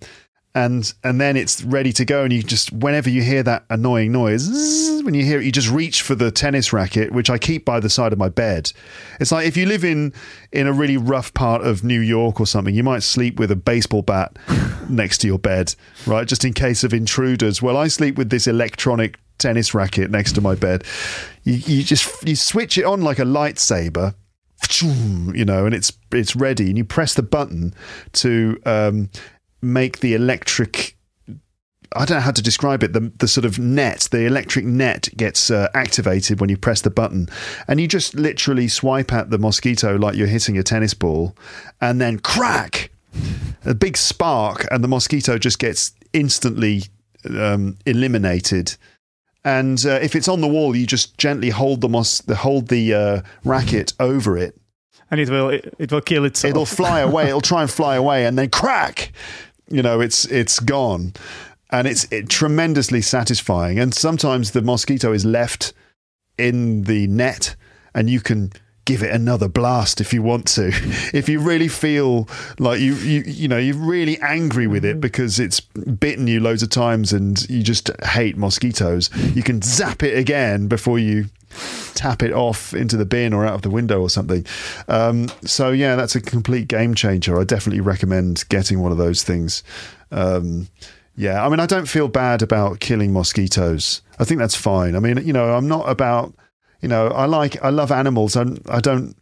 and 0.54 0.94
and 1.04 1.22
then 1.22 1.38
it's 1.38 1.64
ready 1.64 1.94
to 1.94 2.04
go 2.04 2.24
and 2.24 2.34
you 2.34 2.44
just 2.44 2.74
whenever 2.74 3.10
you 3.10 3.22
hear 3.22 3.42
that 3.42 3.64
annoying 3.70 4.12
noise 4.12 4.42
zzz, 4.42 5.04
when 5.04 5.14
you 5.14 5.24
hear 5.24 5.40
it 5.40 5.46
you 5.46 5.52
just 5.52 5.70
reach 5.70 6.02
for 6.02 6.14
the 6.14 6.30
tennis 6.30 6.74
racket 6.74 7.12
which 7.12 7.30
I 7.30 7.38
keep 7.38 7.64
by 7.64 7.80
the 7.80 7.90
side 7.90 8.12
of 8.12 8.20
my 8.20 8.30
bed. 8.30 8.72
It's 9.20 9.32
like 9.32 9.48
if 9.48 9.56
you 9.56 9.66
live 9.66 9.86
in 9.86 10.14
in 10.52 10.68
a 10.68 10.74
really 10.74 10.98
rough 10.98 11.34
part 11.34 11.62
of 11.62 11.84
New 11.84 12.02
York 12.02 12.40
or 12.40 12.46
something 12.46 12.76
you 12.76 12.84
might 12.84 13.04
sleep 13.04 13.40
with 13.40 13.50
a 13.52 13.56
baseball 13.56 14.02
bat 14.02 14.38
next 14.90 15.20
to 15.20 15.28
your 15.28 15.40
bed 15.40 15.74
right 16.06 16.28
just 16.28 16.44
in 16.44 16.54
case 16.54 16.84
of 16.84 16.94
intruders. 16.94 17.62
Well 17.62 17.78
I 17.78 17.88
sleep 17.88 18.18
with 18.18 18.30
this 18.30 18.48
electronic 18.48 19.20
tennis 19.38 19.74
racket 19.74 20.12
next 20.12 20.34
to 20.34 20.42
my 20.42 20.56
bed. 20.56 20.84
You, 21.44 21.54
you 21.54 21.84
just 21.84 22.28
you 22.28 22.36
switch 22.36 22.78
it 22.78 22.84
on 22.84 23.02
like 23.02 23.20
a 23.20 23.24
lightsaber 23.24 24.16
you 24.82 25.46
know, 25.46 25.66
and 25.66 25.74
it's 25.74 25.92
it's 26.12 26.36
ready, 26.36 26.68
and 26.68 26.78
you 26.78 26.84
press 26.84 27.16
the 27.16 27.24
button 27.24 27.74
to 28.14 28.60
um, 28.66 29.10
make 29.62 30.00
the 30.00 30.14
electric. 30.14 30.96
I 31.94 32.06
don't 32.06 32.18
know 32.18 32.22
how 32.22 32.32
to 32.32 32.42
describe 32.42 32.84
it. 32.84 32.94
The 32.94 33.12
the 33.18 33.28
sort 33.28 33.46
of 33.46 33.60
net, 33.60 34.08
the 34.12 34.26
electric 34.26 34.66
net 34.66 35.10
gets 35.18 35.52
uh, 35.52 35.68
activated 35.74 36.40
when 36.40 36.50
you 36.50 36.58
press 36.58 36.82
the 36.82 36.90
button, 36.90 37.28
and 37.68 37.82
you 37.82 37.88
just 37.88 38.16
literally 38.16 38.68
swipe 38.70 39.12
at 39.12 39.30
the 39.30 39.38
mosquito 39.38 39.98
like 39.98 40.16
you're 40.16 40.28
hitting 40.28 40.58
a 40.58 40.64
tennis 40.64 40.94
ball, 40.94 41.36
and 41.82 42.00
then 42.00 42.20
crack, 42.20 42.92
a 43.66 43.74
big 43.74 43.98
spark, 43.98 44.66
and 44.72 44.84
the 44.84 44.88
mosquito 44.88 45.38
just 45.38 45.60
gets 45.60 45.92
instantly 46.14 46.84
um, 47.30 47.78
eliminated. 47.86 48.78
And 49.44 49.84
uh, 49.86 50.00
if 50.02 50.16
it's 50.16 50.28
on 50.28 50.40
the 50.40 50.48
wall, 50.48 50.76
you 50.76 50.86
just 50.86 51.18
gently 51.18 51.50
hold 51.50 51.82
the 51.82 51.90
mos- 51.90 52.22
the 52.22 52.36
hold 52.36 52.70
the 52.70 52.94
uh, 52.94 53.22
racket 53.44 53.92
over 54.00 54.38
it. 54.38 54.56
and 55.10 55.20
it 55.20 55.30
will 55.30 55.50
it, 55.50 55.74
it 55.78 55.92
will 55.92 56.00
kill 56.02 56.24
itself. 56.26 56.52
It'll 56.52 56.66
fly 56.66 57.02
away. 57.02 57.28
It'll 57.28 57.42
try 57.42 57.62
and 57.64 57.70
fly 57.70 57.96
away, 57.96 58.26
and 58.26 58.38
then 58.38 58.50
crack. 58.50 59.12
You 59.72 59.82
know, 59.82 60.02
it's 60.02 60.26
it's 60.26 60.60
gone, 60.60 61.14
and 61.72 61.88
it's 61.88 62.06
it, 62.12 62.30
tremendously 62.30 63.02
satisfying. 63.02 63.80
And 63.80 63.94
sometimes 63.94 64.52
the 64.52 64.62
mosquito 64.62 65.14
is 65.14 65.26
left 65.26 65.74
in 66.38 66.84
the 66.84 67.08
net, 67.08 67.56
and 67.94 68.10
you 68.10 68.20
can 68.20 68.52
give 68.86 69.04
it 69.04 69.12
another 69.14 69.48
blast 69.48 70.02
if 70.02 70.14
you 70.14 70.22
want 70.22 70.48
to. 70.48 70.68
if 71.14 71.30
you 71.30 71.40
really 71.40 71.68
feel 71.68 72.28
like 72.60 72.80
you 72.80 72.96
you 72.96 73.22
you 73.26 73.48
know 73.48 73.58
you're 73.58 73.76
really 73.76 74.20
angry 74.22 74.68
with 74.68 74.84
it 74.84 74.94
mm-hmm. 74.94 75.00
because 75.00 75.40
it's 75.40 75.60
bitten 75.60 76.28
you 76.28 76.40
loads 76.40 76.64
of 76.64 76.70
times 76.70 77.14
and 77.14 77.50
you 77.50 77.64
just 77.64 77.90
hate 78.04 78.38
mosquitoes, 78.38 79.10
you 79.36 79.44
can 79.44 79.62
zap 79.62 80.04
it 80.04 80.18
again 80.18 80.68
before 80.68 81.00
you 81.00 81.26
tap 81.94 82.24
it 82.24 82.34
off 82.34 82.74
into 82.74 82.98
the 82.98 83.06
bin 83.06 83.34
or 83.34 83.46
out 83.46 83.54
of 83.54 83.62
the 83.62 83.70
window 83.70 84.02
or 84.02 84.10
something. 84.10 84.46
Um, 84.88 85.30
so 85.44 85.72
yeah, 85.72 85.96
that's 85.96 86.16
a 86.16 86.22
complete 86.22 86.68
game 86.68 86.96
changer. 86.96 87.40
I 87.40 87.44
definitely 87.44 87.82
recommend 87.82 88.44
getting 88.50 88.80
one 88.80 88.92
of 88.92 88.98
those 88.98 89.24
things. 89.24 89.64
Um, 90.12 90.68
yeah, 91.16 91.46
I 91.46 91.50
mean, 91.50 91.60
I 91.60 91.66
don't 91.66 91.88
feel 91.88 92.08
bad 92.08 92.42
about 92.42 92.80
killing 92.80 93.14
mosquitoes. 93.14 94.02
I 94.20 94.24
think 94.24 94.40
that's 94.40 94.56
fine. 94.56 94.96
I 94.96 95.00
mean, 95.00 95.18
you 95.26 95.34
know, 95.34 95.54
I'm 95.54 95.68
not 95.68 95.90
about, 95.90 96.34
you 96.82 96.88
know, 96.88 97.08
I 97.08 97.26
like, 97.26 97.62
I 97.64 97.70
love 97.70 97.92
animals. 97.92 98.36
I, 98.36 98.46
I 98.70 98.80
don't, 98.80 99.16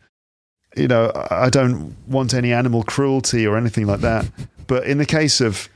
you 0.78 0.88
know, 0.88 1.12
I 1.32 1.50
don't 1.50 1.96
want 2.08 2.34
any 2.34 2.54
animal 2.54 2.84
cruelty 2.84 3.46
or 3.46 3.58
anything 3.58 3.88
like 3.88 4.02
that. 4.02 4.30
But 4.68 4.86
in 4.86 5.00
the 5.00 5.06
case 5.06 5.42
of 5.42 5.68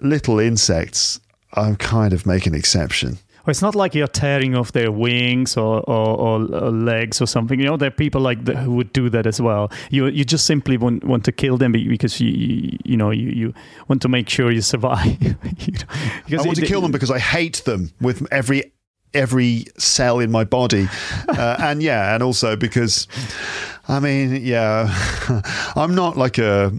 little 0.00 0.38
insects, 0.38 1.20
I'm 1.52 1.76
kind 1.76 2.12
of 2.12 2.26
make 2.26 2.46
an 2.46 2.54
exception. 2.54 3.18
Well, 3.50 3.52
it's 3.52 3.62
not 3.62 3.74
like 3.74 3.96
you're 3.96 4.06
tearing 4.06 4.54
off 4.54 4.70
their 4.70 4.92
wings 4.92 5.56
or, 5.56 5.80
or, 5.90 6.06
or, 6.20 6.54
or 6.54 6.70
legs 6.70 7.20
or 7.20 7.26
something. 7.26 7.58
You 7.58 7.66
know, 7.66 7.76
there 7.76 7.88
are 7.88 7.90
people 7.90 8.20
like 8.20 8.44
that 8.44 8.58
who 8.58 8.76
would 8.76 8.92
do 8.92 9.10
that 9.10 9.26
as 9.26 9.40
well. 9.40 9.72
You 9.90 10.06
you 10.06 10.24
just 10.24 10.46
simply 10.46 10.76
want, 10.76 11.02
want 11.02 11.24
to 11.24 11.32
kill 11.32 11.56
them 11.58 11.72
because 11.72 12.20
you 12.20 12.78
you, 12.84 12.96
know 12.96 13.10
you, 13.10 13.28
you 13.30 13.54
want 13.88 14.02
to 14.02 14.08
make 14.08 14.28
sure 14.28 14.52
you 14.52 14.60
survive. 14.62 15.20
you 15.20 15.72
know, 15.72 15.84
because 16.26 16.44
I 16.44 16.46
want 16.46 16.58
it- 16.58 16.60
to 16.60 16.66
kill 16.68 16.80
them 16.80 16.92
because 16.92 17.10
I 17.10 17.18
hate 17.18 17.64
them 17.64 17.90
with 18.00 18.24
every 18.30 18.70
every 19.14 19.64
cell 19.78 20.20
in 20.20 20.30
my 20.30 20.44
body, 20.44 20.86
uh, 21.28 21.56
and 21.58 21.82
yeah, 21.82 22.14
and 22.14 22.22
also 22.22 22.54
because, 22.54 23.08
I 23.88 23.98
mean, 23.98 24.44
yeah, 24.46 24.86
I'm 25.74 25.96
not 25.96 26.16
like 26.16 26.38
a 26.38 26.72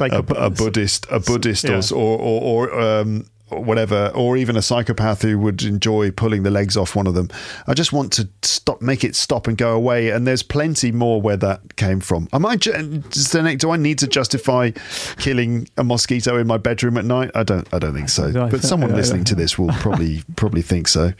a, 0.00 0.18
a 0.36 0.50
Buddhist, 0.50 1.06
a 1.12 1.20
Buddhist, 1.20 1.62
Yeah. 1.62 1.80
or 1.96 2.18
or 2.18 2.70
or, 2.70 2.80
um, 2.80 3.26
or 3.50 3.62
whatever, 3.62 4.10
or 4.14 4.36
even 4.36 4.56
a 4.56 4.62
psychopath 4.62 5.22
who 5.22 5.38
would 5.38 5.62
enjoy 5.62 6.10
pulling 6.10 6.42
the 6.42 6.50
legs 6.50 6.76
off 6.76 6.94
one 6.96 7.06
of 7.06 7.14
them. 7.14 7.28
I 7.66 7.74
just 7.74 7.92
want 7.92 8.12
to 8.14 8.28
stop, 8.42 8.80
make 8.82 9.04
it 9.04 9.16
stop 9.16 9.46
and 9.46 9.56
go 9.56 9.74
away. 9.74 10.10
And 10.10 10.26
there's 10.26 10.42
plenty 10.42 10.92
more 10.92 11.20
where 11.20 11.36
that 11.36 11.76
came 11.76 12.00
from. 12.00 12.28
Am 12.32 12.44
I? 12.46 12.56
Zdenek, 12.56 13.58
Do 13.58 13.70
I 13.70 13.76
need 13.76 13.98
to 13.98 14.06
justify 14.06 14.70
killing 15.18 15.68
a 15.76 15.84
mosquito 15.84 16.36
in 16.38 16.46
my 16.46 16.58
bedroom 16.58 16.98
at 16.98 17.04
night? 17.04 17.30
I 17.34 17.42
don't. 17.42 17.66
I 17.72 17.78
don't 17.78 17.94
think 17.94 18.08
so. 18.08 18.32
But 18.32 18.62
someone 18.62 18.94
listening 18.94 19.24
to 19.24 19.34
this 19.34 19.58
will 19.58 19.72
probably 19.74 20.22
probably 20.36 20.62
think 20.62 20.88
so. 20.88 21.12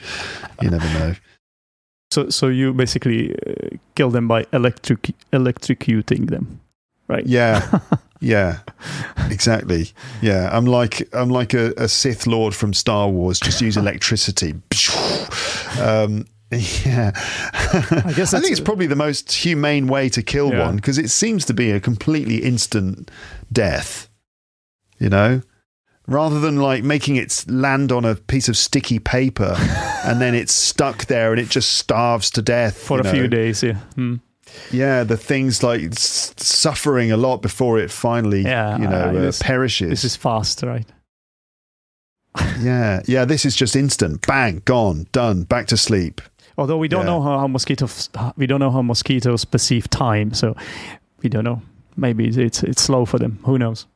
You 0.63 0.71
never 0.71 0.87
know. 0.99 1.15
So 2.11 2.31
so 2.31 2.49
you 2.49 2.73
basically 2.73 3.35
uh, 3.35 3.77
kill 3.95 4.11
them 4.11 4.29
by 4.29 4.47
electric 4.53 5.11
electrocuting 5.33 6.31
them, 6.31 6.61
right? 7.07 7.27
Yeah, 7.27 7.81
yeah, 8.21 8.59
exactly. 9.31 9.91
Yeah, 10.23 10.49
I'm 10.53 10.65
like 10.67 11.09
I'm 11.15 11.31
like 11.31 11.55
a, 11.55 11.73
a 11.77 11.89
Sith 11.89 12.27
Lord 12.27 12.55
from 12.55 12.73
Star 12.75 13.09
Wars. 13.09 13.39
Just 13.41 13.61
use 13.61 13.77
electricity. 13.77 14.55
Um, 15.81 16.27
yeah, 16.51 17.13
I 17.15 18.13
guess 18.17 18.33
I 18.35 18.41
think 18.41 18.51
it's 18.53 18.61
probably 18.61 18.87
the 18.87 18.97
most 18.97 19.31
humane 19.31 19.87
way 19.87 20.09
to 20.09 20.23
kill 20.23 20.51
Yeah. 20.51 20.65
one 20.67 20.77
because 20.77 20.97
it 20.99 21.11
seems 21.11 21.45
to 21.45 21.55
be 21.55 21.71
a 21.71 21.79
completely 21.79 22.39
instant 22.39 23.11
death. 23.53 24.09
You 24.99 25.11
know, 25.11 25.43
rather 26.09 26.41
than 26.41 26.57
like 26.57 26.83
making 26.83 27.17
it 27.17 27.45
land 27.49 27.93
on 27.93 28.05
a 28.07 28.15
piece 28.17 28.49
of 28.49 28.57
sticky 28.57 28.99
paper 28.99 29.55
and 30.05 30.21
then 30.21 30.35
it's 30.35 30.53
stuck 30.55 31.05
there 31.07 31.31
and 31.33 31.41
it 31.41 31.51
just 31.51 31.77
starves 31.77 32.31
to 32.33 32.43
death 32.43 32.79
For 32.79 32.97
you 33.03 33.09
a 33.09 33.13
few 33.13 33.29
days, 33.29 33.63
yeah. 33.63 33.75
Hmm. 33.95 34.17
Yeah, 34.71 35.05
the 35.05 35.17
thing's 35.17 35.63
like 35.63 35.95
suffering 35.95 37.11
a 37.13 37.17
lot 37.17 37.43
before 37.43 37.79
it 37.79 37.91
finally, 37.91 38.43
Yeah, 38.43 38.79
you 38.79 38.87
know, 38.89 38.97
uh, 38.97 39.09
uh, 39.09 39.13
this- 39.13 39.43
perishes. 39.43 39.91
This 39.91 40.05
is 40.05 40.17
fast, 40.17 40.63
right? 40.63 40.87
yeah, 42.61 43.03
yeah. 43.07 43.25
This 43.25 43.45
is 43.45 43.57
just 43.57 43.75
instant. 43.75 44.27
Bang, 44.27 44.63
gone, 44.65 45.07
done. 45.13 45.43
Back 45.45 45.67
to 45.69 45.77
sleep. 45.77 46.21
Although 46.57 46.77
we 46.79 46.89
don't 46.89 47.01
Yeah. 47.03 47.07
know 47.13 47.23
how, 47.23 47.39
how 47.39 47.47
mosquitoes 47.49 48.11
we 48.37 48.47
don't 48.47 48.61
know 48.61 48.71
how 48.71 48.83
mosquitoes 48.83 49.45
perceive 49.45 49.89
time, 49.91 50.35
so 50.35 50.55
we 51.23 51.29
don't 51.29 51.45
know. 51.45 51.63
Maybe 51.97 52.27
it's 52.29 52.37
it's, 52.37 52.63
it's 52.63 52.83
slow 52.83 53.05
for 53.07 53.19
them. 53.19 53.39
Who 53.45 53.59
knows? 53.59 53.87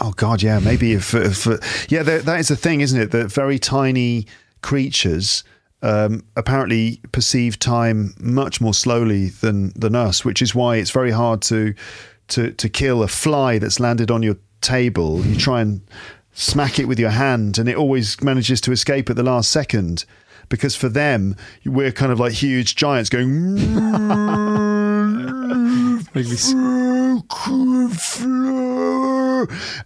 Oh 0.00 0.12
God, 0.12 0.42
yeah. 0.42 0.58
Maybe 0.60 0.92
if, 0.92 1.14
if 1.14 1.46
yeah, 1.90 2.02
that, 2.02 2.24
that 2.24 2.38
is 2.40 2.48
the 2.48 2.56
thing, 2.56 2.80
isn't 2.80 3.00
it? 3.00 3.10
That 3.12 3.32
very 3.32 3.58
tiny 3.58 4.26
creatures 4.62 5.42
um, 5.82 6.24
apparently 6.36 7.00
perceive 7.12 7.58
time 7.58 8.14
much 8.20 8.60
more 8.60 8.74
slowly 8.74 9.28
than 9.28 9.72
than 9.74 9.94
us, 9.94 10.24
which 10.24 10.42
is 10.42 10.54
why 10.54 10.76
it's 10.76 10.90
very 10.90 11.10
hard 11.10 11.42
to 11.42 11.74
to 12.28 12.52
to 12.52 12.68
kill 12.68 13.02
a 13.02 13.08
fly 13.08 13.58
that's 13.58 13.80
landed 13.80 14.10
on 14.10 14.22
your 14.22 14.36
table. 14.60 15.24
You 15.24 15.36
try 15.36 15.60
and 15.60 15.80
smack 16.32 16.78
it 16.78 16.86
with 16.86 16.98
your 16.98 17.10
hand, 17.10 17.58
and 17.58 17.68
it 17.68 17.76
always 17.76 18.20
manages 18.22 18.60
to 18.62 18.72
escape 18.72 19.10
at 19.10 19.16
the 19.16 19.22
last 19.22 19.50
second. 19.50 20.04
Because 20.50 20.76
for 20.76 20.90
them, 20.90 21.36
we're 21.64 21.92
kind 21.92 22.12
of 22.12 22.20
like 22.20 22.32
huge 22.32 22.76
giants 22.76 23.08
going. 23.08 23.56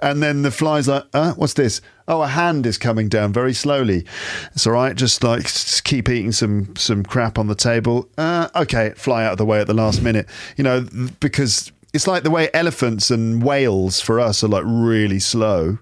And 0.01 0.23
then 0.23 0.43
the 0.43 0.51
fly's 0.51 0.89
like, 0.89 1.05
uh, 1.12 1.32
what's 1.35 1.55
this? 1.55 1.81
Oh, 2.09 2.23
a 2.23 2.27
hand 2.27 2.66
is 2.66 2.78
coming 2.78 3.09
down 3.09 3.32
very 3.32 3.55
slowly. 3.55 4.05
It's 4.53 4.66
all 4.66 4.73
right. 4.73 4.97
Just 4.97 5.23
like 5.23 5.43
just 5.43 5.85
keep 5.85 6.09
eating 6.09 6.32
some 6.32 6.74
some 6.77 7.03
crap 7.05 7.39
on 7.39 7.47
the 7.47 7.55
table. 7.55 8.09
Uh, 8.19 8.49
okay, 8.57 8.91
fly 8.97 9.24
out 9.24 9.32
of 9.32 9.39
the 9.39 9.45
way 9.45 9.61
at 9.61 9.66
the 9.66 9.74
last 9.74 10.03
minute. 10.03 10.28
You 10.57 10.65
know, 10.65 10.86
because 11.20 11.73
it's 11.93 12.07
like 12.07 12.23
the 12.23 12.31
way 12.31 12.51
elephants 12.53 13.11
and 13.11 13.43
whales 13.43 14.01
for 14.01 14.19
us 14.20 14.43
are 14.43 14.49
like 14.49 14.65
really 14.66 15.20
slow. 15.20 15.78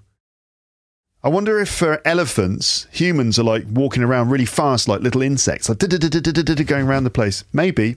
I 1.24 1.28
wonder 1.28 1.60
if 1.60 1.68
for 1.68 2.02
elephants, 2.04 2.88
humans 2.90 3.38
are 3.38 3.44
like 3.44 3.64
walking 3.70 4.02
around 4.02 4.30
really 4.30 4.44
fast, 4.44 4.88
like 4.88 5.02
little 5.02 5.22
insects, 5.22 5.68
like 5.68 5.78
going 5.78 6.86
around 6.86 7.04
the 7.04 7.10
place. 7.10 7.44
Maybe. 7.52 7.96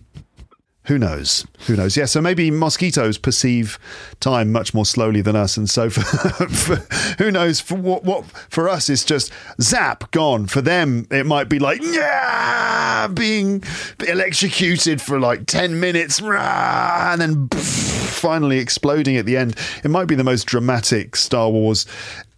Who 0.86 1.00
knows? 1.00 1.48
Who 1.66 1.76
knows? 1.76 1.98
Yeah, 1.98 2.06
so 2.06 2.22
maybe 2.22 2.52
mosquitoes 2.52 3.18
perceive 3.18 3.80
time 4.20 4.52
much 4.52 4.76
more 4.76 4.86
slowly 4.86 5.22
than 5.22 5.36
us, 5.36 5.58
and 5.58 5.68
so 5.68 5.90
for, 5.90 6.02
for 6.04 6.76
who 7.18 7.32
knows? 7.32 7.60
For 7.60 7.74
what, 7.74 8.04
what 8.04 8.26
for 8.26 8.70
us 8.70 8.88
is 8.88 9.04
just 9.04 9.34
zap 9.60 10.12
gone. 10.12 10.46
For 10.46 10.62
them, 10.62 11.08
it 11.10 11.26
might 11.26 11.50
be 11.50 11.58
like 11.58 11.82
yeah, 11.82 13.08
being 13.08 13.64
electrocuted 14.08 15.02
for 15.02 15.20
like 15.20 15.48
ten 15.48 15.80
minutes, 15.80 16.22
rah, 16.22 17.10
and 17.14 17.20
then 17.20 17.48
finally 17.50 18.60
exploding 18.60 19.18
at 19.18 19.26
the 19.26 19.38
end. 19.38 19.56
It 19.84 19.90
might 19.90 20.06
be 20.06 20.16
the 20.16 20.24
most 20.24 20.46
dramatic 20.46 21.16
Star 21.16 21.50
Wars 21.50 21.88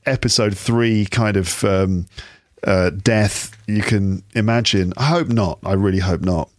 Episode 0.08 0.58
Three 0.58 1.06
kind 1.06 1.38
of 1.38 1.64
um, 1.64 2.08
uh, 2.64 2.90
death 2.90 3.56
you 3.68 3.82
can 3.82 4.24
imagine. 4.34 4.94
I 4.98 5.06
hope 5.06 5.28
not. 5.28 5.60
I 5.64 5.74
really 5.74 6.00
hope 6.00 6.22
not. 6.22 6.50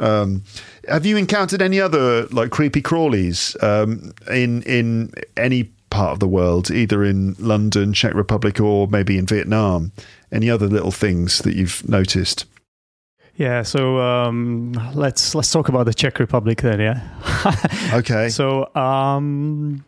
Um, 0.00 0.42
have 0.88 1.06
you 1.06 1.16
encountered 1.16 1.62
any 1.62 1.80
other 1.80 2.26
like 2.26 2.50
creepy 2.50 2.82
crawlies 2.82 3.62
um, 3.62 4.12
in 4.30 4.62
in 4.62 5.12
any 5.36 5.64
part 5.90 6.12
of 6.12 6.20
the 6.20 6.28
world, 6.28 6.70
either 6.70 7.04
in 7.04 7.36
London, 7.38 7.92
Czech 7.92 8.14
Republic, 8.14 8.60
or 8.60 8.88
maybe 8.88 9.16
in 9.18 9.26
Vietnam? 9.26 9.92
Any 10.32 10.50
other 10.50 10.66
little 10.66 10.90
things 10.90 11.38
that 11.42 11.54
you've 11.54 11.88
noticed? 11.88 12.46
Yeah, 13.36 13.62
so 13.62 13.98
um, 13.98 14.72
let's 14.94 15.34
let's 15.34 15.50
talk 15.50 15.68
about 15.68 15.86
the 15.86 15.94
Czech 15.94 16.18
Republic 16.18 16.62
then. 16.62 16.80
Yeah. 16.80 17.00
Okay. 17.92 18.28
So 18.28 18.74
um, 18.74 19.84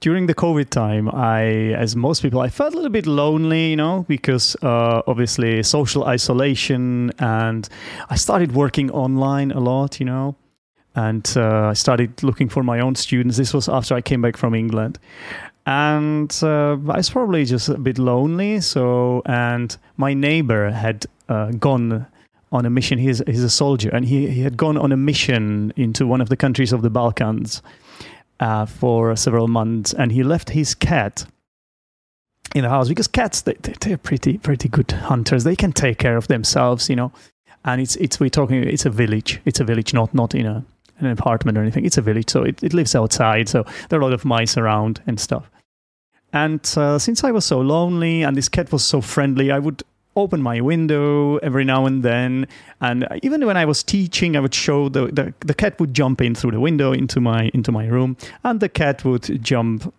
during 0.00 0.26
the 0.26 0.34
COVID 0.34 0.70
time, 0.70 1.08
I, 1.08 1.72
as 1.74 1.96
most 1.96 2.22
people, 2.22 2.40
I 2.40 2.48
felt 2.48 2.72
a 2.72 2.76
little 2.76 2.90
bit 2.90 3.06
lonely, 3.06 3.70
you 3.70 3.76
know, 3.76 4.04
because 4.08 4.56
uh, 4.62 5.02
obviously 5.06 5.62
social 5.62 6.04
isolation, 6.04 7.12
and 7.18 7.68
I 8.08 8.16
started 8.16 8.52
working 8.52 8.90
online 8.90 9.50
a 9.50 9.60
lot, 9.60 9.98
you 9.98 10.06
know, 10.06 10.36
and 10.94 11.32
uh, 11.36 11.66
I 11.66 11.72
started 11.74 12.22
looking 12.22 12.48
for 12.48 12.62
my 12.62 12.80
own 12.80 12.94
students. 12.94 13.36
This 13.36 13.52
was 13.52 13.68
after 13.68 13.94
I 13.94 14.00
came 14.00 14.22
back 14.22 14.36
from 14.36 14.54
England. 14.54 14.98
And 15.66 16.34
uh, 16.42 16.78
I 16.88 16.96
was 16.96 17.10
probably 17.10 17.44
just 17.44 17.68
a 17.68 17.76
bit 17.76 17.98
lonely. 17.98 18.60
So, 18.60 19.22
and 19.26 19.76
my 19.98 20.14
neighbor 20.14 20.70
had 20.70 21.04
uh, 21.28 21.50
gone 21.50 22.06
on 22.50 22.64
a 22.64 22.70
mission. 22.70 22.98
He's, 22.98 23.22
he's 23.26 23.42
a 23.42 23.50
soldier, 23.50 23.90
and 23.90 24.06
he, 24.06 24.28
he 24.28 24.40
had 24.40 24.56
gone 24.56 24.78
on 24.78 24.92
a 24.92 24.96
mission 24.96 25.72
into 25.76 26.06
one 26.06 26.22
of 26.22 26.30
the 26.30 26.36
countries 26.36 26.72
of 26.72 26.80
the 26.80 26.88
Balkans 26.88 27.60
uh, 28.40 28.66
for 28.66 29.16
several 29.16 29.48
months, 29.48 29.92
and 29.92 30.12
he 30.12 30.22
left 30.22 30.50
his 30.50 30.74
cat 30.74 31.24
in 32.54 32.62
the 32.62 32.68
house 32.68 32.88
because 32.88 33.06
cats 33.06 33.42
they, 33.42 33.54
they, 33.54 33.74
they're 33.80 33.98
pretty 33.98 34.38
pretty 34.38 34.68
good 34.68 34.90
hunters. 34.90 35.44
They 35.44 35.56
can 35.56 35.72
take 35.72 35.98
care 35.98 36.16
of 36.16 36.28
themselves, 36.28 36.88
you 36.88 36.96
know. 36.96 37.12
And 37.64 37.80
it's 37.80 37.96
it's 37.96 38.20
we're 38.20 38.30
talking 38.30 38.62
it's 38.62 38.86
a 38.86 38.90
village. 38.90 39.40
It's 39.44 39.60
a 39.60 39.64
village, 39.64 39.92
not 39.92 40.14
not 40.14 40.34
in 40.34 40.46
a 40.46 40.64
an 41.00 41.06
apartment 41.06 41.56
or 41.56 41.62
anything. 41.62 41.84
It's 41.84 41.98
a 41.98 42.02
village, 42.02 42.30
so 42.30 42.42
it, 42.42 42.62
it 42.62 42.74
lives 42.74 42.94
outside. 42.94 43.48
So 43.48 43.64
there 43.88 43.98
are 43.98 44.02
a 44.02 44.04
lot 44.04 44.12
of 44.12 44.24
mice 44.24 44.56
around 44.56 45.00
and 45.06 45.20
stuff. 45.20 45.50
And 46.32 46.60
uh, 46.76 46.98
since 46.98 47.24
I 47.24 47.30
was 47.30 47.44
so 47.44 47.60
lonely 47.60 48.22
and 48.22 48.36
this 48.36 48.48
cat 48.48 48.70
was 48.72 48.84
so 48.84 49.00
friendly, 49.00 49.50
I 49.50 49.58
would 49.58 49.82
open 50.18 50.42
my 50.42 50.60
window 50.60 51.36
every 51.38 51.64
now 51.64 51.86
and 51.86 52.02
then. 52.02 52.46
And 52.80 53.06
even 53.22 53.44
when 53.46 53.56
I 53.56 53.64
was 53.64 53.82
teaching, 53.82 54.36
I 54.36 54.40
would 54.40 54.54
show 54.54 54.88
the, 54.88 55.06
the, 55.06 55.34
the 55.40 55.54
cat 55.54 55.78
would 55.80 55.94
jump 55.94 56.20
in 56.20 56.34
through 56.34 56.52
the 56.52 56.60
window 56.60 56.92
into 56.92 57.20
my 57.20 57.50
into 57.54 57.72
my 57.72 57.86
room, 57.86 58.16
and 58.44 58.60
the 58.60 58.68
cat 58.68 59.04
would 59.04 59.42
jump 59.42 59.92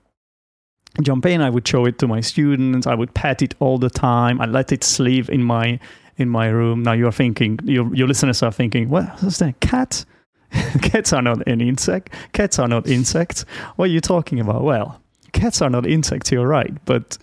jump 1.02 1.26
in. 1.26 1.41
I 1.41 1.50
would 1.50 1.68
show 1.68 1.86
it 1.86 2.00
to 2.00 2.08
my 2.08 2.22
students. 2.22 2.88
I 2.88 2.96
would 2.96 3.14
pet 3.14 3.41
it 3.41 3.56
all 3.60 3.78
the 3.78 3.90
time. 3.90 4.41
I 4.41 4.46
let 4.46 4.72
it 4.72 4.84
sleep 4.84 5.30
in 5.30 5.44
my 5.44 5.80
in 6.18 6.30
my 6.30 6.48
room. 6.48 6.84
Now 6.84 6.94
you're 6.94 7.12
thinking, 7.12 7.60
your 7.64 7.94
your 7.96 8.08
listeners 8.08 8.44
are 8.44 8.52
thinking, 8.52 8.90
what 8.90 9.24
is 9.24 9.40
that 9.40 9.60
cat? 9.60 10.06
Cats 10.82 11.14
are 11.14 11.22
not 11.22 11.48
an 11.48 11.62
insect. 11.62 12.12
Cats 12.34 12.58
are 12.60 12.68
not 12.68 12.88
insects. 12.88 13.46
What 13.76 13.86
are 13.86 13.94
you 13.94 14.02
talking 14.02 14.40
about? 14.40 14.64
Well, 14.64 15.00
cats 15.32 15.62
are 15.62 15.70
not 15.70 15.86
insects. 15.86 16.32
You're 16.32 16.48
right, 16.48 16.74
but 16.86 17.18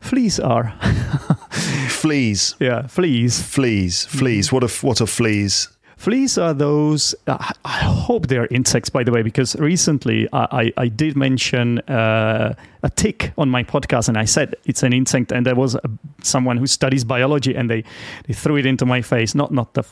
fleas 0.00 0.38
are. 0.40 0.72
fleas, 1.88 2.54
yeah, 2.58 2.86
fleas. 2.86 3.40
fleas, 3.42 4.04
fleas. 4.06 4.52
What 4.52 4.62
are 4.64 4.86
what 4.86 5.00
are 5.00 5.06
fleas? 5.06 5.68
Fleas 5.96 6.38
are 6.38 6.54
those. 6.54 7.12
Uh, 7.26 7.36
I 7.64 7.78
hope 7.80 8.28
they're 8.28 8.46
insects, 8.52 8.88
by 8.88 9.02
the 9.02 9.10
way, 9.10 9.22
because 9.22 9.56
recently 9.56 10.28
I, 10.32 10.46
I, 10.76 10.82
I 10.84 10.88
did 10.88 11.16
mention 11.16 11.80
uh, 11.80 12.54
a 12.84 12.90
tick 12.90 13.32
on 13.36 13.50
my 13.50 13.64
podcast, 13.64 14.08
and 14.08 14.16
I 14.16 14.24
said 14.24 14.54
it's 14.64 14.84
an 14.84 14.92
insect, 14.92 15.32
and 15.32 15.44
there 15.44 15.56
was 15.56 15.74
a, 15.74 15.80
someone 16.22 16.56
who 16.56 16.68
studies 16.68 17.02
biology, 17.02 17.52
and 17.56 17.68
they, 17.68 17.82
they 18.28 18.32
threw 18.34 18.56
it 18.58 18.64
into 18.66 18.86
my 18.86 19.02
face. 19.02 19.34
Not 19.34 19.50
not 19.50 19.74
the. 19.74 19.82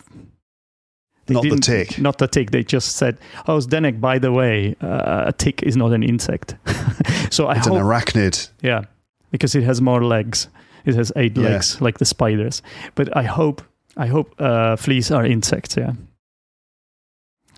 they 1.26 1.34
Not 1.34 1.42
the 1.42 1.56
tick. 1.58 1.98
Not 1.98 2.18
the 2.18 2.28
tick. 2.28 2.52
They 2.52 2.62
just 2.62 2.94
said, 2.94 3.18
"Oh, 3.48 3.58
Zdenek, 3.58 4.00
by 4.00 4.20
the 4.20 4.30
way, 4.30 4.76
uh, 4.80 5.24
a 5.26 5.32
tick 5.32 5.64
is 5.64 5.76
not 5.76 5.92
an 5.92 6.04
insect." 6.04 6.54
so 7.30 7.46
I 7.48 7.56
It's 7.56 7.66
hope, 7.66 7.78
an 7.78 7.82
arachnid. 7.82 8.48
yeah, 8.62 8.82
because 9.30 9.54
it 9.58 9.64
has 9.64 9.80
more 9.80 10.04
legs. 10.04 10.48
It 10.84 10.94
has 10.94 11.12
eight 11.16 11.36
Yeah. 11.36 11.48
legs, 11.50 11.80
like 11.80 11.98
the 11.98 12.04
spiders. 12.04 12.62
But 12.94 13.08
I 13.16 13.22
hope, 13.24 13.62
I 13.96 14.06
hope 14.06 14.34
uh, 14.40 14.76
fleas 14.76 15.10
are 15.10 15.24
insects. 15.26 15.76
Yeah. 15.76 15.92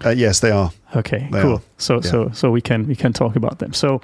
Uh, 0.05 0.11
yes, 0.11 0.41
they 0.41 0.51
are. 0.51 0.71
Okay, 0.97 1.29
They 1.33 1.43
cool. 1.43 1.55
are. 1.55 1.63
So 1.77 1.95
Yeah. 1.95 2.01
so 2.11 2.31
so 2.33 2.51
we 2.51 2.61
can 2.61 2.87
we 2.87 2.95
can 2.95 3.13
talk 3.13 3.37
about 3.37 3.59
them. 3.59 3.73
So 3.73 4.01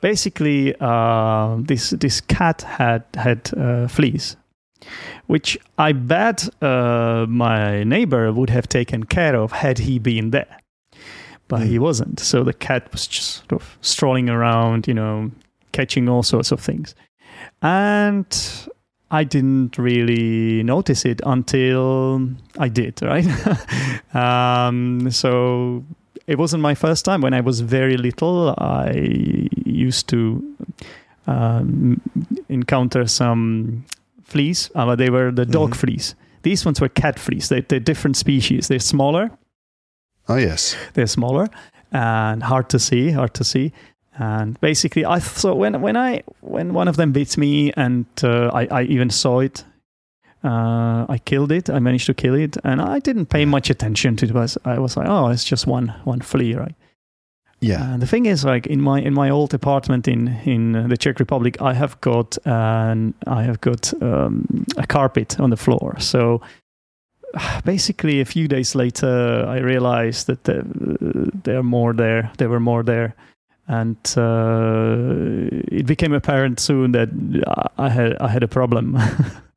basically, 0.00 0.74
uh, 0.80 1.56
this 1.66 1.90
this 1.90 2.20
cat 2.20 2.62
had 2.62 3.02
had 3.14 3.50
uh, 3.56 3.88
fleas, 3.88 4.36
which 5.26 5.58
I 5.78 5.92
bet 5.92 6.48
uh, 6.62 7.26
my 7.28 7.82
neighbor 7.84 8.30
would 8.32 8.50
have 8.50 8.68
taken 8.68 9.04
care 9.04 9.36
of 9.36 9.52
had 9.52 9.78
he 9.78 9.98
been 9.98 10.30
there, 10.30 10.58
but 11.48 11.60
he 11.60 11.76
Mm. 11.78 11.82
wasn't. 11.82 12.20
So 12.20 12.44
the 12.44 12.52
cat 12.52 12.92
was 12.92 13.06
just 13.08 13.48
sort 13.48 13.52
of 13.62 13.78
strolling 13.80 14.28
around, 14.28 14.86
you 14.86 14.94
know, 14.94 15.30
catching 15.72 16.08
all 16.10 16.22
sorts 16.22 16.52
of 16.52 16.60
things, 16.60 16.94
and 17.62 18.26
I 19.10 19.24
didn't 19.24 19.78
really 19.78 20.62
notice 20.62 21.04
it 21.04 21.20
until 21.24 22.20
I 22.58 22.68
did, 22.68 23.00
right? 23.02 23.26
um, 24.14 25.10
so 25.10 25.84
it 26.26 26.38
wasn't 26.38 26.62
my 26.62 26.74
first 26.74 27.04
time. 27.04 27.20
When 27.22 27.34
I 27.34 27.40
was 27.40 27.60
very 27.60 27.96
little, 27.96 28.54
I 28.58 29.48
used 29.64 30.08
to 30.08 30.42
um, 31.26 32.00
encounter 32.48 33.06
some 33.06 33.84
fleas, 34.24 34.70
uh, 34.74 34.84
but 34.86 34.96
they 34.98 35.10
were 35.10 35.30
the 35.30 35.46
dog 35.46 35.70
Mhm. 35.70 35.76
fleas. 35.76 36.14
These 36.42 36.64
ones 36.64 36.80
were 36.80 36.88
cat 36.88 37.18
fleas. 37.18 37.48
They, 37.48 37.62
they're 37.62 37.80
different 37.80 38.16
species. 38.16 38.68
They're 38.68 38.78
smaller. 38.78 39.30
Oh 40.28 40.36
yes. 40.36 40.76
They're 40.94 41.06
smaller 41.06 41.48
and 41.92 42.42
hard 42.42 42.68
to 42.70 42.78
see. 42.78 43.10
Hard 43.10 43.32
to 43.34 43.44
see. 43.44 43.72
And 44.18 44.60
basically, 44.60 45.04
I 45.06 45.20
thought 45.20 45.58
when 45.58 45.80
when 45.80 45.96
I 45.96 46.22
when 46.40 46.74
one 46.74 46.88
of 46.88 46.96
them 46.96 47.12
bit 47.12 47.38
me, 47.38 47.72
and 47.76 48.06
uh, 48.22 48.50
I, 48.52 48.66
I 48.66 48.82
even 48.82 49.10
saw 49.10 49.40
it, 49.40 49.64
uh, 50.42 51.06
I 51.08 51.20
killed 51.24 51.52
it. 51.52 51.70
I 51.70 51.78
managed 51.78 52.06
to 52.06 52.14
kill 52.14 52.34
it, 52.34 52.56
and 52.64 52.80
I 52.80 52.98
didn't 52.98 53.26
pay 53.26 53.44
much 53.44 53.70
attention 53.70 54.16
to 54.16 54.26
it. 54.26 54.56
I 54.64 54.78
was 54.78 54.96
like, 54.96 55.08
oh, 55.08 55.28
it's 55.28 55.44
just 55.44 55.66
one 55.66 55.94
one 56.04 56.20
flea, 56.20 56.54
right? 56.54 56.74
Yeah. 57.60 57.92
And 57.92 58.02
the 58.02 58.06
thing 58.06 58.26
is, 58.26 58.44
like 58.44 58.66
in 58.66 58.80
my 58.80 59.00
in 59.00 59.14
my 59.14 59.30
old 59.30 59.54
apartment 59.54 60.08
in 60.08 60.28
in 60.44 60.74
uh, 60.74 60.86
the 60.88 60.96
Czech 60.96 61.20
Republic, 61.20 61.60
I 61.60 61.74
have 61.74 62.00
got 62.00 62.38
an 62.44 63.14
I 63.26 63.42
have 63.44 63.60
got 63.60 63.92
um, 64.02 64.64
a 64.76 64.86
carpet 64.86 65.38
on 65.38 65.50
the 65.50 65.56
floor. 65.56 65.96
So 65.98 66.40
basically, 67.64 68.20
a 68.20 68.24
few 68.24 68.48
days 68.48 68.74
later, 68.74 69.44
I 69.46 69.58
realized 69.58 70.26
that 70.26 70.44
there, 70.44 70.62
there 70.64 71.58
are 71.58 71.62
more 71.62 71.92
there. 71.92 72.30
There 72.38 72.48
were 72.48 72.60
more 72.60 72.82
there, 72.82 73.14
and 73.68 73.96
uh, 74.16 74.96
it 75.70 75.86
became 75.86 76.12
apparent 76.14 76.58
soon 76.58 76.92
that 76.92 77.08
I 77.76 77.88
had 77.88 78.16
I 78.18 78.28
had 78.28 78.42
a 78.42 78.48
problem. 78.48 78.98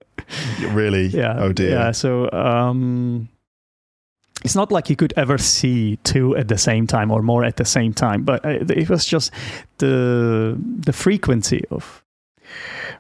really. 0.70 1.08
yeah. 1.08 1.36
Oh 1.38 1.54
dear. 1.54 1.72
Yeah. 1.72 1.92
So 1.92 2.30
um, 2.32 3.30
it's 4.44 4.56
not 4.56 4.72
like 4.72 4.90
you 4.90 4.96
could 4.96 5.14
ever 5.16 5.38
see 5.38 5.98
two 6.04 6.36
at 6.36 6.50
the 6.50 6.58
same 6.58 6.88
time 6.88 7.10
or 7.12 7.22
more 7.22 7.46
at 7.46 7.56
the 7.56 7.66
same 7.66 7.94
time, 7.94 8.24
but 8.24 8.46
uh, 8.46 8.60
it 8.70 8.90
was 8.90 9.06
just 9.06 9.32
the 9.78 10.58
the 10.60 10.94
frequency 10.94 11.64
of 11.72 11.72
of 11.72 12.04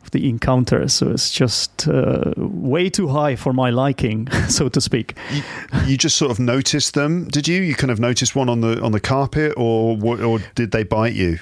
the 0.10 0.28
encounters 0.28 0.94
So 0.94 1.11
it's 1.11 1.32
just 1.32 1.88
uh, 1.88 2.34
way 2.38 2.90
too 2.90 3.07
high 3.07 3.36
for 3.36 3.53
my 3.53 3.69
liking, 3.69 4.30
so 4.49 4.69
to 4.69 4.82
speak. 4.82 5.15
You, 5.32 5.44
you 5.86 5.98
just 5.98 6.18
sort 6.18 6.32
of 6.32 6.40
noticed 6.40 6.94
them, 6.94 7.28
did 7.28 7.48
you? 7.48 7.61
You 7.61 7.76
kind 7.76 7.91
of 7.91 7.99
noticed 7.99 8.36
one 8.36 8.49
on 8.49 8.61
the 8.61 8.82
on 8.82 8.91
the 8.91 8.99
carpet, 8.99 9.53
or 9.57 9.98
or 10.03 10.40
did 10.56 10.72
they 10.72 10.84
bite 10.84 11.14
you? 11.14 11.40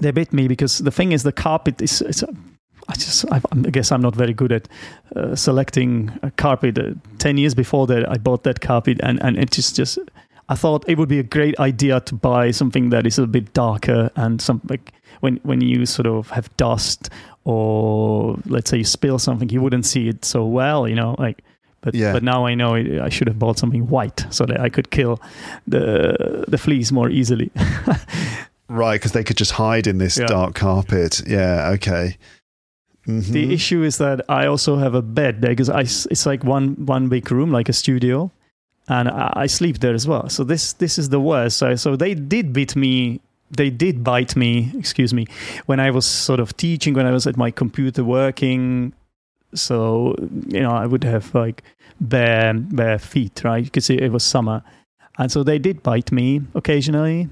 They 0.00 0.10
bit 0.12 0.32
me 0.32 0.48
because 0.48 0.78
the 0.78 0.90
thing 0.90 1.12
is, 1.12 1.22
the 1.22 1.32
carpet 1.32 1.80
is. 1.82 2.02
It's, 2.02 2.22
I 2.90 2.94
just, 2.94 3.30
I, 3.30 3.40
I 3.52 3.70
guess 3.70 3.92
I'm 3.92 4.00
not 4.00 4.16
very 4.16 4.32
good 4.32 4.50
at 4.50 4.66
uh, 5.14 5.36
selecting 5.36 6.10
a 6.22 6.30
carpet. 6.30 6.78
Uh, 6.78 6.94
Ten 7.18 7.36
years 7.36 7.54
before 7.54 7.86
that, 7.88 8.08
I 8.08 8.16
bought 8.16 8.44
that 8.44 8.60
carpet, 8.60 9.00
and 9.02 9.22
and 9.22 9.36
it 9.36 9.50
just 9.50 9.76
just. 9.76 9.98
I 10.50 10.54
thought 10.54 10.88
it 10.88 10.96
would 10.96 11.10
be 11.10 11.18
a 11.18 11.22
great 11.22 11.60
idea 11.60 12.00
to 12.00 12.14
buy 12.14 12.52
something 12.52 12.88
that 12.88 13.06
is 13.06 13.18
a 13.18 13.26
bit 13.26 13.52
darker 13.52 14.10
and 14.16 14.40
some 14.40 14.62
like 14.70 14.92
when 15.20 15.40
when 15.42 15.60
you 15.60 15.86
sort 15.86 16.06
of 16.06 16.30
have 16.30 16.48
dust 16.56 17.10
or 17.44 18.36
let's 18.46 18.70
say 18.70 18.78
you 18.78 18.84
spill 18.84 19.18
something, 19.18 19.48
you 19.50 19.60
wouldn't 19.62 19.86
see 19.86 20.08
it 20.08 20.24
so 20.24 20.44
well, 20.44 20.88
you 20.88 20.94
know, 20.94 21.14
like. 21.18 21.42
But 21.80 21.94
Yeah. 21.94 22.12
but 22.12 22.22
now 22.24 22.44
I 22.44 22.54
know 22.56 22.74
it, 22.74 23.00
I 23.00 23.08
should 23.08 23.28
have 23.28 23.38
bought 23.38 23.56
something 23.58 23.86
white 23.88 24.26
so 24.30 24.44
that 24.46 24.60
I 24.60 24.68
could 24.68 24.90
kill 24.90 25.20
the 25.68 26.44
the 26.48 26.58
fleas 26.58 26.90
more 26.92 27.08
easily. 27.10 27.50
Right, 28.70 29.00
because 29.00 29.12
they 29.12 29.24
could 29.24 29.38
just 29.38 29.52
hide 29.52 29.86
in 29.86 29.96
this 29.98 30.18
Yeah. 30.18 30.26
dark 30.26 30.54
carpet. 30.54 31.22
Yeah. 31.26 31.70
Okay. 31.74 32.16
Mhm. 33.06 33.32
The 33.32 33.54
issue 33.54 33.82
is 33.82 33.96
that 33.96 34.20
I 34.28 34.46
also 34.46 34.76
have 34.76 34.94
a 34.94 35.00
bed 35.00 35.40
there 35.40 35.50
because 35.52 35.70
I 35.70 35.80
it's 36.10 36.26
like 36.26 36.44
one 36.44 36.74
one 36.86 37.08
big 37.08 37.30
room, 37.30 37.50
like 37.50 37.70
a 37.70 37.72
studio, 37.72 38.30
and 38.88 39.08
I, 39.08 39.44
I 39.44 39.46
sleep 39.48 39.78
there 39.78 39.94
as 39.94 40.06
well. 40.06 40.28
So 40.28 40.44
this 40.44 40.74
this 40.74 40.98
is 40.98 41.08
the 41.08 41.20
worst. 41.20 41.56
So, 41.56 41.76
so 41.76 41.96
they 41.96 42.14
did 42.14 42.52
beat 42.52 42.76
me 42.76 43.20
they 43.50 43.70
did 43.70 44.02
bite 44.04 44.36
me. 44.36 44.70
Excuse 44.78 45.12
me, 45.14 45.26
when 45.66 45.80
I 45.80 45.90
was 45.90 46.06
sort 46.06 46.40
of 46.40 46.56
teaching, 46.56 46.94
when 46.94 47.06
I 47.06 47.12
was 47.12 47.26
at 47.26 47.36
my 47.36 47.50
computer 47.50 48.04
working. 48.04 48.92
So 49.54 50.14
you 50.48 50.60
know, 50.60 50.70
I 50.72 50.86
would 50.86 51.04
have 51.04 51.34
like 51.34 51.62
bare 52.00 52.52
bare 52.54 52.98
feet, 52.98 53.42
right? 53.44 53.58
You 53.58 53.64
Because 53.64 53.88
it, 53.90 54.00
it 54.02 54.12
was 54.12 54.22
summer, 54.22 54.62
and 55.18 55.32
so 55.32 55.42
they 55.42 55.58
did 55.58 55.82
bite 55.82 56.12
me 56.12 56.42
occasionally. 56.54 57.28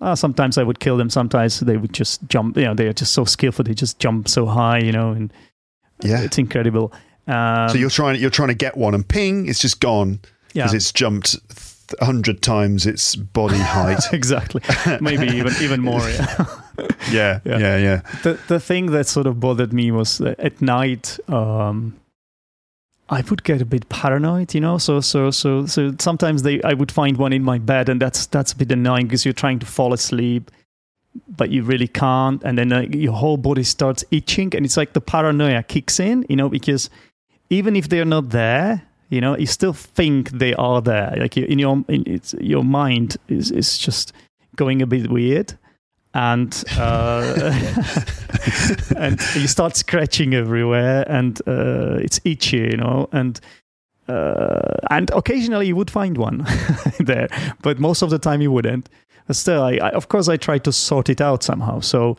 Uh, 0.00 0.14
sometimes 0.14 0.56
I 0.56 0.62
would 0.62 0.78
kill 0.78 0.96
them. 0.96 1.10
Sometimes 1.10 1.58
they 1.58 1.76
would 1.76 1.92
just 1.92 2.26
jump. 2.28 2.56
You 2.56 2.66
know, 2.66 2.74
they 2.74 2.86
are 2.86 2.92
just 2.92 3.12
so 3.12 3.24
skillful. 3.24 3.64
They 3.64 3.74
just 3.74 3.98
jump 3.98 4.28
so 4.28 4.46
high. 4.46 4.78
You 4.78 4.92
know, 4.92 5.10
and 5.10 5.32
Yeah. 6.04 6.22
it's 6.22 6.38
incredible. 6.38 6.92
Um, 7.26 7.68
so 7.70 7.76
you're 7.76 7.90
trying 7.90 8.20
you're 8.20 8.30
trying 8.30 8.48
to 8.48 8.54
get 8.54 8.76
one, 8.76 8.94
and 8.94 9.06
ping, 9.06 9.48
it's 9.48 9.58
just 9.58 9.80
gone 9.80 10.20
because 10.54 10.72
Yeah. 10.72 10.76
it's 10.76 10.92
jumped 10.92 11.36
hundred 12.00 12.42
times 12.42 12.86
its 12.86 13.16
body 13.16 13.58
height. 13.58 14.04
exactly. 14.12 14.60
Maybe 15.00 15.26
even 15.36 15.52
even 15.62 15.80
more. 15.80 16.00
Yeah. 16.08 16.44
yeah, 17.10 17.40
Yeah. 17.44 17.58
yeah, 17.58 17.76
yeah. 17.78 18.00
the 18.22 18.38
the 18.48 18.60
thing 18.60 18.86
that 18.92 19.06
sort 19.06 19.26
of 19.26 19.40
bothered 19.40 19.72
me 19.72 19.90
was 19.90 20.20
at 20.20 20.60
night 20.60 21.18
um 21.28 21.94
I 23.10 23.22
would 23.22 23.42
get 23.42 23.62
a 23.62 23.64
bit 23.64 23.88
paranoid, 23.88 24.54
you 24.54 24.60
know. 24.60 24.76
So 24.78 25.00
so 25.00 25.30
so 25.30 25.64
so 25.66 25.94
sometimes 25.98 26.42
they 26.42 26.60
I 26.62 26.74
would 26.74 26.92
find 26.92 27.16
one 27.16 27.32
in 27.32 27.42
my 27.42 27.58
bed, 27.58 27.88
and 27.88 28.00
that's 28.02 28.26
that's 28.26 28.52
a 28.52 28.56
bit 28.56 28.70
annoying 28.70 29.06
because 29.06 29.24
you're 29.24 29.32
trying 29.32 29.58
to 29.60 29.66
fall 29.66 29.94
asleep, 29.94 30.50
but 31.36 31.48
you 31.50 31.62
really 31.62 31.88
can't, 31.88 32.42
and 32.44 32.58
then 32.58 32.70
uh, 32.70 32.80
your 32.82 33.14
whole 33.14 33.38
body 33.38 33.62
starts 33.64 34.04
itching, 34.10 34.54
and 34.54 34.66
it's 34.66 34.76
like 34.76 34.92
the 34.92 35.00
paranoia 35.00 35.62
kicks 35.62 35.98
in, 35.98 36.26
you 36.28 36.36
know, 36.36 36.50
because 36.50 36.90
even 37.48 37.76
if 37.76 37.88
they're 37.88 38.04
not 38.04 38.28
there, 38.28 38.82
you 39.08 39.20
know, 39.20 39.36
you 39.36 39.46
still 39.46 39.72
think 39.72 40.30
they 40.30 40.54
are 40.54 40.82
there. 40.82 41.14
Like 41.16 41.36
in 41.36 41.58
your 41.58 41.84
in, 41.88 42.04
it's 42.06 42.34
your 42.40 42.64
mind 42.64 43.16
is 43.28 43.50
is 43.50 43.78
just 43.78 44.12
going 44.56 44.82
a 44.82 44.86
bit 44.86 45.10
weird, 45.10 45.56
and 46.14 46.64
uh, 46.76 47.52
and 48.96 49.20
you 49.34 49.46
start 49.46 49.76
scratching 49.76 50.34
everywhere, 50.34 51.04
and 51.08 51.40
uh, 51.46 51.96
it's 52.00 52.20
itchy, 52.24 52.58
you 52.58 52.76
know, 52.76 53.08
and. 53.12 53.40
Uh, 54.10 54.74
and 54.88 55.10
occasionally 55.10 55.66
you 55.66 55.76
would 55.76 55.90
find 55.90 56.16
one 56.16 56.38
there, 56.98 57.28
but 57.60 57.78
most 57.78 58.00
of 58.00 58.08
the 58.08 58.18
time 58.18 58.40
you 58.40 58.50
wouldn't. 58.50 58.88
But 59.26 59.36
still, 59.36 59.62
I, 59.62 59.72
I, 59.72 59.90
of 59.90 60.08
course, 60.08 60.30
I 60.30 60.38
tried 60.38 60.64
to 60.64 60.72
sort 60.72 61.10
it 61.10 61.20
out 61.20 61.42
somehow. 61.42 61.80
So 61.80 62.16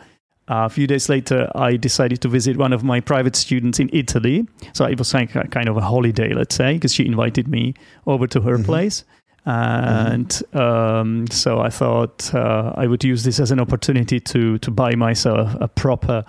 uh, 0.50 0.66
a 0.66 0.70
few 0.70 0.88
days 0.88 1.10
later, 1.10 1.50
I 1.56 1.78
decided 1.78 2.22
to 2.22 2.28
visit 2.30 2.58
one 2.58 2.74
of 2.74 2.84
my 2.84 3.00
private 3.00 3.36
students 3.36 3.80
in 3.80 3.90
Italy. 3.94 4.48
So 4.74 4.86
it 4.86 4.98
was 4.98 5.14
like 5.14 5.36
a 5.36 5.48
kind 5.48 5.70
of 5.70 5.78
a 5.78 5.82
holiday, 5.82 6.34
let's 6.34 6.56
say, 6.56 6.74
because 6.74 6.94
she 6.94 7.06
invited 7.06 7.48
me 7.48 7.74
over 8.08 8.26
to 8.28 8.42
her 8.42 8.58
place. 8.64 9.04
And 9.46 10.42
um, 10.54 11.28
so 11.28 11.60
I 11.60 11.70
thought 11.70 12.34
uh, 12.36 12.74
I 12.76 12.88
would 12.88 13.04
use 13.04 13.24
this 13.24 13.40
as 13.40 13.52
an 13.52 13.60
opportunity 13.60 14.20
to 14.20 14.58
to 14.60 14.72
buy 14.72 14.96
myself 14.96 15.56
a 15.60 15.68
proper 15.68 16.24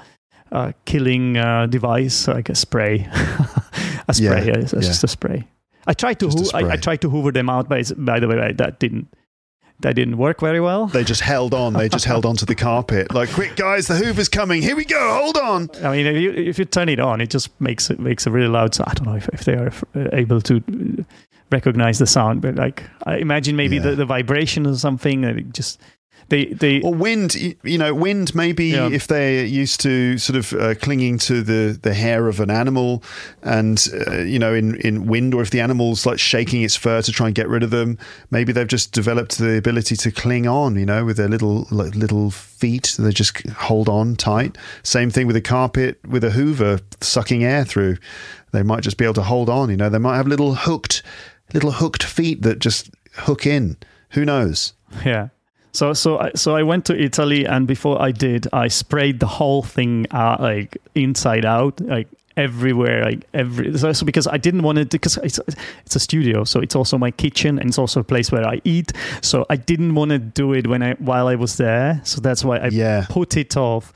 uh, 0.53 0.73
killing 0.85 1.37
uh, 1.37 1.67
device, 1.67 2.27
like 2.29 2.49
a 2.49 2.55
spray, 2.55 3.07
a 4.09 4.15
spray, 4.15 4.47
Yeah, 4.47 4.59
it's 4.59 4.73
yeah. 4.73 4.81
just 4.81 5.05
a 5.05 5.09
spray. 5.09 5.47
I 5.87 5.93
tried 5.95 6.19
to 6.21 6.27
a 6.29 6.57
I, 6.57 6.73
I 6.73 6.77
tried 6.77 7.01
to 7.03 7.11
hoover 7.11 7.33
them 7.33 7.49
out, 7.51 7.69
but 7.69 7.79
it's- 7.81 7.93
by 7.97 8.21
the 8.21 8.29
way, 8.29 8.53
that 8.53 8.79
didn't 8.81 9.09
that 9.83 9.95
didn't 9.95 10.17
work 10.19 10.41
very 10.41 10.61
well. 10.61 10.87
They 10.87 11.05
just 11.05 11.21
held 11.23 11.55
on. 11.55 11.73
They 11.73 11.89
just 11.89 12.05
held 12.05 12.27
onto 12.27 12.47
the 12.47 12.55
carpet. 12.69 13.13
Like, 13.15 13.31
quick, 13.31 13.57
guys, 13.57 13.87
the 13.87 13.97
Hoover's 13.97 14.29
coming. 14.29 14.63
Here 14.63 14.77
we 14.77 14.85
go. 14.85 15.15
Hold 15.23 15.37
on. 15.37 15.71
I 15.83 15.93
mean, 15.97 16.07
if 16.07 16.17
you, 16.17 16.31
if 16.33 16.59
you 16.59 16.65
turn 16.65 16.89
it 16.89 17.01
on, 17.01 17.21
it 17.21 17.31
just 17.31 17.49
makes 17.61 17.91
it 17.91 17.99
makes 17.99 18.27
a 18.27 18.31
really 18.31 18.49
loud 18.49 18.75
sound. 18.75 18.89
I 18.91 18.95
don't 18.95 19.07
know 19.07 19.17
if, 19.17 19.29
if 19.31 19.45
they 19.45 19.55
are 19.55 19.73
uh, 19.95 20.09
able 20.13 20.41
to 20.43 20.57
uh, 20.57 21.03
recognize 21.51 21.99
the 21.99 22.07
sound, 22.07 22.43
but 22.43 22.57
like 22.57 22.83
I 23.07 23.17
imagine 23.17 23.57
maybe 23.57 23.77
Yeah. 23.77 23.83
the, 23.83 23.95
the 23.97 24.07
vibration 24.07 24.67
or 24.67 24.75
something. 24.77 25.23
That 25.23 25.37
it 25.37 25.53
just 25.53 25.81
they 26.29 26.47
they 26.47 26.81
Or 26.83 26.95
wind, 26.95 27.35
you 27.65 27.79
know, 27.79 27.93
wind 27.95 28.35
maybe 28.35 28.67
Yeah. 28.67 28.89
if 28.89 29.07
they're 29.07 29.45
used 29.45 29.81
to 29.81 30.19
sort 30.19 30.37
of 30.37 30.53
uh, 30.53 30.75
clinging 30.77 31.19
to 31.19 31.43
the, 31.43 31.79
the 31.83 31.95
hair 31.95 32.29
of 32.29 32.39
an 32.41 32.51
animal 32.51 33.03
and, 33.43 33.85
uh, 34.07 34.19
you 34.19 34.39
know, 34.39 34.55
in, 34.55 34.77
in 34.77 35.07
wind, 35.07 35.35
or 35.35 35.43
if 35.43 35.51
the 35.51 35.61
animal's 35.61 36.07
like 36.07 36.19
shaking 36.19 36.63
its 36.63 36.77
fur 36.77 37.03
to 37.03 37.11
try 37.13 37.27
and 37.27 37.35
get 37.35 37.49
rid 37.49 37.63
of 37.63 37.71
them, 37.71 37.99
maybe 38.31 38.53
they've 38.53 38.69
just 38.69 38.93
developed 38.93 39.39
the 39.39 39.57
ability 39.57 39.97
to 39.97 40.11
cling 40.13 40.47
on, 40.47 40.77
you 40.77 40.87
know, 40.87 41.05
with 41.05 41.17
their 41.17 41.29
little 41.29 41.67
like, 41.71 41.95
little 41.97 42.31
feet. 42.31 42.95
They 42.99 43.11
just 43.11 43.47
hold 43.51 43.89
on 43.89 44.15
tight. 44.17 44.57
Same 44.83 45.11
thing 45.11 45.27
with 45.27 45.37
a 45.37 45.41
carpet 45.41 45.99
with 46.07 46.23
a 46.25 46.31
hoover 46.31 46.81
sucking 47.01 47.43
air 47.43 47.65
through. 47.65 47.97
They 48.53 48.63
might 48.63 48.83
just 48.83 48.97
be 48.99 49.05
able 49.05 49.15
to 49.15 49.23
hold 49.23 49.49
on, 49.49 49.71
you 49.71 49.77
know, 49.77 49.89
they 49.89 49.99
might 49.99 50.17
have 50.17 50.27
little 50.27 50.55
hooked, 50.55 51.03
little 51.55 51.71
hooked 51.73 52.03
feet 52.03 52.43
that 52.43 52.59
just 52.59 52.91
hook 53.15 53.47
in. 53.47 53.77
Who 54.11 54.25
knows? 54.25 54.73
yeah. 55.05 55.29
So 55.73 55.93
so 55.93 56.19
I, 56.19 56.33
so 56.35 56.57
I 56.57 56.63
went 56.63 56.85
to 56.87 57.01
Italy, 57.01 57.47
and 57.47 57.67
before 57.67 58.01
I 58.01 58.11
did, 58.13 58.47
I 58.53 58.69
sprayed 58.69 59.21
the 59.21 59.27
whole 59.27 59.63
thing 59.63 60.07
out, 60.11 60.41
like 60.41 60.77
inside 60.95 61.45
out, 61.45 61.81
like 61.81 62.09
everywhere, 62.37 63.05
like 63.05 63.25
every. 63.35 63.77
So, 63.79 63.93
so 63.93 64.05
because 64.07 64.27
I 64.27 64.37
didn't 64.37 64.63
want 64.63 64.79
to, 64.79 64.85
because 64.85 65.17
it's 65.19 65.39
it's 65.87 65.95
a 65.97 66.01
studio, 66.01 66.45
so 66.45 66.61
it's 66.61 66.75
also 66.75 66.99
my 66.99 67.11
kitchen, 67.13 67.59
and 67.59 67.69
it's 67.69 67.79
also 67.79 68.01
a 68.01 68.05
place 68.05 68.33
where 68.33 68.47
I 68.47 68.61
eat. 68.65 68.93
So 69.23 69.47
I 69.49 69.57
didn't 69.57 69.95
want 69.95 70.11
to 70.11 70.19
do 70.19 70.53
it 70.55 70.67
when 70.67 70.83
I 70.83 70.95
while 70.95 71.29
I 71.29 71.37
was 71.37 71.57
there. 71.57 72.01
So 72.05 72.21
that's 72.21 72.45
why 72.45 72.59
I 72.59 72.69
Yeah. 72.69 73.07
put 73.09 73.37
it 73.37 73.57
off 73.57 73.93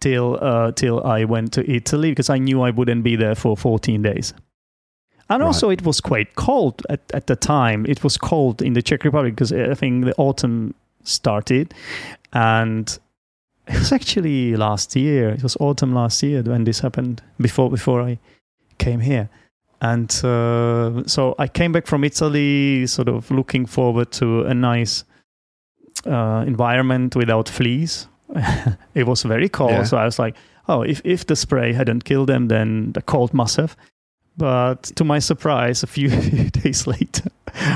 till 0.00 0.38
uh, 0.42 0.72
till 0.72 1.02
I 1.04 1.24
went 1.24 1.52
to 1.54 1.70
Italy 1.70 2.10
because 2.10 2.28
I 2.28 2.38
knew 2.38 2.60
I 2.62 2.70
wouldn't 2.70 3.02
be 3.02 3.16
there 3.16 3.34
for 3.34 3.56
14 3.56 4.02
days. 4.02 4.34
And 5.34 5.40
Right. 5.42 5.46
also, 5.48 5.70
it 5.70 5.82
was 5.84 6.00
quite 6.00 6.34
cold 6.36 6.74
at, 6.88 7.00
at 7.12 7.26
the 7.26 7.36
time. 7.36 7.84
It 7.88 8.02
was 8.04 8.16
cold 8.16 8.62
in 8.62 8.74
the 8.74 8.82
Czech 8.82 9.04
Republic 9.04 9.34
because 9.34 9.52
I 9.52 9.74
think 9.74 10.04
the 10.04 10.14
autumn 10.16 10.74
started. 11.02 11.74
And 12.32 12.98
it 13.66 13.78
was 13.78 13.92
actually 13.92 14.56
last 14.56 14.94
year. 14.96 15.30
It 15.30 15.42
was 15.42 15.56
autumn 15.60 15.92
last 15.94 16.22
year 16.22 16.42
when 16.42 16.64
this 16.64 16.80
happened, 16.80 17.20
before, 17.40 17.70
before 17.70 18.02
I 18.10 18.18
came 18.78 19.00
here. 19.00 19.28
And 19.80 20.10
uh, 20.24 21.02
so 21.06 21.34
I 21.38 21.48
came 21.48 21.72
back 21.72 21.86
from 21.86 22.04
Italy, 22.04 22.86
sort 22.86 23.08
of 23.08 23.30
looking 23.30 23.66
forward 23.66 24.10
to 24.12 24.42
a 24.46 24.54
nice 24.54 25.04
uh, 26.06 26.44
environment 26.46 27.16
without 27.16 27.48
fleas. 27.48 28.08
it 28.94 29.06
was 29.06 29.22
very 29.24 29.48
cold, 29.48 29.70
Yeah. 29.70 29.84
so 29.84 29.96
I 29.98 30.04
was 30.04 30.18
like, 30.18 30.36
"Oh, 30.68 30.82
if 30.82 31.00
if 31.04 31.24
the 31.26 31.36
spray 31.36 31.72
hadn't 31.74 32.04
killed 32.04 32.28
them, 32.28 32.48
then 32.48 32.92
the 32.92 33.02
cold 33.02 33.32
must 33.34 33.56
have." 33.56 33.76
But 34.36 34.82
to 34.96 35.04
my 35.04 35.20
surprise, 35.20 35.82
a 35.82 35.86
few 35.86 36.08
days 36.62 36.86
later, 36.86 37.30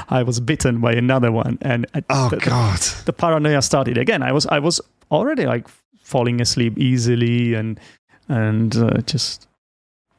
I 0.08 0.22
was 0.24 0.40
bitten 0.40 0.80
by 0.80 0.92
another 0.92 1.30
one, 1.30 1.58
and 1.62 1.86
Oh, 2.10 2.28
the, 2.30 2.36
the- 2.36 2.46
God. 2.50 2.80
the 3.04 3.12
paranoia 3.12 3.62
started 3.62 3.96
again. 3.98 4.22
I 4.22 4.32
was 4.32 4.46
I 4.46 4.58
was 4.58 4.80
already 5.10 5.46
like 5.46 5.68
falling 6.02 6.40
asleep 6.40 6.78
easily 6.78 7.54
and 7.54 7.78
and 8.28 8.76
uh, 8.76 9.00
just 9.06 9.46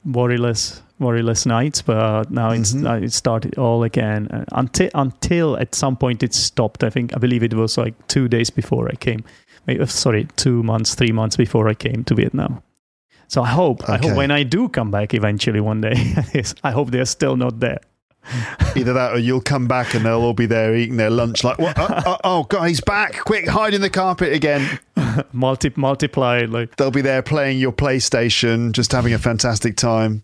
worryless 0.07 0.81
worryless 0.99 1.45
nights, 1.45 1.81
but 1.81 2.29
now 2.31 2.51
it's 2.51 2.73
Mhm. 2.73 2.87
uh, 2.89 3.03
it 3.05 3.13
started 3.13 3.57
all 3.57 3.83
again 3.83 4.27
uh, 4.31 4.45
until 4.51 4.89
until 4.93 5.57
at 5.57 5.75
some 5.75 5.95
point 5.97 6.23
it 6.23 6.33
stopped. 6.33 6.83
I 6.83 6.89
think 6.89 7.13
I 7.15 7.19
believe 7.19 7.43
it 7.43 7.53
was 7.53 7.77
like 7.77 7.93
two 8.07 8.27
days 8.27 8.49
before 8.49 8.87
I 8.91 8.95
came. 8.95 9.23
Uh, 9.67 9.85
sorry, 9.85 10.27
two 10.35 10.63
months, 10.63 10.95
three 10.95 11.11
months 11.11 11.37
before 11.37 11.69
I 11.71 11.73
came 11.75 12.03
to 12.05 12.15
Vietnam. 12.15 12.61
So 13.30 13.43
I 13.43 13.49
hope, 13.49 13.88
I 13.88 13.97
hope 13.97 14.18
when 14.18 14.31
I 14.31 14.41
do 14.41 14.68
come 14.69 14.89
back 14.89 15.14
eventually 15.14 15.60
one 15.61 15.81
day, 15.81 15.93
I 16.64 16.72
hope 16.72 16.89
they're 16.89 17.06
still 17.06 17.38
not 17.38 17.60
there. 17.60 17.80
Either 18.76 18.93
that 18.93 19.14
or 19.14 19.19
you'll 19.19 19.39
come 19.39 19.68
back 19.68 19.93
and 19.93 20.03
they'll 20.03 20.22
all 20.22 20.34
be 20.34 20.47
there 20.47 20.76
eating 20.76 20.97
their 20.97 21.11
lunch 21.11 21.43
like, 21.43 21.60
what? 21.60 21.77
Uh, 21.77 22.01
uh, 22.06 22.18
oh, 22.23 22.43
God, 22.43 22.65
he's 22.65 22.81
back. 22.81 23.19
Quick, 23.19 23.47
hide 23.47 23.76
in 23.76 23.81
the 23.81 23.89
carpet 23.89 24.34
again. 24.34 24.80
Multi 25.31 25.72
multiply 25.76 26.45
like 26.49 26.76
They'll 26.76 26.89
be 26.89 27.01
there 27.01 27.22
playing 27.22 27.60
your 27.60 27.72
PlayStation, 27.72 28.72
just 28.72 28.91
having 28.91 29.14
a 29.14 29.19
fantastic 29.19 29.77
time, 29.77 30.23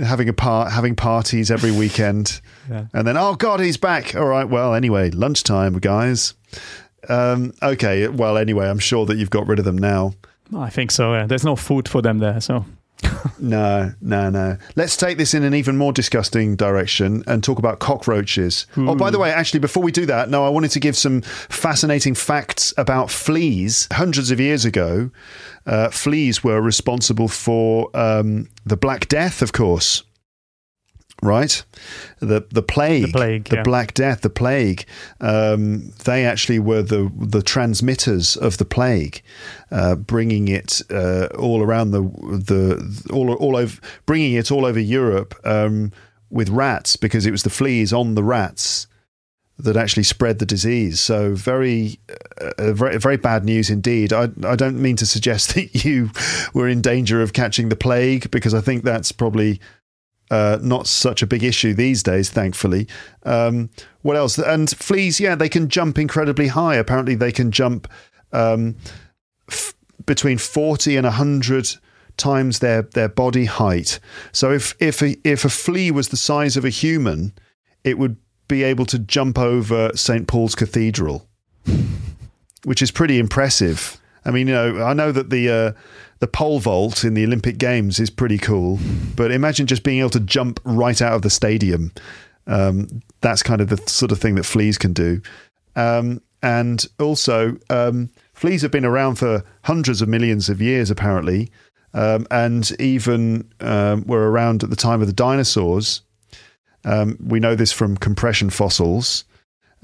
having 0.00 0.28
a 0.28 0.32
part, 0.32 0.72
having 0.72 0.94
parties 0.94 1.50
every 1.50 1.72
weekend. 1.72 2.40
Yeah. 2.70 2.86
And 2.94 3.06
then, 3.06 3.16
oh, 3.16 3.34
God, 3.34 3.58
he's 3.58 3.76
back. 3.76 4.14
All 4.14 4.26
right. 4.26 4.48
Well, 4.48 4.72
anyway, 4.74 5.10
lunchtime, 5.10 5.80
guys. 5.80 6.34
Um, 7.08 7.52
okay. 7.60 8.06
Well, 8.06 8.38
anyway, 8.38 8.68
I'm 8.68 8.78
sure 8.78 9.04
that 9.06 9.16
you've 9.16 9.30
got 9.30 9.48
rid 9.48 9.58
of 9.58 9.64
them 9.64 9.78
now. 9.78 10.14
I 10.54 10.70
think 10.70 10.90
so. 10.90 11.14
Yeah. 11.14 11.26
There's 11.26 11.44
no 11.44 11.56
food 11.56 11.88
for 11.88 12.02
them 12.02 12.18
there, 12.18 12.40
so 12.40 12.64
No, 13.38 13.92
no, 14.00 14.30
no. 14.30 14.56
Let's 14.76 14.96
take 14.96 15.18
this 15.18 15.34
in 15.34 15.42
an 15.42 15.54
even 15.54 15.76
more 15.76 15.92
disgusting 15.92 16.56
direction 16.56 17.24
and 17.26 17.42
talk 17.42 17.58
about 17.58 17.78
cockroaches. 17.78 18.66
Oh, 18.76 18.94
by 18.94 19.10
the 19.10 19.18
way, 19.18 19.30
actually, 19.32 19.60
before 19.60 19.82
we 19.82 19.92
do 19.92 20.06
that, 20.06 20.28
no, 20.28 20.44
I 20.44 20.48
wanted 20.48 20.70
to 20.72 20.80
give 20.80 20.96
some 20.96 21.22
fascinating 21.22 22.14
facts 22.14 22.72
about 22.76 23.10
fleas. 23.10 23.88
Hundreds 23.92 24.30
of 24.30 24.40
years 24.40 24.64
ago, 24.64 25.10
uh, 25.66 25.90
fleas 25.90 26.44
were 26.44 26.60
responsible 26.60 27.28
for 27.28 27.90
um, 27.94 28.48
the 28.64 28.76
Black 28.76 29.08
Death, 29.08 29.42
of 29.42 29.52
course. 29.52 30.04
Right, 31.22 31.64
the 32.20 32.44
the 32.50 32.62
plague, 32.62 33.06
The 33.06 33.12
plague, 33.12 33.44
the 33.44 33.56
yeah. 33.56 33.62
Black 33.62 33.94
Death, 33.94 34.20
the 34.20 34.30
plague. 34.30 34.84
Um, 35.20 35.92
they 36.04 36.26
actually 36.26 36.58
were 36.58 36.82
the 36.82 37.10
the 37.16 37.40
transmitters 37.40 38.36
of 38.36 38.58
the 38.58 38.66
plague, 38.66 39.22
uh, 39.70 39.94
bringing 39.94 40.48
it 40.48 40.82
uh, 40.90 41.28
all 41.38 41.62
around 41.62 41.92
the 41.92 42.02
the 42.02 43.10
all 43.12 43.32
all 43.34 43.56
over, 43.56 43.80
bringing 44.04 44.34
it 44.34 44.50
all 44.50 44.66
over 44.66 44.80
Europe 44.80 45.34
um, 45.44 45.92
with 46.28 46.50
rats 46.50 46.96
because 46.96 47.24
it 47.24 47.30
was 47.30 47.42
the 47.42 47.50
fleas 47.50 47.92
on 47.92 48.16
the 48.16 48.24
rats 48.24 48.86
that 49.58 49.76
actually 49.76 50.02
spread 50.02 50.38
the 50.38 50.46
disease. 50.46 51.00
So 51.00 51.34
very, 51.34 52.00
uh, 52.58 52.72
very, 52.72 52.98
very 52.98 53.16
bad 53.16 53.44
news 53.44 53.70
indeed. 53.70 54.12
I, 54.12 54.28
I 54.44 54.56
don't 54.56 54.80
mean 54.80 54.96
to 54.96 55.06
suggest 55.06 55.54
that 55.54 55.84
you 55.84 56.10
were 56.52 56.68
in 56.68 56.80
danger 56.80 57.22
of 57.22 57.32
catching 57.32 57.68
the 57.68 57.76
plague 57.76 58.30
because 58.30 58.54
I 58.54 58.60
think 58.60 58.84
that's 58.84 59.12
probably 59.12 59.60
uh, 60.30 60.58
not 60.62 60.86
such 60.86 61.22
a 61.22 61.26
big 61.26 61.42
issue 61.42 61.74
these 61.74 62.02
days, 62.02 62.30
thankfully. 62.30 62.88
Um, 63.24 63.70
what 64.02 64.16
else? 64.16 64.38
And 64.38 64.70
fleas, 64.70 65.20
yeah, 65.20 65.34
they 65.34 65.48
can 65.48 65.68
jump 65.68 65.98
incredibly 65.98 66.48
high. 66.48 66.76
Apparently, 66.76 67.14
they 67.14 67.32
can 67.32 67.50
jump 67.50 67.88
um, 68.32 68.76
f- 69.50 69.74
between 70.06 70.38
forty 70.38 70.96
and 70.96 71.06
hundred 71.06 71.68
times 72.16 72.58
their 72.60 72.82
their 72.82 73.08
body 73.08 73.44
height. 73.44 74.00
So 74.32 74.52
if 74.52 74.74
if 74.80 75.02
a, 75.02 75.16
if 75.28 75.44
a 75.44 75.50
flea 75.50 75.90
was 75.90 76.08
the 76.08 76.16
size 76.16 76.56
of 76.56 76.64
a 76.64 76.70
human, 76.70 77.32
it 77.82 77.98
would 77.98 78.16
be 78.48 78.62
able 78.62 78.86
to 78.86 78.98
jump 78.98 79.38
over 79.38 79.90
St 79.94 80.26
Paul's 80.26 80.54
Cathedral, 80.54 81.28
which 82.64 82.82
is 82.82 82.90
pretty 82.90 83.18
impressive. 83.18 84.00
I 84.24 84.30
mean, 84.30 84.48
you 84.48 84.54
know, 84.54 84.82
I 84.82 84.92
know 84.94 85.12
that 85.12 85.30
the 85.30 85.50
uh, 85.50 85.72
the 86.20 86.26
pole 86.26 86.58
vault 86.58 87.04
in 87.04 87.14
the 87.14 87.24
Olympic 87.24 87.58
Games 87.58 88.00
is 88.00 88.10
pretty 88.10 88.38
cool, 88.38 88.78
but 89.16 89.30
imagine 89.30 89.66
just 89.66 89.82
being 89.82 90.00
able 90.00 90.10
to 90.10 90.20
jump 90.20 90.60
right 90.64 91.00
out 91.02 91.12
of 91.12 91.22
the 91.22 91.30
stadium. 91.30 91.92
Um, 92.46 93.02
that's 93.20 93.42
kind 93.42 93.60
of 93.60 93.68
the 93.68 93.76
sort 93.86 94.12
of 94.12 94.18
thing 94.18 94.34
that 94.36 94.44
fleas 94.44 94.78
can 94.78 94.92
do. 94.92 95.20
Um, 95.76 96.20
and 96.42 96.86
also, 96.98 97.56
um, 97.70 98.10
fleas 98.34 98.62
have 98.62 98.70
been 98.70 98.84
around 98.84 99.16
for 99.16 99.42
hundreds 99.62 100.02
of 100.02 100.08
millions 100.08 100.48
of 100.48 100.60
years, 100.60 100.90
apparently, 100.90 101.50
um, 101.94 102.26
and 102.30 102.70
even 102.80 103.50
um, 103.60 104.04
were 104.06 104.30
around 104.30 104.62
at 104.62 104.70
the 104.70 104.76
time 104.76 105.00
of 105.00 105.06
the 105.06 105.12
dinosaurs. 105.12 106.02
Um, 106.84 107.16
we 107.18 107.40
know 107.40 107.54
this 107.54 107.72
from 107.72 107.96
compression 107.96 108.50
fossils. 108.50 109.24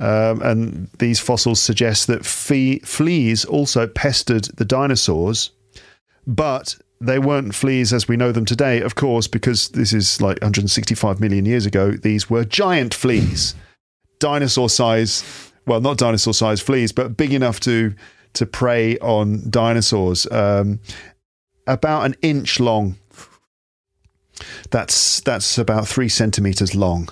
Um, 0.00 0.40
and 0.40 0.88
these 0.98 1.20
fossils 1.20 1.60
suggest 1.60 2.06
that 2.06 2.24
fee- 2.24 2.80
fleas 2.80 3.44
also 3.44 3.86
pestered 3.86 4.44
the 4.56 4.64
dinosaurs, 4.64 5.50
but 6.26 6.76
they 7.02 7.18
weren't 7.18 7.54
fleas 7.54 7.92
as 7.92 8.08
we 8.08 8.16
know 8.16 8.32
them 8.32 8.46
today, 8.46 8.80
of 8.80 8.94
course, 8.94 9.26
because 9.26 9.68
this 9.68 9.92
is 9.92 10.20
like 10.22 10.40
165 10.40 11.20
million 11.20 11.44
years 11.44 11.66
ago. 11.66 11.92
These 11.92 12.30
were 12.30 12.44
giant 12.44 12.94
fleas, 12.94 13.54
dinosaur 14.18 14.70
size. 14.70 15.52
Well, 15.66 15.82
not 15.82 15.98
dinosaur 15.98 16.32
size 16.32 16.62
fleas, 16.62 16.92
but 16.92 17.16
big 17.18 17.34
enough 17.34 17.60
to 17.60 17.94
to 18.32 18.46
prey 18.46 18.96
on 18.98 19.50
dinosaurs. 19.50 20.26
Um, 20.30 20.80
about 21.66 22.06
an 22.06 22.16
inch 22.22 22.58
long. 22.58 22.96
That's 24.70 25.20
that's 25.20 25.58
about 25.58 25.86
three 25.86 26.08
centimeters 26.08 26.74
long. 26.74 27.10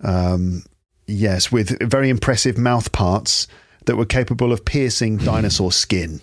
Um, 0.00 0.62
yes, 1.08 1.50
with 1.50 1.78
very 1.80 2.08
impressive 2.08 2.56
mouth 2.56 2.92
parts 2.92 3.48
that 3.86 3.96
were 3.96 4.06
capable 4.06 4.52
of 4.52 4.64
piercing 4.64 5.16
dinosaur 5.16 5.72
skin. 5.72 6.20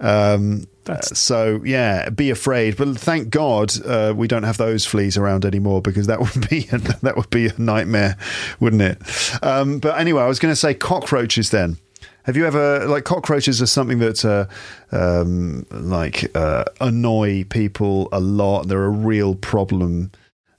Um, 0.00 0.66
so 1.02 1.60
yeah, 1.64 2.08
be 2.10 2.30
afraid. 2.30 2.76
But 2.76 2.96
thank 2.98 3.30
God 3.30 3.72
uh, 3.84 4.14
we 4.16 4.28
don't 4.28 4.44
have 4.44 4.56
those 4.56 4.84
fleas 4.84 5.16
around 5.16 5.44
anymore 5.44 5.82
because 5.82 6.06
that 6.06 6.20
would 6.34 6.48
be 6.48 6.68
a, 6.70 6.78
that 6.78 7.16
would 7.16 7.30
be 7.30 7.46
a 7.46 7.58
nightmare, 7.58 8.16
wouldn't 8.60 8.82
it? 8.82 9.42
Um, 9.42 9.78
but 9.78 9.98
anyway, 9.98 10.22
I 10.22 10.28
was 10.28 10.38
going 10.38 10.52
to 10.52 10.56
say 10.56 10.74
cockroaches. 10.74 11.50
Then 11.50 11.78
have 12.24 12.36
you 12.36 12.46
ever 12.46 12.86
like 12.86 13.04
cockroaches 13.04 13.62
are 13.62 13.66
something 13.66 13.98
that 14.00 14.24
uh, 14.24 14.46
um, 14.92 15.66
like 15.70 16.30
uh, 16.36 16.64
annoy 16.80 17.44
people 17.44 18.08
a 18.12 18.20
lot? 18.20 18.68
They're 18.68 18.84
a 18.84 18.90
real 18.90 19.34
problem. 19.34 20.12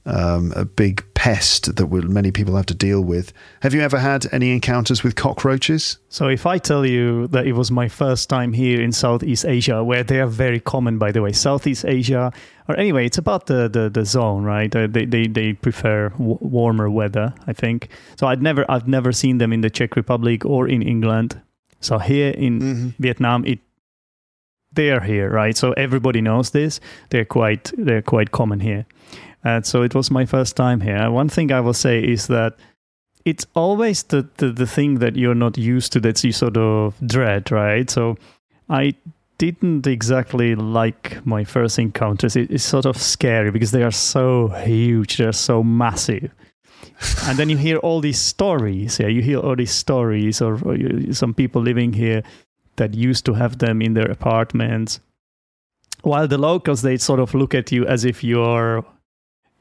Um, 0.05 0.53
a 0.55 0.65
big 0.65 1.05
pest 1.13 1.75
that 1.75 1.87
will, 1.87 2.03
many 2.03 2.31
people 2.31 2.55
have 2.55 2.65
to 2.67 2.73
deal 2.73 3.01
with. 3.01 3.33
Have 3.61 3.73
you 3.73 3.81
ever 3.81 3.99
had 3.99 4.25
any 4.31 4.51
encounters 4.51 5.03
with 5.03 5.15
cockroaches? 5.15 5.99
So, 6.07 6.29
if 6.29 6.45
I 6.45 6.57
tell 6.57 6.85
you 6.85 7.27
that 7.27 7.45
it 7.45 7.53
was 7.53 7.69
my 7.69 7.89
first 7.89 8.29
time 8.29 8.53
here 8.53 8.81
in 8.81 8.93
Southeast 8.93 9.45
Asia, 9.45 9.83
where 9.83 10.03
they 10.03 10.21
are 10.21 10.27
very 10.27 10.61
common, 10.61 10.97
by 10.97 11.11
the 11.11 11.21
way, 11.21 11.33
Southeast 11.33 11.83
Asia, 11.85 12.31
or 12.69 12.79
anyway, 12.79 13.05
it's 13.05 13.17
about 13.17 13.47
the, 13.47 13.67
the, 13.67 13.89
the 13.89 14.05
zone, 14.05 14.43
right? 14.43 14.73
Uh, 14.73 14.87
they, 14.87 15.05
they, 15.05 15.27
they 15.27 15.53
prefer 15.53 16.09
w- 16.09 16.37
warmer 16.39 16.89
weather, 16.89 17.33
I 17.45 17.53
think. 17.53 17.89
So, 18.15 18.27
I'd 18.27 18.41
never, 18.41 18.65
I've 18.71 18.87
never 18.87 19.11
seen 19.11 19.39
them 19.39 19.51
in 19.51 19.61
the 19.61 19.69
Czech 19.69 19.97
Republic 19.97 20.45
or 20.45 20.69
in 20.69 20.81
England. 20.81 21.41
So, 21.81 21.97
here 21.97 22.31
in 22.31 22.59
mm-hmm. 22.59 22.89
Vietnam, 22.97 23.45
it 23.45 23.59
they're 24.71 25.01
here, 25.01 25.29
right? 25.29 25.57
So 25.57 25.73
everybody 25.73 26.21
knows 26.21 26.51
this. 26.51 26.79
They're 27.09 27.25
quite 27.25 27.71
they're 27.77 28.01
quite 28.01 28.31
common 28.31 28.59
here. 28.59 28.85
And 29.43 29.65
so 29.65 29.83
it 29.83 29.95
was 29.95 30.11
my 30.11 30.25
first 30.25 30.55
time 30.55 30.81
here. 30.81 31.09
One 31.09 31.29
thing 31.29 31.51
I 31.51 31.61
will 31.61 31.73
say 31.73 32.03
is 32.03 32.27
that 32.27 32.57
it's 33.25 33.45
always 33.55 34.03
the, 34.03 34.27
the, 34.37 34.51
the 34.51 34.67
thing 34.67 34.99
that 34.99 35.15
you're 35.15 35.35
not 35.35 35.57
used 35.57 35.93
to 35.93 35.99
that 36.01 36.23
you 36.23 36.31
sort 36.31 36.57
of 36.57 36.95
dread, 37.05 37.51
right? 37.51 37.89
So 37.89 38.17
I 38.69 38.95
didn't 39.37 39.87
exactly 39.87 40.55
like 40.55 41.25
my 41.25 41.43
first 41.43 41.79
encounters. 41.79 42.35
It, 42.35 42.51
it's 42.51 42.63
sort 42.63 42.85
of 42.85 42.97
scary 42.97 43.51
because 43.51 43.71
they 43.71 43.83
are 43.83 43.91
so 43.91 44.49
huge, 44.49 45.17
they're 45.17 45.31
so 45.31 45.63
massive. 45.63 46.31
and 47.23 47.37
then 47.37 47.49
you 47.49 47.57
hear 47.57 47.77
all 47.77 48.01
these 48.01 48.19
stories. 48.19 48.99
Yeah, 48.99 49.07
you 49.07 49.21
hear 49.21 49.39
all 49.39 49.55
these 49.55 49.71
stories, 49.71 50.41
or, 50.41 50.55
or 50.65 50.73
uh, 50.73 50.75
you, 50.75 51.13
some 51.13 51.33
people 51.33 51.61
living 51.61 51.93
here 51.93 52.23
that 52.75 52.93
used 52.93 53.25
to 53.25 53.33
have 53.33 53.57
them 53.59 53.81
in 53.81 53.93
their 53.93 54.09
apartments. 54.09 54.99
While 56.01 56.27
the 56.27 56.37
locals, 56.37 56.81
they 56.81 56.97
sort 56.97 57.19
of 57.19 57.33
look 57.33 57.53
at 57.53 57.71
you 57.71 57.85
as 57.85 58.05
if 58.05 58.23
you're 58.23 58.85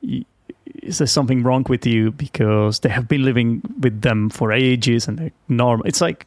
is 0.02 0.98
there 0.98 1.06
something 1.06 1.42
wrong 1.42 1.64
with 1.68 1.86
you 1.86 2.10
because 2.12 2.80
they 2.80 2.88
have 2.88 3.08
been 3.08 3.24
living 3.24 3.62
with 3.80 4.00
them 4.02 4.30
for 4.30 4.52
ages 4.52 5.08
and 5.08 5.18
they're 5.18 5.32
normal. 5.48 5.86
It's 5.86 6.00
like 6.00 6.26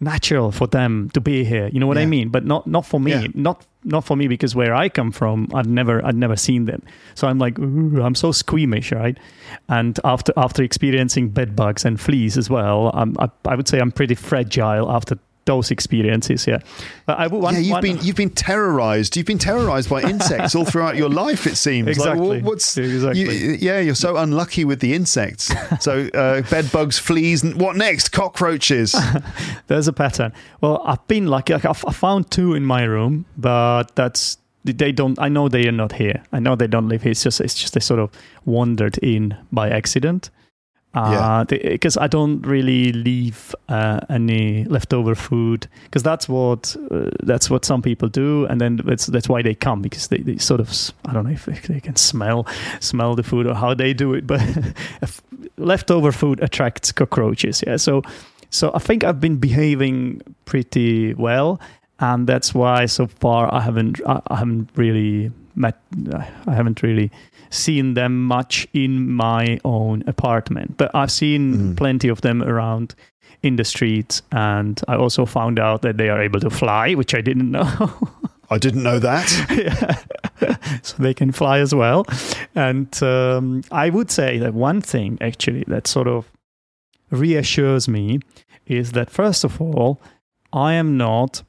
natural 0.00 0.52
for 0.52 0.66
them 0.66 1.10
to 1.14 1.20
be 1.20 1.44
here. 1.44 1.68
You 1.68 1.80
know 1.80 1.86
what 1.86 1.96
yeah. 1.96 2.02
I 2.02 2.06
mean? 2.06 2.28
But 2.28 2.44
not 2.44 2.66
not 2.66 2.86
for 2.86 3.00
me. 3.00 3.12
Yeah. 3.12 3.26
Not 3.34 3.66
not 3.84 4.04
for 4.04 4.16
me 4.16 4.28
because 4.28 4.54
where 4.54 4.74
I 4.74 4.88
come 4.88 5.10
from, 5.10 5.48
I've 5.54 5.68
never 5.68 6.04
I've 6.04 6.16
never 6.16 6.36
seen 6.36 6.66
them. 6.66 6.82
So 7.14 7.28
I'm 7.28 7.38
like 7.38 7.58
I'm 7.58 8.14
so 8.14 8.32
squeamish, 8.32 8.92
right? 8.92 9.18
And 9.68 9.98
after 10.04 10.32
after 10.36 10.62
experiencing 10.62 11.30
bed 11.30 11.56
bugs 11.56 11.84
and 11.84 12.00
fleas 12.00 12.36
as 12.36 12.50
well, 12.50 12.90
I'm, 12.94 13.16
I, 13.18 13.30
I 13.46 13.54
would 13.54 13.68
say 13.68 13.78
I'm 13.78 13.92
pretty 13.92 14.14
fragile 14.14 14.90
after 14.90 15.18
those 15.44 15.70
experiences. 15.70 16.46
Yeah, 16.46 16.58
but 17.06 17.18
I, 17.18 17.26
one, 17.26 17.54
yeah, 17.54 17.60
you've 17.60 17.72
one, 17.72 17.82
been 17.82 17.98
you've 18.02 18.16
been 18.16 18.30
terrorized. 18.30 19.16
You've 19.16 19.26
been 19.26 19.38
terrorized 19.38 19.90
by 19.90 20.02
insects 20.02 20.54
all 20.54 20.64
throughout 20.64 20.96
your 20.96 21.08
life. 21.08 21.46
It 21.46 21.56
seems 21.56 21.88
exactly. 21.88 22.40
Like, 22.40 22.44
what's 22.44 22.76
exactly? 22.76 23.22
You, 23.22 23.56
yeah, 23.60 23.80
you're 23.80 23.94
so 23.94 24.16
unlucky 24.16 24.64
with 24.64 24.80
the 24.80 24.94
insects. 24.94 25.52
so 25.80 26.08
uh, 26.14 26.42
bed 26.42 26.70
bugs, 26.72 26.98
fleas, 26.98 27.42
and 27.42 27.60
what 27.60 27.76
next? 27.76 28.10
Cockroaches. 28.10 28.94
There's 29.66 29.88
a 29.88 29.92
pattern. 29.92 30.32
Well, 30.60 30.82
I've 30.84 31.06
been 31.08 31.26
lucky. 31.26 31.54
Like, 31.54 31.64
I 31.64 31.72
found 31.72 32.30
two 32.30 32.54
in 32.54 32.64
my 32.64 32.84
room, 32.84 33.26
but 33.36 33.94
that's 33.94 34.38
they 34.64 34.92
don't 34.92 35.18
i 35.18 35.28
know 35.28 35.46
they 35.48 35.68
are 35.68 35.72
not 35.72 35.92
here 35.92 36.22
i 36.32 36.38
know 36.38 36.56
they 36.56 36.66
don't 36.66 36.88
live 36.88 37.02
here 37.02 37.10
it's 37.10 37.22
just 37.22 37.38
it's 37.38 37.54
just 37.54 37.74
they 37.74 37.80
sort 37.80 38.00
of 38.00 38.10
wandered 38.46 38.96
in 38.98 39.36
by 39.52 39.68
accident 39.68 40.30
because 40.94 41.96
uh, 41.96 42.02
I 42.02 42.06
don't 42.06 42.40
really 42.46 42.92
leave 42.92 43.52
uh, 43.68 43.98
any 44.08 44.64
leftover 44.64 45.16
food 45.16 45.66
because 45.84 46.04
that's 46.04 46.28
what 46.28 46.76
uh, 46.90 47.10
that's 47.24 47.50
what 47.50 47.64
some 47.64 47.82
people 47.82 48.08
do, 48.08 48.46
and 48.46 48.60
then 48.60 48.76
that's 48.76 49.06
that's 49.06 49.28
why 49.28 49.42
they 49.42 49.56
come 49.56 49.82
because 49.82 50.06
they, 50.06 50.18
they 50.18 50.38
sort 50.38 50.60
of 50.60 50.72
I 51.04 51.12
don't 51.12 51.24
know 51.24 51.32
if 51.32 51.46
they 51.46 51.80
can 51.80 51.96
smell 51.96 52.46
smell 52.78 53.16
the 53.16 53.24
food 53.24 53.46
or 53.48 53.54
how 53.54 53.74
they 53.74 53.92
do 53.92 54.14
it, 54.14 54.24
but 54.24 54.40
leftover 55.56 56.12
food 56.12 56.40
attracts 56.40 56.92
cockroaches. 56.92 57.64
Yeah, 57.66 57.76
so 57.76 58.02
so 58.50 58.70
I 58.72 58.78
think 58.78 59.02
I've 59.02 59.20
been 59.20 59.38
behaving 59.38 60.22
pretty 60.44 61.14
well, 61.14 61.60
and 61.98 62.28
that's 62.28 62.54
why 62.54 62.86
so 62.86 63.08
far 63.08 63.52
I 63.52 63.62
haven't 63.62 64.00
I, 64.06 64.20
haven't 64.30 64.70
really 64.76 65.32
I 65.62 66.54
haven't 66.54 66.82
really 66.82 67.10
seen 67.50 67.94
them 67.94 68.24
much 68.24 68.66
in 68.72 69.10
my 69.10 69.58
own 69.64 70.02
apartment, 70.06 70.76
but 70.76 70.90
I've 70.94 71.12
seen 71.12 71.54
mm. 71.54 71.76
plenty 71.76 72.08
of 72.08 72.20
them 72.22 72.42
around 72.42 72.94
in 73.42 73.56
the 73.56 73.64
streets. 73.64 74.22
And 74.32 74.80
I 74.88 74.96
also 74.96 75.26
found 75.26 75.58
out 75.58 75.82
that 75.82 75.96
they 75.96 76.08
are 76.08 76.20
able 76.20 76.40
to 76.40 76.50
fly, 76.50 76.94
which 76.94 77.14
I 77.14 77.20
didn't 77.20 77.50
know. 77.50 78.10
I 78.50 78.58
didn't 78.58 78.82
know 78.82 78.98
that. 78.98 80.06
yeah. 80.40 80.56
so 80.82 80.96
they 80.98 81.14
can 81.14 81.32
fly 81.32 81.58
as 81.58 81.74
well. 81.74 82.06
And 82.54 83.02
um, 83.02 83.62
I 83.70 83.90
would 83.90 84.10
say 84.10 84.38
that 84.38 84.54
one 84.54 84.80
thing 84.80 85.18
actually 85.20 85.64
that 85.68 85.86
sort 85.86 86.08
of 86.08 86.30
reassures 87.10 87.88
me 87.88 88.20
is 88.66 88.92
that, 88.92 89.10
first 89.10 89.44
of 89.44 89.60
all, 89.60 90.00
I 90.52 90.74
am 90.74 90.96
not 90.96 91.42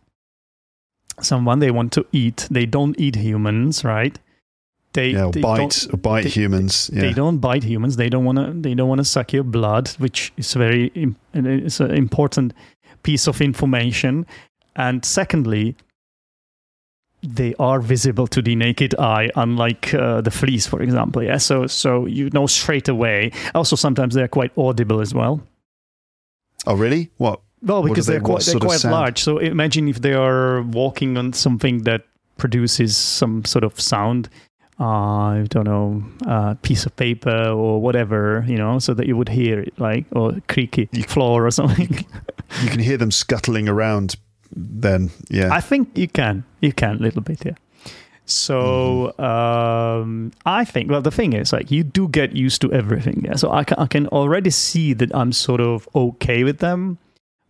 someone 1.22 1.60
they 1.60 1.72
want 1.72 1.92
to 1.94 2.06
eat. 2.12 2.48
They 2.52 2.66
don't 2.66 3.00
eat 3.00 3.16
humans, 3.16 3.84
right? 3.84 4.18
They, 4.94 5.10
yeah, 5.10 5.30
they 5.32 5.42
bite 5.42 5.88
bite 6.02 6.24
they, 6.24 6.30
humans. 6.30 6.90
Yeah. 6.94 7.02
They 7.02 7.14
don't 7.14 7.40
bite 7.40 7.64
humans. 7.64 7.98
They 7.98 8.08
don't 8.10 8.24
want 8.24 8.38
to. 8.38 8.54
They 8.54 8.74
don't 8.74 8.88
want 8.88 9.00
to 9.00 9.06
suck 9.06 9.34
your 9.34 9.44
blood, 9.44 9.90
which 9.98 10.32
is 10.38 10.54
very. 10.54 10.92
It's 11.34 11.80
an 11.80 11.92
important 11.92 12.54
piece 13.04 13.28
of 13.28 13.42
information. 13.42 14.26
And 14.78 15.04
secondly, 15.04 15.76
they 17.22 17.56
are 17.60 17.82
visible 17.82 18.28
to 18.28 18.42
the 18.42 18.56
naked 18.56 18.96
eye, 18.96 19.30
unlike 19.36 19.94
uh, 19.94 20.22
the 20.22 20.32
fleas, 20.32 20.66
for 20.68 20.82
example. 20.82 21.24
Yeah, 21.24 21.38
so 21.38 21.68
so 21.68 22.06
you 22.06 22.30
know 22.30 22.48
straight 22.48 22.88
away. 22.88 23.32
Also, 23.54 23.76
sometimes 23.76 24.16
they're 24.16 24.30
quite 24.30 24.52
audible 24.58 25.02
as 25.02 25.14
well. 25.14 25.42
Oh, 26.68 26.76
really? 26.76 27.12
What? 27.18 27.42
Well, 27.62 27.84
because 27.84 28.06
they- 28.06 28.14
they're 28.14 28.22
quite 28.22 28.42
they're 28.46 28.60
quite 28.60 28.84
large. 28.84 29.22
So 29.22 29.38
imagine 29.40 29.88
if 29.88 30.02
they 30.02 30.14
are 30.14 30.62
walking 30.62 31.18
on 31.18 31.34
something 31.34 31.84
that 31.84 32.04
produces 32.38 32.96
some 32.98 33.44
sort 33.46 33.64
of 33.64 33.80
sound. 33.80 34.30
Uh, 34.78 34.84
I 34.84 35.46
don't 35.50 35.64
know, 35.64 36.04
a 36.28 36.56
piece 36.56 36.86
of 36.86 36.94
paper 36.98 37.48
or 37.48 37.82
whatever, 37.82 38.44
you 38.46 38.58
know, 38.58 38.78
so 38.80 38.94
that 38.94 39.08
you 39.08 39.16
would 39.16 39.30
hear 39.30 39.62
it, 39.62 39.74
like 39.80 40.04
or 40.12 40.34
creaky 40.50 40.88
floor 41.08 41.46
or 41.46 41.52
something. 41.52 42.06
You 42.62 42.70
can 42.70 42.82
hear 42.82 42.98
them 42.98 43.10
scuttling 43.12 43.70
around. 43.70 44.16
Then, 44.54 45.12
yeah. 45.30 45.54
I 45.54 45.62
think 45.62 45.98
you 45.98 46.08
can. 46.10 46.44
You 46.62 46.74
can 46.74 46.98
a 46.98 47.00
little 47.00 47.22
bit, 47.22 47.46
yeah. 47.46 47.54
So 48.26 49.14
Mm-hmm. 49.18 49.24
um, 49.24 50.32
I 50.46 50.66
think. 50.66 50.90
Well, 50.92 51.02
the 51.02 51.12
thing 51.12 51.34
is, 51.34 51.54
like, 51.54 51.72
you 51.72 51.84
do 51.84 52.08
get 52.10 52.36
used 52.36 52.62
to 52.62 52.72
everything. 52.74 53.24
Yeah. 53.26 53.36
So 53.36 53.52
I 53.52 53.64
can, 53.64 53.78
I 53.80 53.86
can 53.88 54.08
already 54.08 54.50
see 54.50 54.94
that 54.94 55.14
I'm 55.16 55.32
sort 55.32 55.62
of 55.62 55.88
okay 55.96 56.44
with 56.44 56.60
them 56.60 56.98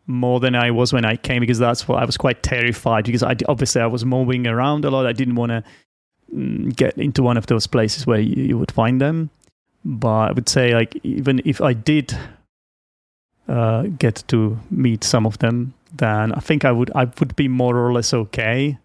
more 0.07 0.39
than 0.39 0.55
I 0.55 0.71
was 0.71 0.93
when 0.93 1.05
I 1.05 1.15
came 1.15 1.39
because 1.39 1.59
that's 1.59 1.87
what 1.87 2.01
I 2.01 2.05
was 2.05 2.17
quite 2.17 2.43
terrified 2.43 3.05
because 3.05 3.23
I 3.23 3.35
obviously 3.47 3.81
I 3.81 3.87
was 3.87 4.05
moving 4.05 4.47
around 4.47 4.85
a 4.85 4.91
lot. 4.91 5.05
I 5.05 5.13
didn't 5.13 5.35
want 5.35 5.51
to 5.51 5.63
mm, 6.33 6.75
get 6.75 6.97
into 6.97 7.23
one 7.23 7.37
of 7.37 7.47
those 7.47 7.67
places 7.67 8.05
where 8.05 8.19
you, 8.19 8.43
you 8.43 8.57
would 8.57 8.71
find 8.71 9.01
them. 9.01 9.29
But 9.83 10.29
I 10.29 10.31
would 10.31 10.49
say, 10.49 10.73
like, 10.73 10.99
even 11.03 11.41
if 11.45 11.61
I 11.61 11.73
did 11.73 12.17
uh, 13.47 13.83
get 13.83 14.23
to 14.27 14.59
meet 14.71 15.03
some 15.03 15.25
of 15.25 15.37
them, 15.39 15.73
then 15.93 16.33
I 16.33 16.39
think 16.39 16.65
I 16.65 16.71
would 16.71 16.91
I 16.95 17.05
would 17.19 17.35
be 17.35 17.47
more 17.47 17.77
or 17.77 17.93
less 17.93 18.13
okay. 18.13 18.77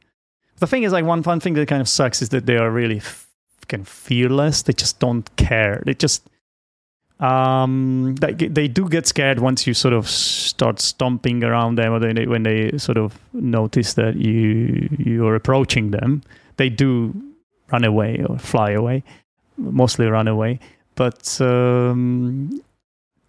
The 0.58 0.66
thing 0.66 0.82
is, 0.82 0.92
like 0.92 1.04
one 1.04 1.22
fun 1.22 1.40
thing 1.40 1.54
that 1.54 1.68
kind 1.68 1.80
of 1.80 1.88
sucks 1.88 2.20
is 2.20 2.28
that 2.30 2.46
they 2.46 2.56
are 2.56 2.70
really 2.70 3.00
fucking 3.00 3.84
fearless. 3.84 4.62
They 4.62 4.74
just 4.74 4.98
don't 4.98 5.34
care. 5.36 5.82
They 5.86 5.94
just 5.94 6.28
um 7.20 8.14
they 8.20 8.32
they 8.32 8.66
do 8.68 8.88
get 8.88 9.06
scared 9.06 9.38
once 9.40 9.66
you 9.66 9.74
sort 9.74 9.92
of 9.94 10.08
start 10.08 10.80
stomping 10.80 11.44
around 11.44 11.76
them, 11.76 11.92
or 11.92 11.98
they, 11.98 12.26
when 12.26 12.42
they 12.44 12.76
sort 12.78 12.96
of 12.98 13.18
notice 13.34 13.94
that 13.94 14.16
you 14.16 14.88
you're 14.98 15.34
approaching 15.34 15.90
them. 15.90 16.22
They 16.56 16.68
do 16.70 17.14
run 17.72 17.84
away 17.84 18.24
or 18.28 18.38
fly 18.38 18.70
away, 18.72 19.02
mostly 19.56 20.06
run 20.06 20.28
away. 20.28 20.58
But 20.94 21.40
um, 21.40 22.60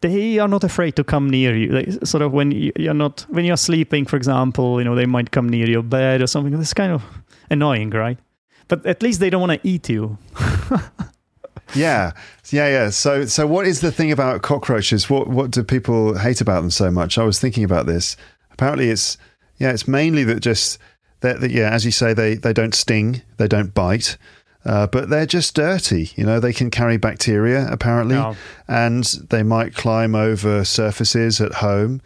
they 0.01 0.39
are 0.39 0.47
not 0.47 0.63
afraid 0.63 0.95
to 0.95 1.03
come 1.03 1.29
near 1.29 1.55
you. 1.55 1.67
They, 1.69 1.91
sort 2.05 2.21
of 2.23 2.31
when 2.33 2.51
you- 2.51 2.73
you're 2.77 2.93
not 2.93 3.25
when 3.29 3.45
you're 3.45 3.57
sleeping, 3.57 4.05
for 4.05 4.15
example, 4.17 4.79
you 4.79 4.85
know 4.85 4.95
they 4.95 5.05
might 5.05 5.31
come 5.31 5.47
near 5.49 5.69
your 5.69 5.83
bed 5.83 6.21
or 6.21 6.27
something. 6.27 6.53
It's 6.59 6.73
kind 6.73 6.91
of 6.91 7.03
annoying, 7.49 7.91
right? 7.91 8.17
But 8.67 8.85
at 8.85 9.03
least 9.03 9.19
they 9.19 9.29
don't 9.29 9.41
want 9.41 9.61
to 9.61 9.67
eat 9.67 9.89
you. 9.89 10.17
Yeah, 11.75 12.11
yeah, 12.49 12.67
yeah. 12.67 12.89
So, 12.89 13.25
so 13.25 13.47
what 13.47 13.65
is 13.67 13.81
the 13.81 13.91
thing 13.91 14.11
about 14.11 14.41
cockroaches? 14.41 15.09
What 15.09 15.27
what 15.27 15.51
do 15.51 15.63
people 15.63 16.17
hate 16.17 16.41
about 16.41 16.61
them 16.61 16.71
so 16.71 16.91
much? 16.91 17.17
I 17.17 17.23
was 17.23 17.39
thinking 17.39 17.63
about 17.63 17.85
this. 17.85 18.15
Apparently, 18.51 18.89
it's 18.89 19.17
yeah, 19.57 19.71
it's 19.71 19.87
mainly 19.87 20.23
that 20.25 20.39
just 20.41 20.77
that 21.21 21.39
that- 21.41 21.51
yeah, 21.51 21.69
as 21.71 21.85
you 21.85 21.91
say, 21.91 22.13
they 22.13 22.35
they 22.35 22.53
don't 22.53 22.75
sting, 22.75 23.21
they 23.37 23.47
don't 23.47 23.73
bite. 23.73 24.17
Uh, 24.63 24.85
but 24.85 25.09
they're 25.09 25.25
just 25.25 25.55
dirty, 25.55 26.11
you 26.15 26.23
know. 26.23 26.39
They 26.39 26.53
can 26.53 26.69
carry 26.69 26.97
bacteria 26.97 27.67
apparently, 27.71 28.13
No. 28.15 28.35
and 28.67 29.03
they 29.31 29.41
might 29.41 29.73
climb 29.73 30.13
over 30.13 30.63
surfaces 30.63 31.41
at 31.41 31.53
home. 31.55 31.99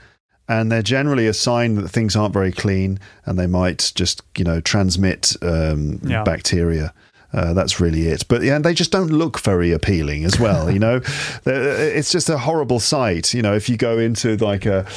And 0.48 0.72
they're 0.72 0.84
generally 0.84 1.26
a 1.28 1.34
sign 1.34 1.74
that 1.76 1.90
things 1.90 2.16
aren't 2.16 2.32
very 2.34 2.52
clean, 2.52 3.00
and 3.26 3.38
they 3.40 3.48
might 3.48 3.92
just, 3.96 4.22
you 4.38 4.44
know, 4.46 4.62
transmit 4.62 5.36
um, 5.42 6.00
Yeah. 6.04 6.24
bacteria. 6.24 6.94
Uh, 7.36 7.54
that's 7.54 7.82
really 7.82 8.08
it. 8.08 8.26
But 8.30 8.44
yeah, 8.44 8.60
they 8.60 8.74
just 8.74 8.92
don't 8.92 9.10
look 9.10 9.42
very 9.42 9.74
appealing 9.74 10.24
as 10.24 10.40
well. 10.40 10.72
You 10.72 10.80
know, 10.80 11.02
it's 11.46 12.10
just 12.10 12.30
a 12.30 12.38
horrible 12.38 12.80
sight. 12.80 13.34
You 13.34 13.42
know, 13.42 13.54
if 13.54 13.68
you 13.68 13.76
go 13.76 14.00
into 14.00 14.38
like 14.38 14.66
a 14.66 14.88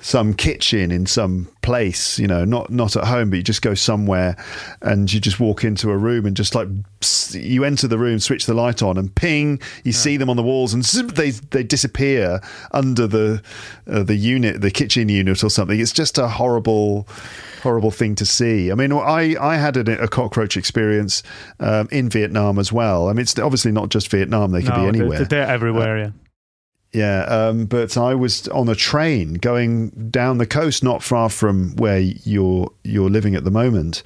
some 0.00 0.32
kitchen 0.32 0.92
in 0.92 1.06
some 1.06 1.48
place, 1.68 2.18
you 2.18 2.26
know, 2.26 2.44
not 2.46 2.70
not 2.70 2.96
at 2.96 3.04
home, 3.04 3.28
but 3.30 3.36
you 3.36 3.42
just 3.42 3.60
go 3.60 3.74
somewhere 3.74 4.36
and 4.80 5.12
you 5.12 5.20
just 5.20 5.38
walk 5.38 5.64
into 5.64 5.90
a 5.90 5.96
room 5.98 6.24
and 6.24 6.34
just 6.34 6.54
like 6.54 6.66
you 7.32 7.62
enter 7.64 7.86
the 7.86 7.98
room, 7.98 8.18
switch 8.18 8.46
the 8.46 8.54
light 8.54 8.82
on, 8.82 8.96
and 8.96 9.14
ping, 9.14 9.60
you 9.84 9.92
see 9.92 10.16
them 10.16 10.30
on 10.30 10.36
the 10.36 10.42
walls, 10.42 10.72
and 10.72 10.82
zip, 10.84 11.08
they 11.08 11.30
they 11.30 11.62
disappear 11.62 12.40
under 12.72 13.06
the 13.06 13.42
uh, 13.86 14.02
the 14.02 14.16
unit, 14.16 14.62
the 14.62 14.70
kitchen 14.70 15.10
unit 15.10 15.44
or 15.44 15.50
something. 15.50 15.78
It's 15.78 15.92
just 15.92 16.16
a 16.16 16.26
horrible 16.28 17.06
horrible 17.62 17.90
thing 17.90 18.14
to 18.14 18.24
see. 18.24 18.70
I 18.72 18.74
mean, 18.74 18.92
I, 18.92 19.34
I 19.38 19.56
had 19.56 19.76
a, 19.76 20.02
a 20.02 20.08
cockroach 20.08 20.56
experience 20.56 21.22
um, 21.60 21.88
in 21.90 22.08
Vietnam 22.08 22.58
as 22.58 22.72
well. 22.72 23.08
I 23.08 23.12
mean, 23.12 23.22
it's 23.22 23.38
obviously 23.38 23.72
not 23.72 23.90
just 23.90 24.08
Vietnam; 24.10 24.52
they 24.52 24.62
could 24.62 24.70
No, 24.70 24.76
be 24.76 24.80
they're- 24.80 25.02
anywhere. 25.02 25.24
They're, 25.24 25.46
everywhere. 25.46 25.98
yeah. 25.98 26.10
Yeah, 26.92 27.24
um, 27.24 27.66
but 27.66 27.98
I 27.98 28.14
was 28.14 28.48
on 28.48 28.68
a 28.68 28.74
train 28.74 29.34
going 29.34 29.90
down 30.10 30.38
the 30.38 30.46
coast, 30.46 30.82
not 30.82 31.02
far 31.02 31.28
from 31.28 31.76
where 31.76 31.98
you're 31.98 32.70
you're 32.82 33.10
living 33.10 33.34
at 33.34 33.44
the 33.44 33.50
moment, 33.50 34.02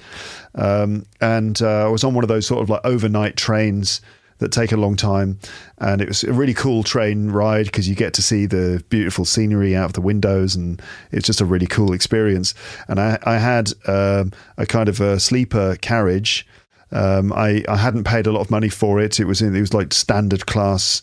um, 0.55 1.05
and 1.21 1.61
uh, 1.61 1.85
I 1.85 1.87
was 1.87 2.03
on 2.03 2.13
one 2.13 2.25
of 2.25 2.27
those 2.27 2.45
sort 2.45 2.61
of 2.61 2.69
like 2.69 2.81
overnight 2.83 3.37
trains 3.37 4.01
that 4.39 4.51
take 4.51 4.73
a 4.73 4.77
long 4.77 4.97
time, 4.97 5.39
and 5.77 6.01
it 6.01 6.09
was 6.09 6.25
a 6.25 6.33
really 6.33 6.53
cool 6.53 6.83
train 6.83 7.29
ride 7.31 7.67
because 7.67 7.87
you 7.87 7.95
get 7.95 8.13
to 8.15 8.21
see 8.21 8.45
the 8.45 8.83
beautiful 8.89 9.23
scenery 9.23 9.77
out 9.77 9.85
of 9.85 9.93
the 9.93 10.01
windows, 10.01 10.53
and 10.53 10.81
it's 11.13 11.25
just 11.25 11.39
a 11.39 11.45
really 11.45 11.67
cool 11.67 11.93
experience. 11.93 12.53
And 12.89 12.99
I, 12.99 13.17
I 13.23 13.37
had 13.37 13.71
um, 13.87 14.33
a 14.57 14.65
kind 14.65 14.89
of 14.89 14.99
a 14.99 15.21
sleeper 15.21 15.77
carriage. 15.77 16.45
Um, 16.91 17.31
I, 17.31 17.63
I 17.69 17.77
hadn't 17.77 18.03
paid 18.03 18.27
a 18.27 18.31
lot 18.33 18.41
of 18.41 18.51
money 18.51 18.69
for 18.69 18.99
it. 18.99 19.19
It 19.21 19.25
was 19.25 19.41
in, 19.41 19.55
it 19.55 19.61
was 19.61 19.73
like 19.73 19.93
standard 19.93 20.45
class 20.45 21.01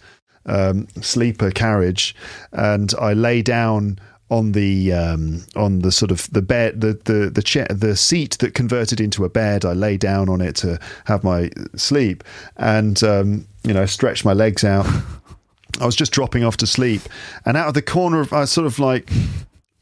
um, 0.51 0.89
sleeper 1.01 1.51
carriage, 1.51 2.15
and 2.53 2.93
I 3.01 3.13
lay 3.13 3.41
down 3.41 3.99
on 4.31 4.53
the 4.53 4.93
um, 4.93 5.45
on 5.57 5.81
the 5.81 5.91
sort 5.91 6.11
of 6.11 6.31
the 6.33 6.43
bed 6.43 6.81
the 6.81 6.95
the 7.05 7.31
the 7.31 7.43
chair 7.43 7.67
the 7.71 7.97
seat 7.97 8.39
that 8.39 8.55
converted 8.55 9.01
into 9.01 9.25
a 9.25 9.29
bed. 9.29 9.65
I 9.65 9.73
lay 9.73 9.97
down 9.97 10.29
on 10.29 10.41
it 10.41 10.57
to 10.57 10.79
have 11.07 11.25
my 11.25 11.51
sleep, 11.77 12.25
and 12.57 13.03
um, 13.03 13.47
you 13.65 13.75
know 13.75 13.87
stretch 13.87 14.25
my 14.25 14.33
legs 14.33 14.65
out. 14.65 14.87
I 15.81 15.87
was 15.87 15.97
just 15.97 16.13
dropping 16.13 16.45
off 16.45 16.57
to 16.59 16.67
sleep, 16.67 17.03
and 17.45 17.57
out 17.57 17.69
of 17.69 17.75
the 17.75 17.83
corner 17.83 18.21
of 18.21 18.33
I 18.33 18.45
sort 18.45 18.67
of 18.67 18.79
like 18.79 19.11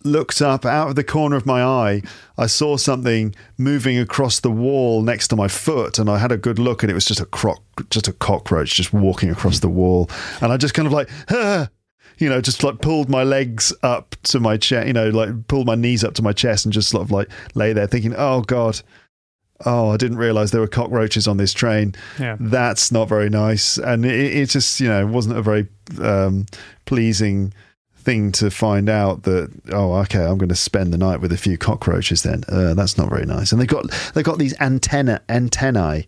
looked 0.05 0.41
up 0.41 0.65
out 0.65 0.89
of 0.89 0.95
the 0.95 1.05
corner 1.05 1.37
of 1.37 1.45
my 1.45 1.63
eye 1.63 2.03
i 2.37 2.47
saw 2.47 2.77
something 2.77 3.35
moving 3.57 3.99
across 3.99 4.41
the 4.41 4.51
wall 4.51 5.03
next 5.03 5.29
to 5.29 5.37
my 5.37 5.49
foot 5.49 5.99
and 5.99 6.09
i 6.09 6.19
had 6.19 6.31
a 6.31 6.37
good 6.37 6.59
look 6.59 6.83
and 6.83 6.91
it 6.91 6.95
was 6.95 7.05
just 7.05 7.21
a 7.21 7.27
croc 7.27 7.61
just 7.91 8.09
a 8.09 8.13
cockroach 8.13 8.75
just 8.75 8.93
walking 8.93 9.31
across 9.31 9.61
the 9.61 9.69
wall. 9.69 10.09
And 10.41 10.53
i 10.53 10.57
just 10.57 10.75
kind 10.75 10.87
of 10.87 10.93
like 10.93 11.09
ah, 11.31 11.69
you 12.19 12.29
know 12.29 12.41
just 12.41 12.63
like 12.63 12.81
pulled 12.81 13.09
my 13.09 13.23
legs 13.23 13.73
up 13.83 14.17
to 14.25 14.41
my 14.41 14.57
chest 14.57 14.87
you 14.87 14.93
know 14.93 15.11
like 15.11 15.47
pulled 15.49 15.67
my 15.67 15.75
knees 15.75 16.05
up 16.05 16.15
to 16.15 16.23
my 16.23 16.33
chest 16.33 16.65
and 16.65 16.73
just 16.73 16.89
sort 16.89 17.03
of 17.03 17.11
like 17.11 17.29
lay 17.55 17.73
there 17.73 17.87
thinking 17.87 18.15
oh 18.17 18.43
god. 18.43 18.81
Oh 19.67 19.91
i 19.91 19.97
didn't 19.97 20.19
realize 20.19 20.53
there 20.53 20.61
were 20.61 20.69
cockroaches 20.69 21.27
on 21.27 21.37
this 21.37 21.53
train. 21.53 21.95
Yeah. 22.19 22.37
that's 22.39 22.93
not 22.93 23.09
very 23.09 23.29
nice. 23.29 23.77
And 23.77 24.05
it, 24.05 24.37
it 24.37 24.47
just 24.51 24.81
you 24.81 24.89
know 24.89 25.05
wasn't 25.07 25.37
a 25.37 25.43
very 25.43 25.67
um, 26.01 26.47
pleasing 26.85 27.53
thing 28.09 28.33
to 28.33 28.51
find 28.51 28.89
out 28.89 29.25
that 29.25 29.51
oh 29.73 29.93
okay 29.97 30.25
i'm 30.25 30.39
going 30.39 30.49
to 30.49 30.55
spend 30.57 30.93
the 30.95 30.99
night 30.99 31.21
with 31.21 31.31
a 31.31 31.37
few 31.37 31.59
cockroaches 31.59 32.23
then 32.23 32.43
uh, 32.49 32.73
that's 32.73 32.97
not 32.97 33.11
very 33.11 33.27
nice 33.27 33.53
and 33.53 33.61
they 33.61 33.67
got 33.67 33.85
they 34.15 34.23
got 34.23 34.39
these 34.39 34.59
antenna 34.61 35.21
antennae 35.29 36.07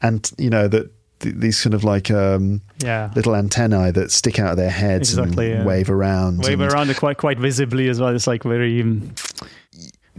and 0.00 0.30
you 0.38 0.48
know 0.48 0.68
that 0.68 0.88
th- 1.18 1.34
these 1.34 1.60
kind 1.60 1.74
of 1.74 1.82
like 1.82 2.08
um, 2.12 2.60
Yeah. 2.78 3.10
little 3.16 3.34
antennae 3.34 3.90
that 3.90 4.12
stick 4.12 4.38
out 4.38 4.52
of 4.52 4.56
their 4.58 4.70
heads 4.70 5.10
Exactly, 5.18 5.50
and 5.50 5.60
yeah. 5.62 5.66
wave 5.66 5.90
around 5.90 6.44
Wave 6.44 6.60
and- 6.60 6.72
around 6.72 6.94
quite 6.96 7.16
quite 7.16 7.38
visibly 7.40 7.88
as 7.88 7.98
well. 8.00 8.14
It's 8.14 8.28
like 8.28 8.44
very 8.44 8.80
um, 8.80 9.12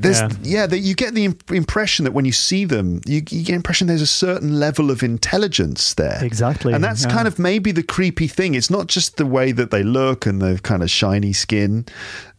There's, 0.02 0.20
Yeah. 0.22 0.30
yeah, 0.44 0.66
that 0.68 0.80
you 0.80 0.96
get 0.96 1.14
the 1.14 1.26
imp- 1.26 1.52
impression 1.52 2.06
that 2.06 2.12
when 2.14 2.24
you 2.26 2.32
see 2.32 2.64
them, 2.66 3.02
you, 3.06 3.16
you 3.30 3.44
get 3.44 3.48
the 3.48 3.54
impression 3.54 3.88
there's 3.88 4.02
a 4.02 4.08
certain 4.08 4.60
level 4.60 4.90
of 4.92 5.04
intelligence 5.04 5.94
there. 5.94 6.20
Exactly, 6.24 6.74
And 6.74 6.84
that's 6.84 7.04
yeah. 7.04 7.12
kind 7.12 7.28
of 7.28 7.38
maybe 7.40 7.72
the 7.72 7.84
creepy 7.84 8.28
thing. 8.28 8.56
It's 8.56 8.70
not 8.70 8.88
just 8.88 9.18
the 9.18 9.26
way 9.26 9.52
that 9.52 9.72
they 9.72 9.84
look 9.84 10.26
and 10.26 10.42
the 10.42 10.60
kind 10.64 10.82
of 10.84 10.90
shiny 10.90 11.34
skin 11.34 11.86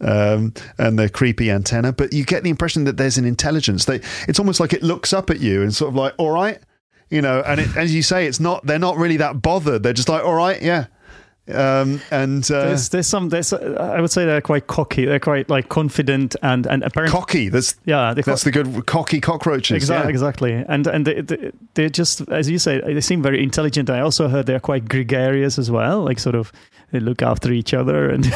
um, 0.00 0.54
and 0.78 0.98
the 0.98 1.08
creepy 1.08 1.50
antenna, 1.50 1.92
but 1.92 2.12
you 2.12 2.24
get 2.24 2.42
the 2.42 2.50
impression 2.50 2.84
that 2.84 2.96
there's 2.96 3.18
an 3.18 3.24
intelligence. 3.24 3.84
They, 3.84 4.00
it's 4.26 4.38
almost 4.38 4.60
like 4.60 4.72
it 4.72 4.82
looks 4.82 5.12
up 5.12 5.30
at 5.30 5.40
you 5.40 5.62
and 5.62 5.74
sort 5.74 5.90
of 5.90 5.94
like, 5.96 6.14
all 6.18 6.30
right, 6.30 6.58
you 7.10 7.20
know, 7.20 7.42
and 7.44 7.60
it, 7.60 7.76
as 7.76 7.94
you 7.94 8.02
say, 8.02 8.26
it's 8.26 8.40
not, 8.40 8.64
they're 8.66 8.78
not 8.78 8.96
really 8.96 9.18
that 9.18 9.42
bothered. 9.42 9.82
They're 9.82 9.92
just 9.92 10.08
like, 10.08 10.24
all 10.24 10.34
right, 10.34 10.60
yeah. 10.62 10.86
Um, 11.52 12.00
and 12.10 12.44
uh, 12.50 12.66
there's 12.66 12.88
there's 12.90 13.06
some 13.06 13.28
there's 13.28 13.52
uh, 13.52 13.92
I 13.96 14.00
would 14.00 14.10
say 14.10 14.24
they're 14.24 14.40
quite 14.40 14.66
cocky. 14.66 15.04
They're 15.04 15.20
quite 15.20 15.48
like 15.48 15.68
confident 15.68 16.36
and 16.42 16.66
and 16.66 16.82
apparently 16.82 17.12
cocky. 17.18 17.48
That's, 17.48 17.76
yeah. 17.84 18.14
They're 18.14 18.22
that's 18.24 18.44
the 18.44 18.50
good 18.50 18.86
cocky 18.86 19.20
cockroaches. 19.20 19.76
Exactly, 19.76 20.06
yeah. 20.06 20.10
exactly, 20.10 20.64
and 20.68 20.86
and 20.86 21.06
they, 21.06 21.20
they, 21.20 21.52
they're 21.74 21.88
just 21.88 22.22
as 22.30 22.48
you 22.48 22.58
say, 22.58 22.80
they 22.80 23.00
seem 23.00 23.22
very 23.22 23.42
intelligent. 23.42 23.90
I 23.90 24.00
also 24.00 24.28
heard 24.28 24.46
they're 24.46 24.60
quite 24.60 24.88
gregarious 24.88 25.58
as 25.58 25.70
well, 25.70 26.02
like 26.04 26.18
sort 26.18 26.34
of 26.34 26.52
they 26.92 27.00
look 27.00 27.22
after 27.22 27.52
each 27.52 27.72
other 27.74 28.08
and 28.10 28.24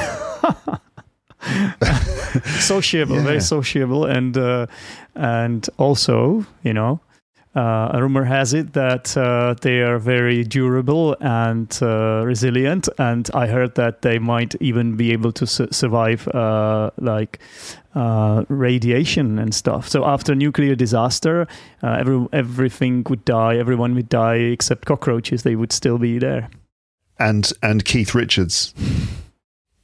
sociable, 2.60 3.16
Yeah. 3.16 3.22
very 3.22 3.40
sociable, 3.40 4.04
and 4.04 4.36
uh, 4.36 4.66
and 5.14 5.68
also 5.78 6.46
you 6.62 6.72
know 6.72 7.00
Uh, 7.56 7.90
a 7.92 8.02
rumor 8.02 8.24
has 8.24 8.52
it 8.52 8.72
that 8.72 9.16
uh, 9.16 9.54
they 9.60 9.80
are 9.80 9.98
very 9.98 10.42
durable 10.42 11.16
and 11.20 11.78
uh, 11.82 12.22
resilient, 12.24 12.88
and 12.98 13.30
I 13.32 13.46
heard 13.46 13.76
that 13.76 14.02
they 14.02 14.18
might 14.18 14.56
even 14.60 14.96
be 14.96 15.12
able 15.12 15.30
to 15.32 15.46
su- 15.46 15.68
survive 15.70 16.26
uh, 16.28 16.90
like 16.98 17.38
uh, 17.94 18.44
radiation 18.48 19.38
and 19.38 19.54
stuff. 19.54 19.88
So 19.88 20.04
after 20.04 20.32
a 20.32 20.34
nuclear 20.34 20.74
disaster, 20.74 21.46
uh, 21.82 21.96
every, 22.00 22.26
everything 22.32 23.04
would 23.08 23.24
die, 23.24 23.56
everyone 23.56 23.94
would 23.94 24.08
die 24.08 24.36
except 24.36 24.86
cockroaches. 24.86 25.44
They 25.44 25.54
would 25.54 25.70
still 25.70 25.98
be 25.98 26.18
there. 26.18 26.50
And 27.20 27.52
and 27.62 27.84
Keith 27.84 28.16
Richards. 28.16 28.74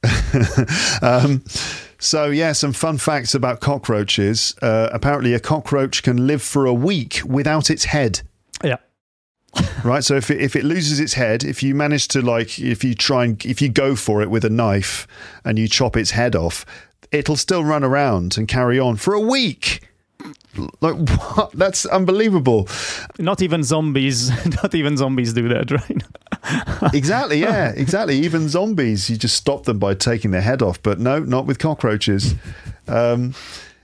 um, 1.01 1.43
so 2.01 2.31
yeah, 2.31 2.51
some 2.53 2.73
fun 2.73 2.97
facts 2.97 3.35
about 3.35 3.59
cockroaches. 3.59 4.55
Uh, 4.59 4.89
apparently, 4.91 5.35
a 5.35 5.39
cockroach 5.39 6.01
can 6.01 6.25
live 6.25 6.41
for 6.41 6.65
a 6.65 6.73
week 6.73 7.21
without 7.23 7.69
its 7.69 7.85
head. 7.85 8.21
Yeah. 8.63 8.77
right. 9.83 10.03
So 10.03 10.15
if 10.15 10.31
it, 10.31 10.41
if 10.41 10.55
it 10.55 10.65
loses 10.65 10.99
its 10.99 11.13
head, 11.13 11.43
if 11.43 11.61
you 11.61 11.75
manage 11.75 12.07
to 12.09 12.21
like, 12.23 12.57
if 12.57 12.83
you 12.83 12.95
try 12.95 13.25
and 13.25 13.45
if 13.45 13.61
you 13.61 13.69
go 13.69 13.95
for 13.95 14.23
it 14.23 14.31
with 14.31 14.43
a 14.43 14.49
knife 14.49 15.07
and 15.45 15.59
you 15.59 15.67
chop 15.67 15.95
its 15.95 16.11
head 16.11 16.35
off, 16.35 16.65
it'll 17.11 17.35
still 17.35 17.63
run 17.63 17.83
around 17.83 18.35
and 18.35 18.47
carry 18.47 18.79
on 18.79 18.95
for 18.95 19.13
a 19.13 19.19
week. 19.19 19.81
Like 20.81 20.95
what? 21.35 21.51
That's 21.53 21.85
unbelievable. 21.85 22.67
Not 23.19 23.43
even 23.43 23.61
zombies. 23.61 24.31
Not 24.63 24.73
even 24.73 24.97
zombies 24.97 25.33
do 25.33 25.47
that, 25.49 25.69
right? 25.69 26.03
exactly. 26.93 27.39
Yeah. 27.39 27.69
Exactly. 27.75 28.17
Even 28.17 28.49
zombies, 28.49 29.09
you 29.09 29.17
just 29.17 29.35
stop 29.35 29.63
them 29.65 29.79
by 29.79 29.93
taking 29.93 30.31
their 30.31 30.41
head 30.41 30.61
off. 30.61 30.81
But 30.81 30.99
no, 30.99 31.19
not 31.19 31.45
with 31.45 31.59
cockroaches. 31.59 32.35
Um, 32.87 33.33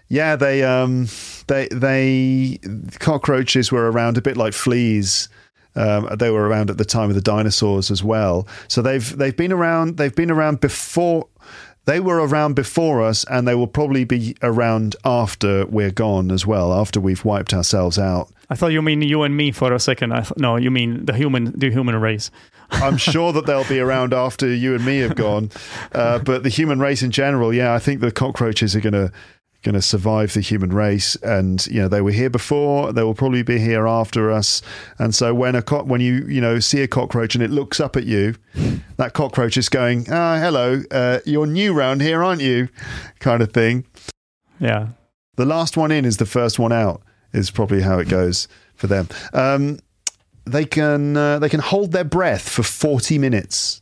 yeah, 0.09 0.35
they 0.35 0.63
um, 0.63 1.07
they 1.47 1.67
they 1.69 2.59
cockroaches 2.99 3.71
were 3.71 3.91
around 3.91 4.17
a 4.17 4.21
bit 4.21 4.37
like 4.37 4.53
fleas. 4.53 5.29
Um, 5.75 6.09
they 6.17 6.31
were 6.31 6.47
around 6.47 6.71
at 6.71 6.79
the 6.79 6.85
time 6.85 7.09
of 7.09 7.15
the 7.15 7.21
dinosaurs 7.21 7.91
as 7.91 8.03
well. 8.03 8.47
So 8.67 8.81
they've 8.81 9.15
they've 9.17 9.35
been 9.35 9.51
around. 9.51 9.97
They've 9.97 10.15
been 10.15 10.31
around 10.31 10.59
before. 10.59 11.27
They 11.87 12.01
were 12.01 12.17
around 12.17 12.55
before 12.55 13.01
us, 13.01 13.23
and 13.29 13.47
they 13.47 13.55
will 13.55 13.65
probably 13.65 14.03
be 14.03 14.35
around 14.43 14.97
after 15.05 15.65
we're 15.67 15.89
gone 15.89 16.31
as 16.31 16.45
well. 16.45 16.73
After 16.73 16.99
we've 16.99 17.23
wiped 17.23 17.53
ourselves 17.53 17.97
out. 17.97 18.29
I 18.49 18.55
thought 18.55 18.73
you 18.73 18.81
mean 18.81 19.01
you 19.01 19.23
and 19.23 19.37
me 19.37 19.53
for 19.53 19.73
a 19.73 19.79
second. 19.79 20.11
I 20.11 20.21
th- 20.21 20.35
no, 20.35 20.57
you 20.57 20.69
mean 20.69 21.05
the 21.05 21.13
human 21.13 21.57
the 21.57 21.71
human 21.71 21.95
race. 21.95 22.29
I'm 22.71 22.97
sure 22.97 23.31
that 23.31 23.45
they'll 23.45 23.67
be 23.69 23.79
around 23.79 24.13
after 24.13 24.53
you 24.53 24.75
and 24.75 24.85
me 24.85 24.99
have 24.99 25.15
gone. 25.15 25.49
Uh, 25.93 26.19
but 26.19 26.43
the 26.43 26.49
human 26.49 26.79
race 26.79 27.01
in 27.01 27.09
general, 27.09 27.53
yeah, 27.53 27.73
I 27.73 27.79
think 27.79 28.01
the 28.01 28.11
cockroaches 28.11 28.75
are 28.75 28.81
going 28.81 28.93
to 28.93 29.11
going 29.63 29.75
to 29.75 29.81
survive 29.81 30.33
the 30.33 30.41
human 30.41 30.71
race. 30.71 31.15
And 31.17 31.65
you 31.67 31.81
know 31.81 31.87
they 31.87 32.01
were 32.01 32.11
here 32.11 32.29
before 32.29 32.93
they 32.93 33.03
will 33.03 33.13
probably 33.13 33.43
be 33.43 33.59
here 33.59 33.87
after 33.87 34.31
us. 34.31 34.61
And 34.99 35.13
so 35.13 35.33
when 35.33 35.55
a 35.55 35.61
co- 35.61 35.83
when 35.83 36.01
you 36.01 36.25
you 36.27 36.41
know 36.41 36.59
see 36.59 36.81
a 36.81 36.87
cockroach 36.87 37.35
and 37.35 37.43
it 37.43 37.49
looks 37.49 37.79
up 37.79 37.95
at 37.95 38.05
you 38.05 38.35
that 38.97 39.13
cockroach 39.13 39.57
is 39.57 39.69
going 39.69 40.05
ah 40.11 40.37
hello 40.39 40.81
uh, 40.91 41.19
you're 41.25 41.45
new 41.45 41.73
round 41.73 42.01
here 42.01 42.23
aren't 42.23 42.41
you? 42.41 42.69
kind 43.19 43.41
of 43.41 43.51
thing. 43.51 43.85
Yeah. 44.59 44.89
the 45.35 45.45
last 45.45 45.77
one 45.77 45.91
in 45.91 46.05
is 46.05 46.17
the 46.17 46.25
first 46.25 46.57
one 46.59 46.71
out 46.71 47.01
is 47.33 47.51
probably 47.51 47.81
how 47.81 47.99
it 47.99 48.09
goes 48.09 48.47
for 48.75 48.87
them. 48.87 49.07
Um, 49.33 49.79
they 50.45 50.65
can 50.65 51.17
uh, 51.17 51.39
they 51.39 51.49
can 51.49 51.59
hold 51.59 51.91
their 51.91 52.03
breath 52.03 52.47
for 52.47 52.63
40 52.63 53.17
minutes 53.17 53.81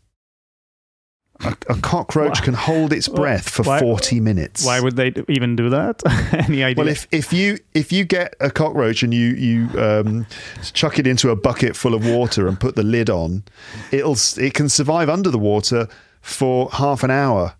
a, 1.44 1.56
a 1.70 1.76
cockroach 1.76 2.42
can 2.44 2.54
hold 2.54 2.94
its 2.94 3.08
breath 3.08 3.50
for 3.50 3.64
why- 3.64 3.80
40 3.80 4.20
minutes 4.20 4.66
Why 4.66 4.80
would 4.80 4.96
they 4.96 5.14
even 5.28 5.56
do 5.56 5.70
that? 5.70 6.02
Any 6.48 6.64
idea? 6.64 6.82
well, 6.84 6.88
if, 6.92 7.08
if 7.12 7.34
you 7.34 7.58
if 7.74 7.92
you 7.92 8.06
get 8.06 8.36
a 8.40 8.50
cockroach 8.50 9.04
and 9.04 9.14
you 9.14 9.28
you 9.30 9.80
um, 9.80 10.26
chuck 10.74 10.98
it 11.00 11.06
into 11.08 11.30
a 11.32 11.36
bucket 11.36 11.76
full 11.76 11.94
of 11.94 12.06
water 12.08 12.48
and 12.48 12.60
put 12.60 12.76
the 12.76 12.84
lid 12.84 13.10
on, 13.10 13.44
it'll 13.92 14.16
it 14.38 14.54
can 14.54 14.70
survive 14.70 15.10
under 15.10 15.30
the 15.30 15.40
water 15.40 15.88
for 16.22 16.70
half 16.72 17.04
an 17.04 17.12
hour. 17.12 17.56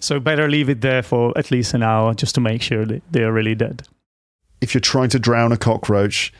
so 0.00 0.18
better 0.18 0.48
leave 0.48 0.68
it 0.68 0.80
there 0.80 1.02
for 1.02 1.36
at 1.38 1.50
least 1.50 1.74
an 1.74 1.82
hour 1.82 2.14
just 2.14 2.34
to 2.34 2.40
make 2.40 2.62
sure 2.62 2.84
that 2.86 3.02
they 3.12 3.22
are 3.22 3.32
really 3.32 3.54
dead. 3.54 3.86
If 4.60 4.74
you're 4.74 4.80
trying 4.80 5.08
to 5.10 5.18
drown 5.18 5.50
a 5.52 5.56
cockroach, 5.56 6.32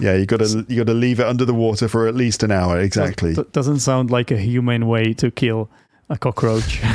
yeah, 0.00 0.14
you 0.16 0.26
got 0.26 0.40
to 0.40 0.66
you 0.68 0.76
got 0.76 0.88
to 0.88 0.94
leave 0.94 1.20
it 1.20 1.26
under 1.26 1.44
the 1.44 1.54
water 1.54 1.88
for 1.88 2.06
at 2.08 2.14
least 2.14 2.42
an 2.42 2.50
hour. 2.50 2.78
Exactly. 2.80 3.32
That 3.34 3.52
doesn't 3.52 3.78
sound 3.78 4.10
like 4.10 4.30
a 4.30 4.36
humane 4.36 4.88
way 4.88 5.14
to 5.14 5.30
kill 5.30 5.70
a 6.10 6.16
cockroach. 6.18 6.80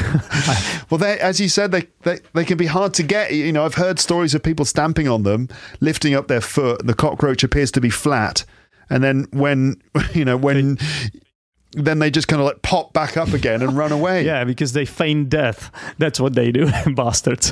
Well, 0.89 0.97
they, 0.99 1.17
as 1.19 1.39
you 1.39 1.49
said, 1.49 1.71
they, 1.71 1.87
they 2.03 2.19
they 2.33 2.45
can 2.45 2.57
be 2.57 2.67
hard 2.67 2.93
to 2.95 3.03
get. 3.03 3.33
You 3.33 3.51
know, 3.51 3.65
I've 3.65 3.73
heard 3.75 3.99
stories 3.99 4.35
of 4.35 4.43
people 4.43 4.63
stamping 4.63 5.07
on 5.07 5.23
them, 5.23 5.47
lifting 5.79 6.13
up 6.13 6.27
their 6.27 6.41
foot, 6.41 6.81
and 6.81 6.89
the 6.89 6.93
cockroach 6.93 7.43
appears 7.43 7.71
to 7.71 7.81
be 7.81 7.89
flat, 7.89 8.45
and 8.91 9.03
then 9.03 9.25
when 9.31 9.81
you 10.13 10.23
know 10.25 10.37
when. 10.37 10.77
Then 11.75 11.97
they 11.97 12.11
just 12.11 12.27
kind 12.27 12.39
of 12.39 12.45
like 12.45 12.61
pop 12.61 12.93
back 12.93 13.17
up 13.17 13.29
again 13.33 13.63
and 13.63 13.75
run 13.75 13.91
away. 13.91 14.23
yeah, 14.25 14.43
because 14.43 14.73
they 14.73 14.85
feign 14.85 15.27
death. 15.27 15.71
That's 15.97 16.19
what 16.19 16.35
they 16.35 16.51
do, 16.51 16.69
bastards. 16.93 17.51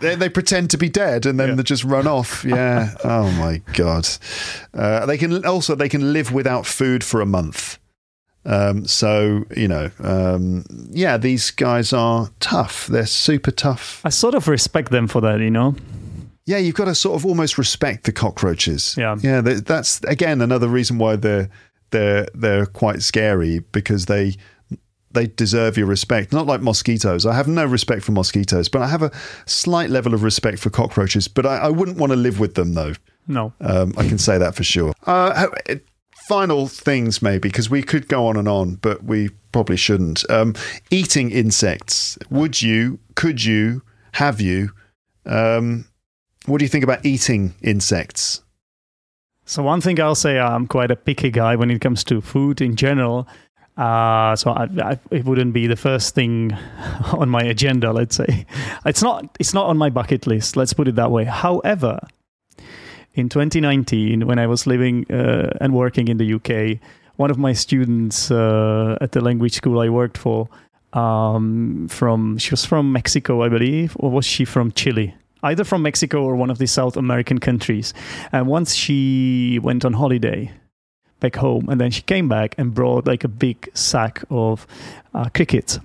they, 0.00 0.16
they 0.16 0.28
pretend 0.28 0.70
to 0.70 0.76
be 0.76 0.88
dead 0.88 1.24
and 1.24 1.38
then 1.38 1.50
Yeah. 1.50 1.54
they 1.54 1.62
just 1.62 1.84
run 1.84 2.08
off. 2.08 2.44
Yeah. 2.44 2.92
oh 3.04 3.30
my 3.38 3.62
god. 3.74 4.08
Uh, 4.74 5.06
they 5.06 5.16
can 5.18 5.46
also 5.46 5.76
they 5.76 5.88
can 5.88 6.12
live 6.12 6.32
without 6.32 6.66
food 6.66 7.04
for 7.04 7.20
a 7.20 7.26
month. 7.26 7.78
Um, 8.44 8.86
so 8.86 9.44
you 9.56 9.68
know, 9.68 9.90
um, 10.00 10.64
yeah, 10.90 11.16
these 11.16 11.50
guys 11.50 11.92
are 11.92 12.28
tough. 12.40 12.86
They're 12.88 13.06
super 13.06 13.50
tough. 13.50 14.00
I 14.04 14.08
sort 14.10 14.34
of 14.34 14.48
respect 14.48 14.90
them 14.90 15.06
for 15.06 15.20
that, 15.20 15.40
you 15.40 15.50
know? 15.50 15.74
Yeah, 16.44 16.58
you've 16.58 16.74
got 16.74 16.86
to 16.86 16.94
sort 16.94 17.14
of 17.14 17.24
almost 17.24 17.56
respect 17.56 18.04
the 18.04 18.12
cockroaches. 18.12 18.96
Yeah. 18.98 19.16
yeah. 19.22 19.40
th- 19.42 19.58
That's 19.64 20.02
again 20.04 20.40
another 20.40 20.66
reason 20.68 20.98
why 20.98 21.14
they're 21.16 21.48
they're 21.90 22.26
they're 22.34 22.66
quite 22.66 23.02
scary 23.02 23.60
because 23.60 24.06
they 24.06 24.34
they 25.12 25.26
deserve 25.28 25.76
your 25.76 25.86
respect. 25.86 26.32
Not 26.32 26.46
like 26.46 26.60
mosquitoes. 26.62 27.26
I 27.26 27.34
have 27.34 27.46
no 27.46 27.64
respect 27.64 28.02
for 28.02 28.12
mosquitoes, 28.12 28.68
but 28.68 28.82
I 28.82 28.88
have 28.88 29.02
a 29.02 29.12
slight 29.46 29.90
level 29.90 30.14
of 30.14 30.22
respect 30.24 30.58
for 30.58 30.70
cockroaches. 30.70 31.28
But 31.28 31.46
I, 31.46 31.58
I 31.58 31.68
wouldn't 31.68 31.98
want 31.98 32.10
to 32.12 32.16
live 32.16 32.40
with 32.40 32.54
them 32.54 32.74
though. 32.74 32.94
No. 33.28 33.52
Um, 33.60 33.94
I 33.96 34.08
can 34.08 34.18
say 34.18 34.36
that 34.38 34.56
for 34.56 34.64
sure. 34.64 34.94
Uh, 35.06 35.46
final 36.28 36.66
things, 36.68 37.22
maybe, 37.22 37.48
because 37.48 37.70
we 37.70 37.82
could 37.82 38.08
go 38.08 38.26
on 38.26 38.36
and 38.36 38.48
on, 38.48 38.76
but 38.76 39.04
we 39.04 39.30
probably 39.52 39.76
shouldn't. 39.76 40.28
Um, 40.30 40.54
eating 40.90 41.30
insects. 41.30 42.18
Would 42.30 42.62
you, 42.62 42.98
could 43.14 43.44
you, 43.44 43.82
have 44.12 44.40
you? 44.40 44.70
Um, 45.26 45.86
what 46.46 46.58
do 46.58 46.64
you 46.64 46.68
think 46.68 46.84
about 46.84 47.04
eating 47.04 47.54
insects? 47.62 48.42
So 49.44 49.62
one 49.62 49.80
thing 49.80 50.00
I'll 50.00 50.14
say, 50.14 50.38
I'm 50.38 50.66
quite 50.66 50.90
a 50.90 50.96
picky 50.96 51.30
guy 51.30 51.56
when 51.56 51.70
it 51.70 51.80
comes 51.80 52.04
to 52.04 52.20
food 52.20 52.60
in 52.60 52.76
general. 52.76 53.28
Uh, 53.76 54.36
so 54.36 54.50
I, 54.50 54.68
I, 54.82 54.98
it 55.10 55.24
wouldn't 55.24 55.52
be 55.52 55.66
the 55.66 55.76
first 55.76 56.14
thing 56.14 56.52
on 57.12 57.28
my 57.28 57.42
agenda. 57.42 57.92
Let's 57.92 58.16
say 58.16 58.46
it's 58.84 59.02
not. 59.02 59.36
It's 59.40 59.54
not 59.54 59.66
on 59.66 59.78
my 59.78 59.88
bucket 59.88 60.26
list. 60.26 60.56
Let's 60.56 60.74
put 60.74 60.88
it 60.88 60.94
that 60.96 61.10
way. 61.10 61.24
However, 61.24 61.98
in 63.14 63.28
2019, 63.28 64.26
when 64.26 64.38
I 64.38 64.46
was 64.46 64.66
living 64.66 65.06
uh, 65.10 65.50
and 65.60 65.74
working 65.74 66.08
in 66.08 66.16
the 66.16 66.34
UK, 66.34 66.80
one 67.16 67.30
of 67.30 67.38
my 67.38 67.52
students 67.52 68.30
uh, 68.30 68.96
at 69.00 69.12
the 69.12 69.20
language 69.20 69.54
school 69.54 69.80
I 69.80 69.88
worked 69.88 70.16
for, 70.16 70.48
um, 70.92 71.88
from 71.88 72.38
she 72.38 72.50
was 72.50 72.64
from 72.64 72.92
Mexico, 72.92 73.42
I 73.42 73.48
believe, 73.48 73.96
or 73.98 74.10
was 74.10 74.24
she 74.24 74.44
from 74.44 74.72
Chile? 74.72 75.14
Either 75.42 75.64
from 75.64 75.82
Mexico 75.82 76.22
or 76.22 76.36
one 76.36 76.50
of 76.50 76.58
the 76.58 76.66
South 76.66 76.96
American 76.96 77.38
countries. 77.38 77.92
And 78.30 78.46
once 78.46 78.74
she 78.74 79.58
went 79.62 79.84
on 79.84 79.94
holiday 79.94 80.52
back 81.20 81.36
home, 81.36 81.68
and 81.68 81.80
then 81.80 81.90
she 81.90 82.02
came 82.02 82.28
back 82.28 82.54
and 82.58 82.72
brought 82.74 83.06
like 83.06 83.24
a 83.24 83.28
big 83.28 83.68
sack 83.74 84.22
of 84.30 84.66
uh, 85.14 85.28
crickets. 85.34 85.78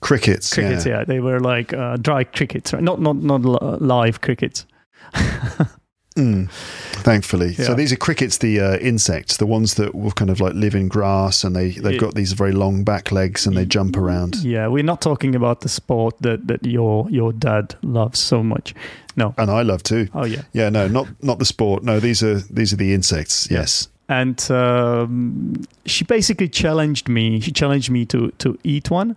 Crickets. 0.00 0.52
Crickets, 0.52 0.84
yeah. 0.84 0.98
yeah. 0.98 1.04
They 1.04 1.20
were 1.20 1.40
like 1.40 1.72
uh, 1.72 1.96
dry 1.96 2.24
crickets, 2.24 2.72
right? 2.72 2.82
Not 2.82 3.00
not 3.00 3.16
not 3.16 3.42
li- 3.42 3.78
live 3.80 4.20
crickets. 4.20 4.66
Mm, 6.14 6.50
thankfully. 6.50 7.54
So 7.54 7.72
these 7.72 7.90
are 7.90 7.96
crickets, 7.96 8.36
the 8.36 8.60
uh, 8.60 8.76
insects, 8.80 9.38
the 9.38 9.46
ones 9.46 9.76
that 9.76 9.94
will 9.94 10.10
kind 10.10 10.28
of 10.30 10.40
like 10.40 10.52
live 10.52 10.74
in 10.74 10.88
grass 10.88 11.42
and 11.42 11.56
they, 11.56 11.70
they've 11.70 11.94
Yeah. 11.94 11.98
got 12.00 12.14
these 12.14 12.32
very 12.34 12.52
long 12.52 12.84
back 12.84 13.10
legs 13.12 13.46
and 13.46 13.56
they 13.56 13.64
jump 13.64 13.96
around. 13.96 14.36
Yeah, 14.44 14.66
we're 14.66 14.82
not 14.84 15.00
talking 15.00 15.34
about 15.34 15.60
the 15.62 15.70
sport 15.70 16.16
that, 16.20 16.46
that 16.48 16.66
your 16.66 17.08
your 17.10 17.32
dad 17.32 17.76
loves 17.82 18.18
so 18.20 18.42
much. 18.42 18.74
No. 19.16 19.34
And 19.38 19.50
I 19.50 19.62
love 19.62 19.82
too. 19.84 20.08
Oh 20.12 20.26
yeah. 20.26 20.42
Yeah, 20.52 20.68
no, 20.68 20.86
not 20.86 21.08
not 21.22 21.38
the 21.38 21.46
sport. 21.46 21.82
No, 21.82 21.98
these 21.98 22.22
are 22.22 22.40
these 22.50 22.74
are 22.74 22.76
the 22.78 22.92
insects. 22.92 23.48
Yes. 23.50 23.88
and 24.10 24.50
um, 24.50 25.62
she 25.86 26.04
basically 26.04 26.48
challenged 26.48 27.08
me. 27.08 27.40
She 27.40 27.52
challenged 27.52 27.88
me 27.90 28.04
to 28.06 28.30
to 28.38 28.58
eat 28.64 28.90
one, 28.90 29.16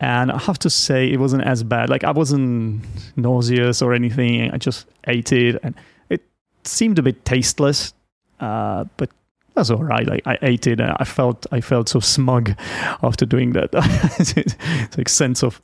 and 0.00 0.30
I 0.30 0.38
have 0.38 0.58
to 0.60 0.70
say 0.70 1.10
it 1.10 1.18
wasn't 1.18 1.42
as 1.44 1.62
bad. 1.62 1.88
Like 1.90 2.04
I 2.04 2.10
wasn't 2.12 2.82
nauseous 3.16 3.82
or 3.82 3.94
anything. 3.94 4.50
I 4.50 4.58
just 4.58 4.86
ate 5.06 5.32
it, 5.32 5.58
and 5.62 5.74
it 6.10 6.22
seemed 6.64 6.98
a 6.98 7.02
bit 7.02 7.24
tasteless, 7.24 7.94
uh, 8.40 8.84
but 8.96 9.10
that's 9.54 9.70
all 9.70 9.82
right. 9.82 10.06
Like 10.06 10.26
I 10.26 10.38
ate 10.42 10.66
it, 10.66 10.80
and 10.80 10.94
I 10.98 11.04
felt 11.04 11.46
I 11.52 11.60
felt 11.60 11.88
so 11.88 12.00
smug 12.00 12.54
after 13.02 13.26
doing 13.26 13.52
that. 13.52 13.70
it's 14.18 14.96
like 14.98 15.08
sense 15.08 15.42
of 15.42 15.60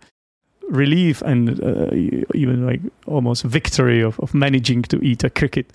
relief 0.71 1.21
and 1.23 1.63
uh, 1.63 1.91
even 2.35 2.67
like 2.67 2.81
almost 3.07 3.45
victory 3.45 4.01
of, 4.01 4.19
of 4.21 4.33
managing 4.35 4.81
to 4.83 4.99
eat 5.05 5.23
a 5.23 5.29
cricket 5.29 5.71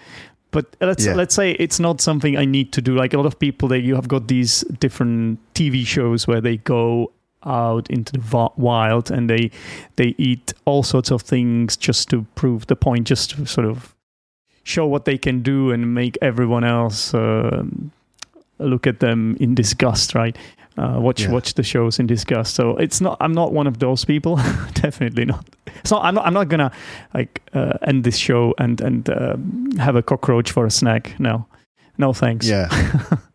But 0.52 0.66
let's 0.82 1.06
Yeah. 1.06 1.14
let's 1.14 1.36
say 1.36 1.52
it's 1.52 1.80
not 1.80 2.02
something 2.02 2.36
I 2.36 2.46
need 2.46 2.72
to 2.72 2.82
do. 2.82 2.96
Like 2.96 3.14
a 3.14 3.18
lot 3.18 3.28
of 3.28 3.38
people, 3.38 3.68
they 3.70 3.78
you 3.80 3.96
have 3.96 4.08
got 4.08 4.28
these 4.28 4.62
different 4.80 5.38
TV 5.54 5.86
shows 5.86 6.28
where 6.28 6.42
they 6.42 6.58
go 6.58 7.12
out 7.46 7.90
into 7.90 8.12
the 8.14 8.50
wild 8.58 9.10
and 9.12 9.30
they 9.30 9.50
they 9.96 10.14
eat 10.18 10.54
all 10.66 10.84
sorts 10.84 11.12
of 11.12 11.22
things 11.22 11.78
just 11.78 12.10
to 12.10 12.26
prove 12.36 12.68
the 12.68 12.76
point, 12.76 13.08
just 13.08 13.32
to 13.32 13.46
sort 13.46 13.68
of 13.68 13.96
show 14.64 14.86
what 14.86 15.06
they 15.06 15.18
can 15.18 15.42
do 15.42 15.72
and 15.72 15.94
make 15.96 16.18
everyone 16.22 16.64
else 16.64 17.14
um 17.14 17.92
look 18.60 18.86
at 18.88 19.00
them 19.00 19.38
in 19.40 19.56
disgust, 19.56 20.14
right? 20.16 20.38
Uh, 20.78 20.98
watch 21.00 21.22
Yeah. 21.22 21.32
watch 21.32 21.54
the 21.56 21.64
shows 21.64 22.00
in 22.00 22.08
disgust. 22.08 22.56
So 22.56 22.78
it's 22.78 23.02
not. 23.02 23.18
I'm 23.20 23.34
not 23.34 23.52
one 23.54 23.68
of 23.68 23.80
those 23.80 24.06
people. 24.06 24.36
Definitely 24.74 25.26
not. 25.26 25.46
So 25.84 25.98
I'm 25.98 26.16
not. 26.16 26.26
I'm 26.26 26.34
not 26.34 26.48
gonna 26.50 26.72
like 27.14 27.42
uh, 27.54 27.74
end 27.88 28.04
this 28.04 28.18
show 28.18 28.54
and 28.58 28.80
and 28.82 29.10
um 29.10 29.72
have 29.78 29.96
a 29.98 30.02
cockroach 30.02 30.52
for 30.52 30.66
a 30.66 30.72
snack. 30.72 31.16
No, 31.20 31.46
no 31.98 32.14
thanks. 32.14 32.48
Yeah. 32.48 32.68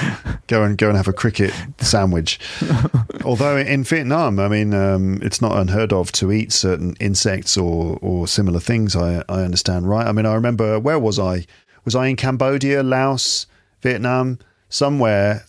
go 0.46 0.62
and 0.62 0.76
go 0.78 0.88
and 0.88 0.96
have 0.96 1.08
a 1.08 1.12
cricket 1.12 1.52
sandwich. 1.78 2.38
Although 3.24 3.56
in 3.56 3.84
Vietnam, 3.84 4.38
I 4.38 4.48
mean, 4.48 4.74
um, 4.74 5.20
it's 5.22 5.40
not 5.40 5.56
unheard 5.56 5.92
of 5.92 6.12
to 6.12 6.32
eat 6.32 6.52
certain 6.52 6.96
insects 7.00 7.56
or 7.56 7.98
or 8.02 8.26
similar 8.26 8.60
things. 8.60 8.96
I 8.96 9.24
I 9.28 9.42
understand, 9.42 9.88
right? 9.88 10.06
I 10.06 10.12
mean, 10.12 10.26
I 10.26 10.34
remember 10.34 10.78
where 10.78 10.98
was 10.98 11.18
I? 11.18 11.46
Was 11.84 11.94
I 11.94 12.06
in 12.06 12.16
Cambodia, 12.16 12.82
Laos, 12.82 13.46
Vietnam, 13.82 14.38
somewhere? 14.68 15.44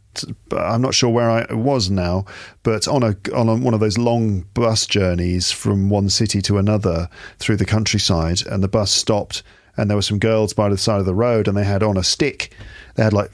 I'm 0.52 0.82
not 0.82 0.94
sure 0.94 1.10
where 1.10 1.30
I 1.30 1.54
was 1.54 1.90
now, 1.90 2.26
but 2.62 2.88
on 2.88 3.04
a 3.04 3.16
on 3.34 3.50
a, 3.50 3.56
one 3.56 3.74
of 3.74 3.80
those 3.80 3.98
long 3.98 4.42
bus 4.54 4.86
journeys 4.86 5.52
from 5.52 5.90
one 5.90 6.10
city 6.10 6.42
to 6.44 6.58
another 6.58 7.10
through 7.40 7.58
the 7.58 7.66
countryside, 7.66 8.46
and 8.46 8.64
the 8.64 8.68
bus 8.68 8.92
stopped, 8.92 9.42
and 9.76 9.90
there 9.90 9.98
were 9.98 10.04
some 10.04 10.20
girls 10.20 10.54
by 10.54 10.70
the 10.70 10.78
side 10.78 11.00
of 11.00 11.06
the 11.06 11.16
road, 11.16 11.48
and 11.48 11.58
they 11.58 11.64
had 11.64 11.82
on 11.82 11.98
a 11.98 12.04
stick, 12.04 12.54
they 12.96 13.04
had 13.04 13.14
like 13.14 13.32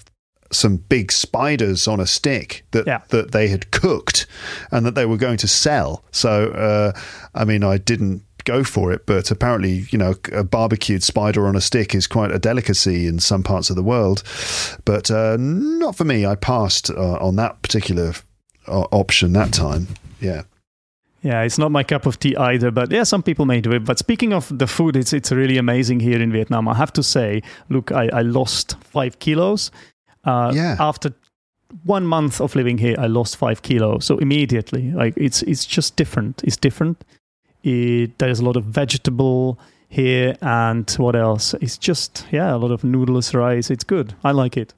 some 0.52 0.78
big 0.78 1.12
spiders 1.12 1.88
on 1.88 2.00
a 2.00 2.08
stick 2.08 2.66
that 2.72 2.88
Yeah. 2.88 3.02
that 3.10 3.32
they 3.32 3.48
had 3.50 3.72
cooked 3.72 4.26
and 4.72 4.86
that 4.86 4.96
they 4.96 5.06
were 5.06 5.18
going 5.18 5.38
to 5.38 5.48
sell. 5.48 6.04
So, 6.12 6.50
uh, 6.52 7.00
I 7.36 7.46
mean, 7.46 7.64
I 7.64 7.78
didn't 7.78 8.24
go 8.46 8.64
for 8.64 8.92
it, 8.92 9.06
but 9.06 9.30
apparently, 9.30 9.86
you 9.92 9.98
know, 10.00 10.16
a 10.34 10.44
barbecued 10.44 11.04
spider 11.04 11.46
on 11.46 11.56
a 11.56 11.62
stick 11.62 11.94
is 11.94 12.08
quite 12.08 12.32
a 12.32 12.40
delicacy 12.40 13.06
in 13.06 13.20
some 13.20 13.44
parts 13.44 13.70
of 13.70 13.76
the 13.76 13.84
world. 13.84 14.24
But 14.86 15.12
uh, 15.12 15.38
not 15.40 15.96
for 15.96 16.06
me. 16.06 16.26
I 16.26 16.36
passed 16.36 16.90
uh, 16.90 17.18
on 17.20 17.36
that 17.36 17.62
particular 17.62 18.14
uh, 18.68 18.86
option 18.92 19.34
that 19.34 19.54
time. 19.54 19.88
Yeah. 20.20 20.44
Yeah, 21.22 21.42
it's 21.42 21.58
not 21.58 21.70
my 21.72 21.84
cup 21.84 22.06
of 22.06 22.18
tea 22.18 22.34
either, 22.38 22.72
but 22.72 22.92
yeah, 22.92 23.04
some 23.04 23.22
people 23.22 23.46
may 23.46 23.60
do 23.60 23.74
it. 23.74 23.84
But 23.84 24.00
speaking 24.00 24.32
of 24.34 24.58
the 24.58 24.68
food, 24.68 24.96
it's 24.96 25.12
it's 25.12 25.34
really 25.34 25.58
amazing 25.58 26.00
here 26.00 26.22
in 26.22 26.32
Vietnam. 26.32 26.68
I 26.70 26.76
have 26.76 26.94
to 26.94 27.04
say, 27.04 27.42
look, 27.68 27.92
I, 27.92 28.08
I 28.14 28.22
lost 28.22 28.78
five 28.82 29.20
kilos. 29.20 29.70
Uh, 30.26 30.52
Yeah. 30.56 30.76
After 30.80 31.14
one 31.84 32.06
month 32.06 32.42
of 32.42 32.56
living 32.56 32.78
here, 32.80 32.96
I 32.98 33.08
lost 33.08 33.38
five 33.38 33.62
kilos. 33.62 34.06
So 34.06 34.18
immediately, 34.18 34.92
like 34.92 35.14
it's 35.18 35.42
it's 35.44 35.66
just 35.66 35.96
different. 35.96 36.44
It's 36.44 36.58
different. 36.58 37.04
It, 37.64 38.18
there's 38.18 38.40
a 38.40 38.46
lot 38.46 38.56
of 38.56 38.64
vegetable 38.66 39.60
here, 39.90 40.36
and 40.42 40.90
what 40.98 41.16
else? 41.16 41.54
It's 41.62 41.78
just 41.78 42.26
yeah, 42.32 42.56
a 42.56 42.58
lot 42.58 42.72
of 42.72 42.84
noodles, 42.84 43.34
rice. 43.34 43.70
It's 43.74 43.84
good. 43.84 44.14
I 44.24 44.32
like 44.32 44.58
it. 44.58 44.74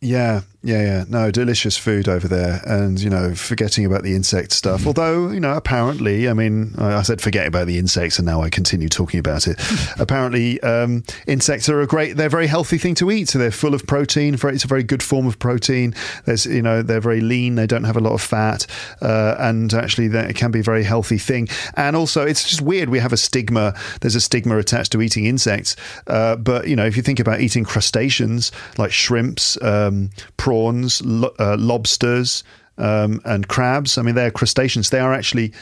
Yeah, 0.00 0.40
yeah, 0.64 0.82
yeah. 0.82 1.04
No, 1.08 1.32
delicious 1.32 1.76
food 1.76 2.08
over 2.08 2.28
there, 2.28 2.60
and 2.64 3.00
you 3.00 3.10
know, 3.10 3.34
forgetting 3.34 3.84
about 3.84 4.04
the 4.04 4.14
insect 4.14 4.52
stuff. 4.52 4.86
Although, 4.86 5.30
you 5.30 5.40
know, 5.40 5.54
apparently, 5.54 6.28
I 6.28 6.34
mean, 6.34 6.74
I 6.78 7.02
said 7.02 7.20
forget 7.20 7.48
about 7.48 7.66
the 7.66 7.78
insects, 7.78 8.18
and 8.18 8.26
now 8.26 8.42
I 8.42 8.48
continue 8.48 8.88
talking 8.88 9.18
about 9.18 9.48
it. 9.48 9.60
apparently, 9.98 10.60
um, 10.60 11.02
insects 11.26 11.68
are 11.68 11.80
a 11.80 11.86
great. 11.86 12.16
They're 12.16 12.28
a 12.28 12.30
very 12.30 12.46
healthy 12.46 12.78
thing 12.78 12.94
to 12.96 13.10
eat. 13.10 13.30
So 13.30 13.40
they're 13.40 13.50
full 13.50 13.74
of 13.74 13.88
protein. 13.88 14.34
It's 14.34 14.64
a 14.64 14.68
very 14.68 14.84
good 14.84 15.02
form 15.02 15.26
of 15.26 15.40
protein. 15.40 15.96
There's, 16.26 16.46
you 16.46 16.62
know, 16.62 16.82
they're 16.82 17.00
very 17.00 17.20
lean. 17.20 17.56
They 17.56 17.66
don't 17.66 17.84
have 17.84 17.96
a 17.96 18.00
lot 18.00 18.12
of 18.12 18.22
fat, 18.22 18.64
uh, 19.00 19.34
and 19.40 19.74
actually, 19.74 20.08
that 20.08 20.30
it 20.30 20.36
can 20.36 20.52
be 20.52 20.60
a 20.60 20.64
very 20.64 20.84
healthy 20.84 21.18
thing. 21.18 21.48
And 21.74 21.96
also, 21.96 22.24
it's 22.24 22.48
just 22.48 22.62
weird. 22.62 22.88
We 22.88 23.00
have 23.00 23.12
a 23.12 23.16
stigma. 23.16 23.74
There's 24.00 24.14
a 24.14 24.20
stigma 24.20 24.58
attached 24.58 24.92
to 24.92 25.02
eating 25.02 25.26
insects. 25.26 25.74
Uh, 26.06 26.36
but 26.36 26.68
you 26.68 26.76
know, 26.76 26.86
if 26.86 26.96
you 26.96 27.02
think 27.02 27.18
about 27.18 27.40
eating 27.40 27.64
crustaceans 27.64 28.52
like 28.78 28.92
shrimps, 28.92 29.60
um, 29.60 30.10
prawns, 30.36 30.51
lo- 30.52 31.34
uh, 31.38 31.56
lobsters, 31.58 32.44
um, 32.78 33.20
and 33.24 33.48
crabs, 33.48 33.98
I 33.98 34.02
mean, 34.02 34.14
they're 34.14 34.30
crustaceans. 34.30 34.90
They 34.90 35.00
are 35.00 35.12
actually 35.12 35.52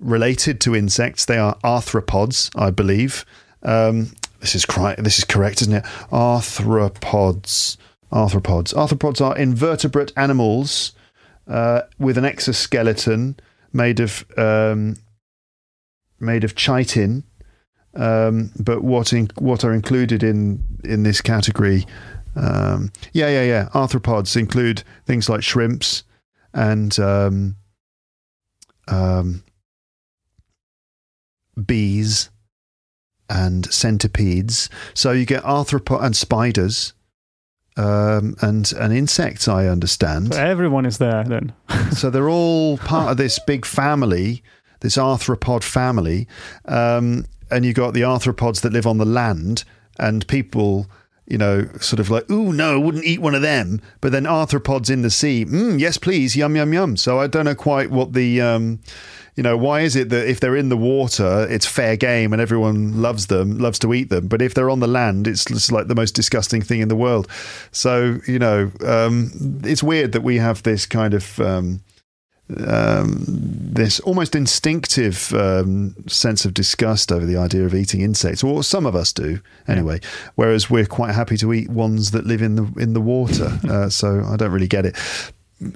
related 0.00 0.60
to 0.62 0.74
insects. 0.74 1.24
They 1.24 1.38
are 1.38 1.56
arthropods, 1.64 2.50
I 2.60 2.70
believe. 2.70 3.24
Um, 3.62 4.12
this 4.40 4.54
is 4.54 4.66
correct. 4.66 5.02
This 5.02 5.18
is 5.18 5.24
correct, 5.24 5.62
isn't 5.62 5.74
it? 5.74 5.84
Arthropods. 6.12 7.76
Arthropods. 8.12 8.74
Arthropods 8.74 9.20
are 9.20 9.36
invertebrate 9.36 10.12
animals 10.16 10.92
uh, 11.48 11.82
with 11.98 12.18
an 12.18 12.24
exoskeleton 12.24 13.36
made 13.72 14.00
of 14.00 14.24
um, 14.36 14.96
made 16.20 16.44
of 16.44 16.54
chitin. 16.54 17.24
Um, 17.94 18.52
but 18.60 18.82
what 18.82 19.12
in, 19.12 19.30
what 19.38 19.64
are 19.64 19.72
included 19.72 20.22
in 20.22 20.62
in 20.84 21.02
this 21.02 21.20
category? 21.20 21.86
Um, 22.36 22.92
yeah, 23.12 23.28
yeah, 23.28 23.44
yeah. 23.44 23.68
Arthropods 23.74 24.36
include 24.36 24.82
things 25.04 25.28
like 25.28 25.42
shrimps 25.42 26.04
and 26.52 26.98
um, 26.98 27.56
um, 28.88 29.42
bees 31.64 32.30
and 33.28 33.72
centipedes. 33.72 34.68
So 34.94 35.12
you 35.12 35.26
get 35.26 35.42
arthropod 35.42 36.04
and 36.04 36.16
spiders 36.16 36.92
um, 37.76 38.36
and 38.40 38.72
and 38.72 38.92
insects. 38.92 39.48
I 39.48 39.66
understand. 39.66 40.34
So 40.34 40.40
everyone 40.40 40.86
is 40.86 40.98
there 40.98 41.24
then. 41.24 41.52
so 41.92 42.10
they're 42.10 42.28
all 42.28 42.78
part 42.78 43.10
of 43.10 43.16
this 43.16 43.38
big 43.38 43.66
family, 43.66 44.42
this 44.80 44.96
arthropod 44.96 45.62
family. 45.62 46.26
Um, 46.66 47.26
and 47.50 47.64
you 47.64 47.72
got 47.72 47.94
the 47.94 48.00
arthropods 48.00 48.62
that 48.62 48.72
live 48.72 48.86
on 48.86 48.98
the 48.98 49.04
land, 49.04 49.64
and 49.98 50.26
people, 50.26 50.88
you 51.26 51.38
know, 51.38 51.68
sort 51.80 52.00
of 52.00 52.10
like, 52.10 52.30
ooh, 52.30 52.52
no, 52.52 52.80
wouldn't 52.80 53.04
eat 53.04 53.20
one 53.20 53.34
of 53.34 53.42
them. 53.42 53.80
But 54.00 54.12
then 54.12 54.24
arthropods 54.24 54.90
in 54.90 55.02
the 55.02 55.10
sea, 55.10 55.44
mm, 55.44 55.78
yes, 55.78 55.98
please, 55.98 56.36
yum, 56.36 56.56
yum, 56.56 56.72
yum. 56.72 56.96
So 56.96 57.18
I 57.18 57.26
don't 57.26 57.44
know 57.44 57.54
quite 57.54 57.90
what 57.90 58.12
the. 58.12 58.40
Um, 58.40 58.80
you 59.36 59.42
know, 59.42 59.54
why 59.54 59.82
is 59.82 59.96
it 59.96 60.08
that 60.08 60.26
if 60.26 60.40
they're 60.40 60.56
in 60.56 60.70
the 60.70 60.78
water, 60.78 61.46
it's 61.50 61.66
fair 61.66 61.94
game 61.94 62.32
and 62.32 62.40
everyone 62.40 63.02
loves 63.02 63.26
them, 63.26 63.58
loves 63.58 63.78
to 63.80 63.92
eat 63.92 64.08
them, 64.08 64.28
but 64.28 64.40
if 64.40 64.54
they're 64.54 64.70
on 64.70 64.80
the 64.80 64.86
land, 64.86 65.26
it's 65.26 65.44
just 65.44 65.70
like 65.70 65.88
the 65.88 65.94
most 65.94 66.12
disgusting 66.12 66.62
thing 66.62 66.80
in 66.80 66.88
the 66.88 66.96
world. 66.96 67.28
So, 67.70 68.18
you 68.26 68.38
know, 68.38 68.72
um, 68.82 69.30
it's 69.62 69.82
weird 69.82 70.12
that 70.12 70.22
we 70.22 70.38
have 70.38 70.62
this 70.62 70.86
kind 70.86 71.12
of 71.12 71.38
um, 71.38 71.80
um, 72.64 73.24
this 73.26 73.98
almost 74.00 74.34
instinctive 74.34 75.32
um, 75.34 75.94
sense 76.06 76.44
of 76.44 76.54
disgust 76.54 77.10
over 77.10 77.26
the 77.26 77.36
idea 77.36 77.64
of 77.64 77.74
eating 77.74 78.00
insects, 78.02 78.44
or 78.44 78.62
some 78.62 78.86
of 78.86 78.94
us 78.94 79.12
do 79.12 79.40
anyway. 79.66 80.00
Whereas 80.36 80.70
we're 80.70 80.86
quite 80.86 81.14
happy 81.14 81.36
to 81.38 81.52
eat 81.52 81.68
ones 81.68 82.12
that 82.12 82.24
live 82.24 82.42
in 82.42 82.56
the 82.56 82.72
in 82.78 82.92
the 82.92 83.00
water. 83.00 83.58
Uh, 83.66 83.90
so 83.90 84.22
I 84.24 84.36
don't 84.36 84.52
really 84.52 84.68
get 84.68 84.86
it. 84.86 84.96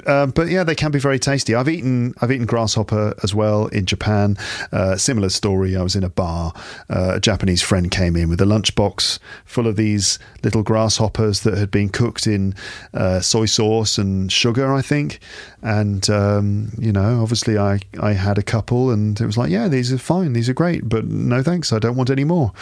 Uh, 0.06 0.26
but 0.26 0.48
yeah, 0.48 0.62
they 0.62 0.74
can 0.74 0.90
be 0.90 0.98
very 0.98 1.18
tasty. 1.18 1.54
I've 1.54 1.68
eaten 1.68 2.14
I've 2.20 2.30
eaten 2.30 2.46
grasshopper 2.46 3.14
as 3.22 3.34
well 3.34 3.66
in 3.68 3.86
Japan. 3.86 4.36
Uh, 4.72 4.96
similar 4.96 5.30
story. 5.30 5.76
I 5.76 5.82
was 5.82 5.96
in 5.96 6.04
a 6.04 6.10
bar. 6.10 6.52
Uh, 6.90 7.12
a 7.14 7.20
Japanese 7.20 7.62
friend 7.62 7.90
came 7.90 8.14
in 8.14 8.28
with 8.28 8.40
a 8.42 8.44
lunchbox 8.44 9.18
full 9.46 9.66
of 9.66 9.76
these 9.76 10.18
little 10.44 10.62
grasshoppers 10.62 11.40
that 11.40 11.56
had 11.56 11.70
been 11.70 11.88
cooked 11.88 12.26
in 12.26 12.54
uh, 12.92 13.20
soy 13.20 13.46
sauce 13.46 13.96
and 13.96 14.30
sugar, 14.30 14.74
I 14.74 14.82
think. 14.82 15.18
And 15.62 16.08
um, 16.10 16.72
you 16.78 16.92
know, 16.92 17.22
obviously, 17.22 17.58
I 17.58 17.80
I 18.00 18.12
had 18.12 18.38
a 18.38 18.42
couple, 18.42 18.90
and 18.90 19.20
it 19.20 19.26
was 19.26 19.38
like, 19.38 19.50
yeah, 19.50 19.68
these 19.68 19.92
are 19.92 19.98
fine, 19.98 20.32
these 20.32 20.48
are 20.48 20.54
great, 20.54 20.88
but 20.88 21.06
no 21.06 21.42
thanks, 21.42 21.72
I 21.72 21.78
don't 21.78 21.96
want 21.96 22.10
any 22.10 22.24
more. 22.24 22.52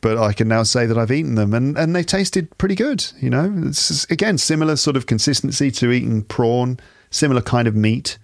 But 0.00 0.18
I 0.18 0.32
can 0.32 0.48
now 0.48 0.62
say 0.62 0.84
that 0.86 0.98
I've 0.98 1.10
eaten 1.10 1.34
them, 1.34 1.54
and 1.54 1.78
and 1.78 1.94
they 1.94 2.02
tasted 2.02 2.56
pretty 2.58 2.74
good. 2.74 3.06
You 3.20 3.30
know, 3.30 3.54
it's 3.66 4.04
again 4.10 4.36
similar 4.38 4.76
sort 4.76 4.96
of 4.96 5.06
consistency 5.06 5.70
to 5.70 5.92
eating 5.92 6.22
prawn, 6.22 6.61
similar 7.10 7.42
kind 7.42 7.68
of 7.68 7.74
meat, 7.74 8.18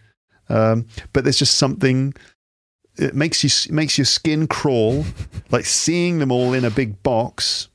um, 0.48 0.86
but 1.12 1.24
there's 1.24 1.38
just 1.38 1.56
something. 1.56 2.14
It 2.96 3.14
makes 3.14 3.44
you 3.44 3.50
makes 3.72 3.96
your 3.96 4.04
skin 4.04 4.46
crawl, 4.46 5.04
like 5.50 5.64
seeing 5.66 6.18
them 6.18 6.32
all 6.32 6.52
in 6.54 6.64
a 6.64 6.70
big 6.70 7.02
box. 7.02 7.68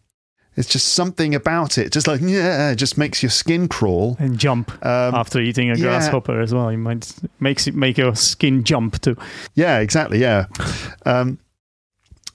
It's 0.56 0.70
just 0.70 0.90
something 0.94 1.34
about 1.34 1.78
it, 1.78 1.92
just 1.92 2.08
like 2.08 2.22
yeah, 2.24 2.72
it 2.72 2.76
just 2.76 2.98
makes 2.98 3.24
your 3.24 3.30
skin 3.32 3.68
crawl. 3.68 4.18
and 4.20 4.38
jump 4.38 4.72
Um, 4.86 5.16
after 5.16 5.40
eating 5.40 5.72
a 5.72 5.76
yeah. 5.76 5.84
grasshopper 5.86 6.40
as 6.42 6.54
well. 6.54 6.70
it 6.70 6.78
might 6.78 7.12
makes 7.40 7.68
it 7.68 7.74
make 7.76 7.98
your 7.98 8.16
skin 8.16 8.64
jump 8.64 9.02
too. 9.02 9.16
Yeah, 9.56 9.80
exactly. 9.80 10.20
Yeah. 10.20 10.46
Um, 11.06 11.40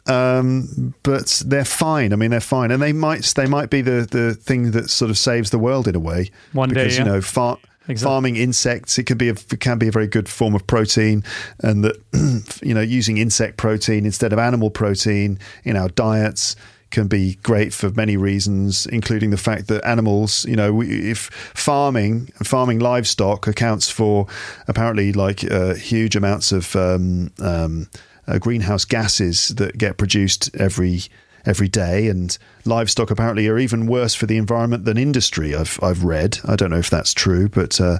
um, 0.06 0.94
but 1.02 1.42
they're 1.46 1.64
fine. 1.64 2.12
I 2.12 2.16
mean, 2.16 2.30
they're 2.30 2.40
fine, 2.40 2.70
and 2.70 2.82
they 2.82 2.92
might 2.92 3.24
they 3.36 3.46
might 3.46 3.68
be 3.70 3.82
the 3.82 4.06
the 4.10 4.34
thing 4.34 4.70
that 4.70 4.88
sort 4.90 5.10
of 5.10 5.18
saves 5.18 5.50
the 5.50 5.58
world 5.58 5.86
in 5.86 5.94
a 5.94 6.00
way. 6.00 6.30
One 6.54 6.70
day, 6.70 6.74
because 6.76 6.98
yeah. 6.98 7.04
you 7.04 7.10
know, 7.10 7.20
far, 7.20 7.58
Exactly. 7.88 8.12
farming 8.12 8.36
insects 8.36 8.98
it 8.98 9.04
could 9.04 9.18
be 9.18 9.28
a 9.28 9.32
it 9.32 9.60
can 9.60 9.78
be 9.78 9.88
a 9.88 9.92
very 9.92 10.06
good 10.06 10.28
form 10.28 10.54
of 10.54 10.66
protein, 10.66 11.24
and 11.60 11.82
that 11.84 11.96
you 12.62 12.74
know 12.74 12.80
using 12.80 13.16
insect 13.18 13.56
protein 13.56 14.04
instead 14.04 14.32
of 14.32 14.38
animal 14.38 14.70
protein 14.70 15.38
in 15.64 15.76
our 15.76 15.88
diets 15.88 16.54
can 16.90 17.06
be 17.06 17.34
great 17.42 17.72
for 17.74 17.90
many 17.90 18.16
reasons, 18.16 18.86
including 18.86 19.30
the 19.30 19.36
fact 19.36 19.68
that 19.68 19.84
animals, 19.84 20.46
you 20.46 20.56
know, 20.56 20.82
if 20.82 21.30
farming 21.54 22.26
farming 22.42 22.78
livestock 22.78 23.46
accounts 23.46 23.90
for 23.90 24.26
apparently 24.68 25.12
like 25.12 25.44
uh, 25.50 25.74
huge 25.74 26.16
amounts 26.16 26.52
of 26.52 26.74
um, 26.76 27.30
um, 27.40 27.88
uh, 28.26 28.38
greenhouse 28.38 28.84
gases 28.84 29.48
that 29.48 29.76
get 29.78 29.96
produced 29.96 30.54
every 30.56 31.02
every 31.48 31.66
day, 31.66 32.08
and 32.08 32.36
livestock 32.66 33.10
apparently 33.10 33.48
are 33.48 33.58
even 33.58 33.86
worse 33.86 34.14
for 34.14 34.26
the 34.26 34.36
environment 34.36 34.84
than 34.84 34.98
industry. 34.98 35.54
I've 35.54 35.80
I've 35.82 36.04
read. 36.04 36.38
I 36.44 36.54
don't 36.54 36.70
know 36.70 36.78
if 36.78 36.90
that's 36.90 37.14
true, 37.14 37.48
but 37.48 37.80
uh, 37.80 37.98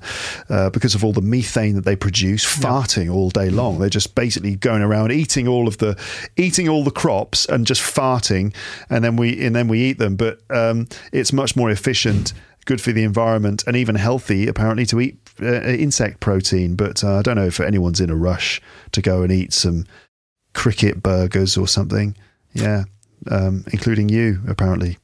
uh, 0.51 0.71
because 0.71 0.95
of 0.95 1.03
all 1.03 1.15
the 1.15 1.23
methane 1.23 1.75
that 1.75 1.85
they 1.85 1.97
produce, 1.97 2.45
farting 2.45 3.13
all 3.13 3.31
day 3.31 3.49
long, 3.49 3.79
they're 3.79 3.89
just 3.89 4.15
basically 4.15 4.55
going 4.55 4.83
around 4.83 5.11
eating 5.11 5.49
all 5.49 5.67
of 5.67 5.79
the 5.79 5.99
eating 6.37 6.69
all 6.69 6.85
the 6.85 6.91
crops 6.91 7.47
and 7.47 7.67
just 7.67 7.81
farting, 7.81 8.55
and 8.91 9.03
then 9.03 9.17
we 9.17 9.45
and 9.45 9.57
then 9.57 9.67
we 9.67 9.81
eat 9.81 9.99
them. 9.99 10.15
But 10.15 10.41
um, 10.51 10.87
it's 11.13 11.33
much 11.33 11.57
more 11.57 11.71
efficient. 11.71 12.35
Good 12.67 12.83
for 12.83 12.93
the 12.93 13.03
environment 13.03 13.65
and 13.67 13.77
even 13.77 13.95
healthy, 13.95 14.47
apparently, 14.47 14.85
to 14.87 15.01
eat 15.01 15.19
uh, 15.41 15.63
insect 15.63 16.21
protein. 16.21 16.75
But 16.75 17.03
uh, 17.03 17.15
I 17.17 17.23
don't 17.23 17.37
know 17.37 17.47
if 17.47 17.61
anyone's 17.61 17.99
in 17.99 18.11
a 18.11 18.15
rush 18.15 18.61
to 18.93 19.01
go 19.01 19.23
and 19.23 19.33
eat 19.33 19.55
some 19.55 19.87
cricket 20.53 21.03
burgers 21.03 21.57
or 21.57 21.67
something. 21.67 22.15
Yeah 22.53 22.85
um, 23.31 23.65
including 23.73 24.09
you, 24.09 24.41
apparently. 24.49 24.99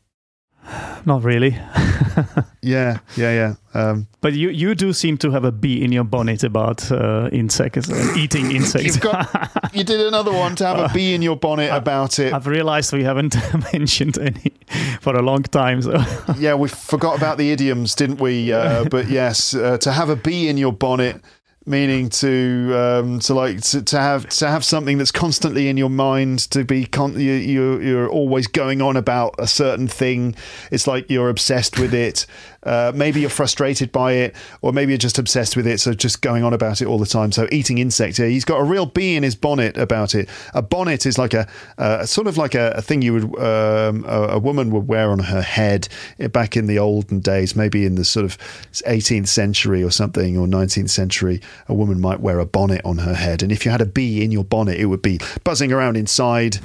Not 1.07 1.23
really. 1.23 1.51
yeah, 2.63 2.99
yeah, 3.17 3.33
yeah. 3.33 3.55
Um, 3.75 4.07
but 4.23 4.33
you, 4.33 4.49
you 4.49 4.75
do 4.75 4.95
seem 4.95 5.19
to 5.19 5.31
have 5.31 5.45
a 5.45 5.53
bee 5.53 5.85
in 5.85 5.93
your 5.93 6.05
bonnet 6.05 6.43
about 6.43 6.91
uh, 6.91 7.29
insects 7.31 7.89
and 7.89 8.17
eating 8.17 8.51
insects. 8.57 8.97
Got, 8.97 9.51
you 9.75 9.85
did 9.85 10.01
another 10.01 10.33
one 10.33 10.57
to 10.57 10.67
have 10.67 10.79
a 10.79 10.95
bee 10.95 11.15
in 11.15 11.21
your 11.21 11.37
bonnet 11.37 11.71
about 11.71 12.19
it. 12.19 12.33
I've 12.33 12.47
realised 12.47 12.93
we 12.95 13.05
haven't 13.05 13.37
mentioned 13.73 14.17
any 14.19 14.53
for 15.01 15.15
a 15.15 15.23
long 15.23 15.43
time. 15.43 15.83
So. 15.83 16.03
yeah, 16.39 16.55
we 16.55 16.69
forgot 16.69 17.19
about 17.19 17.37
the 17.37 17.51
idioms, 17.51 17.95
didn't 17.95 18.21
we? 18.21 18.53
Uh, 18.53 18.85
but 18.85 19.09
yes, 19.09 19.55
uh, 19.55 19.77
to 19.79 19.93
have 19.93 20.09
a 20.09 20.17
bee 20.17 20.49
in 20.49 20.57
your 20.57 20.73
bonnet 20.73 21.21
meaning 21.67 22.11
to 22.11 22.73
um, 22.75 23.19
to 23.21 23.35
like 23.35 23.61
to, 23.63 23.83
to 23.83 23.99
have 23.99 24.29
to 24.29 24.49
have 24.49 24.65
something 24.65 24.99
that's 24.99 25.11
constantly 25.11 25.69
in 25.69 25.77
your 25.77 25.91
mind 25.91 26.41
to 26.51 26.65
be 26.65 26.85
con- 26.85 27.19
you, 27.19 27.33
you 27.33 27.81
you're 27.81 28.09
always 28.09 28.47
going 28.47 28.83
on 28.83 28.97
about 28.97 29.35
a 29.39 29.47
certain 29.47 29.89
thing. 29.89 30.35
It's 30.71 30.87
like 30.87 31.11
you're 31.11 31.29
obsessed 31.29 31.79
with 31.79 31.95
it 31.95 32.27
uh, 32.65 32.93
maybe 32.95 33.21
you're 33.21 33.31
frustrated 33.31 33.93
by 33.93 34.13
it, 34.13 34.37
or 34.63 34.73
maybe 34.73 34.93
you're 34.93 34.99
just 34.99 35.19
obsessed 35.19 35.57
with 35.57 35.67
it, 35.67 35.79
so 35.81 35.93
just 35.93 36.23
going 36.23 36.43
on 36.45 36.53
about 36.53 36.81
it 36.81 36.87
all 36.87 36.99
the 36.99 37.07
time. 37.07 37.33
So 37.33 37.47
eating 37.53 37.79
insects 37.79 38.17
here, 38.17 38.29
he's 38.29 38.45
got 38.45 38.61
a 38.61 38.65
real 38.65 38.87
bee 38.87 39.17
in 39.17 39.23
his 39.23 39.35
bonnet 39.35 39.77
about 39.77 40.15
it. 40.15 40.29
A 40.55 40.63
bonnet 40.63 41.07
is 41.07 41.19
like 41.19 41.35
a, 41.35 41.47
a 41.79 42.07
sort 42.07 42.27
of 42.27 42.39
like 42.39 42.55
a, 42.55 42.73
a 42.77 42.83
thing 42.83 43.03
you 43.03 43.13
would 43.13 43.25
um, 43.39 44.05
a, 44.07 44.29
a, 44.31 44.39
woman 44.39 44.71
would 44.71 44.89
wear 44.89 45.11
on 45.11 45.19
her 45.19 45.43
head 45.43 45.89
back 46.33 46.57
in 46.57 46.67
the 46.67 46.79
olden 46.79 47.21
days, 47.21 47.55
maybe 47.55 47.85
in 47.85 47.95
the 47.95 48.05
sort 48.05 48.25
of 48.25 48.39
18th 48.73 49.29
century 49.29 49.83
or 49.83 49.91
something, 49.91 50.37
or 50.37 50.47
19th 50.47 50.91
century. 50.91 51.41
A 51.69 51.75
woman 51.75 52.01
might 52.01 52.21
wear 52.21 52.39
a 52.39 52.47
bonnet 52.47 52.81
on 52.85 52.99
her 52.99 53.15
head, 53.15 53.43
and 53.43 53.53
if 53.53 53.65
you 53.65 53.71
had 53.71 53.81
a 53.81 53.87
bee 53.87 54.25
in 54.25 54.33
your 54.33 54.45
bonnet, 54.45 54.79
it 54.79 54.87
would 54.87 55.03
be 55.03 55.19
buzzing 55.45 55.73
around 55.73 55.97
inside 55.97 56.59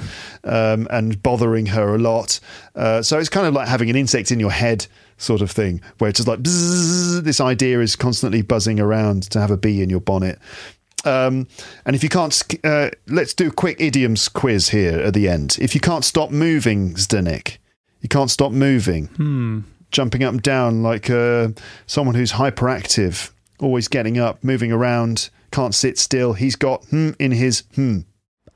um, 0.44 0.86
and 0.90 1.22
bothering 1.22 1.66
her 1.66 1.94
a 1.94 1.98
lot. 1.98 2.40
Uh, 2.74 3.02
so 3.02 3.18
it's 3.18 3.28
kind 3.28 3.46
of 3.46 3.54
like 3.54 3.68
having 3.68 3.90
an 3.90 3.96
insect 3.96 4.30
in 4.30 4.40
your 4.40 4.50
head 4.50 4.86
sort 5.20 5.42
of 5.42 5.50
thing, 5.50 5.80
where 5.98 6.10
it's 6.10 6.18
just 6.18 6.28
like 6.28 6.40
bzzz, 6.40 7.22
this 7.22 7.40
idea 7.40 7.80
is 7.80 7.94
constantly 7.96 8.42
buzzing 8.42 8.80
around 8.80 9.24
to 9.30 9.40
have 9.40 9.50
a 9.50 9.56
bee 9.56 9.82
in 9.82 9.90
your 9.90 10.00
bonnet. 10.00 10.38
Um, 11.04 11.48
and 11.86 11.96
if 11.96 12.02
you 12.02 12.08
can't, 12.08 12.42
uh, 12.64 12.90
let's 13.06 13.34
do 13.34 13.48
a 13.48 13.52
quick 13.52 13.80
idioms 13.80 14.28
quiz 14.28 14.70
here 14.70 14.98
at 15.00 15.14
the 15.14 15.28
end. 15.28 15.56
If 15.60 15.74
you 15.74 15.80
can't 15.80 16.04
stop 16.04 16.30
moving, 16.30 16.94
Zdenek, 16.94 17.58
you 18.00 18.08
can't 18.08 18.30
stop 18.30 18.52
moving, 18.52 19.06
hmm. 19.06 19.60
jumping 19.90 20.22
up 20.22 20.32
and 20.32 20.42
down 20.42 20.82
like 20.82 21.08
uh, 21.08 21.48
someone 21.86 22.14
who's 22.14 22.32
hyperactive, 22.32 23.30
always 23.60 23.88
getting 23.88 24.18
up, 24.18 24.42
moving 24.42 24.72
around, 24.72 25.30
can't 25.52 25.74
sit 25.74 25.98
still. 25.98 26.32
He's 26.34 26.56
got 26.56 26.84
hmm 26.86 27.10
in 27.18 27.32
his 27.32 27.64
hmm. 27.74 28.00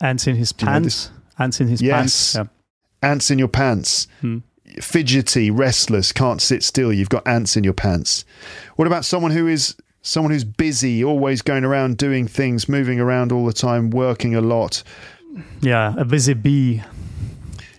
Ants 0.00 0.26
in 0.26 0.36
his 0.36 0.52
pants. 0.52 1.10
Ants 1.38 1.60
in 1.60 1.68
his 1.68 1.80
yes. 1.80 1.94
pants. 1.94 2.34
Yeah. 2.34 3.08
Ants 3.08 3.30
in 3.30 3.38
your 3.38 3.48
pants. 3.48 4.06
Hmm 4.20 4.38
fidgety, 4.82 5.50
restless, 5.50 6.12
can't 6.12 6.40
sit 6.40 6.62
still. 6.62 6.92
You've 6.92 7.08
got 7.08 7.26
ants 7.26 7.56
in 7.56 7.64
your 7.64 7.72
pants. 7.72 8.24
What 8.76 8.86
about 8.86 9.04
someone 9.04 9.30
who 9.30 9.46
is 9.46 9.76
someone 10.02 10.32
who's 10.32 10.44
busy, 10.44 11.02
always 11.02 11.42
going 11.42 11.64
around 11.64 11.96
doing 11.96 12.26
things, 12.26 12.68
moving 12.68 13.00
around 13.00 13.32
all 13.32 13.46
the 13.46 13.52
time, 13.52 13.90
working 13.90 14.34
a 14.34 14.40
lot? 14.40 14.82
Yeah, 15.60 15.94
a 15.96 16.04
busy 16.04 16.34
bee. 16.34 16.82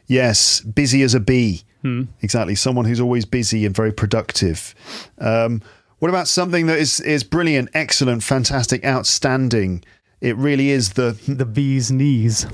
Yes, 0.07 0.61
busy 0.61 1.01
as 1.03 1.13
a 1.13 1.19
bee. 1.19 1.63
Hmm. 1.81 2.03
Exactly. 2.21 2.55
Someone 2.55 2.85
who's 2.85 2.99
always 2.99 3.25
busy 3.25 3.65
and 3.65 3.75
very 3.75 3.91
productive. 3.91 4.73
Um, 5.19 5.61
what 5.99 6.09
about 6.09 6.27
something 6.27 6.65
that 6.67 6.79
is 6.79 6.99
is 6.99 7.23
brilliant, 7.23 7.69
excellent, 7.73 8.23
fantastic, 8.23 8.83
outstanding? 8.85 9.83
It 10.21 10.35
really 10.37 10.69
is 10.69 10.93
the 10.93 11.17
the 11.27 11.45
bee's 11.45 11.91
knees 11.91 12.45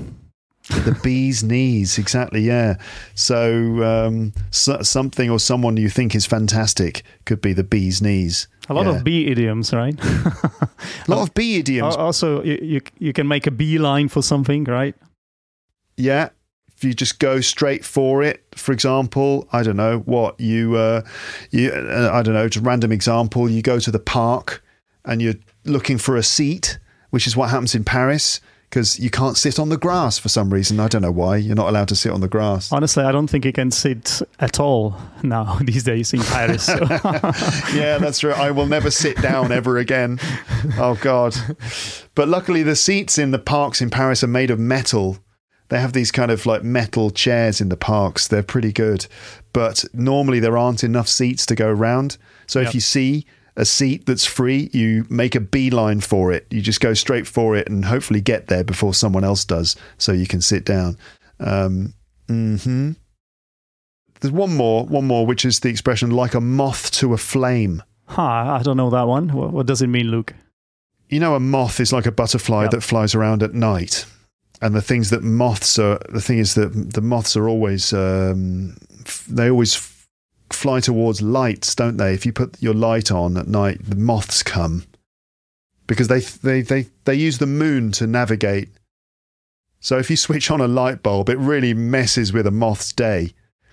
the 0.68 0.98
bee's 1.02 1.42
knees, 1.42 1.98
exactly. 1.98 2.40
Yeah. 2.40 2.76
So, 3.14 3.82
um, 3.82 4.32
so, 4.50 4.82
something 4.82 5.28
or 5.30 5.40
someone 5.40 5.76
you 5.76 5.88
think 5.88 6.14
is 6.14 6.24
fantastic 6.24 7.02
could 7.24 7.40
be 7.40 7.52
the 7.52 7.64
bee's 7.64 8.00
knees. 8.00 8.48
A 8.68 8.74
lot 8.74 8.86
yeah. 8.86 8.96
of 8.96 9.04
bee 9.04 9.26
idioms, 9.26 9.72
right? 9.72 9.98
a 10.04 10.70
lot 11.08 11.22
of 11.22 11.34
bee 11.34 11.58
idioms. 11.58 11.96
Also, 11.96 12.42
you, 12.42 12.58
you 12.62 12.80
you 12.98 13.12
can 13.12 13.26
make 13.26 13.46
a 13.46 13.50
beeline 13.50 14.08
for 14.08 14.22
something, 14.22 14.64
right? 14.64 14.94
Yeah. 15.96 16.30
If 16.76 16.84
you 16.84 16.94
just 16.94 17.18
go 17.18 17.40
straight 17.40 17.84
for 17.84 18.22
it, 18.22 18.44
for 18.56 18.72
example, 18.72 19.48
I 19.52 19.62
don't 19.62 19.76
know 19.76 19.98
what 20.00 20.38
you 20.40 20.76
uh, 20.76 21.02
you 21.50 21.70
uh, 21.70 22.10
I 22.12 22.22
don't 22.22 22.34
know, 22.34 22.48
just 22.48 22.64
random 22.64 22.92
example. 22.92 23.48
You 23.48 23.62
go 23.62 23.78
to 23.78 23.90
the 23.90 24.00
park 24.00 24.64
and 25.04 25.20
you're 25.20 25.34
looking 25.64 25.98
for 25.98 26.16
a 26.16 26.22
seat, 26.22 26.78
which 27.10 27.26
is 27.26 27.36
what 27.36 27.50
happens 27.50 27.74
in 27.74 27.84
Paris 27.84 28.40
because 28.72 28.98
you 28.98 29.10
can't 29.10 29.36
sit 29.36 29.58
on 29.58 29.68
the 29.68 29.76
grass 29.76 30.16
for 30.16 30.30
some 30.30 30.50
reason. 30.50 30.80
I 30.80 30.88
don't 30.88 31.02
know 31.02 31.12
why. 31.12 31.36
You're 31.36 31.54
not 31.54 31.68
allowed 31.68 31.88
to 31.88 31.94
sit 31.94 32.10
on 32.10 32.22
the 32.22 32.28
grass. 32.28 32.72
Honestly, 32.72 33.04
I 33.04 33.12
don't 33.12 33.26
think 33.26 33.44
you 33.44 33.52
can 33.52 33.70
sit 33.70 34.22
at 34.40 34.58
all 34.58 34.96
now 35.22 35.58
these 35.60 35.84
days 35.84 36.14
in 36.14 36.22
Paris. 36.22 36.64
So. 36.64 36.78
yeah, 37.74 37.98
that's 37.98 38.20
true. 38.20 38.32
I 38.32 38.50
will 38.50 38.64
never 38.64 38.90
sit 38.90 39.20
down 39.20 39.52
ever 39.52 39.76
again. 39.76 40.18
Oh, 40.78 40.98
God. 41.02 41.36
But 42.14 42.28
luckily, 42.28 42.62
the 42.62 42.74
seats 42.74 43.18
in 43.18 43.30
the 43.30 43.38
parks 43.38 43.82
in 43.82 43.90
Paris 43.90 44.24
are 44.24 44.28
made 44.28 44.50
of 44.50 44.58
metal. 44.58 45.18
They 45.68 45.78
have 45.78 45.92
these 45.92 46.10
kind 46.10 46.30
of 46.30 46.46
like 46.46 46.64
metal 46.64 47.10
chairs 47.10 47.60
in 47.60 47.68
the 47.68 47.76
parks. 47.76 48.26
They're 48.26 48.42
pretty 48.42 48.72
good. 48.72 49.06
But 49.52 49.84
normally, 49.92 50.40
there 50.40 50.56
aren't 50.56 50.82
enough 50.82 51.08
seats 51.08 51.44
to 51.44 51.54
go 51.54 51.68
around. 51.68 52.16
So 52.46 52.60
yep. 52.60 52.68
if 52.68 52.74
you 52.74 52.80
see 52.80 53.26
a 53.56 53.64
seat 53.64 54.06
that's 54.06 54.24
free, 54.24 54.70
you 54.72 55.06
make 55.10 55.34
a 55.34 55.40
beeline 55.40 56.00
for 56.00 56.32
it. 56.32 56.46
You 56.50 56.60
just 56.62 56.80
go 56.80 56.94
straight 56.94 57.26
for 57.26 57.56
it 57.56 57.68
and 57.68 57.84
hopefully 57.84 58.20
get 58.20 58.46
there 58.46 58.64
before 58.64 58.94
someone 58.94 59.24
else 59.24 59.44
does, 59.44 59.76
so 59.98 60.12
you 60.12 60.26
can 60.26 60.40
sit 60.40 60.64
down. 60.64 60.96
Um, 61.38 61.94
hmm 62.28 62.92
There's 64.20 64.32
one 64.32 64.54
more, 64.56 64.86
one 64.86 65.06
more, 65.06 65.26
which 65.26 65.44
is 65.44 65.60
the 65.60 65.68
expression 65.68 66.10
"like 66.10 66.34
a 66.34 66.40
moth 66.40 66.90
to 66.92 67.12
a 67.12 67.18
flame." 67.18 67.82
Huh, 68.06 68.22
I 68.22 68.62
don't 68.62 68.76
know 68.76 68.90
that 68.90 69.06
one. 69.06 69.28
What, 69.28 69.52
what 69.52 69.66
does 69.66 69.82
it 69.82 69.88
mean, 69.88 70.10
Luke? 70.10 70.34
You 71.08 71.20
know, 71.20 71.34
a 71.34 71.40
moth 71.40 71.80
is 71.80 71.92
like 71.92 72.06
a 72.06 72.12
butterfly 72.12 72.62
yep. 72.62 72.70
that 72.70 72.80
flies 72.80 73.14
around 73.14 73.42
at 73.42 73.52
night, 73.52 74.06
and 74.62 74.74
the 74.74 74.82
things 74.82 75.10
that 75.10 75.22
moths 75.22 75.78
are. 75.78 75.98
The 76.08 76.20
thing 76.22 76.38
is 76.38 76.54
that 76.54 76.94
the 76.94 77.02
moths 77.02 77.36
are 77.36 77.48
always. 77.48 77.92
Um, 77.92 78.76
they 79.28 79.50
always 79.50 79.74
fly 80.54 80.80
towards 80.80 81.22
lights, 81.22 81.74
don't 81.74 81.96
they? 81.96 82.14
If 82.14 82.26
you 82.26 82.32
put 82.32 82.62
your 82.62 82.74
light 82.74 83.10
on 83.10 83.36
at 83.36 83.48
night, 83.48 83.78
the 83.82 83.96
moths 83.96 84.42
come 84.42 84.84
because 85.86 86.08
they 86.08 86.20
they 86.20 86.62
they 86.62 86.86
they 87.04 87.14
use 87.14 87.38
the 87.38 87.46
moon 87.46 87.92
to 87.92 88.06
navigate. 88.06 88.68
So 89.80 89.98
if 89.98 90.10
you 90.10 90.16
switch 90.16 90.50
on 90.50 90.60
a 90.60 90.68
light 90.68 91.02
bulb, 91.02 91.28
it 91.28 91.38
really 91.38 91.74
messes 91.74 92.32
with 92.32 92.46
a 92.46 92.52
moth's 92.52 92.92
day 92.92 93.32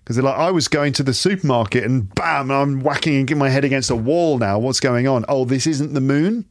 because 0.09 0.15
they're 0.15 0.25
like, 0.25 0.39
I 0.39 0.49
was 0.49 0.67
going 0.67 0.93
to 0.93 1.03
the 1.03 1.13
supermarket 1.13 1.83
and 1.83 2.13
bam, 2.15 2.49
I'm 2.49 2.81
whacking 2.81 3.15
and 3.15 3.27
getting 3.27 3.37
my 3.37 3.49
head 3.49 3.63
against 3.63 3.91
a 3.91 3.95
wall 3.95 4.39
now. 4.39 4.57
What's 4.57 4.79
going 4.79 5.07
on? 5.07 5.23
Oh, 5.29 5.45
this 5.45 5.67
isn't 5.67 5.93
the 5.93 6.01
moon. 6.01 6.45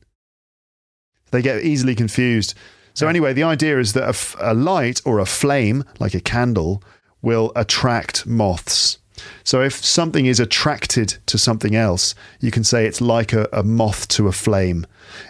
They 1.32 1.42
get 1.42 1.64
easily 1.64 1.96
confused. 1.96 2.54
So 2.94 3.08
anyway, 3.08 3.32
the 3.32 3.42
idea 3.42 3.80
is 3.80 3.94
that 3.94 4.04
a, 4.04 4.10
f- 4.10 4.36
a 4.38 4.54
light 4.54 5.00
or 5.04 5.18
a 5.18 5.26
flame, 5.26 5.82
like 5.98 6.14
a 6.14 6.20
candle, 6.20 6.84
will 7.20 7.50
attract 7.56 8.26
moths. 8.26 8.97
So 9.44 9.62
if 9.62 9.72
something 9.84 10.26
is 10.26 10.40
attracted 10.40 11.16
to 11.26 11.38
something 11.38 11.74
else, 11.74 12.14
you 12.40 12.50
can 12.50 12.64
say 12.64 12.86
it's 12.86 13.00
like 13.00 13.32
a, 13.32 13.48
a 13.52 13.62
moth 13.62 14.08
to 14.08 14.28
a 14.28 14.32
flame. 14.32 14.86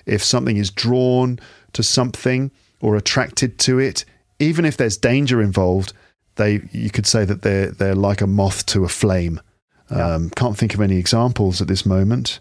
If 0.07 0.23
something 0.23 0.57
is 0.57 0.71
drawn 0.71 1.39
to 1.73 1.83
something 1.83 2.51
or 2.81 2.97
attracted 2.97 3.59
to 3.61 3.79
it, 3.79 4.05
even 4.39 4.65
if 4.65 4.77
there's 4.77 4.97
danger 4.97 5.41
involved, 5.41 5.93
they 6.37 6.63
you 6.73 6.91
could 6.91 7.07
say 7.07 7.25
that 7.25 7.43
they're 7.43 7.71
they're 7.71 7.95
like 7.95 8.21
a 8.21 8.27
moth 8.27 8.65
to 8.67 8.85
a 8.85 8.89
flame. 8.89 9.41
Yeah. 9.91 10.15
Um, 10.15 10.31
can't 10.31 10.57
think 10.57 10.75
of 10.75 10.81
any 10.81 10.99
examples 10.99 11.61
at 11.61 11.69
this 11.69 11.87
moment. 11.87 12.41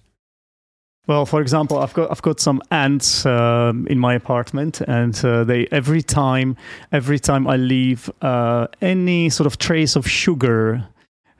Well, 1.07 1.25
for 1.25 1.41
example, 1.41 1.79
I've 1.79 1.93
got 1.93 2.11
I've 2.11 2.21
got 2.21 2.39
some 2.41 2.61
ants 2.69 3.25
um, 3.25 3.87
in 3.87 3.97
my 3.97 4.13
apartment, 4.13 4.81
and 4.81 5.19
uh, 5.23 5.45
they 5.45 5.67
every 5.71 6.01
time 6.01 6.57
every 6.91 7.17
time 7.17 7.47
I 7.47 7.55
leave 7.55 8.11
uh, 8.21 8.67
any 8.81 9.29
sort 9.29 9.47
of 9.47 9.57
trace 9.57 9.95
of 9.95 10.07
sugar 10.07 10.85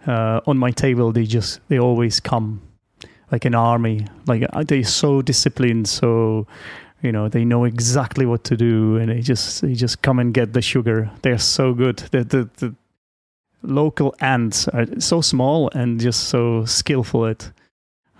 uh, 0.07 0.41
on 0.47 0.57
my 0.57 0.71
table, 0.71 1.11
they 1.11 1.25
just 1.25 1.59
they 1.67 1.79
always 1.79 2.19
come 2.19 2.61
like 3.31 3.45
an 3.45 3.55
army. 3.55 4.07
Like 4.25 4.43
uh, 4.53 4.63
they're 4.63 4.83
so 4.83 5.21
disciplined, 5.21 5.87
so 5.87 6.47
you 7.01 7.11
know 7.11 7.27
they 7.27 7.45
know 7.45 7.65
exactly 7.65 8.25
what 8.25 8.43
to 8.45 8.57
do, 8.57 8.97
and 8.97 9.09
they 9.09 9.21
just 9.21 9.61
they 9.61 9.73
just 9.73 10.01
come 10.01 10.19
and 10.19 10.33
get 10.33 10.53
the 10.53 10.61
sugar. 10.61 11.11
They're 11.21 11.37
so 11.37 11.73
good. 11.73 11.97
The 12.11 12.23
the, 12.23 12.49
the 12.57 12.75
local 13.63 14.15
ants 14.21 14.67
are 14.69 14.85
so 14.99 15.21
small 15.21 15.69
and 15.73 15.99
just 15.99 16.29
so 16.29 16.65
skillful 16.65 17.25
at 17.25 17.51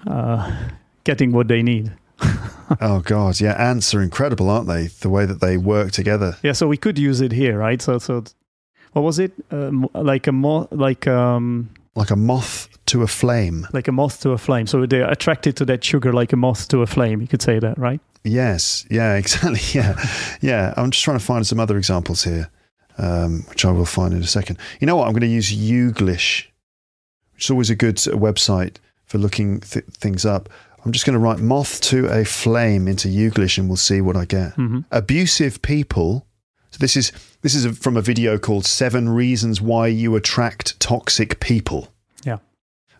uh, 0.05 0.69
getting 1.03 1.31
what 1.31 1.47
they 1.47 1.63
need. 1.63 1.91
oh 2.81 3.01
god, 3.05 3.39
yeah, 3.39 3.53
ants 3.53 3.93
are 3.93 4.01
incredible, 4.01 4.49
aren't 4.49 4.67
they? 4.67 4.87
The 4.87 5.09
way 5.09 5.25
that 5.25 5.39
they 5.39 5.57
work 5.57 5.91
together. 5.91 6.37
Yeah, 6.43 6.53
so 6.53 6.67
we 6.67 6.77
could 6.77 6.97
use 6.97 7.21
it 7.21 7.31
here, 7.31 7.57
right? 7.57 7.81
So, 7.81 7.99
so 7.99 8.23
what 8.93 9.03
was 9.03 9.19
it? 9.19 9.31
Um, 9.51 9.87
like 9.93 10.27
a 10.27 10.31
more 10.31 10.67
like 10.71 11.07
um, 11.07 11.69
Like 11.97 12.11
a 12.11 12.15
moth 12.15 12.67
to 12.87 13.01
a 13.03 13.07
flame. 13.07 13.67
like 13.73 13.87
a 13.87 13.91
moth 13.91 14.21
to 14.21 14.29
a 14.31 14.37
flame. 14.37 14.67
So 14.67 14.85
they're 14.85 15.09
attracted 15.11 15.57
to 15.57 15.65
that 15.65 15.83
sugar 15.83 16.13
like 16.13 16.31
a 16.31 16.37
moth 16.37 16.67
to 16.69 16.81
a 16.81 16.87
flame. 16.87 17.19
You 17.21 17.27
could 17.27 17.41
say 17.41 17.59
that, 17.59 17.77
right? 17.77 17.99
Yes, 18.23 18.85
yeah, 18.89 19.15
exactly. 19.21 19.59
Yeah, 19.73 19.95
yeah. 20.41 20.73
I'm 20.77 20.91
just 20.91 21.03
trying 21.03 21.19
to 21.19 21.25
find 21.25 21.45
some 21.45 21.59
other 21.59 21.77
examples 21.77 22.23
here, 22.23 22.49
um, 22.97 23.43
which 23.49 23.65
I 23.65 23.71
will 23.71 23.85
find 23.85 24.13
in 24.13 24.21
a 24.21 24.27
second. 24.27 24.57
You 24.79 24.87
know 24.87 24.95
what? 24.95 25.07
I'm 25.07 25.13
going 25.13 25.21
to 25.21 25.27
use 25.27 25.51
Youglish, 25.51 26.45
which 27.33 27.45
is 27.45 27.49
always 27.51 27.69
a 27.69 27.75
good 27.75 27.97
website 27.97 28.77
for 29.05 29.17
looking 29.17 29.59
th- 29.61 29.85
things 29.85 30.25
up. 30.25 30.49
I'm 30.85 30.91
just 30.93 31.05
going 31.05 31.15
to 31.15 31.19
write 31.19 31.39
moth 31.39 31.81
to 31.81 32.05
a 32.07 32.23
flame 32.23 32.87
into 32.87 33.07
Youglish, 33.09 33.57
and 33.57 33.67
we'll 33.67 33.75
see 33.77 33.99
what 34.01 34.15
I 34.15 34.25
get. 34.25 34.53
Abusive 34.91 35.61
people. 35.61 36.25
So 36.71 36.77
this 36.79 36.95
is 36.97 37.11
this 37.41 37.55
is 37.55 37.65
a, 37.65 37.73
from 37.73 37.97
a 37.97 38.01
video 38.01 38.37
called 38.37 38.65
Seven 38.65 39.09
Reasons 39.09 39.61
Why 39.61 39.87
You 39.87 40.15
Attract 40.15 40.79
Toxic 40.79 41.39
People 41.39 41.93
Yeah. 42.23 42.37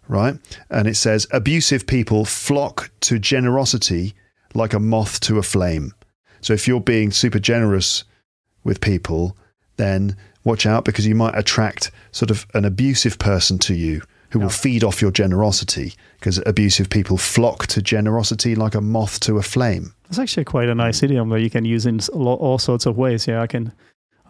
right? 0.07 0.35
And 0.69 0.88
it 0.88 0.95
says 0.95 1.27
abusive 1.31 1.85
people 1.88 2.23
flock 2.26 2.91
to 3.02 3.19
generosity 3.19 4.14
like 4.53 4.73
a 4.73 4.80
moth 4.80 5.19
to 5.22 5.38
a 5.38 5.44
flame. 5.44 5.94
So 6.41 6.53
if 6.53 6.68
you're 6.68 6.80
being 6.81 7.11
super 7.11 7.39
generous 7.39 8.03
with 8.64 8.80
people, 8.81 9.35
then 9.76 10.15
watch 10.44 10.65
out 10.65 10.85
because 10.85 11.06
you 11.06 11.15
might 11.15 11.38
attract 11.38 11.91
sort 12.11 12.31
of 12.31 12.45
an 12.53 12.64
abusive 12.64 13.19
person 13.19 13.60
to 13.60 13.73
you 13.76 14.02
who 14.32 14.40
will 14.40 14.49
feed 14.49 14.84
off 14.84 15.02
your 15.02 15.12
generosity 15.12 15.94
because 16.20 16.41
abusive 16.45 16.90
people 16.90 17.18
flock 17.18 17.68
to 17.68 17.82
generosity 17.82 18.56
like 18.56 18.76
a 18.76 18.82
moth 18.82 19.20
to 19.22 19.38
a 19.38 19.41
flame. 19.44 19.94
It's 20.10 20.20
actually 20.20 20.45
quite 20.45 20.70
a 20.70 20.76
nice 20.76 21.02
idiom 21.04 21.30
that 21.30 21.41
you 21.41 21.49
can 21.49 21.64
use 21.66 21.86
in 21.86 21.98
s- 21.99 22.08
a 22.10 22.18
lot, 22.18 22.36
all 22.36 22.58
sorts 22.60 22.86
of 22.86 22.98
ways. 22.98 23.28
Yeah, 23.28 23.41
I 23.41 23.48
can, 23.48 23.72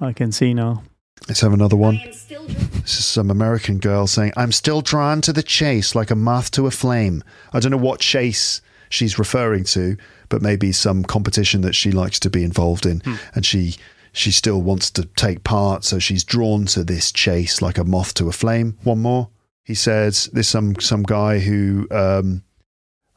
I 0.02 0.14
can 0.14 0.32
see 0.32 0.54
now. 0.54 0.84
Let's 1.28 1.42
have 1.42 1.54
another 1.54 1.76
one. 1.76 2.00
This 2.06 3.00
is 3.00 3.06
some 3.06 3.32
American 3.32 3.80
girl 3.80 4.06
saying, 4.08 4.34
I'm 4.38 4.52
still 4.52 4.82
drawn 4.82 5.22
to 5.22 5.34
the 5.34 5.44
chase 5.44 5.96
like 5.96 6.12
a 6.12 6.16
moth 6.16 6.52
to 6.52 6.68
a 6.68 6.72
flame. 6.72 7.24
I 7.54 7.60
don't 7.60 7.72
know 7.72 7.78
what 7.78 8.00
chase 8.00 8.62
she's 8.90 9.18
referring 9.20 9.64
to, 9.66 9.98
but 10.30 10.42
maybe 10.42 10.72
some 10.72 11.04
competition 11.04 11.62
that 11.62 11.74
she 11.74 11.92
likes 11.92 12.20
to 12.20 12.30
be 12.30 12.44
involved 12.44 12.86
in. 12.86 13.00
Hmm. 13.02 13.16
And 13.34 13.46
she 13.46 13.76
she 14.14 14.32
still 14.32 14.62
wants 14.62 14.90
to 14.92 15.06
take 15.16 15.44
part, 15.44 15.84
so 15.84 16.00
she's 16.00 16.24
drawn 16.24 16.66
to 16.68 16.84
this 16.84 17.12
chase 17.12 17.62
like 17.62 17.78
a 17.78 17.84
moth 17.84 18.14
to 18.16 18.28
a 18.28 18.32
flame. 18.32 18.78
One 18.84 19.00
more. 19.00 19.30
He 19.68 19.76
says 19.76 20.30
there's 20.32 20.48
some 20.48 20.80
some 20.80 21.04
guy 21.04 21.40
who 21.40 21.90
um, 21.92 22.42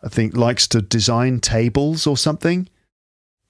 I 0.03 0.09
think 0.09 0.37
likes 0.37 0.67
to 0.69 0.83
design 0.83 1.39
tables 1.39 2.09
or 2.09 2.17
something. 2.17 2.69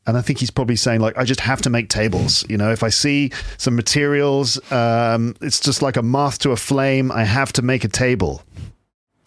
And 0.06 0.18
I 0.18 0.20
think 0.20 0.38
he's 0.38 0.50
probably 0.50 0.76
saying 0.76 1.00
like, 1.00 1.16
I 1.16 1.24
just 1.24 1.40
have 1.40 1.62
to 1.62 1.70
make 1.70 1.88
tables. 1.88 2.44
You 2.50 2.58
know, 2.58 2.70
if 2.70 2.82
I 2.82 2.90
see 2.90 3.32
some 3.56 3.74
materials, 3.74 4.60
um, 4.70 5.34
it's 5.40 5.60
just 5.60 5.80
like 5.80 5.96
a 5.96 6.02
moth 6.02 6.40
to 6.40 6.50
a 6.50 6.56
flame. 6.56 7.10
I 7.10 7.24
have 7.24 7.54
to 7.54 7.62
make 7.62 7.84
a 7.84 7.88
table. 7.88 8.42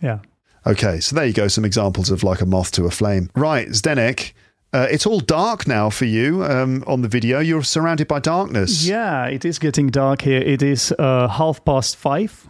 Yeah. 0.02 0.20
Okay, 0.68 1.00
so 1.00 1.16
there 1.16 1.26
you 1.26 1.34
go. 1.34 1.48
Some 1.48 1.66
examples 1.66 2.12
of 2.12 2.22
like 2.22 2.42
a 2.42 2.46
moth 2.46 2.72
to 2.74 2.86
a 2.86 2.92
flame. 2.92 3.32
Right, 3.36 3.70
Zdenek, 3.70 4.34
uh, 4.72 4.88
it's 4.92 5.08
all 5.08 5.20
dark 5.20 5.68
now 5.68 5.90
for 5.90 6.06
you 6.06 6.44
um, 6.46 6.84
on 6.86 7.02
the 7.02 7.08
video. 7.08 7.40
You're 7.40 7.64
surrounded 7.64 8.08
by 8.08 8.20
darkness. 8.20 8.86
Yeah, 8.86 9.26
it 9.26 9.46
is 9.46 9.58
getting 9.58 9.88
dark 9.88 10.22
here. 10.22 10.42
It 10.42 10.62
is 10.62 10.94
uh, 11.00 11.28
half 11.28 11.66
past 11.66 11.96
five. 11.96 12.48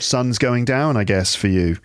Sun's 0.00 0.38
going 0.38 0.64
down, 0.64 0.96
I 0.96 1.04
guess, 1.04 1.34
for 1.34 1.48
you. 1.48 1.76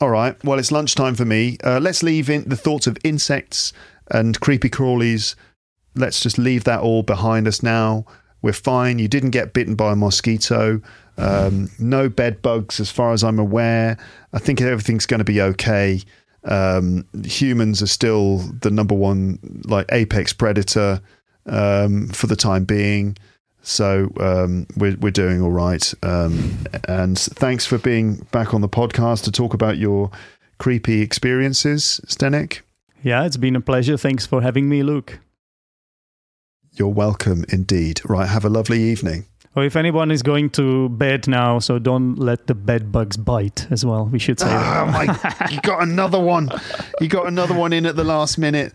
All 0.00 0.10
right. 0.10 0.42
Well, 0.44 0.58
it's 0.58 0.72
lunchtime 0.72 1.14
for 1.14 1.24
me. 1.24 1.58
Uh, 1.62 1.78
let's 1.80 2.02
leave 2.02 2.28
in 2.28 2.48
the 2.48 2.56
thoughts 2.56 2.86
of 2.86 2.98
insects 3.04 3.72
and 4.10 4.38
creepy 4.40 4.68
crawlies. 4.68 5.34
Let's 5.94 6.20
just 6.20 6.38
leave 6.38 6.64
that 6.64 6.80
all 6.80 7.02
behind 7.02 7.46
us 7.46 7.62
now. 7.62 8.04
We're 8.42 8.52
fine. 8.52 8.98
You 8.98 9.08
didn't 9.08 9.30
get 9.30 9.52
bitten 9.52 9.76
by 9.76 9.92
a 9.92 9.96
mosquito. 9.96 10.80
Um, 11.18 11.70
no 11.78 12.08
bed 12.08 12.42
bugs, 12.42 12.80
as 12.80 12.90
far 12.90 13.12
as 13.12 13.22
I'm 13.22 13.38
aware. 13.38 13.96
I 14.32 14.38
think 14.38 14.60
everything's 14.60 15.06
going 15.06 15.18
to 15.18 15.24
be 15.24 15.40
okay. 15.40 16.00
Um, 16.44 17.06
humans 17.24 17.82
are 17.82 17.86
still 17.86 18.38
the 18.38 18.70
number 18.70 18.94
one, 18.94 19.38
like 19.64 19.86
apex 19.92 20.32
predator 20.32 21.00
um, 21.46 22.08
for 22.08 22.26
the 22.26 22.36
time 22.36 22.64
being. 22.64 23.16
So 23.62 24.10
um, 24.18 24.66
we're 24.76 24.96
we're 24.96 25.10
doing 25.10 25.40
all 25.40 25.52
right. 25.52 25.94
Um, 26.02 26.58
and 26.88 27.18
thanks 27.18 27.64
for 27.64 27.78
being 27.78 28.26
back 28.32 28.52
on 28.54 28.60
the 28.60 28.68
podcast 28.68 29.24
to 29.24 29.32
talk 29.32 29.54
about 29.54 29.78
your 29.78 30.10
creepy 30.58 31.00
experiences, 31.00 32.00
Zdenek. 32.06 32.60
Yeah, 33.02 33.24
it's 33.24 33.36
been 33.36 33.56
a 33.56 33.60
pleasure. 33.60 33.96
Thanks 33.96 34.26
for 34.26 34.42
having 34.42 34.68
me, 34.68 34.82
Luke. 34.82 35.20
You're 36.72 36.88
welcome 36.88 37.44
indeed. 37.50 38.00
Right, 38.04 38.28
have 38.28 38.44
a 38.44 38.48
lovely 38.48 38.82
evening. 38.82 39.26
Or 39.54 39.64
if 39.64 39.76
anyone 39.76 40.10
is 40.10 40.22
going 40.22 40.48
to 40.50 40.88
bed 40.88 41.28
now, 41.28 41.58
so 41.58 41.78
don't 41.78 42.16
let 42.16 42.46
the 42.46 42.54
bed 42.54 42.90
bugs 42.90 43.18
bite 43.18 43.66
as 43.70 43.84
well. 43.84 44.06
We 44.06 44.18
should 44.18 44.40
say. 44.40 44.46
Oh 44.48 44.86
my! 44.86 45.48
You 45.50 45.60
got 45.60 45.82
another 45.82 46.18
one. 46.18 46.48
You 47.00 47.08
got 47.08 47.26
another 47.26 47.54
one 47.54 47.74
in 47.74 47.84
at 47.84 47.94
the 47.94 48.04
last 48.04 48.38
minute. 48.38 48.72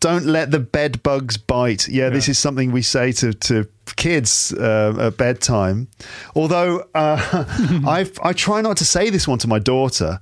Don't 0.00 0.24
let 0.24 0.52
the 0.52 0.58
bed 0.58 1.02
bugs 1.02 1.36
bite. 1.36 1.86
Yeah, 1.88 2.08
this 2.08 2.30
is 2.30 2.38
something 2.38 2.72
we 2.72 2.80
say 2.80 3.12
to 3.12 3.34
to 3.34 3.68
kids 3.96 4.54
uh, 4.54 4.94
at 4.98 5.18
bedtime. 5.18 5.88
Although 6.34 6.88
uh, 6.94 7.18
I 7.86 8.10
I 8.22 8.32
try 8.32 8.62
not 8.62 8.78
to 8.78 8.86
say 8.86 9.10
this 9.10 9.28
one 9.28 9.38
to 9.40 9.48
my 9.48 9.58
daughter. 9.58 10.20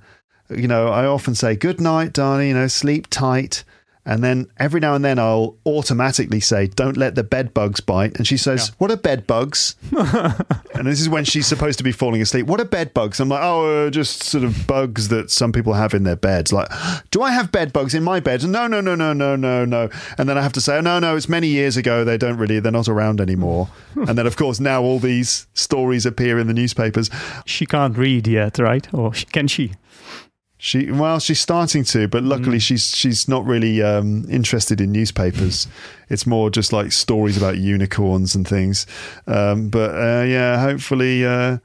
You 0.49 0.67
know, 0.67 0.89
I 0.89 1.05
often 1.05 1.35
say 1.35 1.55
"Good 1.55 1.79
night, 1.79 2.11
darling." 2.11 2.49
You 2.49 2.55
know, 2.55 2.67
sleep 2.67 3.07
tight. 3.09 3.63
And 4.05 4.23
then 4.23 4.47
every 4.57 4.79
now 4.79 4.93
and 4.93 5.03
then 5.03 5.17
I'll 5.17 5.57
automatically 5.65 6.39
say, 6.39 6.67
"Don't 6.67 6.95
let 6.95 7.15
the 7.15 7.23
bed 7.23 7.53
bugs 7.55 7.79
bite." 7.79 8.15
And 8.17 8.27
she 8.27 8.37
says, 8.37 8.71
"What 8.77 8.91
are 8.91 8.97
bed 8.97 9.25
bugs?" 9.25 9.75
and 9.91 10.85
this 10.85 11.01
is 11.01 11.09
when 11.09 11.25
she's 11.25 11.47
supposed 11.47 11.79
to 11.79 11.83
be 11.83 11.91
falling 11.91 12.21
asleep. 12.21 12.45
What 12.45 12.61
are 12.61 12.65
bed 12.65 12.93
bugs? 12.93 13.19
I'm 13.19 13.29
like, 13.29 13.41
"Oh, 13.43 13.87
uh, 13.87 13.89
just 13.89 14.21
sort 14.21 14.43
of 14.43 14.67
bugs 14.67 15.07
that 15.07 15.31
some 15.31 15.51
people 15.51 15.73
have 15.73 15.95
in 15.95 16.03
their 16.03 16.15
beds." 16.15 16.53
Like, 16.53 16.69
do 17.09 17.23
I 17.23 17.31
have 17.31 17.51
bed 17.51 17.73
bugs 17.73 17.95
in 17.95 18.03
my 18.03 18.19
bed? 18.19 18.47
No, 18.47 18.67
no, 18.67 18.79
no, 18.79 18.93
no, 18.93 19.11
no, 19.11 19.35
no, 19.35 19.65
no. 19.65 19.89
And 20.19 20.29
then 20.29 20.37
I 20.37 20.41
have 20.41 20.53
to 20.53 20.61
say, 20.61 20.77
oh, 20.77 20.81
"No, 20.81 20.99
no, 20.99 21.15
it's 21.15 21.27
many 21.27 21.47
years 21.47 21.75
ago. 21.75 22.03
They 22.03 22.17
don't 22.17 22.37
really. 22.37 22.59
They're 22.59 22.71
not 22.71 22.87
around 22.87 23.19
anymore." 23.19 23.69
and 23.95 24.17
then, 24.17 24.27
of 24.27 24.37
course, 24.37 24.59
now 24.59 24.83
all 24.83 24.99
these 24.99 25.47
stories 25.55 26.05
appear 26.05 26.37
in 26.37 26.45
the 26.45 26.53
newspapers. 26.53 27.09
She 27.45 27.65
can't 27.65 27.97
read 27.97 28.27
yet, 28.27 28.59
right? 28.59 28.87
Or 28.93 29.13
can 29.31 29.47
she? 29.47 29.71
She 30.65 30.89
well, 30.89 31.19
she's 31.19 31.39
starting 31.39 31.83
to, 31.83 32.07
but 32.07 32.23
luckily 32.23 32.57
she's 32.57 32.89
she's 32.95 33.27
not 33.27 33.45
really 33.45 33.83
um, 33.83 34.25
interested 34.27 34.81
in 34.81 34.91
newspapers. 34.91 35.67
It's 36.09 36.25
more 36.25 36.49
just 36.49 36.73
like 36.73 36.91
stories 36.91 37.37
about 37.37 37.59
unicorns 37.59 38.33
and 38.33 38.47
things. 38.47 38.87
Um, 39.27 39.69
but 39.69 39.91
uh, 39.91 40.23
yeah, 40.23 40.59
hopefully, 40.59 41.23
uh, 41.23 41.59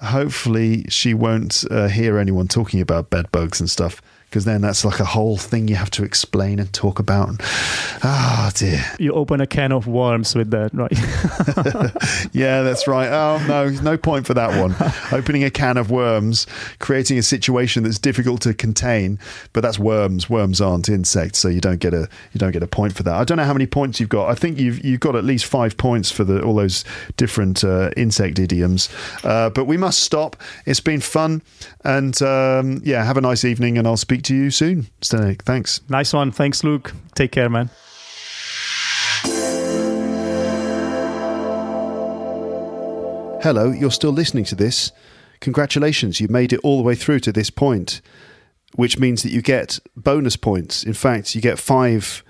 hopefully 0.00 0.84
she 0.88 1.12
won't 1.12 1.64
uh, 1.72 1.88
hear 1.88 2.18
anyone 2.18 2.46
talking 2.46 2.80
about 2.80 3.10
bed 3.10 3.32
bugs 3.32 3.58
and 3.58 3.68
stuff. 3.68 4.00
Because 4.30 4.44
then 4.44 4.60
that's 4.60 4.84
like 4.84 5.00
a 5.00 5.04
whole 5.04 5.36
thing 5.36 5.66
you 5.66 5.74
have 5.74 5.90
to 5.90 6.04
explain 6.04 6.60
and 6.60 6.72
talk 6.72 7.00
about. 7.00 7.34
Ah, 8.04 8.52
dear. 8.54 8.84
You 9.00 9.12
open 9.12 9.40
a 9.40 9.46
can 9.46 9.72
of 9.72 9.88
worms 9.88 10.36
with 10.36 10.52
that, 10.52 10.72
right? 10.72 10.92
Yeah, 12.32 12.62
that's 12.62 12.86
right. 12.86 13.08
Oh 13.08 13.44
no, 13.48 13.70
no 13.82 13.96
point 13.96 14.26
for 14.26 14.34
that 14.34 14.60
one. 14.60 14.74
Opening 15.12 15.42
a 15.42 15.50
can 15.50 15.76
of 15.76 15.90
worms, 15.90 16.46
creating 16.78 17.18
a 17.18 17.22
situation 17.22 17.82
that's 17.82 17.98
difficult 17.98 18.40
to 18.42 18.54
contain, 18.54 19.18
but 19.52 19.62
that's 19.62 19.78
worms. 19.78 20.30
Worms 20.30 20.60
aren't 20.60 20.88
insects, 20.88 21.38
so 21.40 21.48
you 21.48 21.60
don't 21.60 21.80
get 21.80 21.92
a 21.92 22.08
you 22.32 22.38
don't 22.38 22.52
get 22.52 22.62
a 22.62 22.68
point 22.68 22.94
for 22.94 23.02
that. 23.02 23.14
I 23.14 23.24
don't 23.24 23.36
know 23.36 23.44
how 23.44 23.52
many 23.52 23.66
points 23.66 23.98
you've 23.98 24.08
got. 24.08 24.28
I 24.28 24.34
think 24.34 24.58
you've 24.58 24.84
you've 24.84 25.00
got 25.00 25.16
at 25.16 25.24
least 25.24 25.46
five 25.46 25.76
points 25.76 26.10
for 26.10 26.24
the 26.24 26.42
all 26.42 26.54
those 26.54 26.84
different 27.16 27.64
uh, 27.64 27.90
insect 27.96 28.38
idioms. 28.38 28.88
Uh, 29.24 29.50
but 29.50 29.64
we 29.64 29.76
must 29.76 30.00
stop. 30.00 30.36
It's 30.66 30.80
been 30.80 31.00
fun, 31.00 31.42
and 31.84 32.20
um, 32.22 32.80
yeah, 32.84 33.04
have 33.04 33.16
a 33.16 33.20
nice 33.20 33.44
evening, 33.44 33.76
and 33.76 33.86
I'll 33.86 33.96
speak 33.96 34.19
to 34.22 34.34
you 34.34 34.50
soon. 34.50 34.88
Zdenek, 35.02 35.42
thanks. 35.42 35.80
nice 35.88 36.12
one. 36.12 36.30
Thanks, 36.32 36.62
Luke. 36.64 36.92
Take 37.14 37.32
care, 37.32 37.48
man. 37.48 37.70
Hello, 43.42 43.70
you're 43.70 43.90
still 43.90 44.12
listening 44.12 44.44
to 44.44 44.54
this. 44.54 44.92
Congratulations, 45.40 46.20
you 46.20 46.28
made 46.28 46.52
it 46.52 46.60
all 46.62 46.76
the 46.76 46.82
way 46.82 46.94
through 46.94 47.20
to 47.20 47.32
this 47.32 47.48
point. 47.50 48.02
which 48.76 48.98
means 48.98 49.22
that 49.22 49.32
you 49.32 49.42
get 49.42 49.80
bonus 49.96 50.36
points. 50.36 50.84
In 50.84 50.92
fact, 50.94 51.34
you 51.34 51.40
get 51.40 51.58
five. 51.58 52.22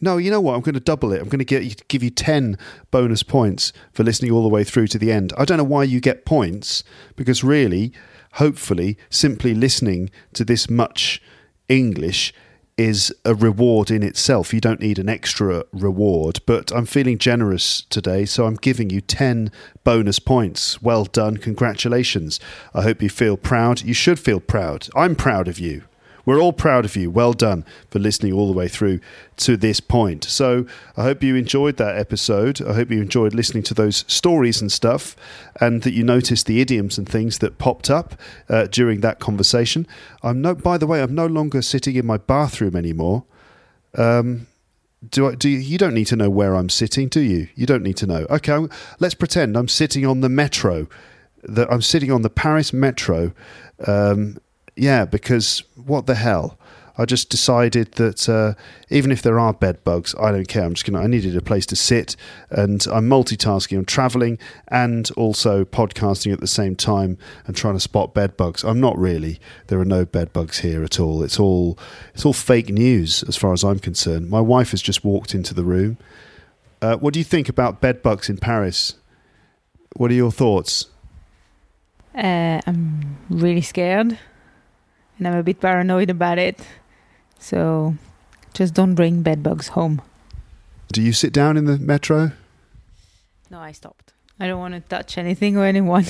No, 0.00 0.16
you 0.16 0.30
know 0.30 0.40
what? 0.40 0.54
I'm 0.54 0.60
going 0.60 0.74
to 0.74 0.80
double 0.80 1.12
it. 1.12 1.20
I'm 1.20 1.28
going 1.28 1.40
to 1.40 1.44
get 1.44 1.88
give 1.88 2.02
you 2.02 2.10
ten 2.10 2.56
bonus 2.90 3.22
points 3.22 3.72
for 3.92 4.04
listening 4.04 4.30
all 4.30 4.42
the 4.42 4.48
way 4.48 4.62
through 4.64 4.86
to 4.88 4.98
the 4.98 5.10
end. 5.10 5.32
I 5.36 5.44
don't 5.44 5.58
know 5.58 5.64
why 5.64 5.84
you 5.84 6.00
get 6.00 6.24
points 6.24 6.84
because 7.16 7.42
really, 7.42 7.92
hopefully, 8.32 8.96
simply 9.10 9.54
listening 9.54 10.10
to 10.34 10.44
this 10.44 10.68
much 10.68 11.22
English 11.68 12.32
is 12.78 13.14
a 13.24 13.34
reward 13.34 13.90
in 13.90 14.02
itself. 14.02 14.54
You 14.54 14.60
don't 14.60 14.80
need 14.80 14.98
an 14.98 15.08
extra 15.08 15.64
reward, 15.72 16.40
but 16.46 16.72
I'm 16.72 16.86
feeling 16.86 17.18
generous 17.18 17.82
today, 17.82 18.24
so 18.24 18.46
I'm 18.46 18.56
giving 18.56 18.90
you 18.90 19.00
10 19.00 19.50
bonus 19.84 20.18
points. 20.18 20.80
Well 20.82 21.04
done. 21.04 21.36
Congratulations. 21.36 22.40
I 22.74 22.82
hope 22.82 23.02
you 23.02 23.10
feel 23.10 23.36
proud. 23.36 23.82
You 23.82 23.94
should 23.94 24.18
feel 24.18 24.40
proud. 24.40 24.88
I'm 24.96 25.14
proud 25.14 25.48
of 25.48 25.58
you. 25.58 25.84
We're 26.24 26.40
all 26.40 26.52
proud 26.52 26.84
of 26.84 26.96
you. 26.96 27.10
Well 27.10 27.32
done 27.32 27.64
for 27.90 27.98
listening 27.98 28.32
all 28.32 28.46
the 28.46 28.52
way 28.52 28.68
through 28.68 29.00
to 29.38 29.56
this 29.56 29.80
point. 29.80 30.24
So 30.24 30.66
I 30.96 31.02
hope 31.02 31.22
you 31.22 31.34
enjoyed 31.34 31.76
that 31.78 31.96
episode. 31.96 32.60
I 32.62 32.74
hope 32.74 32.90
you 32.90 33.02
enjoyed 33.02 33.34
listening 33.34 33.62
to 33.64 33.74
those 33.74 34.04
stories 34.06 34.60
and 34.60 34.70
stuff, 34.70 35.16
and 35.60 35.82
that 35.82 35.92
you 35.92 36.04
noticed 36.04 36.46
the 36.46 36.60
idioms 36.60 36.98
and 36.98 37.08
things 37.08 37.38
that 37.38 37.58
popped 37.58 37.90
up 37.90 38.14
uh, 38.48 38.66
during 38.66 39.00
that 39.00 39.18
conversation. 39.18 39.86
I'm 40.22 40.40
no. 40.40 40.54
By 40.54 40.78
the 40.78 40.86
way, 40.86 41.02
I'm 41.02 41.14
no 41.14 41.26
longer 41.26 41.62
sitting 41.62 41.96
in 41.96 42.06
my 42.06 42.18
bathroom 42.18 42.76
anymore. 42.76 43.24
Um, 43.96 44.46
do 45.08 45.28
I? 45.28 45.34
Do 45.34 45.48
you, 45.48 45.58
you 45.58 45.78
don't 45.78 45.94
need 45.94 46.06
to 46.06 46.16
know 46.16 46.30
where 46.30 46.54
I'm 46.54 46.68
sitting, 46.68 47.08
do 47.08 47.20
you? 47.20 47.48
You 47.54 47.66
don't 47.66 47.82
need 47.82 47.96
to 47.98 48.06
know. 48.06 48.26
Okay, 48.30 48.52
I'm, 48.52 48.70
let's 49.00 49.14
pretend 49.14 49.56
I'm 49.56 49.68
sitting 49.68 50.06
on 50.06 50.20
the 50.20 50.28
metro. 50.28 50.86
That 51.44 51.72
I'm 51.72 51.82
sitting 51.82 52.12
on 52.12 52.22
the 52.22 52.30
Paris 52.30 52.72
metro. 52.72 53.32
Um, 53.84 54.38
yeah, 54.76 55.04
because 55.04 55.62
what 55.76 56.06
the 56.06 56.14
hell? 56.14 56.58
I 56.98 57.06
just 57.06 57.30
decided 57.30 57.92
that 57.92 58.28
uh, 58.28 58.54
even 58.90 59.10
if 59.10 59.22
there 59.22 59.38
are 59.38 59.54
bed 59.54 59.82
bugs, 59.82 60.14
I 60.20 60.30
don't 60.30 60.46
care. 60.46 60.64
I'm 60.64 60.74
just 60.74 60.84
gonna. 60.84 61.02
I 61.02 61.06
needed 61.06 61.36
a 61.36 61.40
place 61.40 61.64
to 61.66 61.76
sit, 61.76 62.16
and 62.50 62.86
I'm 62.92 63.08
multitasking. 63.08 63.78
I'm 63.78 63.84
traveling 63.86 64.38
and 64.68 65.10
also 65.16 65.64
podcasting 65.64 66.32
at 66.32 66.40
the 66.40 66.46
same 66.46 66.76
time 66.76 67.16
and 67.46 67.56
trying 67.56 67.74
to 67.74 67.80
spot 67.80 68.12
bed 68.12 68.36
bugs. 68.36 68.62
I'm 68.62 68.80
not 68.80 68.98
really. 68.98 69.40
There 69.68 69.80
are 69.80 69.86
no 69.86 70.04
bed 70.04 70.32
bugs 70.32 70.58
here 70.58 70.84
at 70.84 71.00
all. 71.00 71.22
It's 71.22 71.40
all 71.40 71.78
it's 72.14 72.26
all 72.26 72.34
fake 72.34 72.68
news 72.68 73.22
as 73.26 73.36
far 73.36 73.54
as 73.54 73.64
I'm 73.64 73.78
concerned. 73.78 74.28
My 74.28 74.40
wife 74.40 74.72
has 74.72 74.82
just 74.82 75.02
walked 75.02 75.34
into 75.34 75.54
the 75.54 75.64
room. 75.64 75.96
Uh, 76.82 76.96
what 76.96 77.14
do 77.14 77.20
you 77.20 77.24
think 77.24 77.48
about 77.48 77.80
bed 77.80 78.02
bugs 78.02 78.28
in 78.28 78.36
Paris? 78.36 78.96
What 79.96 80.10
are 80.10 80.14
your 80.14 80.32
thoughts? 80.32 80.86
Uh, 82.14 82.60
I'm 82.66 83.16
really 83.30 83.62
scared 83.62 84.18
and 85.18 85.28
I'm 85.28 85.36
a 85.36 85.42
bit 85.42 85.60
paranoid 85.60 86.10
about 86.10 86.38
it. 86.38 86.58
So 87.38 87.96
just 88.54 88.74
don't 88.74 88.94
bring 88.94 89.22
bed 89.22 89.42
bugs 89.42 89.68
home. 89.68 90.02
Do 90.92 91.02
you 91.02 91.12
sit 91.12 91.32
down 91.32 91.56
in 91.56 91.64
the 91.64 91.78
metro? 91.78 92.32
No, 93.50 93.58
I 93.58 93.72
stopped. 93.72 94.12
I 94.38 94.46
don't 94.46 94.60
want 94.60 94.74
to 94.74 94.80
touch 94.80 95.18
anything 95.18 95.56
or 95.56 95.64
anyone. 95.64 96.04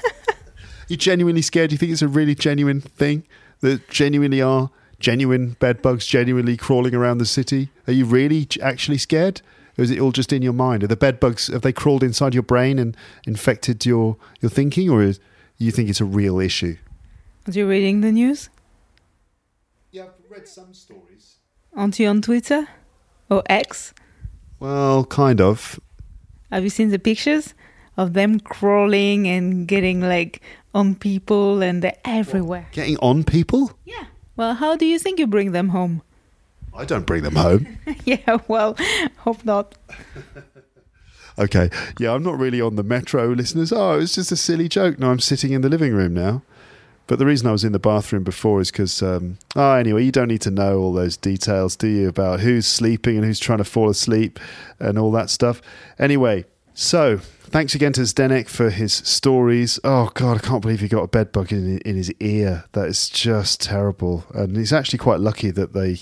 you 0.88 0.96
genuinely 0.96 1.42
scared? 1.42 1.70
Do 1.70 1.74
you 1.74 1.78
think 1.78 1.92
it's 1.92 2.02
a 2.02 2.08
really 2.08 2.34
genuine 2.34 2.80
thing 2.80 3.24
that 3.60 3.88
genuinely 3.88 4.40
are 4.40 4.70
genuine 4.98 5.50
bed 5.60 5.80
bugs 5.80 6.06
genuinely 6.06 6.56
crawling 6.56 6.94
around 6.94 7.18
the 7.18 7.26
city? 7.26 7.70
Are 7.86 7.92
you 7.92 8.04
really 8.04 8.46
actually 8.62 8.98
scared? 8.98 9.42
Or 9.76 9.84
is 9.84 9.90
it 9.90 10.00
all 10.00 10.12
just 10.12 10.32
in 10.32 10.42
your 10.42 10.52
mind? 10.52 10.82
Are 10.82 10.88
the 10.88 10.96
bed 10.96 11.20
bugs 11.20 11.46
have 11.48 11.62
they 11.62 11.72
crawled 11.72 12.02
inside 12.02 12.34
your 12.34 12.42
brain 12.42 12.78
and 12.78 12.96
infected 13.26 13.86
your 13.86 14.16
your 14.40 14.50
thinking, 14.50 14.90
or 14.90 15.02
is, 15.02 15.20
you 15.56 15.70
think 15.70 15.88
it's 15.88 16.00
a 16.00 16.04
real 16.04 16.40
issue? 16.40 16.76
Are 17.48 17.52
you 17.52 17.66
reading 17.66 18.02
the 18.02 18.12
news? 18.12 18.50
Yeah, 19.90 20.02
I've 20.02 20.30
read 20.30 20.46
some 20.46 20.74
stories. 20.74 21.36
Aren't 21.74 21.98
you 21.98 22.06
on 22.08 22.20
Twitter? 22.20 22.68
Or 23.30 23.42
X? 23.46 23.94
Well, 24.60 25.06
kind 25.06 25.40
of. 25.40 25.80
Have 26.52 26.62
you 26.62 26.68
seen 26.68 26.90
the 26.90 26.98
pictures 26.98 27.54
of 27.96 28.12
them 28.12 28.38
crawling 28.38 29.26
and 29.26 29.66
getting 29.66 30.02
like 30.02 30.42
on 30.74 30.94
people 30.94 31.62
and 31.62 31.82
they're 31.82 31.96
everywhere? 32.04 32.66
What, 32.68 32.72
getting 32.72 32.98
on 32.98 33.24
people? 33.24 33.72
Yeah. 33.86 34.04
Well, 34.36 34.54
how 34.54 34.76
do 34.76 34.84
you 34.84 34.98
think 34.98 35.18
you 35.18 35.26
bring 35.26 35.52
them 35.52 35.70
home? 35.70 36.02
I 36.74 36.84
don't 36.84 37.06
bring 37.06 37.22
them 37.22 37.36
home. 37.36 37.78
yeah, 38.04 38.38
well, 38.46 38.76
hope 39.16 39.42
not. 39.46 39.74
okay. 41.38 41.70
Yeah, 41.98 42.12
I'm 42.12 42.22
not 42.22 42.38
really 42.38 42.60
on 42.60 42.76
the 42.76 42.82
metro, 42.82 43.28
listeners. 43.28 43.72
Oh, 43.72 43.98
it's 43.98 44.16
just 44.16 44.32
a 44.32 44.36
silly 44.36 44.68
joke. 44.68 44.98
No, 44.98 45.10
I'm 45.10 45.18
sitting 45.18 45.52
in 45.52 45.62
the 45.62 45.70
living 45.70 45.94
room 45.94 46.12
now. 46.12 46.42
But 47.08 47.18
the 47.18 47.26
reason 47.26 47.48
I 47.48 47.52
was 47.52 47.64
in 47.64 47.72
the 47.72 47.78
bathroom 47.78 48.22
before 48.22 48.60
is 48.60 48.70
because, 48.70 49.02
um, 49.02 49.38
oh, 49.56 49.72
anyway, 49.72 50.04
you 50.04 50.12
don't 50.12 50.28
need 50.28 50.42
to 50.42 50.50
know 50.50 50.78
all 50.78 50.92
those 50.92 51.16
details, 51.16 51.74
do 51.74 51.88
you, 51.88 52.06
about 52.06 52.40
who's 52.40 52.66
sleeping 52.66 53.16
and 53.16 53.24
who's 53.24 53.40
trying 53.40 53.58
to 53.58 53.64
fall 53.64 53.88
asleep 53.88 54.38
and 54.78 54.98
all 54.98 55.10
that 55.12 55.30
stuff. 55.30 55.62
Anyway, 55.98 56.44
so 56.74 57.16
thanks 57.16 57.74
again 57.74 57.94
to 57.94 58.02
Zdenek 58.02 58.48
for 58.48 58.68
his 58.68 58.92
stories. 58.92 59.80
Oh, 59.82 60.10
God, 60.12 60.36
I 60.36 60.46
can't 60.46 60.60
believe 60.60 60.80
he 60.80 60.88
got 60.88 61.02
a 61.02 61.08
bed 61.08 61.32
bug 61.32 61.50
in, 61.50 61.78
in 61.78 61.96
his 61.96 62.12
ear. 62.20 62.64
That 62.72 62.88
is 62.88 63.08
just 63.08 63.62
terrible. 63.62 64.26
And 64.34 64.54
he's 64.54 64.72
actually 64.72 64.98
quite 64.98 65.18
lucky 65.18 65.50
that 65.50 65.72
they 65.72 66.00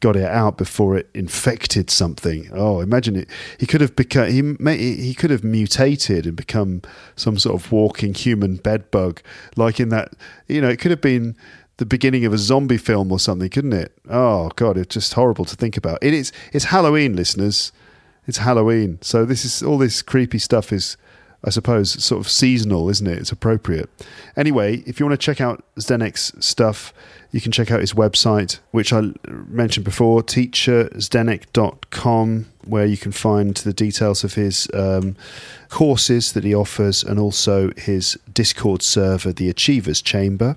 got 0.00 0.16
it 0.16 0.24
out 0.24 0.58
before 0.58 0.96
it 0.96 1.08
infected 1.14 1.90
something. 1.90 2.48
Oh, 2.52 2.80
imagine 2.80 3.16
it! 3.16 3.28
He 3.58 3.66
could 3.66 3.80
have 3.80 3.96
become 3.96 4.30
he 4.30 4.42
may, 4.42 4.76
he 4.76 5.14
could 5.14 5.30
have 5.30 5.44
mutated 5.44 6.26
and 6.26 6.36
become 6.36 6.82
some 7.16 7.38
sort 7.38 7.60
of 7.60 7.72
walking 7.72 8.14
human 8.14 8.56
bed 8.56 8.90
bug, 8.90 9.20
like 9.56 9.80
in 9.80 9.88
that 9.90 10.12
you 10.46 10.60
know 10.60 10.68
it 10.68 10.78
could 10.78 10.90
have 10.90 11.00
been 11.00 11.36
the 11.78 11.86
beginning 11.86 12.24
of 12.24 12.32
a 12.32 12.38
zombie 12.38 12.76
film 12.76 13.10
or 13.12 13.18
something, 13.18 13.48
couldn't 13.48 13.72
it? 13.72 13.92
Oh 14.08 14.50
God, 14.56 14.76
it's 14.76 14.94
just 14.94 15.14
horrible 15.14 15.44
to 15.44 15.56
think 15.56 15.76
about. 15.76 15.98
It 16.02 16.14
is 16.14 16.32
it's 16.52 16.66
Halloween, 16.66 17.16
listeners. 17.16 17.72
It's 18.26 18.38
Halloween, 18.38 18.98
so 19.00 19.24
this 19.24 19.44
is 19.44 19.62
all 19.62 19.78
this 19.78 20.02
creepy 20.02 20.38
stuff 20.38 20.72
is. 20.72 20.96
I 21.44 21.50
suppose 21.50 22.02
sort 22.02 22.20
of 22.20 22.30
seasonal, 22.30 22.88
isn't 22.88 23.06
it? 23.06 23.18
It's 23.18 23.30
appropriate. 23.30 23.88
Anyway, 24.36 24.78
if 24.86 24.98
you 24.98 25.06
want 25.06 25.18
to 25.18 25.24
check 25.24 25.40
out 25.40 25.64
Zdenek's 25.76 26.32
stuff, 26.44 26.92
you 27.30 27.40
can 27.40 27.52
check 27.52 27.70
out 27.70 27.78
his 27.80 27.92
website, 27.92 28.58
which 28.72 28.92
I 28.92 29.12
mentioned 29.28 29.84
before, 29.84 30.20
teacherzdenek.com, 30.22 32.46
where 32.64 32.86
you 32.86 32.96
can 32.96 33.12
find 33.12 33.54
the 33.54 33.72
details 33.72 34.24
of 34.24 34.34
his 34.34 34.68
um, 34.74 35.14
courses 35.68 36.32
that 36.32 36.42
he 36.42 36.52
offers 36.54 37.04
and 37.04 37.20
also 37.20 37.70
his 37.76 38.18
Discord 38.32 38.82
server, 38.82 39.32
the 39.32 39.48
Achievers 39.48 40.02
Chamber. 40.02 40.56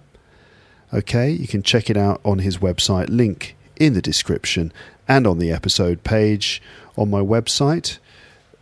Okay, 0.94 1.30
you 1.30 1.48
can 1.48 1.62
check 1.62 1.90
it 1.90 1.98
out 1.98 2.20
on 2.26 2.40
his 2.40 2.58
website, 2.58 3.10
link 3.10 3.56
in 3.78 3.94
the 3.94 4.02
description 4.02 4.74
and 5.08 5.28
on 5.28 5.38
the 5.40 5.52
episode 5.52 6.04
page 6.04 6.62
on 6.98 7.10
my 7.10 7.20
website. 7.20 7.98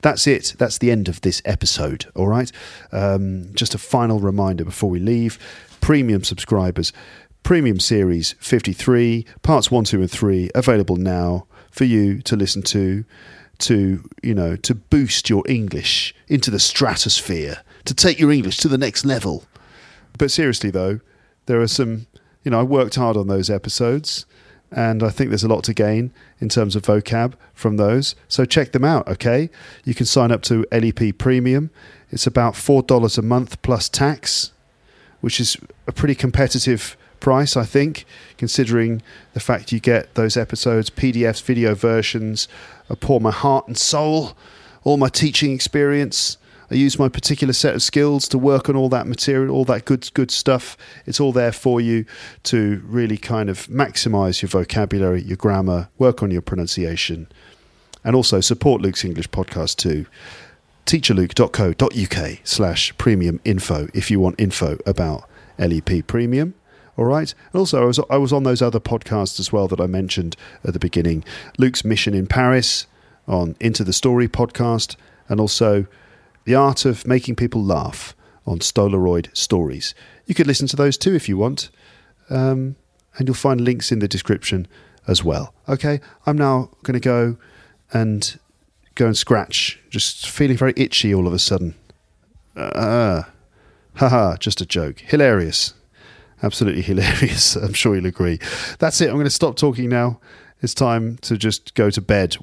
That's 0.02 0.28
it. 0.28 0.56
That's 0.58 0.78
the 0.78 0.92
end 0.92 1.08
of 1.08 1.22
this 1.22 1.42
episode. 1.46 2.06
All 2.16 2.28
right. 2.28 2.52
Um, 2.92 3.54
just 3.54 3.76
a 3.76 3.78
final 3.78 4.20
reminder 4.20 4.64
before 4.64 4.90
we 4.90 5.00
leave 5.00 5.38
premium 5.82 6.24
subscribers 6.24 6.92
Premium 7.44 7.80
Series 7.80 8.34
53, 8.40 9.26
parts 9.42 9.72
1, 9.72 9.86
2, 9.86 10.02
and 10.02 10.12
3, 10.12 10.52
available 10.54 10.98
now 10.98 11.48
for 11.72 11.86
you 11.86 12.22
to 12.24 12.36
listen 12.36 12.62
to, 12.64 13.06
to, 13.60 14.08
you 14.22 14.36
know, 14.36 14.56
to 14.58 14.76
boost 14.76 15.30
your 15.30 15.44
English 15.48 16.14
into 16.28 16.52
the 16.52 16.60
stratosphere, 16.60 17.64
to 17.86 17.94
take 17.94 18.20
your 18.20 18.32
English 18.32 18.58
to 18.58 18.68
the 18.68 18.78
next 18.78 19.06
level. 19.06 19.46
But 20.18 20.32
seriously, 20.32 20.70
though, 20.70 21.00
there 21.46 21.62
are 21.62 21.68
some, 21.68 22.08
you 22.44 22.52
know, 22.52 22.60
I 22.60 22.64
worked 22.64 22.96
hard 22.96 23.18
on 23.18 23.28
those 23.28 23.50
episodes 23.50 24.26
and 24.72 25.02
I 25.02 25.10
think 25.10 25.30
there's 25.30 25.44
a 25.44 25.48
lot 25.48 25.64
to 25.66 25.74
gain 25.74 26.12
in 26.40 26.50
terms 26.50 26.76
of 26.76 26.84
vocab 26.84 27.34
from 27.54 27.78
those. 27.78 28.16
So 28.28 28.46
check 28.46 28.72
them 28.72 28.86
out, 28.86 29.08
okay? 29.08 29.50
You 29.84 29.94
can 29.94 30.06
sign 30.06 30.32
up 30.32 30.42
to 30.44 30.66
LEP 30.72 31.18
Premium. 31.18 31.72
It's 32.12 32.28
about 32.28 32.54
$4 32.54 33.18
a 33.18 33.22
month 33.22 33.62
plus 33.62 33.90
tax, 33.90 34.52
which 35.22 35.40
is 35.40 35.58
a 35.88 35.92
pretty 35.92 36.16
competitive 36.16 36.96
price, 37.20 37.58
I 37.58 37.66
think, 37.66 38.06
considering 38.38 39.02
the 39.34 39.40
fact 39.40 39.72
you 39.72 39.80
get 39.80 40.14
those 40.16 40.38
episodes, 40.38 40.90
PDFs, 40.90 41.42
video 41.44 41.76
versions. 41.76 42.48
I 42.90 42.96
pour 42.96 43.20
my 43.20 43.32
heart 43.32 43.68
and 43.68 43.78
soul, 43.78 44.38
all 44.84 44.98
my 44.98 45.10
teaching 45.10 45.52
experience. 45.54 46.38
I 46.72 46.76
use 46.76 47.00
my 47.00 47.10
particular 47.10 47.54
set 47.54 47.76
of 47.76 47.82
skills 47.82 48.28
to 48.30 48.38
work 48.38 48.70
on 48.70 48.76
all 48.76 48.90
that 48.90 49.08
material, 49.08 49.56
all 49.56 49.66
that 49.66 49.86
good 49.86 50.12
good 50.14 50.32
stuff. 50.32 50.78
It's 51.06 51.20
all 51.20 51.32
there 51.32 51.52
for 51.52 51.82
you 51.82 52.06
to 52.44 52.82
really 52.86 53.18
kind 53.18 53.50
of 53.50 53.68
maximize 53.68 54.42
your 54.42 54.50
vocabulary, 54.50 55.22
your 55.22 55.38
grammar, 55.38 55.90
work 55.98 56.22
on 56.22 56.32
your 56.32 56.42
pronunciation, 56.42 57.28
and 58.04 58.16
also 58.16 58.40
support 58.40 58.82
Luke's 58.82 59.04
English 59.04 59.30
podcast 59.30 59.78
too. 59.78 60.06
teacherluke.co.uk 60.86 62.40
slash 62.44 62.98
premium 62.98 63.40
info 63.44 63.88
if 63.94 64.10
you 64.12 64.20
want 64.20 64.40
info 64.40 64.78
about 64.86 65.28
LEP 65.58 66.06
Premium. 66.08 66.54
All 66.98 67.06
right. 67.06 67.34
And 67.54 67.60
also, 67.60 67.82
I 67.82 67.86
was, 67.86 68.00
I 68.10 68.18
was 68.18 68.34
on 68.34 68.44
those 68.44 68.62
other 68.62 68.80
podcasts 68.80 69.40
as 69.40 69.54
well 69.54 69.68
that 69.70 69.80
I 69.80 69.88
mentioned 69.88 70.36
at 70.66 70.74
the 70.74 70.80
beginning 70.80 71.24
Luke's 71.58 71.86
Mission 71.86 72.14
in 72.14 72.28
Paris 72.28 72.88
on 73.28 73.56
Into 73.60 73.84
the 73.84 73.94
Story 73.94 74.28
podcast, 74.28 74.96
and 75.30 75.40
also 75.40 75.86
The 76.50 76.56
Art 76.56 76.84
of 76.84 77.06
Making 77.06 77.36
People 77.36 77.64
Laugh 77.64 78.16
on 78.48 78.58
Stolaroid 78.58 79.30
Stories. 79.38 79.94
You 80.26 80.34
could 80.34 80.48
listen 80.48 80.66
to 80.70 80.76
those 80.76 80.98
too 80.98 81.14
if 81.14 81.30
you 81.30 81.38
want. 81.38 81.70
Um, 82.28 82.76
and 83.16 83.28
you'll 83.28 83.36
find 83.36 83.62
links 83.62 83.92
in 83.92 84.00
the 84.00 84.08
description 84.08 84.68
as 85.06 85.24
well. 85.24 85.54
Okay, 85.68 86.00
I'm 86.26 86.40
now 86.40 86.72
going 86.82 87.00
to 87.00 87.00
go 87.00 87.38
and 87.94 88.40
go 88.96 89.06
and 89.06 89.16
scratch. 89.16 89.80
Just 89.92 90.28
feeling 90.28 90.58
very 90.58 90.74
itchy 90.76 91.14
all 91.14 91.28
of 91.28 91.34
a 91.34 91.38
sudden. 91.38 91.76
Uh, 92.56 93.22
haha, 93.98 94.36
just 94.38 94.60
a 94.60 94.66
joke. 94.66 95.02
Hilarious. 95.02 95.76
Absolutely 96.42 96.82
hilarious. 96.92 97.58
I'm 97.58 97.74
sure 97.74 97.94
you'll 97.94 98.08
agree. 98.08 98.40
That's 98.80 99.00
it. 99.02 99.10
I'm 99.10 99.18
going 99.18 99.26
to 99.26 99.30
stop 99.30 99.56
talking 99.56 99.88
now. 99.88 100.20
It's 100.64 100.74
time 100.74 101.18
to 101.18 101.38
just 101.38 101.76
go 101.76 101.92
to 101.92 102.02
bed. 102.02 102.38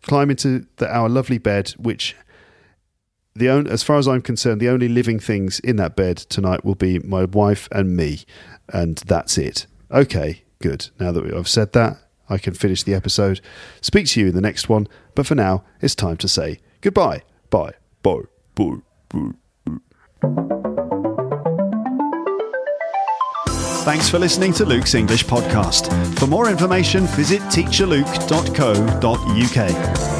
Climb 0.00 0.30
into 0.30 0.66
the, 0.76 0.90
our 0.90 1.10
lovely 1.10 1.36
bed, 1.36 1.74
which 1.76 2.16
the 3.34 3.48
on, 3.48 3.66
as 3.66 3.82
far 3.82 3.98
as 3.98 4.08
I'm 4.08 4.22
concerned, 4.22 4.60
the 4.60 4.68
only 4.68 4.88
living 4.88 5.18
things 5.18 5.60
in 5.60 5.76
that 5.76 5.96
bed 5.96 6.16
tonight 6.16 6.64
will 6.64 6.74
be 6.74 6.98
my 6.98 7.24
wife 7.24 7.68
and 7.72 7.96
me, 7.96 8.24
and 8.72 8.96
that's 8.98 9.38
it. 9.38 9.66
Okay, 9.90 10.42
good. 10.60 10.88
Now 10.98 11.12
that 11.12 11.34
I've 11.34 11.48
said 11.48 11.72
that, 11.72 11.98
I 12.28 12.38
can 12.38 12.54
finish 12.54 12.82
the 12.82 12.94
episode. 12.94 13.40
Speak 13.80 14.06
to 14.08 14.20
you 14.20 14.28
in 14.28 14.34
the 14.34 14.40
next 14.40 14.68
one, 14.68 14.86
but 15.14 15.26
for 15.26 15.34
now, 15.34 15.64
it's 15.80 15.94
time 15.94 16.16
to 16.18 16.28
say 16.28 16.60
goodbye. 16.80 17.22
Bye. 17.50 17.72
Bye. 18.02 18.20
Bye. 18.54 18.76
Bye. 19.08 19.30
Thanks 23.82 24.10
for 24.10 24.18
listening 24.18 24.52
to 24.54 24.66
Luke's 24.66 24.94
English 24.94 25.24
podcast. 25.24 25.90
For 26.18 26.26
more 26.26 26.50
information, 26.50 27.06
visit 27.06 27.40
teacherluke.co.uk. 27.42 30.19